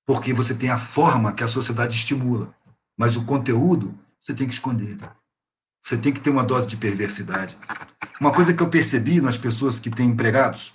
Porque 0.07 0.33
você 0.33 0.55
tem 0.55 0.70
a 0.70 0.78
forma 0.78 1.33
que 1.33 1.43
a 1.43 1.49
sociedade 1.49 1.97
estimula, 1.97 2.55
mas 2.97 3.16
o 3.16 3.24
conteúdo 3.24 3.99
você 4.20 4.33
tem 4.33 4.47
que 4.47 4.55
esconder. 4.55 4.99
Você 5.83 5.97
tem 5.97 6.12
que 6.12 6.20
ter 6.20 6.31
uma 6.31 6.45
dose 6.45 6.66
de 6.66 6.77
perversidade. 6.77 7.57
Uma 8.20 8.33
coisa 8.33 8.55
que 8.55 8.62
eu 8.62 8.70
percebi 8.70 9.20
nas 9.20 9.37
pessoas 9.37 9.78
que 9.78 9.91
têm 9.91 10.11
empregados, 10.11 10.69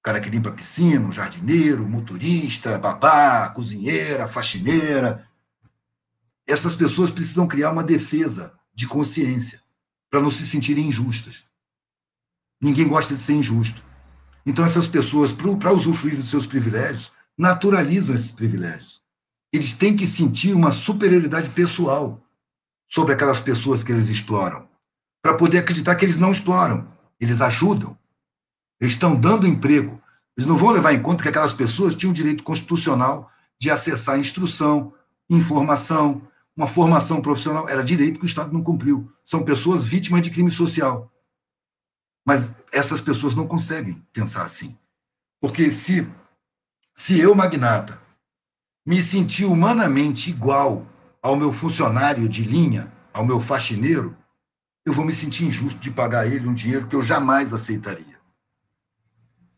o 0.00 0.02
cara 0.02 0.20
que 0.20 0.30
limpa 0.30 0.48
a 0.48 0.52
piscina, 0.52 1.08
o 1.08 1.12
jardineiro, 1.12 1.88
motorista, 1.88 2.78
babá, 2.78 3.50
cozinheira, 3.50 4.26
faxineira, 4.26 5.28
essas 6.46 6.74
pessoas 6.74 7.10
precisam 7.10 7.46
criar 7.46 7.70
uma 7.70 7.84
defesa 7.84 8.52
de 8.74 8.86
consciência 8.86 9.60
para 10.10 10.20
não 10.20 10.30
se 10.30 10.46
sentirem 10.46 10.88
injustas. 10.88 11.44
Ninguém 12.60 12.88
gosta 12.88 13.14
de 13.14 13.20
ser 13.20 13.34
injusto. 13.34 13.82
Então, 14.44 14.64
essas 14.64 14.86
pessoas, 14.86 15.32
para 15.32 15.72
usufruir 15.72 16.16
dos 16.16 16.30
seus 16.30 16.46
privilégios, 16.46 17.12
naturalizam 17.36 18.14
esses 18.14 18.30
privilégios. 18.30 19.02
Eles 19.52 19.74
têm 19.74 19.96
que 19.96 20.06
sentir 20.06 20.54
uma 20.54 20.72
superioridade 20.72 21.50
pessoal 21.50 22.22
sobre 22.88 23.14
aquelas 23.14 23.40
pessoas 23.40 23.82
que 23.82 23.90
eles 23.92 24.08
exploram, 24.08 24.68
para 25.22 25.34
poder 25.34 25.58
acreditar 25.58 25.94
que 25.94 26.04
eles 26.04 26.16
não 26.16 26.32
exploram, 26.32 26.86
eles 27.20 27.40
ajudam. 27.40 27.96
Eles 28.80 28.94
estão 28.94 29.14
dando 29.14 29.46
emprego. 29.46 30.02
Eles 30.36 30.48
não 30.48 30.56
vão 30.56 30.70
levar 30.70 30.92
em 30.92 31.00
conta 31.00 31.22
que 31.22 31.28
aquelas 31.28 31.52
pessoas 31.52 31.94
tinham 31.94 32.12
direito 32.12 32.42
constitucional 32.42 33.30
de 33.58 33.70
acessar 33.70 34.18
instrução, 34.18 34.92
informação, 35.30 36.28
uma 36.56 36.66
formação 36.66 37.22
profissional, 37.22 37.68
era 37.68 37.82
direito 37.82 38.18
que 38.18 38.24
o 38.24 38.26
Estado 38.26 38.52
não 38.52 38.62
cumpriu. 38.62 39.08
São 39.24 39.44
pessoas 39.44 39.84
vítimas 39.84 40.20
de 40.20 40.30
crime 40.30 40.50
social. 40.50 41.10
Mas 42.26 42.52
essas 42.72 43.00
pessoas 43.00 43.34
não 43.34 43.46
conseguem 43.46 44.04
pensar 44.12 44.42
assim. 44.42 44.76
Porque 45.40 45.70
se, 45.70 46.06
se 46.94 47.18
eu, 47.18 47.34
magnata, 47.34 48.00
me 48.84 49.02
sentir 49.02 49.44
humanamente 49.44 50.30
igual 50.30 50.86
ao 51.22 51.36
meu 51.36 51.52
funcionário 51.52 52.28
de 52.28 52.42
linha, 52.42 52.92
ao 53.12 53.24
meu 53.24 53.40
faxineiro, 53.40 54.16
eu 54.84 54.92
vou 54.92 55.04
me 55.04 55.12
sentir 55.12 55.44
injusto 55.44 55.80
de 55.80 55.90
pagar 55.90 56.26
ele 56.26 56.48
um 56.48 56.54
dinheiro 56.54 56.86
que 56.86 56.96
eu 56.96 57.02
jamais 57.02 57.52
aceitaria. 57.52 58.20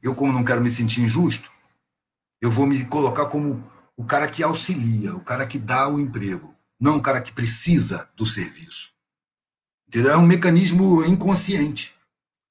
Eu, 0.02 0.14
como 0.14 0.32
não 0.32 0.44
quero 0.44 0.60
me 0.60 0.70
sentir 0.70 1.00
injusto, 1.00 1.50
eu 2.40 2.50
vou 2.50 2.66
me 2.66 2.84
colocar 2.84 3.26
como 3.26 3.64
o 3.96 4.04
cara 4.04 4.28
que 4.28 4.42
auxilia, 4.42 5.14
o 5.14 5.20
cara 5.20 5.46
que 5.46 5.58
dá 5.58 5.88
o 5.88 5.98
emprego 5.98 6.54
não 6.78 6.96
um 6.96 7.00
cara 7.00 7.20
que 7.22 7.32
precisa 7.32 8.08
do 8.16 8.26
serviço. 8.26 8.90
Entendeu? 9.88 10.12
É 10.12 10.16
um 10.16 10.26
mecanismo 10.26 11.04
inconsciente 11.04 11.94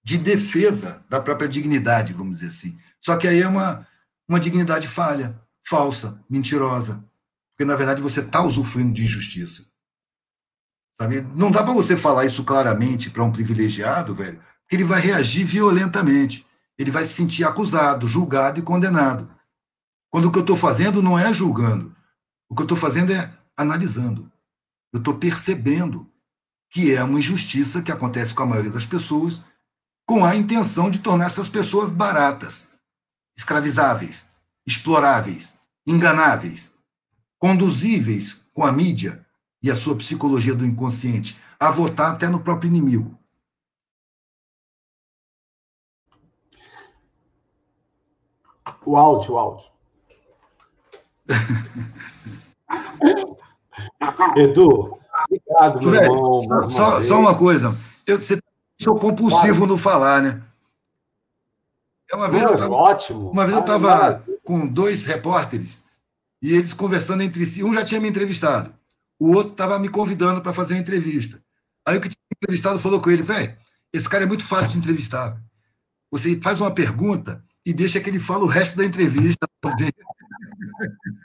de 0.03 0.17
defesa 0.17 1.03
da 1.09 1.19
própria 1.19 1.47
dignidade, 1.47 2.13
vamos 2.13 2.39
dizer 2.39 2.47
assim. 2.47 2.77
Só 2.99 3.15
que 3.17 3.27
aí 3.27 3.41
é 3.41 3.47
uma, 3.47 3.87
uma 4.27 4.39
dignidade 4.39 4.87
falha, 4.87 5.39
falsa, 5.65 6.23
mentirosa. 6.29 7.03
Porque, 7.51 7.65
na 7.65 7.75
verdade, 7.75 8.01
você 8.01 8.21
está 8.21 8.41
usufruindo 8.41 8.93
de 8.93 9.03
injustiça. 9.03 9.65
Sabe? 10.97 11.21
Não 11.21 11.51
dá 11.51 11.63
para 11.63 11.73
você 11.73 11.97
falar 11.97 12.25
isso 12.25 12.43
claramente 12.43 13.09
para 13.09 13.23
um 13.23 13.31
privilegiado, 13.31 14.13
velho, 14.13 14.41
porque 14.61 14.75
ele 14.75 14.83
vai 14.83 15.01
reagir 15.01 15.45
violentamente. 15.45 16.45
Ele 16.77 16.91
vai 16.91 17.05
se 17.05 17.13
sentir 17.13 17.43
acusado, 17.43 18.07
julgado 18.07 18.59
e 18.59 18.63
condenado. 18.63 19.29
Quando 20.09 20.25
o 20.25 20.31
que 20.31 20.37
eu 20.37 20.43
estou 20.43 20.55
fazendo 20.55 21.01
não 21.01 21.17
é 21.17 21.33
julgando. 21.33 21.95
O 22.49 22.55
que 22.55 22.61
eu 22.61 22.65
estou 22.65 22.77
fazendo 22.77 23.11
é 23.11 23.31
analisando. 23.55 24.31
Eu 24.91 24.99
estou 24.99 25.15
percebendo 25.15 26.09
que 26.69 26.93
é 26.93 27.03
uma 27.03 27.19
injustiça 27.19 27.81
que 27.81 27.91
acontece 27.91 28.33
com 28.33 28.43
a 28.43 28.45
maioria 28.47 28.71
das 28.71 28.85
pessoas, 28.85 29.41
com 30.07 30.25
a 30.25 30.35
intenção 30.35 30.89
de 30.89 30.99
tornar 30.99 31.25
essas 31.25 31.47
pessoas 31.47 31.91
baratas, 31.91 32.67
escravizáveis, 33.35 34.25
exploráveis, 34.65 35.53
enganáveis, 35.85 36.73
conduzíveis 37.39 38.43
com 38.53 38.63
a 38.63 38.71
mídia 38.71 39.25
e 39.61 39.69
a 39.69 39.75
sua 39.75 39.95
psicologia 39.95 40.55
do 40.55 40.65
inconsciente 40.65 41.39
a 41.59 41.69
votar 41.71 42.11
até 42.11 42.29
no 42.29 42.39
próprio 42.39 42.67
inimigo. 42.67 43.17
O 48.85 48.97
áudio, 48.97 49.33
o 49.33 49.37
áudio. 49.37 49.71
Edu, 54.35 54.97
obrigado, 55.25 55.89
meu 55.89 56.01
irmão. 56.01 56.39
Só, 56.69 57.01
só, 57.01 57.19
uma 57.19 57.37
coisa. 57.37 57.77
Eu, 58.05 58.19
você 58.19 58.37
sou 58.81 58.97
compulsivo 58.97 59.65
no 59.65 59.77
falar, 59.77 60.21
né? 60.21 60.43
É 62.13 62.15
Uma 62.15 62.29
vez, 62.29 62.43
eu 62.43 62.55
tava, 62.55 62.75
ótimo. 62.75 63.31
uma 63.31 63.43
vez 63.43 63.55
eu 63.55 63.61
estava 63.61 64.23
com 64.43 64.67
dois 64.67 65.03
repórteres 65.03 65.81
e 66.39 66.53
eles 66.53 66.71
conversando 66.71 67.23
entre 67.23 67.43
si. 67.43 67.63
Um 67.63 67.73
já 67.73 67.83
tinha 67.83 67.99
me 67.99 68.07
entrevistado, 68.07 68.71
o 69.19 69.33
outro 69.33 69.53
estava 69.53 69.79
me 69.79 69.89
convidando 69.89 70.39
para 70.39 70.53
fazer 70.53 70.75
uma 70.75 70.79
entrevista. 70.79 71.41
Aí 71.83 71.97
o 71.97 72.01
que 72.01 72.09
tinha 72.09 72.21
me 72.31 72.37
entrevistado 72.37 72.77
falou 72.77 73.01
com 73.01 73.09
ele: 73.09 73.23
velho, 73.23 73.57
esse 73.91 74.07
cara 74.07 74.25
é 74.25 74.27
muito 74.27 74.45
fácil 74.45 74.69
de 74.69 74.77
entrevistar. 74.77 75.41
Você 76.11 76.39
faz 76.39 76.61
uma 76.61 76.69
pergunta 76.69 77.43
e 77.65 77.73
deixa 77.73 77.99
que 77.99 78.11
ele 78.11 78.19
fala 78.19 78.43
o 78.43 78.47
resto 78.47 78.77
da 78.77 78.85
entrevista. 78.85 79.47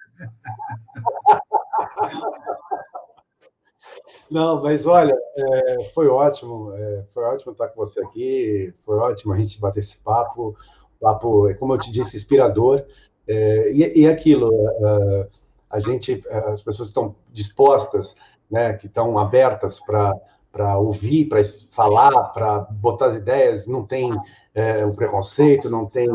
Não, 4.31 4.62
mas 4.62 4.86
olha, 4.86 5.16
é, 5.36 5.90
foi 5.94 6.06
ótimo, 6.06 6.73
é, 6.74 7.05
foi 7.15 7.24
ótimo 7.24 7.52
estar 7.52 7.69
com 7.69 7.77
você 7.77 8.01
aqui, 8.01 8.74
foi 8.85 8.97
ótimo 8.97 9.32
a 9.32 9.39
gente 9.39 9.59
bater 9.59 9.81
esse 9.81 9.97
papo, 9.97 10.55
é 11.02 11.54
como 11.54 11.74
eu 11.74 11.78
te 11.78 11.90
disse, 11.90 12.16
inspirador, 12.16 12.84
é, 13.26 13.70
e, 13.72 14.02
e 14.02 14.08
aquilo, 14.08 14.50
é, 14.68 15.28
a 15.70 15.78
gente, 15.80 16.22
as 16.30 16.62
pessoas 16.62 16.88
estão 16.88 17.14
dispostas, 17.32 18.14
né, 18.50 18.72
que 18.72 18.86
estão 18.86 19.18
abertas 19.18 19.78
para 19.80 20.78
ouvir, 20.78 21.26
para 21.26 21.42
falar, 21.70 22.10
para 22.30 22.60
botar 22.60 23.06
as 23.06 23.16
ideias, 23.16 23.66
não 23.66 23.84
tem 23.84 24.10
é, 24.54 24.84
um 24.84 24.94
preconceito, 24.94 25.70
não 25.70 25.86
tem 25.86 26.08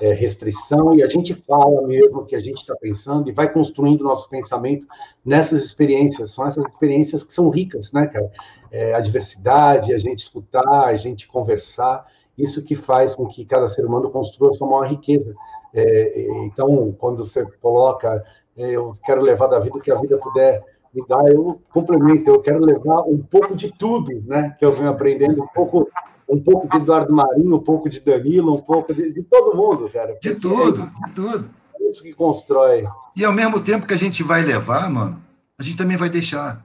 é, 0.00 0.12
restrição, 0.12 0.94
e 0.94 1.02
a 1.02 1.08
gente 1.08 1.34
fala 1.34 1.86
mesmo 1.86 2.20
o 2.20 2.24
que 2.24 2.36
a 2.36 2.40
gente 2.40 2.58
está 2.58 2.76
pensando 2.76 3.28
e 3.28 3.32
vai 3.32 3.52
construindo 3.52 4.04
nosso 4.04 4.28
pensamento 4.28 4.86
nessas 5.24 5.64
experiências. 5.64 6.32
São 6.32 6.46
essas 6.46 6.64
experiências 6.64 7.22
que 7.22 7.32
são 7.32 7.48
ricas, 7.48 7.92
né, 7.92 8.06
cara? 8.06 8.30
É, 8.70 8.94
a 8.94 9.00
diversidade, 9.00 9.94
a 9.94 9.98
gente 9.98 10.20
escutar, 10.20 10.84
a 10.84 10.96
gente 10.96 11.26
conversar, 11.26 12.06
isso 12.38 12.64
que 12.64 12.76
faz 12.76 13.14
com 13.14 13.26
que 13.26 13.44
cada 13.44 13.66
ser 13.66 13.84
humano 13.84 14.10
construa 14.10 14.50
a 14.50 14.52
sua 14.52 14.68
maior 14.68 14.86
riqueza. 14.86 15.34
É, 15.74 16.44
então, 16.44 16.94
quando 16.98 17.26
você 17.26 17.44
coloca, 17.60 18.24
é, 18.56 18.70
eu 18.70 18.94
quero 19.04 19.20
levar 19.20 19.48
da 19.48 19.58
vida 19.58 19.76
o 19.76 19.80
que 19.80 19.90
a 19.90 20.00
vida 20.00 20.16
puder 20.18 20.62
me 20.94 21.04
dar, 21.06 21.22
eu 21.28 21.60
complemento, 21.70 22.30
eu 22.30 22.40
quero 22.40 22.64
levar 22.64 23.02
um 23.02 23.18
pouco 23.18 23.54
de 23.54 23.70
tudo, 23.70 24.22
né, 24.26 24.56
que 24.58 24.64
eu 24.64 24.72
venho 24.72 24.88
aprendendo, 24.88 25.42
um 25.42 25.46
pouco, 25.48 25.88
um 26.28 26.40
pouco 26.40 26.68
de 26.68 26.76
Eduardo 26.76 27.12
Marinho, 27.12 27.56
um 27.56 27.62
pouco 27.62 27.88
de 27.88 28.00
Danilo, 28.00 28.54
um 28.54 28.60
pouco 28.60 28.94
de, 28.94 29.12
de 29.12 29.22
todo 29.22 29.56
mundo, 29.56 29.88
cara. 29.90 30.16
De 30.20 30.34
tudo, 30.34 30.86
de 30.86 31.14
tudo. 31.14 31.50
É 31.80 31.90
isso 31.90 32.02
que 32.02 32.14
constrói. 32.14 32.86
E 33.16 33.24
ao 33.24 33.32
mesmo 33.32 33.60
tempo 33.60 33.86
que 33.86 33.94
a 33.94 33.98
gente 33.98 34.22
vai 34.22 34.42
levar, 34.42 34.88
mano, 34.90 35.22
a 35.58 35.62
gente 35.62 35.76
também 35.76 35.96
vai 35.96 36.08
deixar. 36.08 36.64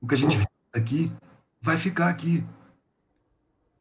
O 0.00 0.06
que 0.06 0.14
a 0.14 0.18
gente 0.18 0.36
faz 0.36 0.48
aqui 0.74 1.10
vai 1.60 1.76
ficar 1.76 2.08
aqui. 2.08 2.44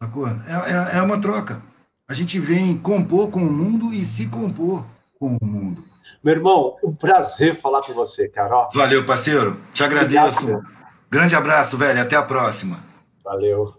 É, 0.02 0.96
é, 0.96 1.00
é 1.00 1.02
uma 1.02 1.20
troca. 1.20 1.62
A 2.08 2.14
gente 2.14 2.40
vem 2.40 2.78
compor 2.78 3.32
com 3.32 3.40
o 3.40 3.52
mundo 3.52 3.94
e 3.94 4.06
se 4.06 4.28
compor 4.28 4.86
com 5.20 5.38
o 5.42 5.46
mundo. 5.46 5.84
Meu 6.24 6.36
irmão, 6.36 6.78
um 6.84 6.96
prazer 6.96 7.56
falar 7.56 7.82
com 7.84 7.94
você, 7.94 8.28
cara. 8.28 8.70
Valeu, 8.74 9.06
parceiro. 9.06 9.60
Te 9.74 9.84
agradeço. 9.84 10.40
Obrigado. 10.40 10.76
Grande 11.10 11.36
abraço, 11.36 11.78
velho. 11.78 12.02
Até 12.02 12.16
a 12.16 12.24
próxima. 12.24 12.84
Valeu. 13.24 13.74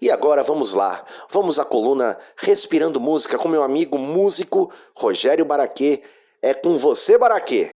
E 0.00 0.10
agora 0.10 0.42
vamos 0.42 0.74
lá. 0.74 1.04
Vamos 1.30 1.58
à 1.58 1.64
coluna 1.64 2.18
Respirando 2.36 3.00
Música 3.00 3.38
com 3.38 3.48
meu 3.48 3.62
amigo 3.62 3.98
músico 3.98 4.72
Rogério 4.94 5.44
Baraquê. 5.44 6.02
É 6.42 6.54
com 6.54 6.76
você, 6.78 7.18
Baraquê. 7.18 7.70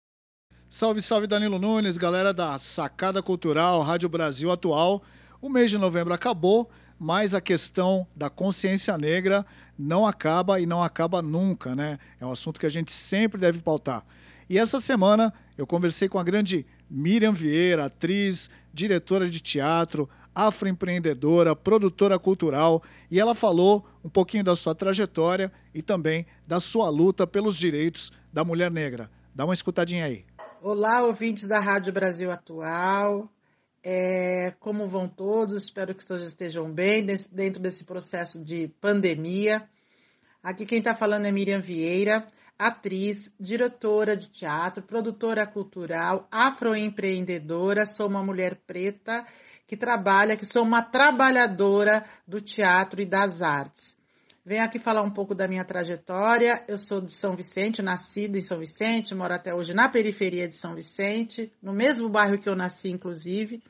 Salve, 0.69 1.03
salve 1.03 1.27
Danilo 1.27 1.59
Nunes, 1.59 1.99
galera 1.99 2.33
da 2.33 2.57
Sacada 2.59 3.23
Cultural, 3.23 3.81
Rádio 3.83 4.09
Brasil 4.09 4.51
Atual. 4.53 5.03
O 5.43 5.49
mês 5.49 5.71
de 5.71 5.79
novembro 5.79 6.13
acabou, 6.13 6.69
mas 6.99 7.35
a 7.35 7.41
questão 7.41 8.07
da 8.15 8.29
consciência 8.29 8.99
negra 8.99 9.47
não 9.79 10.07
acaba 10.07 10.61
e 10.61 10.67
não 10.67 10.83
acaba 10.83 11.23
nunca, 11.23 11.75
né? 11.75 11.99
É 12.21 12.27
um 12.27 12.31
assunto 12.31 12.61
que 12.61 12.67
a 12.67 12.71
gente 12.71 12.93
sempre 12.93 13.41
deve 13.41 13.63
pautar. 13.63 14.05
E 14.51 14.59
essa 14.59 14.79
semana 14.79 15.33
eu 15.57 15.67
conversei 15.67 16.11
com 16.11 16.19
a 16.19 16.23
grande 16.23 16.67
Miriam 16.91 17.33
Vieira, 17.33 17.87
atriz, 17.87 18.51
diretora 18.71 19.31
de 19.31 19.41
teatro, 19.41 20.11
afroempreendedora, 20.35 21.57
produtora 21.57 22.19
cultural, 22.19 22.83
e 23.11 23.19
ela 23.19 23.35
falou 23.35 23.87
um 24.05 24.11
pouquinho 24.11 24.45
da 24.45 24.55
sua 24.55 24.75
trajetória 24.75 25.51
e 25.73 25.81
também 25.81 26.27
da 26.47 26.61
sua 26.61 26.91
luta 26.91 27.27
pelos 27.27 27.57
direitos 27.57 28.13
da 28.31 28.45
mulher 28.45 28.71
negra. 28.71 29.11
Dá 29.35 29.47
uma 29.47 29.55
escutadinha 29.55 30.05
aí. 30.05 30.27
Olá, 30.61 31.03
ouvintes 31.03 31.49
da 31.49 31.59
Rádio 31.59 31.95
Brasil 31.95 32.31
Atual. 32.31 33.33
É, 33.83 34.53
como 34.61 34.87
vão 34.87 35.09
todos? 35.09 35.65
Espero 35.65 35.95
que 35.95 36.05
todos 36.05 36.23
estejam 36.25 36.71
bem 36.71 37.05
dentro 37.05 37.63
desse 37.63 37.85
processo 37.85 38.43
de 38.43 38.69
pandemia. 38.81 39.67
Aqui 40.43 40.67
quem 40.67 40.79
está 40.79 40.95
falando 40.95 41.27
é 41.27 41.33
Miriam 41.33 41.61
Vieira, 41.61 42.27
atriz, 42.59 43.33
diretora 43.41 44.15
de 44.17 44.29
teatro, 44.29 44.83
produtora 44.83 45.47
cultural, 45.47 46.29
afroempreendedora. 46.31 47.87
Sou 47.87 48.07
uma 48.07 48.23
mulher 48.23 48.61
preta 48.67 49.27
que 49.67 49.77
trabalha, 49.77 50.37
que 50.37 50.45
sou 50.45 50.63
uma 50.63 50.83
trabalhadora 50.83 52.05
do 52.27 52.41
teatro 52.41 53.01
e 53.01 53.07
das 53.07 53.41
artes. 53.41 53.97
Venho 54.45 54.65
aqui 54.65 54.79
falar 54.79 55.03
um 55.03 55.11
pouco 55.11 55.35
da 55.35 55.47
minha 55.47 55.65
trajetória. 55.65 56.65
Eu 56.67 56.77
sou 56.77 57.01
de 57.01 57.13
São 57.13 57.37
Vicente, 57.37 57.81
nascida 57.81 58.39
em 58.39 58.43
São 58.43 58.59
Vicente, 58.59 59.15
moro 59.15 59.35
até 59.35 59.55
hoje 59.55 59.73
na 59.73 59.89
periferia 59.89 60.49
de 60.49 60.55
São 60.55 60.75
Vicente, 60.75 61.53
no 61.63 61.73
mesmo 61.73 62.09
bairro 62.09 62.39
que 62.39 62.49
eu 62.49 62.57
nasci, 62.57 62.91
inclusive. 62.91 63.63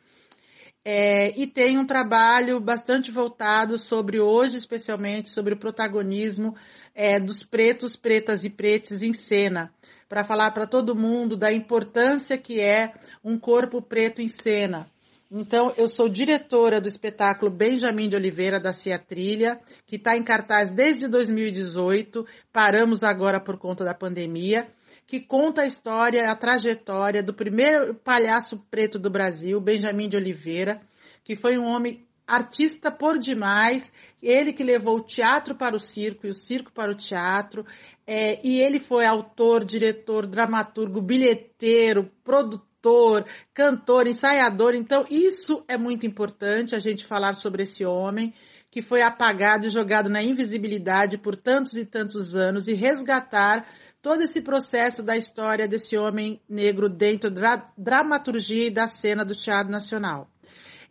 É, 0.85 1.39
e 1.39 1.47
tenho 1.47 1.81
um 1.81 1.87
trabalho 1.87 2.59
bastante 2.59 3.11
voltado 3.11 3.79
sobre 3.79 4.19
hoje, 4.19 4.57
especialmente 4.57 5.29
sobre 5.29 5.53
o 5.53 5.59
protagonismo 5.59 6.57
é, 6.95 7.21
dos 7.21 7.43
pretos, 7.43 7.97
pretas 7.97 8.45
e 8.45 8.51
pretes 8.51 9.03
em 9.03 9.13
cena, 9.13 9.73
para 10.09 10.25
falar 10.25 10.51
para 10.53 10.67
todo 10.67 10.97
mundo 10.97 11.37
da 11.37 11.53
importância 11.53 12.39
que 12.39 12.61
é 12.61 12.95
um 13.23 13.39
corpo 13.39 13.83
preto 13.83 14.23
em 14.23 14.29
cena. 14.29 14.91
Então, 15.31 15.73
eu 15.77 15.87
sou 15.87 16.09
diretora 16.09 16.81
do 16.81 16.89
espetáculo 16.89 17.53
Benjamin 17.53 18.09
de 18.09 18.17
Oliveira 18.17 18.59
da 18.59 18.73
Cia 18.73 18.99
Trilha, 18.99 19.61
que 19.87 19.95
está 19.95 20.17
em 20.17 20.25
cartaz 20.25 20.73
desde 20.73 21.07
2018, 21.07 22.27
paramos 22.53 23.05
agora 23.05 23.39
por 23.39 23.57
conta 23.57 23.85
da 23.85 23.95
pandemia, 23.95 24.67
que 25.11 25.19
conta 25.19 25.63
a 25.63 25.67
história, 25.67 26.31
a 26.31 26.37
trajetória 26.37 27.21
do 27.21 27.35
primeiro 27.35 27.97
palhaço 27.97 28.65
preto 28.71 28.97
do 28.97 29.11
Brasil, 29.11 29.61
Benjamin 29.61 30.09
de 30.09 30.17
Oliveira, 30.17 30.81
que 31.25 31.35
foi 31.35 31.59
um 31.59 31.65
homem 31.65 32.07
artista 32.25 32.93
por 32.93 33.19
demais, 33.19 33.93
ele 34.23 34.53
que 34.53 34.63
levou 34.63 34.99
o 34.99 35.03
teatro 35.03 35.57
para 35.57 35.75
o 35.75 35.81
circo 35.81 36.29
e 36.29 36.31
o 36.31 36.35
circo 36.35 36.71
para 36.73 36.93
o 36.93 36.95
teatro, 36.95 37.67
é, 38.07 38.39
e 38.47 38.61
ele 38.61 38.79
foi 38.79 39.05
autor, 39.05 39.65
diretor, 39.65 40.29
dramaturgo, 40.29 41.03
bilheteiro, 41.03 42.09
produtor, 42.23 43.27
cantor, 43.53 44.07
ensaiador. 44.07 44.77
Então, 44.77 45.05
isso 45.11 45.65
é 45.67 45.77
muito 45.77 46.07
importante 46.07 46.77
a 46.77 46.79
gente 46.79 47.05
falar 47.05 47.35
sobre 47.35 47.65
esse 47.65 47.85
homem 47.85 48.33
que 48.71 48.81
foi 48.81 49.03
apagado 49.03 49.67
e 49.67 49.71
jogado 49.71 50.09
na 50.09 50.23
invisibilidade 50.23 51.19
por 51.19 51.35
tantos 51.35 51.77
e 51.77 51.85
tantos 51.85 52.37
anos 52.37 52.69
e 52.69 52.75
resgatar 52.75 53.67
todo 54.03 54.23
esse 54.23 54.41
processo 54.41 55.03
da 55.03 55.17
história 55.17 55.69
desse 55.69 55.97
homem 55.97 56.41
negro 56.49 56.89
dentro 56.89 57.31
da 57.31 57.71
dramaturgia 57.77 58.67
e 58.67 58.71
da 58.71 58.87
cena 58.87 59.25
do 59.25 59.35
Teatro 59.35 59.71
Nacional. 59.71 60.31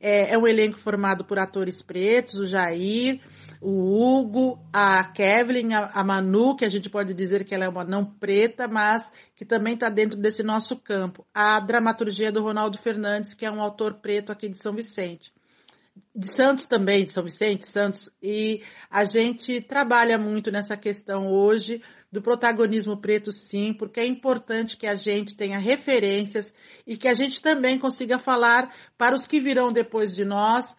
É, 0.02 0.34
é 0.34 0.38
um 0.38 0.48
elenco 0.48 0.80
formado 0.80 1.26
por 1.26 1.38
atores 1.38 1.82
pretos, 1.82 2.36
o 2.36 2.46
Jair, 2.46 3.20
o 3.62 4.18
Hugo, 4.18 4.58
a 4.72 5.04
Kevin, 5.04 5.74
a, 5.74 5.88
a 5.88 6.04
Manu, 6.04 6.56
que 6.56 6.64
a 6.64 6.70
gente 6.70 6.90
pode 6.90 7.14
dizer 7.14 7.44
que 7.44 7.54
ela 7.54 7.66
é 7.66 7.70
uma 7.70 7.84
não 7.84 8.06
preta, 8.06 8.66
mas 8.68 9.12
que 9.36 9.44
também 9.44 9.74
está 9.74 9.90
dentro 9.90 10.18
desse 10.18 10.42
nosso 10.42 10.78
campo. 10.78 11.26
A 11.34 11.60
dramaturgia 11.60 12.32
do 12.32 12.42
Ronaldo 12.42 12.78
Fernandes, 12.78 13.34
que 13.34 13.46
é 13.46 13.52
um 13.52 13.62
autor 13.62 13.96
preto 13.96 14.32
aqui 14.32 14.48
de 14.48 14.58
São 14.58 14.74
Vicente. 14.74 15.34
De 16.16 16.32
Santos 16.32 16.66
também, 16.66 17.04
de 17.04 17.12
São 17.12 17.24
Vicente, 17.24 17.68
Santos. 17.68 18.10
E 18.24 18.62
a 18.90 19.04
gente 19.04 19.60
trabalha 19.60 20.18
muito 20.18 20.50
nessa 20.50 20.78
questão 20.78 21.28
hoje 21.28 21.82
do 22.12 22.22
protagonismo 22.22 22.98
preto, 22.98 23.32
sim, 23.32 23.74
porque 23.74 24.00
é 24.00 24.06
importante 24.06 24.76
que 24.76 24.88
a 24.88 24.96
gente 24.96 25.36
tenha 25.36 25.60
referências 25.60 26.54
e 26.86 26.98
que 26.98 27.08
a 27.08 27.14
gente 27.14 27.42
também 27.42 27.78
consiga 27.78 28.18
falar 28.18 28.74
para 28.98 29.16
os 29.16 29.28
que 29.28 29.40
virão 29.40 29.72
depois 29.72 30.16
de 30.16 30.26
nós. 30.26 30.76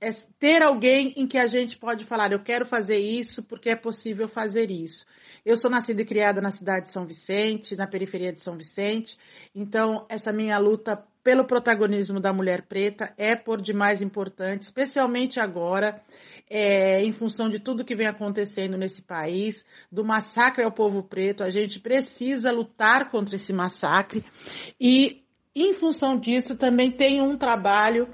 É 0.00 0.10
ter 0.40 0.62
alguém 0.62 1.14
em 1.16 1.28
que 1.28 1.38
a 1.38 1.46
gente 1.46 1.76
pode 1.76 2.04
falar, 2.04 2.32
eu 2.32 2.42
quero 2.42 2.66
fazer 2.66 2.98
isso 2.98 3.44
porque 3.44 3.70
é 3.70 3.76
possível 3.76 4.26
fazer 4.26 4.68
isso. 4.68 5.06
Eu 5.44 5.56
sou 5.56 5.70
nascida 5.70 6.02
e 6.02 6.04
criada 6.04 6.40
na 6.40 6.50
cidade 6.50 6.86
de 6.86 6.92
São 6.92 7.06
Vicente, 7.06 7.76
na 7.76 7.86
periferia 7.86 8.32
de 8.32 8.40
São 8.40 8.56
Vicente, 8.56 9.16
então 9.54 10.04
essa 10.08 10.32
minha 10.32 10.58
luta 10.58 11.04
pelo 11.22 11.44
protagonismo 11.44 12.20
da 12.20 12.32
mulher 12.32 12.62
preta 12.62 13.12
é 13.16 13.36
por 13.36 13.60
demais 13.60 14.02
importante, 14.02 14.62
especialmente 14.62 15.38
agora, 15.38 16.02
é, 16.54 17.02
em 17.02 17.12
função 17.12 17.48
de 17.48 17.58
tudo 17.58 17.82
que 17.84 17.96
vem 17.96 18.06
acontecendo 18.06 18.76
nesse 18.76 19.00
país, 19.00 19.64
do 19.90 20.04
massacre 20.04 20.62
ao 20.62 20.70
povo 20.70 21.02
preto, 21.02 21.42
a 21.42 21.48
gente 21.48 21.80
precisa 21.80 22.52
lutar 22.52 23.10
contra 23.10 23.36
esse 23.36 23.54
massacre. 23.54 24.22
E, 24.78 25.22
em 25.56 25.72
função 25.72 26.18
disso, 26.18 26.54
também 26.54 26.90
tem 26.90 27.22
um 27.22 27.38
trabalho 27.38 28.06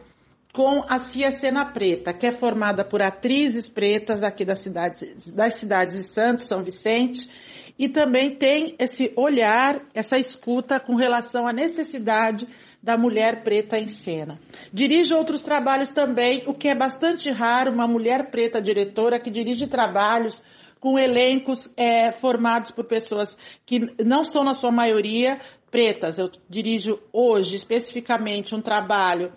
com 0.52 0.84
a 0.88 0.98
Cia 0.98 1.32
Cena 1.32 1.64
Preta, 1.64 2.12
que 2.12 2.28
é 2.28 2.32
formada 2.32 2.84
por 2.84 3.02
atrizes 3.02 3.68
pretas 3.68 4.22
aqui 4.22 4.44
das 4.44 4.60
cidades, 4.60 5.32
das 5.32 5.56
cidades 5.56 5.96
de 5.96 6.04
Santos, 6.04 6.46
São 6.46 6.62
Vicente, 6.62 7.28
e 7.76 7.88
também 7.88 8.36
tem 8.36 8.76
esse 8.78 9.12
olhar, 9.16 9.84
essa 9.92 10.16
escuta 10.16 10.78
com 10.78 10.94
relação 10.94 11.44
à 11.44 11.52
necessidade 11.52 12.46
da 12.82 12.96
mulher 12.96 13.42
preta 13.42 13.78
em 13.78 13.86
cena. 13.86 14.38
Dirige 14.72 15.14
outros 15.14 15.42
trabalhos 15.42 15.90
também, 15.90 16.44
o 16.46 16.54
que 16.54 16.68
é 16.68 16.74
bastante 16.74 17.30
raro, 17.30 17.72
uma 17.72 17.86
mulher 17.86 18.30
preta 18.30 18.62
diretora 18.62 19.18
que 19.18 19.30
dirige 19.30 19.66
trabalhos 19.66 20.42
com 20.80 20.98
elencos 20.98 21.72
é, 21.76 22.12
formados 22.12 22.70
por 22.70 22.84
pessoas 22.84 23.36
que 23.66 23.94
não 24.04 24.22
são, 24.22 24.44
na 24.44 24.54
sua 24.54 24.70
maioria, 24.70 25.40
pretas. 25.70 26.18
Eu 26.18 26.30
dirijo 26.48 27.00
hoje, 27.12 27.56
especificamente, 27.56 28.54
um 28.54 28.60
trabalho 28.60 29.32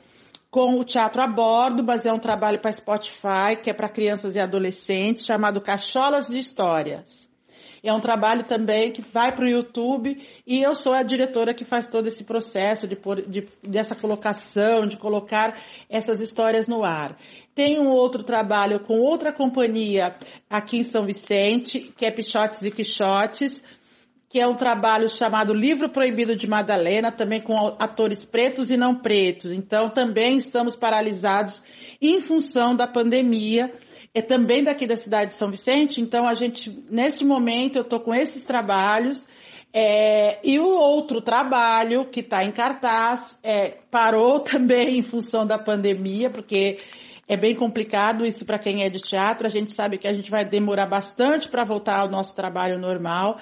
com 0.52 0.78
o 0.78 0.84
Teatro 0.84 1.22
a 1.22 1.28
Bordo, 1.28 1.84
mas 1.84 2.06
é 2.06 2.12
um 2.12 2.20
trabalho 2.20 2.60
para 2.60 2.72
Spotify, 2.72 3.56
que 3.64 3.72
é 3.72 3.74
para 3.74 3.90
crianças 3.90 4.36
e 4.36 4.40
adolescentes, 4.40 5.26
chamado 5.26 5.62
Cacholas 5.62 6.28
de 6.28 6.38
Histórias. 6.38 7.31
É 7.84 7.92
um 7.92 8.00
trabalho 8.00 8.44
também 8.44 8.92
que 8.92 9.02
vai 9.02 9.36
para 9.36 9.46
o 9.46 9.50
YouTube 9.50 10.22
e 10.46 10.62
eu 10.62 10.76
sou 10.76 10.94
a 10.94 11.02
diretora 11.02 11.54
que 11.54 11.66
faz 11.66 11.88
todo 11.88 12.08
esse 12.08 12.24
processo 12.24 12.88
de, 12.88 12.96
de, 13.28 13.48
dessa 13.64 13.96
colocação, 13.96 14.86
de 14.86 14.98
colocar 14.98 15.60
essas 15.90 16.22
histórias 16.22 16.68
no 16.68 16.84
ar. 16.84 17.18
Tem 17.56 17.80
um 17.80 17.90
outro 17.90 18.24
trabalho 18.24 18.82
com 18.82 19.00
outra 19.00 19.34
companhia 19.34 20.16
aqui 20.48 20.78
em 20.78 20.84
São 20.84 21.06
Vicente, 21.06 21.92
que 21.98 22.06
é 22.06 22.12
Pichotes 22.12 22.62
e 22.62 22.70
Quixotes, 22.70 23.64
que 24.30 24.40
é 24.40 24.48
um 24.48 24.56
trabalho 24.56 25.10
chamado 25.10 25.54
Livro 25.54 25.90
Proibido 25.90 26.36
de 26.36 26.48
Madalena, 26.48 27.12
também 27.12 27.42
com 27.42 27.76
atores 27.78 28.24
pretos 28.24 28.70
e 28.70 28.78
não 28.78 28.96
pretos. 28.96 29.52
Então, 29.52 29.90
também 29.90 30.38
estamos 30.38 30.76
paralisados 30.78 31.62
em 32.00 32.22
função 32.22 32.74
da 32.76 32.88
pandemia 32.88 33.74
é 34.14 34.22
também 34.22 34.64
daqui 34.64 34.86
da 34.86 34.96
cidade 34.96 35.32
de 35.32 35.38
São 35.38 35.50
Vicente, 35.50 36.02
então 36.02 36.28
a 36.28 36.34
gente, 36.34 36.70
nesse 36.90 37.24
momento, 37.24 37.78
eu 37.78 37.84
estou 37.84 38.00
com 38.00 38.14
esses 38.14 38.46
trabalhos. 38.46 39.28
É, 39.74 40.40
e 40.44 40.60
o 40.60 40.68
outro 40.68 41.22
trabalho 41.22 42.06
que 42.10 42.20
está 42.20 42.44
em 42.44 42.52
cartaz 42.52 43.40
é, 43.42 43.78
parou 43.90 44.42
também 44.44 44.98
em 44.98 45.02
função 45.02 45.48
da 45.48 45.58
pandemia, 45.58 46.30
porque 46.30 46.78
é 47.26 47.38
bem 47.38 47.56
complicado 47.56 48.26
isso 48.26 48.46
para 48.46 48.60
quem 48.60 48.84
é 48.84 48.90
de 48.90 49.00
teatro. 49.00 49.48
A 49.48 49.50
gente 49.50 49.72
sabe 49.72 49.98
que 49.98 50.08
a 50.08 50.14
gente 50.14 50.30
vai 50.30 50.44
demorar 50.44 50.88
bastante 50.88 51.48
para 51.48 51.64
voltar 51.64 52.02
ao 52.02 52.10
nosso 52.10 52.36
trabalho 52.36 52.78
normal, 52.78 53.40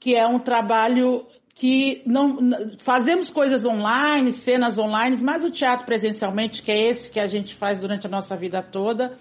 que 0.00 0.16
é 0.16 0.26
um 0.26 0.40
trabalho 0.40 1.24
que 1.54 2.02
não 2.06 2.38
fazemos 2.78 3.30
coisas 3.30 3.64
online, 3.64 4.32
cenas 4.32 4.78
online, 4.78 5.16
mas 5.22 5.44
o 5.44 5.50
teatro 5.50 5.86
presencialmente, 5.86 6.62
que 6.62 6.72
é 6.72 6.88
esse 6.88 7.10
que 7.10 7.20
a 7.20 7.26
gente 7.28 7.54
faz 7.54 7.80
durante 7.80 8.06
a 8.06 8.10
nossa 8.10 8.36
vida 8.36 8.62
toda, 8.62 9.18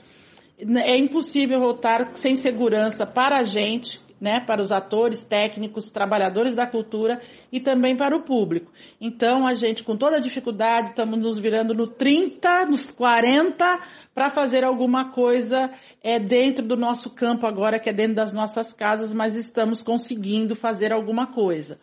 é 0.57 0.97
impossível 0.97 1.59
voltar 1.59 2.11
sem 2.15 2.35
segurança 2.35 3.05
para 3.05 3.39
a 3.39 3.43
gente, 3.43 4.01
né, 4.19 4.39
para 4.45 4.61
os 4.61 4.71
atores, 4.71 5.23
técnicos, 5.23 5.91
trabalhadores 5.91 6.55
da 6.55 6.65
cultura 6.65 7.21
e 7.51 7.59
também 7.59 7.95
para 7.95 8.17
o 8.17 8.23
público. 8.23 8.71
Então, 8.99 9.45
a 9.45 9.53
gente, 9.53 9.83
com 9.83 9.95
toda 9.95 10.17
a 10.17 10.19
dificuldade, 10.21 10.89
estamos 10.89 11.19
nos 11.19 11.37
virando 11.37 11.75
no 11.75 11.87
30, 11.87 12.65
nos 12.65 12.91
40, 12.91 13.79
para 14.15 14.31
fazer 14.31 14.63
alguma 14.63 15.11
coisa 15.11 15.71
é, 16.03 16.17
dentro 16.17 16.65
do 16.65 16.75
nosso 16.75 17.13
campo 17.13 17.45
agora, 17.45 17.79
que 17.79 17.89
é 17.89 17.93
dentro 17.93 18.15
das 18.15 18.33
nossas 18.33 18.73
casas, 18.73 19.13
mas 19.13 19.35
estamos 19.35 19.83
conseguindo 19.83 20.55
fazer 20.55 20.91
alguma 20.91 21.27
coisa. 21.27 21.79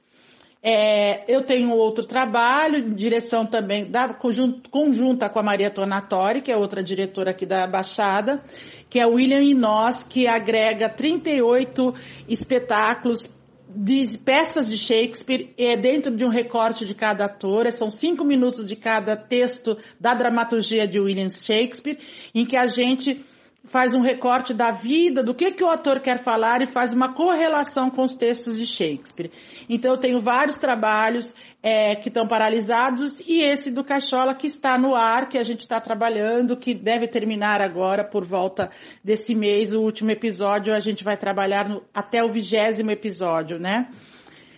É, 0.67 1.31
eu 1.31 1.45
tenho 1.45 1.73
outro 1.73 2.07
trabalho, 2.07 2.95
direção 2.95 3.45
também 3.45 3.91
da, 3.91 4.15
conjunta 4.15 5.29
com 5.29 5.39
a 5.39 5.43
Maria 5.43 5.71
Tonatori, 5.71 6.41
que 6.41 6.51
é 6.51 6.57
outra 6.57 6.83
diretora 6.83 7.33
aqui 7.33 7.45
da 7.45 7.67
Baixada, 7.67 8.43
que 8.89 8.99
é 8.99 9.07
William 9.07 9.43
e 9.43 9.53
Nós, 9.53 10.03
que 10.03 10.27
agrega 10.27 10.89
38 10.89 11.95
espetáculos 12.27 13.31
de 13.77 14.17
peças 14.17 14.71
de 14.71 14.79
Shakespeare 14.79 15.53
é, 15.59 15.77
dentro 15.77 16.17
de 16.17 16.25
um 16.25 16.31
recorte 16.31 16.87
de 16.87 16.95
cada 16.95 17.27
ator, 17.27 17.71
são 17.71 17.91
cinco 17.91 18.25
minutos 18.25 18.67
de 18.67 18.75
cada 18.75 19.19
texto 19.19 19.77
da 20.01 20.15
dramaturgia 20.15 20.89
de 20.89 20.99
William 20.99 21.29
Shakespeare, 21.29 21.99
em 22.35 22.47
que 22.47 22.57
a 22.57 22.69
gente 22.69 23.23
faz 23.67 23.95
um 23.95 24.01
recorte 24.01 24.53
da 24.53 24.71
vida, 24.71 25.23
do 25.23 25.35
que, 25.35 25.53
que 25.53 25.65
o 25.65 25.71
ator 25.71 26.01
quer 26.01 26.19
falar 26.19 26.61
e 26.61 26.67
faz 26.67 26.93
uma 26.93 27.15
correlação 27.15 27.91
com 27.91 28.03
os 28.03 28.15
textos 28.15 28.59
de 28.59 28.67
Shakespeare. 28.67 29.31
Então 29.69 29.93
eu 29.93 29.99
tenho 29.99 30.21
vários 30.21 30.59
trabalhos 30.59 31.35
é, 31.63 31.95
que 31.97 32.09
estão 32.09 32.29
paralisados 32.29 33.21
e 33.21 33.41
esse 33.41 33.71
do 33.71 33.83
Cachola 33.83 34.35
que 34.35 34.47
está 34.47 34.77
no 34.77 34.95
ar, 34.95 35.29
que 35.29 35.39
a 35.39 35.43
gente 35.43 35.61
está 35.61 35.81
trabalhando, 35.81 36.57
que 36.57 36.75
deve 36.75 37.09
terminar 37.09 37.63
agora 37.63 38.05
por 38.05 38.25
volta 38.25 38.71
desse 39.03 39.35
mês, 39.35 39.73
o 39.73 39.81
último 39.81 40.11
episódio, 40.11 40.75
a 40.75 40.81
gente 40.81 41.03
vai 41.03 41.17
trabalhar 41.17 41.69
no, 41.69 41.83
até 41.93 42.23
o 42.23 42.31
vigésimo 42.31 42.91
episódio, 42.91 43.59
né? 43.59 43.89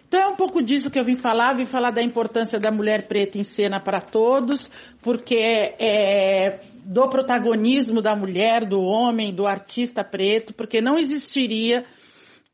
Então 0.09 0.21
é 0.21 0.27
um 0.29 0.37
pouco 0.37 0.63
disso 0.63 0.91
que 0.91 0.99
eu 0.99 1.05
vim 1.05 1.17
falar, 1.17 1.57
vim 1.57 1.65
falar 1.65 1.91
da 1.91 2.03
importância 2.03 2.59
da 2.59 2.71
mulher 2.71 3.07
preta 3.09 3.39
em 3.39 3.43
cena 3.43 3.81
para 3.81 4.01
todos, 4.01 4.71
porque 5.03 5.37
é, 5.37 6.61
do 6.87 7.09
protagonismo 7.09 8.01
da 8.01 8.15
mulher, 8.15 8.65
do 8.65 8.81
homem, 8.81 9.35
do 9.35 9.45
artista 9.45 10.05
preto, 10.05 10.55
porque 10.55 10.81
não 10.81 10.97
existiria, 10.97 11.85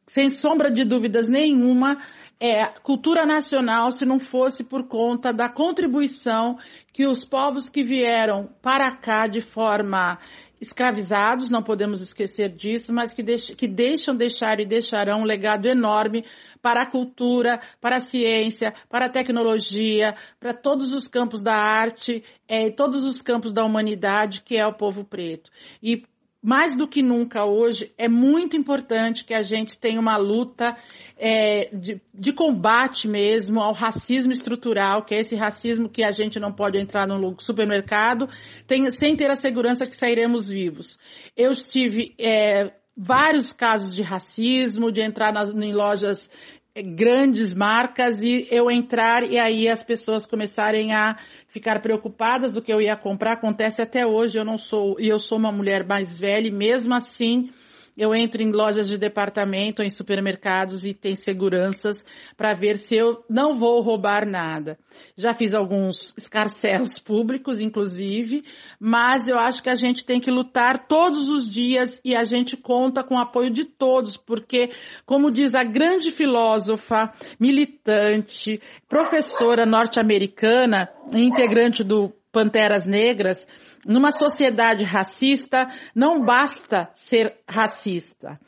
sem 0.06 0.30
sombra 0.30 0.70
de 0.70 0.84
dúvidas 0.84 1.28
nenhuma, 1.28 1.98
é, 2.40 2.66
cultura 2.82 3.26
nacional 3.26 3.92
se 3.92 4.06
não 4.06 4.18
fosse 4.18 4.64
por 4.64 4.88
conta 4.88 5.34
da 5.34 5.50
contribuição 5.50 6.56
que 6.94 7.06
os 7.06 7.26
povos 7.26 7.68
que 7.68 7.84
vieram 7.84 8.48
para 8.62 8.96
cá 8.96 9.26
de 9.26 9.42
forma 9.42 10.18
escravizados, 10.58 11.50
não 11.50 11.62
podemos 11.62 12.00
esquecer 12.00 12.48
disso, 12.48 12.92
mas 12.92 13.12
que, 13.12 13.22
deix 13.22 13.50
que 13.50 13.68
deixam, 13.68 14.14
deixar 14.14 14.60
e 14.60 14.66
deixarão 14.66 15.20
um 15.20 15.24
legado 15.24 15.66
enorme 15.66 16.24
para 16.62 16.84
a 16.84 16.90
cultura, 16.90 17.60
para 17.80 17.96
a 17.96 18.00
ciência, 18.00 18.72
para 18.88 19.06
a 19.06 19.10
tecnologia, 19.10 20.14
para 20.38 20.54
todos 20.54 20.92
os 20.92 21.08
campos 21.08 21.42
da 21.42 21.54
arte, 21.54 22.24
é, 22.48 22.70
todos 22.70 23.04
os 23.04 23.20
campos 23.20 23.52
da 23.52 23.64
humanidade, 23.64 24.42
que 24.42 24.56
é 24.56 24.66
o 24.66 24.72
povo 24.72 25.04
preto. 25.04 25.50
E 25.82 26.04
mais 26.42 26.76
do 26.76 26.88
que 26.88 27.02
nunca 27.02 27.44
hoje, 27.44 27.92
é 27.96 28.08
muito 28.08 28.56
importante 28.56 29.24
que 29.24 29.32
a 29.32 29.42
gente 29.42 29.78
tenha 29.78 30.00
uma 30.00 30.16
luta 30.16 30.76
é, 31.16 31.70
de, 31.72 32.00
de, 32.12 32.32
combate 32.32 33.06
mesmo 33.06 33.60
ao 33.60 33.72
racismo 33.72 34.32
estrutural, 34.32 35.04
que 35.04 35.14
é 35.14 35.20
esse 35.20 35.36
racismo 35.36 35.88
que 35.88 36.02
a 36.02 36.10
gente 36.10 36.40
não 36.40 36.52
pode 36.52 36.78
entrar 36.78 37.06
no 37.06 37.36
supermercado 37.38 38.28
tem, 38.66 38.90
sem 38.90 39.14
ter 39.14 39.30
a 39.30 39.36
segurança 39.36 39.86
que 39.86 39.94
sairemos 39.94 40.48
vivos. 40.48 40.98
Eu 41.36 41.52
tive 41.52 42.12
é, 42.18 42.72
vários 42.96 43.52
casos 43.52 43.94
de 43.94 44.02
racismo, 44.02 44.92
de 44.92 45.00
entrar 45.00 45.32
nas, 45.32 45.50
em 45.50 45.72
lojas 45.72 46.30
é, 46.74 46.82
grandes 46.82 47.52
marcas 47.54 48.22
e 48.22 48.46
eu 48.50 48.70
entrar 48.70 49.22
e 49.24 49.38
aí 49.38 49.68
as 49.68 49.82
pessoas 49.82 50.26
começarem 50.26 50.92
a 50.92 51.16
ficar 51.48 51.80
preocupadas 51.80 52.54
do 52.54 52.62
que 52.62 52.72
eu 52.72 52.80
ia 52.80 52.96
comprar. 52.96 53.34
Acontece 53.34 53.82
até 53.82 54.06
hoje, 54.06 54.38
eu 54.38 54.44
não 54.44 54.58
sou, 54.58 54.98
e 54.98 55.08
eu 55.08 55.18
sou 55.18 55.38
uma 55.38 55.52
mulher 55.52 55.86
mais 55.86 56.18
velha 56.18 56.48
e 56.48 56.52
mesmo 56.52 56.94
assim 56.94 57.50
eu 57.96 58.14
entro 58.14 58.42
em 58.42 58.50
lojas 58.50 58.88
de 58.88 58.96
departamento, 58.96 59.82
em 59.82 59.90
supermercados 59.90 60.84
e 60.84 60.94
tem 60.94 61.14
seguranças 61.14 62.04
para 62.36 62.54
ver 62.54 62.76
se 62.76 62.94
eu 62.94 63.24
não 63.28 63.58
vou 63.58 63.80
roubar 63.82 64.26
nada. 64.26 64.78
Já 65.16 65.34
fiz 65.34 65.54
alguns 65.54 66.14
escarcéus 66.16 66.98
públicos, 66.98 67.60
inclusive, 67.60 68.44
mas 68.80 69.26
eu 69.26 69.38
acho 69.38 69.62
que 69.62 69.68
a 69.68 69.74
gente 69.74 70.04
tem 70.04 70.20
que 70.20 70.30
lutar 70.30 70.86
todos 70.86 71.28
os 71.28 71.50
dias 71.50 72.00
e 72.04 72.16
a 72.16 72.24
gente 72.24 72.56
conta 72.56 73.04
com 73.04 73.16
o 73.16 73.20
apoio 73.20 73.50
de 73.50 73.64
todos, 73.64 74.16
porque, 74.16 74.70
como 75.04 75.30
diz 75.30 75.54
a 75.54 75.62
grande 75.62 76.10
filósofa, 76.10 77.12
militante, 77.38 78.60
professora 78.88 79.66
norte-americana, 79.66 80.88
integrante 81.12 81.84
do 81.84 82.12
Panteras 82.32 82.86
Negras, 82.86 83.46
numa 83.86 84.12
sociedade 84.12 84.84
racista, 84.84 85.66
não 85.94 86.24
basta 86.24 86.88
ser 86.94 87.38
racista. 87.48 88.38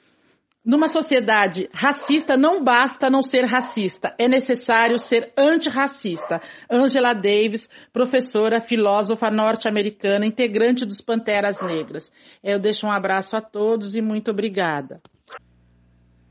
Numa 0.65 0.89
sociedade 0.89 1.69
racista, 1.75 2.39
não 2.39 2.65
basta 2.65 3.11
não 3.11 3.23
ser 3.23 3.45
racista, 3.45 4.15
é 4.19 4.27
necessário 4.27 4.99
ser 4.99 5.31
antirracista. 5.37 6.41
Angela 6.71 7.13
Davis, 7.13 7.69
professora, 7.93 8.63
filósofa 8.63 9.31
norte-americana, 9.31 10.25
integrante 10.25 10.87
dos 10.87 11.03
Panteras 11.03 11.61
Negras. 11.61 12.11
Eu 12.43 12.59
deixo 12.59 12.87
um 12.87 12.91
abraço 12.91 13.37
a 13.37 13.43
todos 13.43 13.95
e 13.95 14.01
muito 14.01 14.31
obrigada. 14.31 15.03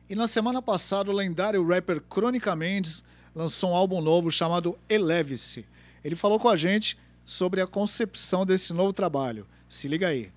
E 0.10 0.16
na 0.16 0.26
semana 0.26 0.64
passada, 0.64 1.12
o 1.12 1.14
lendário 1.14 1.66
rapper 1.68 2.02
Crônica 2.02 2.56
Mendes 2.56 3.04
lançou 3.36 3.70
um 3.70 3.76
álbum 3.76 4.02
novo 4.02 4.32
chamado 4.32 4.76
Eleve-se. 4.90 5.64
Ele 6.04 6.16
falou 6.16 6.40
com 6.40 6.50
a 6.50 6.58
gente 6.58 6.98
sobre 7.26 7.62
a 7.62 7.68
concepção 7.68 8.46
desse 8.46 8.74
novo 8.74 8.94
trabalho. 8.94 9.46
Se 9.70 9.88
liga 9.88 10.08
aí. 10.08 10.32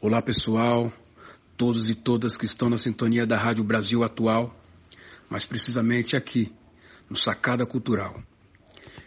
Olá, 0.00 0.20
pessoal, 0.20 0.92
todos 1.56 1.88
e 1.88 1.94
todas 1.94 2.36
que 2.36 2.44
estão 2.44 2.68
na 2.68 2.76
sintonia 2.76 3.26
da 3.26 3.38
Rádio 3.38 3.64
Brasil 3.64 4.02
Atual, 4.02 4.54
mas 5.28 5.44
precisamente 5.44 6.16
aqui, 6.16 6.52
no 7.08 7.16
Sacada 7.16 7.64
Cultural. 7.64 8.22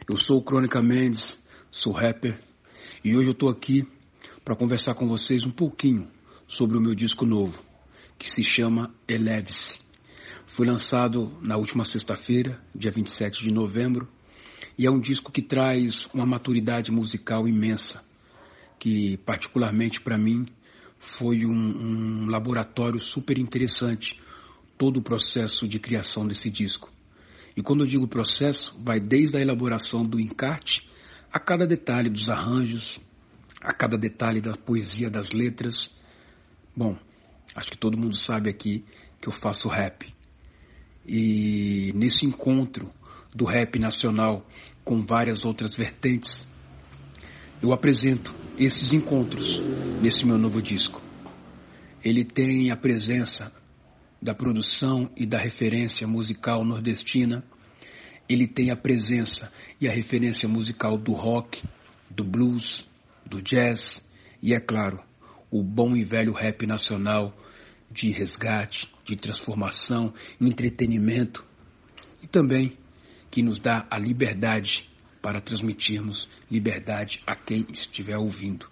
Eu 0.09 0.15
sou 0.15 0.37
o 0.37 0.43
Crônica 0.43 0.81
Mendes, 0.81 1.37
sou 1.69 1.93
rapper, 1.93 2.39
e 3.03 3.15
hoje 3.15 3.29
eu 3.29 3.33
estou 3.33 3.49
aqui 3.49 3.87
para 4.43 4.55
conversar 4.55 4.95
com 4.95 5.07
vocês 5.07 5.45
um 5.45 5.51
pouquinho 5.51 6.09
sobre 6.47 6.77
o 6.77 6.81
meu 6.81 6.95
disco 6.95 7.25
novo, 7.25 7.61
que 8.17 8.29
se 8.29 8.43
chama 8.43 8.93
Eleve-se. 9.07 9.79
Foi 10.45 10.65
lançado 10.65 11.37
na 11.41 11.57
última 11.57 11.83
sexta-feira, 11.83 12.59
dia 12.73 12.89
27 12.89 13.43
de 13.43 13.51
novembro, 13.51 14.07
E 14.77 14.85
é 14.85 14.91
um 14.91 14.99
disco 14.99 15.31
que 15.31 15.41
traz 15.41 16.07
uma 16.13 16.25
maturidade 16.25 16.91
musical 16.91 17.47
imensa, 17.47 18.03
que 18.79 19.17
particularmente 19.17 19.99
para 20.01 20.17
mim 20.17 20.45
foi 20.99 21.45
um, 21.45 21.51
um, 21.51 22.25
laboratório 22.27 22.99
super 22.99 23.37
interessante, 23.37 24.19
todo 24.77 24.97
o 24.97 25.01
processo 25.01 25.67
de 25.67 25.79
criação 25.79 26.27
desse 26.27 26.49
disco. 26.49 26.91
E 27.55 27.61
quando 27.61 27.83
eu 27.83 27.87
digo 27.87 28.07
processo, 28.07 28.77
vai 28.79 28.99
desde 28.99 29.37
a 29.37 29.41
elaboração 29.41 30.05
do 30.05 30.19
encarte 30.19 30.87
a 31.31 31.39
cada 31.39 31.65
detalhe 31.65 32.09
dos 32.09 32.29
arranjos, 32.29 32.99
a 33.61 33.73
cada 33.73 33.97
detalhe 33.97 34.41
da 34.41 34.55
poesia 34.55 35.09
das 35.09 35.31
letras. 35.31 35.91
Bom, 36.75 36.97
acho 37.55 37.71
que 37.71 37.77
todo 37.77 37.97
mundo 37.97 38.15
sabe 38.15 38.49
aqui 38.49 38.85
que 39.19 39.27
eu 39.27 39.33
faço 39.33 39.67
rap. 39.67 40.13
E 41.05 41.91
nesse 41.95 42.25
encontro 42.25 42.91
do 43.33 43.45
rap 43.45 43.77
nacional 43.79 44.45
com 44.83 45.01
várias 45.01 45.45
outras 45.45 45.75
vertentes, 45.75 46.47
eu 47.61 47.73
apresento 47.73 48.33
esses 48.57 48.93
encontros 48.93 49.59
nesse 50.01 50.25
meu 50.25 50.37
novo 50.37 50.61
disco. 50.61 51.01
Ele 52.03 52.23
tem 52.23 52.71
a 52.71 52.77
presença 52.77 53.51
da 54.21 54.33
produção 54.33 55.09
e 55.15 55.25
da 55.25 55.37
referência 55.37 56.07
musical 56.07 56.63
nordestina, 56.63 57.43
ele 58.29 58.47
tem 58.47 58.71
a 58.71 58.75
presença 58.75 59.51
e 59.79 59.87
a 59.87 59.91
referência 59.91 60.47
musical 60.47 60.97
do 60.97 61.13
rock, 61.13 61.63
do 62.09 62.23
blues, 62.23 62.87
do 63.25 63.41
jazz 63.41 64.09
e, 64.41 64.53
é 64.53 64.59
claro, 64.59 65.01
o 65.49 65.63
bom 65.63 65.95
e 65.95 66.03
velho 66.03 66.33
rap 66.33 66.65
nacional 66.65 67.35
de 67.89 68.11
resgate, 68.11 68.89
de 69.05 69.15
transformação, 69.15 70.13
entretenimento 70.41 71.45
e 72.21 72.27
também 72.27 72.77
que 73.37 73.43
nos 73.43 73.59
dá 73.59 73.85
a 73.91 73.99
liberdade 73.99 74.89
para 75.21 75.39
transmitirmos 75.39 76.27
liberdade 76.49 77.21
a 77.27 77.35
quem 77.35 77.67
estiver 77.71 78.17
ouvindo. 78.17 78.67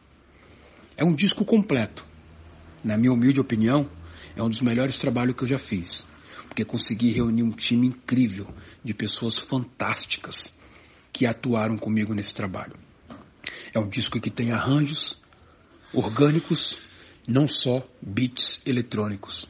É 0.97 1.05
um 1.05 1.13
disco 1.13 1.45
completo. 1.45 2.03
Na 2.83 2.97
minha 2.97 3.13
humilde 3.13 3.39
opinião, 3.39 3.87
é 4.35 4.41
um 4.41 4.49
dos 4.49 4.61
melhores 4.61 4.97
trabalhos 4.97 5.35
que 5.35 5.43
eu 5.43 5.49
já 5.49 5.59
fiz, 5.59 6.03
porque 6.47 6.65
consegui 6.65 7.11
reunir 7.11 7.43
um 7.43 7.51
time 7.51 7.85
incrível 7.85 8.47
de 8.83 8.91
pessoas 8.91 9.37
fantásticas 9.37 10.51
que 11.13 11.27
atuaram 11.27 11.77
comigo 11.77 12.15
nesse 12.15 12.33
trabalho. 12.33 12.73
É 13.71 13.77
um 13.77 13.87
disco 13.87 14.19
que 14.19 14.31
tem 14.31 14.51
arranjos 14.51 15.21
orgânicos, 15.93 16.75
não 17.27 17.45
só 17.45 17.87
beats 18.01 18.63
eletrônicos. 18.65 19.45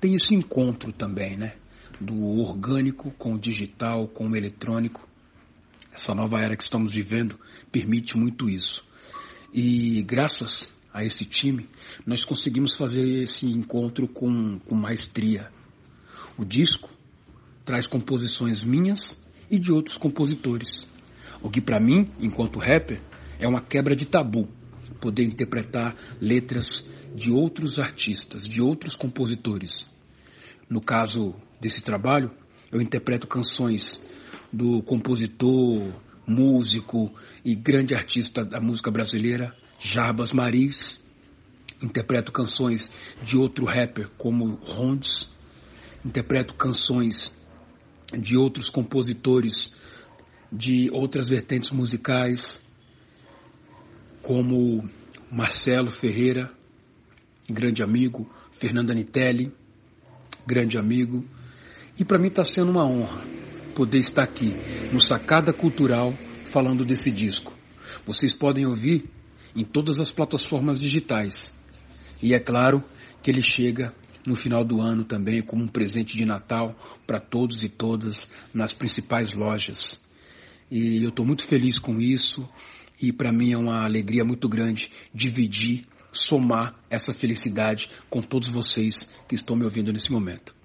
Tem 0.00 0.14
esse 0.14 0.34
encontro 0.34 0.90
também, 0.90 1.36
né? 1.36 1.56
Do 2.00 2.38
orgânico 2.38 3.10
com 3.12 3.34
o 3.34 3.38
digital, 3.38 4.08
com 4.08 4.28
o 4.28 4.36
eletrônico. 4.36 5.06
Essa 5.92 6.14
nova 6.14 6.40
era 6.40 6.56
que 6.56 6.64
estamos 6.64 6.92
vivendo 6.92 7.38
permite 7.70 8.16
muito 8.16 8.48
isso. 8.48 8.84
E 9.52 10.02
graças 10.02 10.72
a 10.92 11.04
esse 11.04 11.24
time, 11.24 11.68
nós 12.04 12.24
conseguimos 12.24 12.76
fazer 12.76 13.22
esse 13.22 13.46
encontro 13.46 14.08
com, 14.08 14.58
com 14.60 14.74
maestria. 14.74 15.50
O 16.36 16.44
disco 16.44 16.90
traz 17.64 17.86
composições 17.86 18.64
minhas 18.64 19.22
e 19.50 19.58
de 19.58 19.72
outros 19.72 19.96
compositores. 19.96 20.88
O 21.42 21.50
que 21.50 21.60
para 21.60 21.80
mim, 21.80 22.06
enquanto 22.18 22.58
rapper, 22.58 23.00
é 23.38 23.46
uma 23.46 23.60
quebra 23.60 23.94
de 23.94 24.06
tabu, 24.06 24.48
poder 25.00 25.24
interpretar 25.24 25.96
letras 26.20 26.88
de 27.14 27.30
outros 27.30 27.78
artistas, 27.78 28.46
de 28.46 28.60
outros 28.60 28.96
compositores. 28.96 29.86
No 30.68 30.80
caso 30.80 31.34
desse 31.64 31.80
trabalho, 31.80 32.30
eu 32.70 32.78
interpreto 32.78 33.26
canções 33.26 33.98
do 34.52 34.82
compositor, 34.82 35.94
músico 36.26 37.10
e 37.42 37.54
grande 37.54 37.94
artista 37.94 38.44
da 38.44 38.60
música 38.60 38.90
brasileira, 38.90 39.56
Jarbas 39.78 40.30
Maris. 40.30 41.02
Interpreto 41.82 42.30
canções 42.30 42.90
de 43.22 43.36
outro 43.36 43.64
rapper 43.64 44.10
como 44.18 44.56
Rondes. 44.56 45.30
Interpreto 46.04 46.54
canções 46.54 47.36
de 48.12 48.36
outros 48.36 48.68
compositores 48.68 49.74
de 50.52 50.88
outras 50.92 51.28
vertentes 51.28 51.70
musicais, 51.70 52.64
como 54.22 54.88
Marcelo 55.30 55.90
Ferreira, 55.90 56.52
grande 57.50 57.82
amigo, 57.82 58.30
Fernanda 58.52 58.94
Nitelli, 58.94 59.52
grande 60.46 60.78
amigo. 60.78 61.24
E 61.96 62.04
para 62.04 62.18
mim 62.18 62.26
está 62.26 62.42
sendo 62.42 62.72
uma 62.72 62.84
honra 62.84 63.22
poder 63.74 63.98
estar 63.98 64.24
aqui 64.24 64.52
no 64.92 65.00
Sacada 65.00 65.52
Cultural 65.52 66.12
falando 66.46 66.84
desse 66.84 67.10
disco. 67.10 67.52
Vocês 68.04 68.34
podem 68.34 68.66
ouvir 68.66 69.04
em 69.54 69.64
todas 69.64 70.00
as 70.00 70.10
plataformas 70.10 70.80
digitais. 70.80 71.54
E 72.20 72.34
é 72.34 72.40
claro 72.40 72.82
que 73.22 73.30
ele 73.30 73.42
chega 73.42 73.94
no 74.26 74.34
final 74.34 74.64
do 74.64 74.80
ano 74.80 75.04
também 75.04 75.40
como 75.40 75.62
um 75.62 75.68
presente 75.68 76.16
de 76.16 76.24
Natal 76.24 76.74
para 77.06 77.20
todos 77.20 77.62
e 77.62 77.68
todas 77.68 78.30
nas 78.52 78.72
principais 78.72 79.32
lojas. 79.32 80.00
E 80.70 81.04
eu 81.04 81.10
estou 81.10 81.24
muito 81.24 81.44
feliz 81.44 81.78
com 81.78 82.00
isso 82.00 82.48
e 83.00 83.12
para 83.12 83.32
mim 83.32 83.52
é 83.52 83.56
uma 83.56 83.84
alegria 83.84 84.24
muito 84.24 84.48
grande 84.48 84.90
dividir, 85.12 85.84
somar 86.10 86.74
essa 86.90 87.12
felicidade 87.12 87.88
com 88.10 88.20
todos 88.20 88.48
vocês 88.48 89.10
que 89.28 89.34
estão 89.34 89.54
me 89.54 89.64
ouvindo 89.64 89.92
nesse 89.92 90.10
momento. 90.10 90.63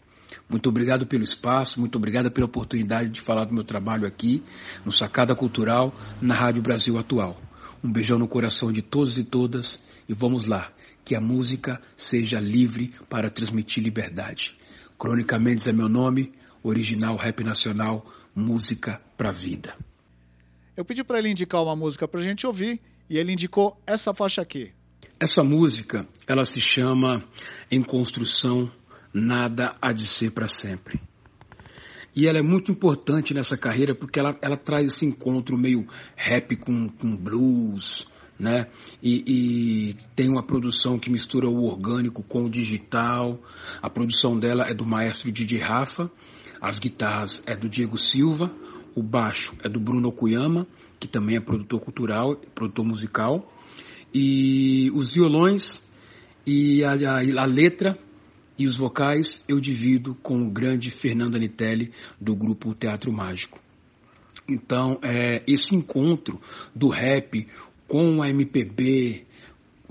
Muito 0.50 0.68
obrigado 0.68 1.06
pelo 1.06 1.24
espaço, 1.24 1.80
muito 1.80 1.96
obrigado 1.98 2.32
pela 2.32 2.48
oportunidade 2.48 3.10
de 3.10 3.22
falar 3.22 3.46
do 3.46 3.54
meu 3.54 3.64
trabalho 3.64 4.08
aqui 4.08 4.44
no 4.84 4.92
Sacada 4.92 5.36
Cultural, 5.36 5.94
na 6.20 6.36
Rádio 6.36 6.64
Brasil 6.64 6.98
Atual. 6.98 7.40
Um 7.84 7.92
beijão 7.92 8.18
no 8.18 8.28
coração 8.28 8.72
de 8.72 8.82
todos 8.82 9.20
e 9.20 9.24
todas 9.24 9.80
e 10.08 10.14
vamos 10.14 10.48
lá, 10.48 10.74
que 11.06 11.16
a 11.16 11.22
música 11.22 11.80
seja 11.96 12.40
livre 12.40 12.92
para 13.08 13.30
transmitir 13.30 13.84
liberdade. 13.84 14.58
Crônica 14.98 15.38
Mendes 15.38 15.68
é 15.68 15.72
meu 15.72 15.88
nome, 15.88 16.34
original 16.64 17.16
rap 17.16 17.44
nacional, 17.44 18.04
música 18.36 19.00
pra 19.16 19.32
vida. 19.32 19.76
Eu 20.76 20.84
pedi 20.84 21.04
para 21.04 21.20
ele 21.20 21.30
indicar 21.30 21.62
uma 21.62 21.76
música 21.76 22.08
para 22.08 22.20
a 22.20 22.24
gente 22.24 22.48
ouvir 22.48 22.82
e 23.08 23.18
ele 23.20 23.34
indicou 23.34 23.80
essa 23.86 24.16
faixa 24.16 24.42
aqui. 24.42 24.72
Essa 25.20 25.44
música, 25.44 26.08
ela 26.28 26.44
se 26.44 26.60
chama 26.60 27.24
Em 27.70 27.84
Construção, 27.84 28.72
Nada 29.14 29.76
Há 29.82 29.92
de 29.92 30.08
Ser 30.08 30.32
para 30.32 30.48
Sempre. 30.48 31.00
E 32.16 32.28
ela 32.28 32.40
é 32.40 32.42
muito 32.42 32.72
importante 32.72 33.34
nessa 33.34 33.58
carreira 33.58 33.96
porque 33.96 34.20
ela, 34.20 34.38
ela 34.42 34.58
traz 34.58 34.94
esse 34.94 35.06
encontro 35.06 35.58
meio 35.58 35.88
rap 36.16 36.56
com, 36.58 36.90
com 36.90 37.16
blues, 37.16 38.08
né? 38.40 38.68
E, 39.02 39.24
e, 39.28 39.94
tem 40.16 40.30
uma 40.30 40.44
produção 40.44 40.98
que 40.98 41.10
mistura 41.10 41.48
o 41.48 41.66
orgânico 41.66 42.24
com 42.24 42.44
o 42.44 42.50
digital. 42.50 43.40
A 43.82 43.90
produção 43.90 44.40
dela 44.40 44.66
é 44.68 44.74
do 44.74 44.86
maestro 44.86 45.32
DJ 45.32 45.60
Rafa, 45.60 46.10
as 46.62 46.80
guitarras 46.80 47.44
é 47.46 47.56
do 47.56 47.70
Diego 47.70 47.98
Silva, 47.98 48.52
o 48.96 49.04
baixo 49.04 49.54
é 49.64 49.70
do 49.70 49.80
Bruno 49.80 50.10
Okuyama, 50.10 50.68
que 51.00 51.08
também 51.08 51.38
é 51.38 51.42
produtor 51.42 51.80
cultural, 51.80 52.36
produtor 52.56 52.86
musical. 52.86 53.52
E 54.14 54.90
os 54.94 55.14
violões 55.14 55.88
e 56.46 56.84
a, 56.84 56.94
a, 56.94 57.44
a 57.44 57.46
letra 57.46 57.98
e 58.60 58.68
os 58.68 58.78
vocais 58.78 59.42
eu 59.48 59.58
divido 59.60 60.14
com 60.16 60.44
o 60.44 60.52
grande 60.52 60.92
Fernando 60.92 61.36
Anitelli, 61.36 61.94
do 62.20 62.36
grupo 62.36 62.76
Teatro 62.76 63.12
Mágico. 63.12 63.58
Então, 64.48 65.00
é, 65.02 65.42
esse 65.48 65.74
encontro 65.74 66.42
do 66.76 66.90
rap 66.90 67.48
com 67.88 68.22
a 68.22 68.30
MPB, 68.30 69.26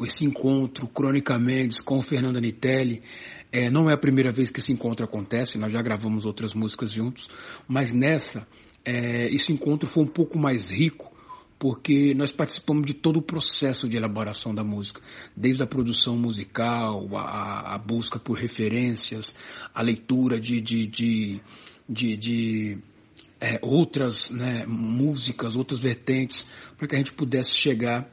esse 0.01 0.27
encontro 0.27 0.87
cronicamente 0.87 1.83
com 1.83 1.97
o 1.97 2.03
Fernando 2.03 2.37
Anitelli, 2.37 3.03
é, 3.51 3.71
não 3.71 3.89
é 3.89 3.95
a 3.95 3.99
primeira 3.99 4.31
vez 4.31 4.51
que 4.51 4.61
esse 4.61 4.73
encontro 4.73 5.05
acontece, 5.05 5.57
nós 5.57 5.73
já 5.73 5.81
gravamos 5.81 6.27
outras 6.27 6.53
músicas 6.53 6.93
juntos, 6.93 7.29
mas 7.67 7.93
nessa 7.93 8.47
é, 8.85 9.29
esse 9.33 9.51
encontro 9.51 9.89
foi 9.89 10.05
um 10.05 10.09
pouco 10.09 10.39
mais 10.39 10.71
rico, 10.71 11.11
porque 11.59 12.15
nós 12.15 12.31
participamos 12.31 12.87
de 12.87 12.95
todo 12.95 13.19
o 13.19 13.23
processo 13.23 13.89
de 13.89 13.97
elaboração 13.97 14.55
da 14.55 14.63
música, 14.63 15.01
desde 15.37 15.63
a 15.63 15.67
produção 15.67 16.17
musical, 16.17 17.09
a, 17.17 17.75
a 17.75 17.79
busca 17.79 18.19
por 18.19 18.39
referências, 18.39 19.37
a 19.75 19.83
leitura 19.83 20.41
de, 20.41 20.61
de, 20.61 20.87
de, 20.87 21.41
de, 21.89 22.17
de 22.17 22.79
é, 23.41 23.59
outras 23.61 24.31
né, 24.31 24.65
músicas, 24.67 25.57
outras 25.57 25.81
vertentes, 25.81 26.47
para 26.77 26.87
que 26.87 26.95
a 26.95 26.99
gente 26.99 27.13
pudesse 27.13 27.53
chegar 27.53 28.09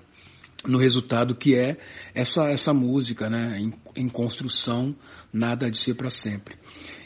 no 0.66 0.80
resultado 0.80 1.36
que 1.36 1.56
é 1.56 1.78
essa, 2.16 2.46
essa 2.46 2.74
música 2.74 3.30
né, 3.30 3.60
em, 3.60 3.74
em 3.96 4.10
construção, 4.10 4.96
nada 5.32 5.70
de 5.70 5.78
ser 5.78 5.94
para 5.94 6.10
sempre. 6.10 6.58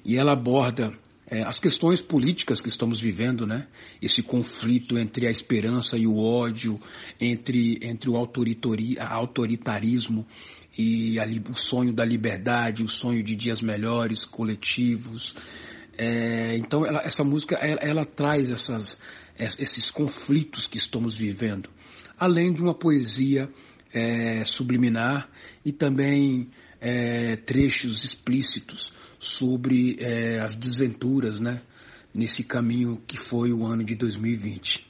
E 0.06 0.18
ela 0.18 0.34
aborda 0.34 0.94
é, 1.32 1.44
as 1.44 1.60
questões 1.60 2.02
políticas 2.02 2.60
que 2.60 2.70
estamos 2.70 3.00
vivendo, 3.00 3.46
né? 3.46 3.68
Esse 4.02 4.24
conflito 4.24 4.98
entre 4.98 5.28
a 5.28 5.30
esperança 5.30 5.98
e 5.98 6.08
o 6.08 6.18
ódio, 6.18 6.80
entre, 7.20 7.80
entre 7.84 8.10
o 8.10 8.18
autoritarismo 8.18 10.26
e 10.78 11.20
a, 11.20 11.26
o 11.52 11.56
sonho 11.56 11.94
da 11.94 12.04
liberdade, 12.04 12.84
o 12.84 12.88
sonho 12.88 13.24
de 13.24 13.36
dias 13.36 13.62
melhores, 13.62 14.26
coletivos. 14.26 15.36
É, 15.98 16.58
então, 16.58 16.86
ela, 16.86 17.02
essa 17.04 17.24
música 17.24 17.56
ela, 17.58 17.80
ela 17.82 18.06
traz 18.06 18.50
essas, 18.50 18.98
esses 19.38 19.92
conflitos 19.92 20.66
que 20.66 20.78
estamos 20.78 21.18
vivendo, 21.18 21.70
além 22.18 22.52
de 22.52 22.62
uma 22.62 22.74
poesia 22.74 23.50
é, 23.94 24.44
subliminar 24.46 25.30
e 25.64 25.72
também 25.72 26.50
é, 26.82 27.36
trechos 27.38 28.04
explícitos 28.04 28.92
sobre 29.20 29.98
é, 30.00 30.40
as 30.40 30.56
desventuras, 30.56 31.40
né, 31.40 31.62
nesse 32.14 32.44
caminho 32.44 33.02
que 33.06 33.18
foi 33.18 33.52
o 33.52 33.66
ano 33.66 33.84
de 33.84 33.96
2020. 33.96 34.88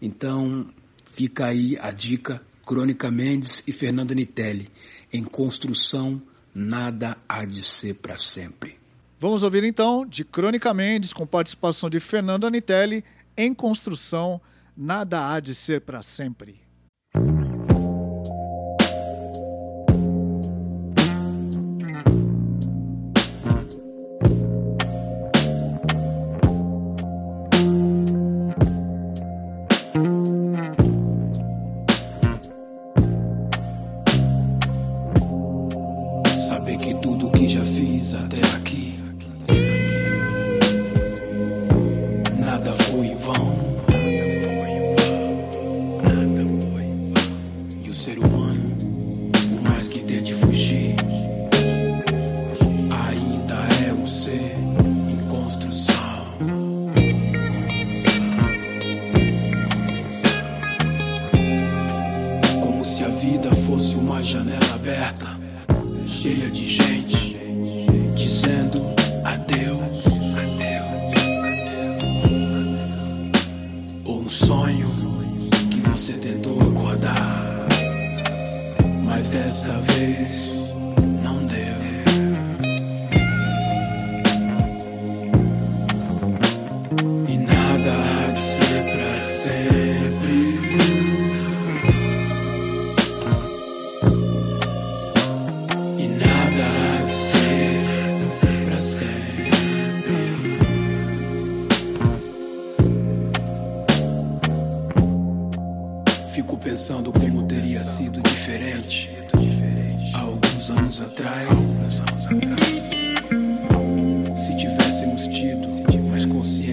Então, 0.00 0.70
fica 1.14 1.46
aí 1.46 1.76
a 1.80 1.90
dica: 1.90 2.42
Crônica 2.66 3.10
Mendes 3.10 3.62
e 3.66 3.72
Fernanda 3.72 4.14
Nitelli, 4.14 4.68
em 5.12 5.24
construção, 5.24 6.20
nada 6.54 7.16
há 7.28 7.44
de 7.44 7.62
ser 7.62 7.94
para 7.94 8.16
sempre. 8.16 8.76
Vamos 9.18 9.42
ouvir 9.42 9.62
então 9.62 10.04
de 10.04 10.24
Crônica 10.24 10.74
Mendes, 10.74 11.12
com 11.12 11.26
participação 11.26 11.88
de 11.88 12.00
Fernanda 12.00 12.50
Nitelli, 12.50 13.04
em 13.36 13.54
construção, 13.54 14.40
nada 14.76 15.32
há 15.32 15.40
de 15.40 15.54
ser 15.54 15.82
para 15.82 16.02
sempre. 16.02 16.61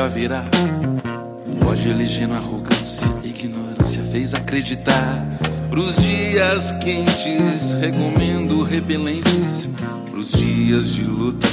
ódio 0.00 1.90
elegendo 1.90 2.34
arrogância, 2.34 3.12
ignorância 3.24 4.02
fez 4.04 4.32
acreditar. 4.32 5.26
Pros 5.70 5.96
dias 5.96 6.72
quentes, 6.80 7.72
recomendo 7.72 8.62
repelentes. 8.62 9.68
Pros 10.08 10.32
dias 10.32 10.94
de 10.94 11.02
luta, 11.02 11.48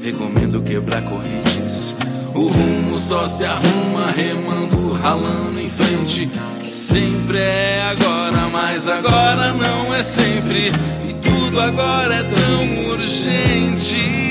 recomendo 0.00 0.62
quebrar 0.62 1.02
correntes. 1.02 1.96
O 2.34 2.46
rumo 2.46 2.96
só 2.96 3.26
se 3.26 3.44
arruma 3.44 4.12
remando, 4.12 4.92
ralando 4.92 5.60
em 5.60 5.68
frente. 5.68 6.30
Sempre 6.64 7.38
é 7.38 7.82
agora, 7.90 8.48
mas 8.48 8.88
agora 8.88 9.52
não 9.54 9.92
é 9.92 10.02
sempre. 10.02 10.68
E 11.08 11.14
tudo 11.14 11.60
agora 11.60 12.14
é 12.14 12.22
tão 12.22 12.86
urgente. 12.90 14.21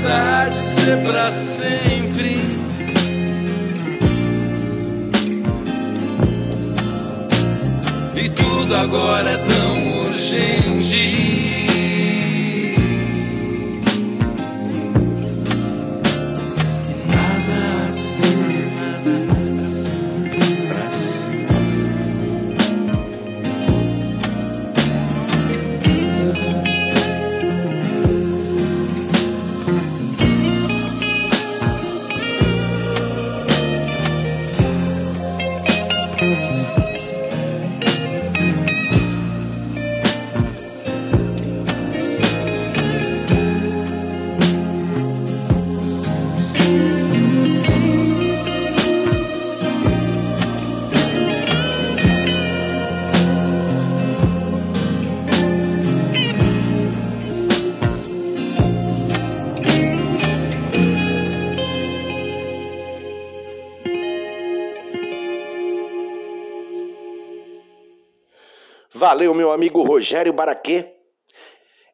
Nada 0.00 0.44
há 0.44 0.48
de 0.48 0.56
ser 0.56 0.98
pra 1.02 1.30
sempre. 1.30 2.36
E 8.16 8.28
tudo 8.30 8.76
agora 8.76 9.30
é 9.30 9.36
tão 9.36 10.06
urgente. 10.06 11.19
Valeu, 69.20 69.34
meu 69.34 69.52
amigo 69.52 69.82
Rogério 69.82 70.32
Baraquê. 70.32 70.94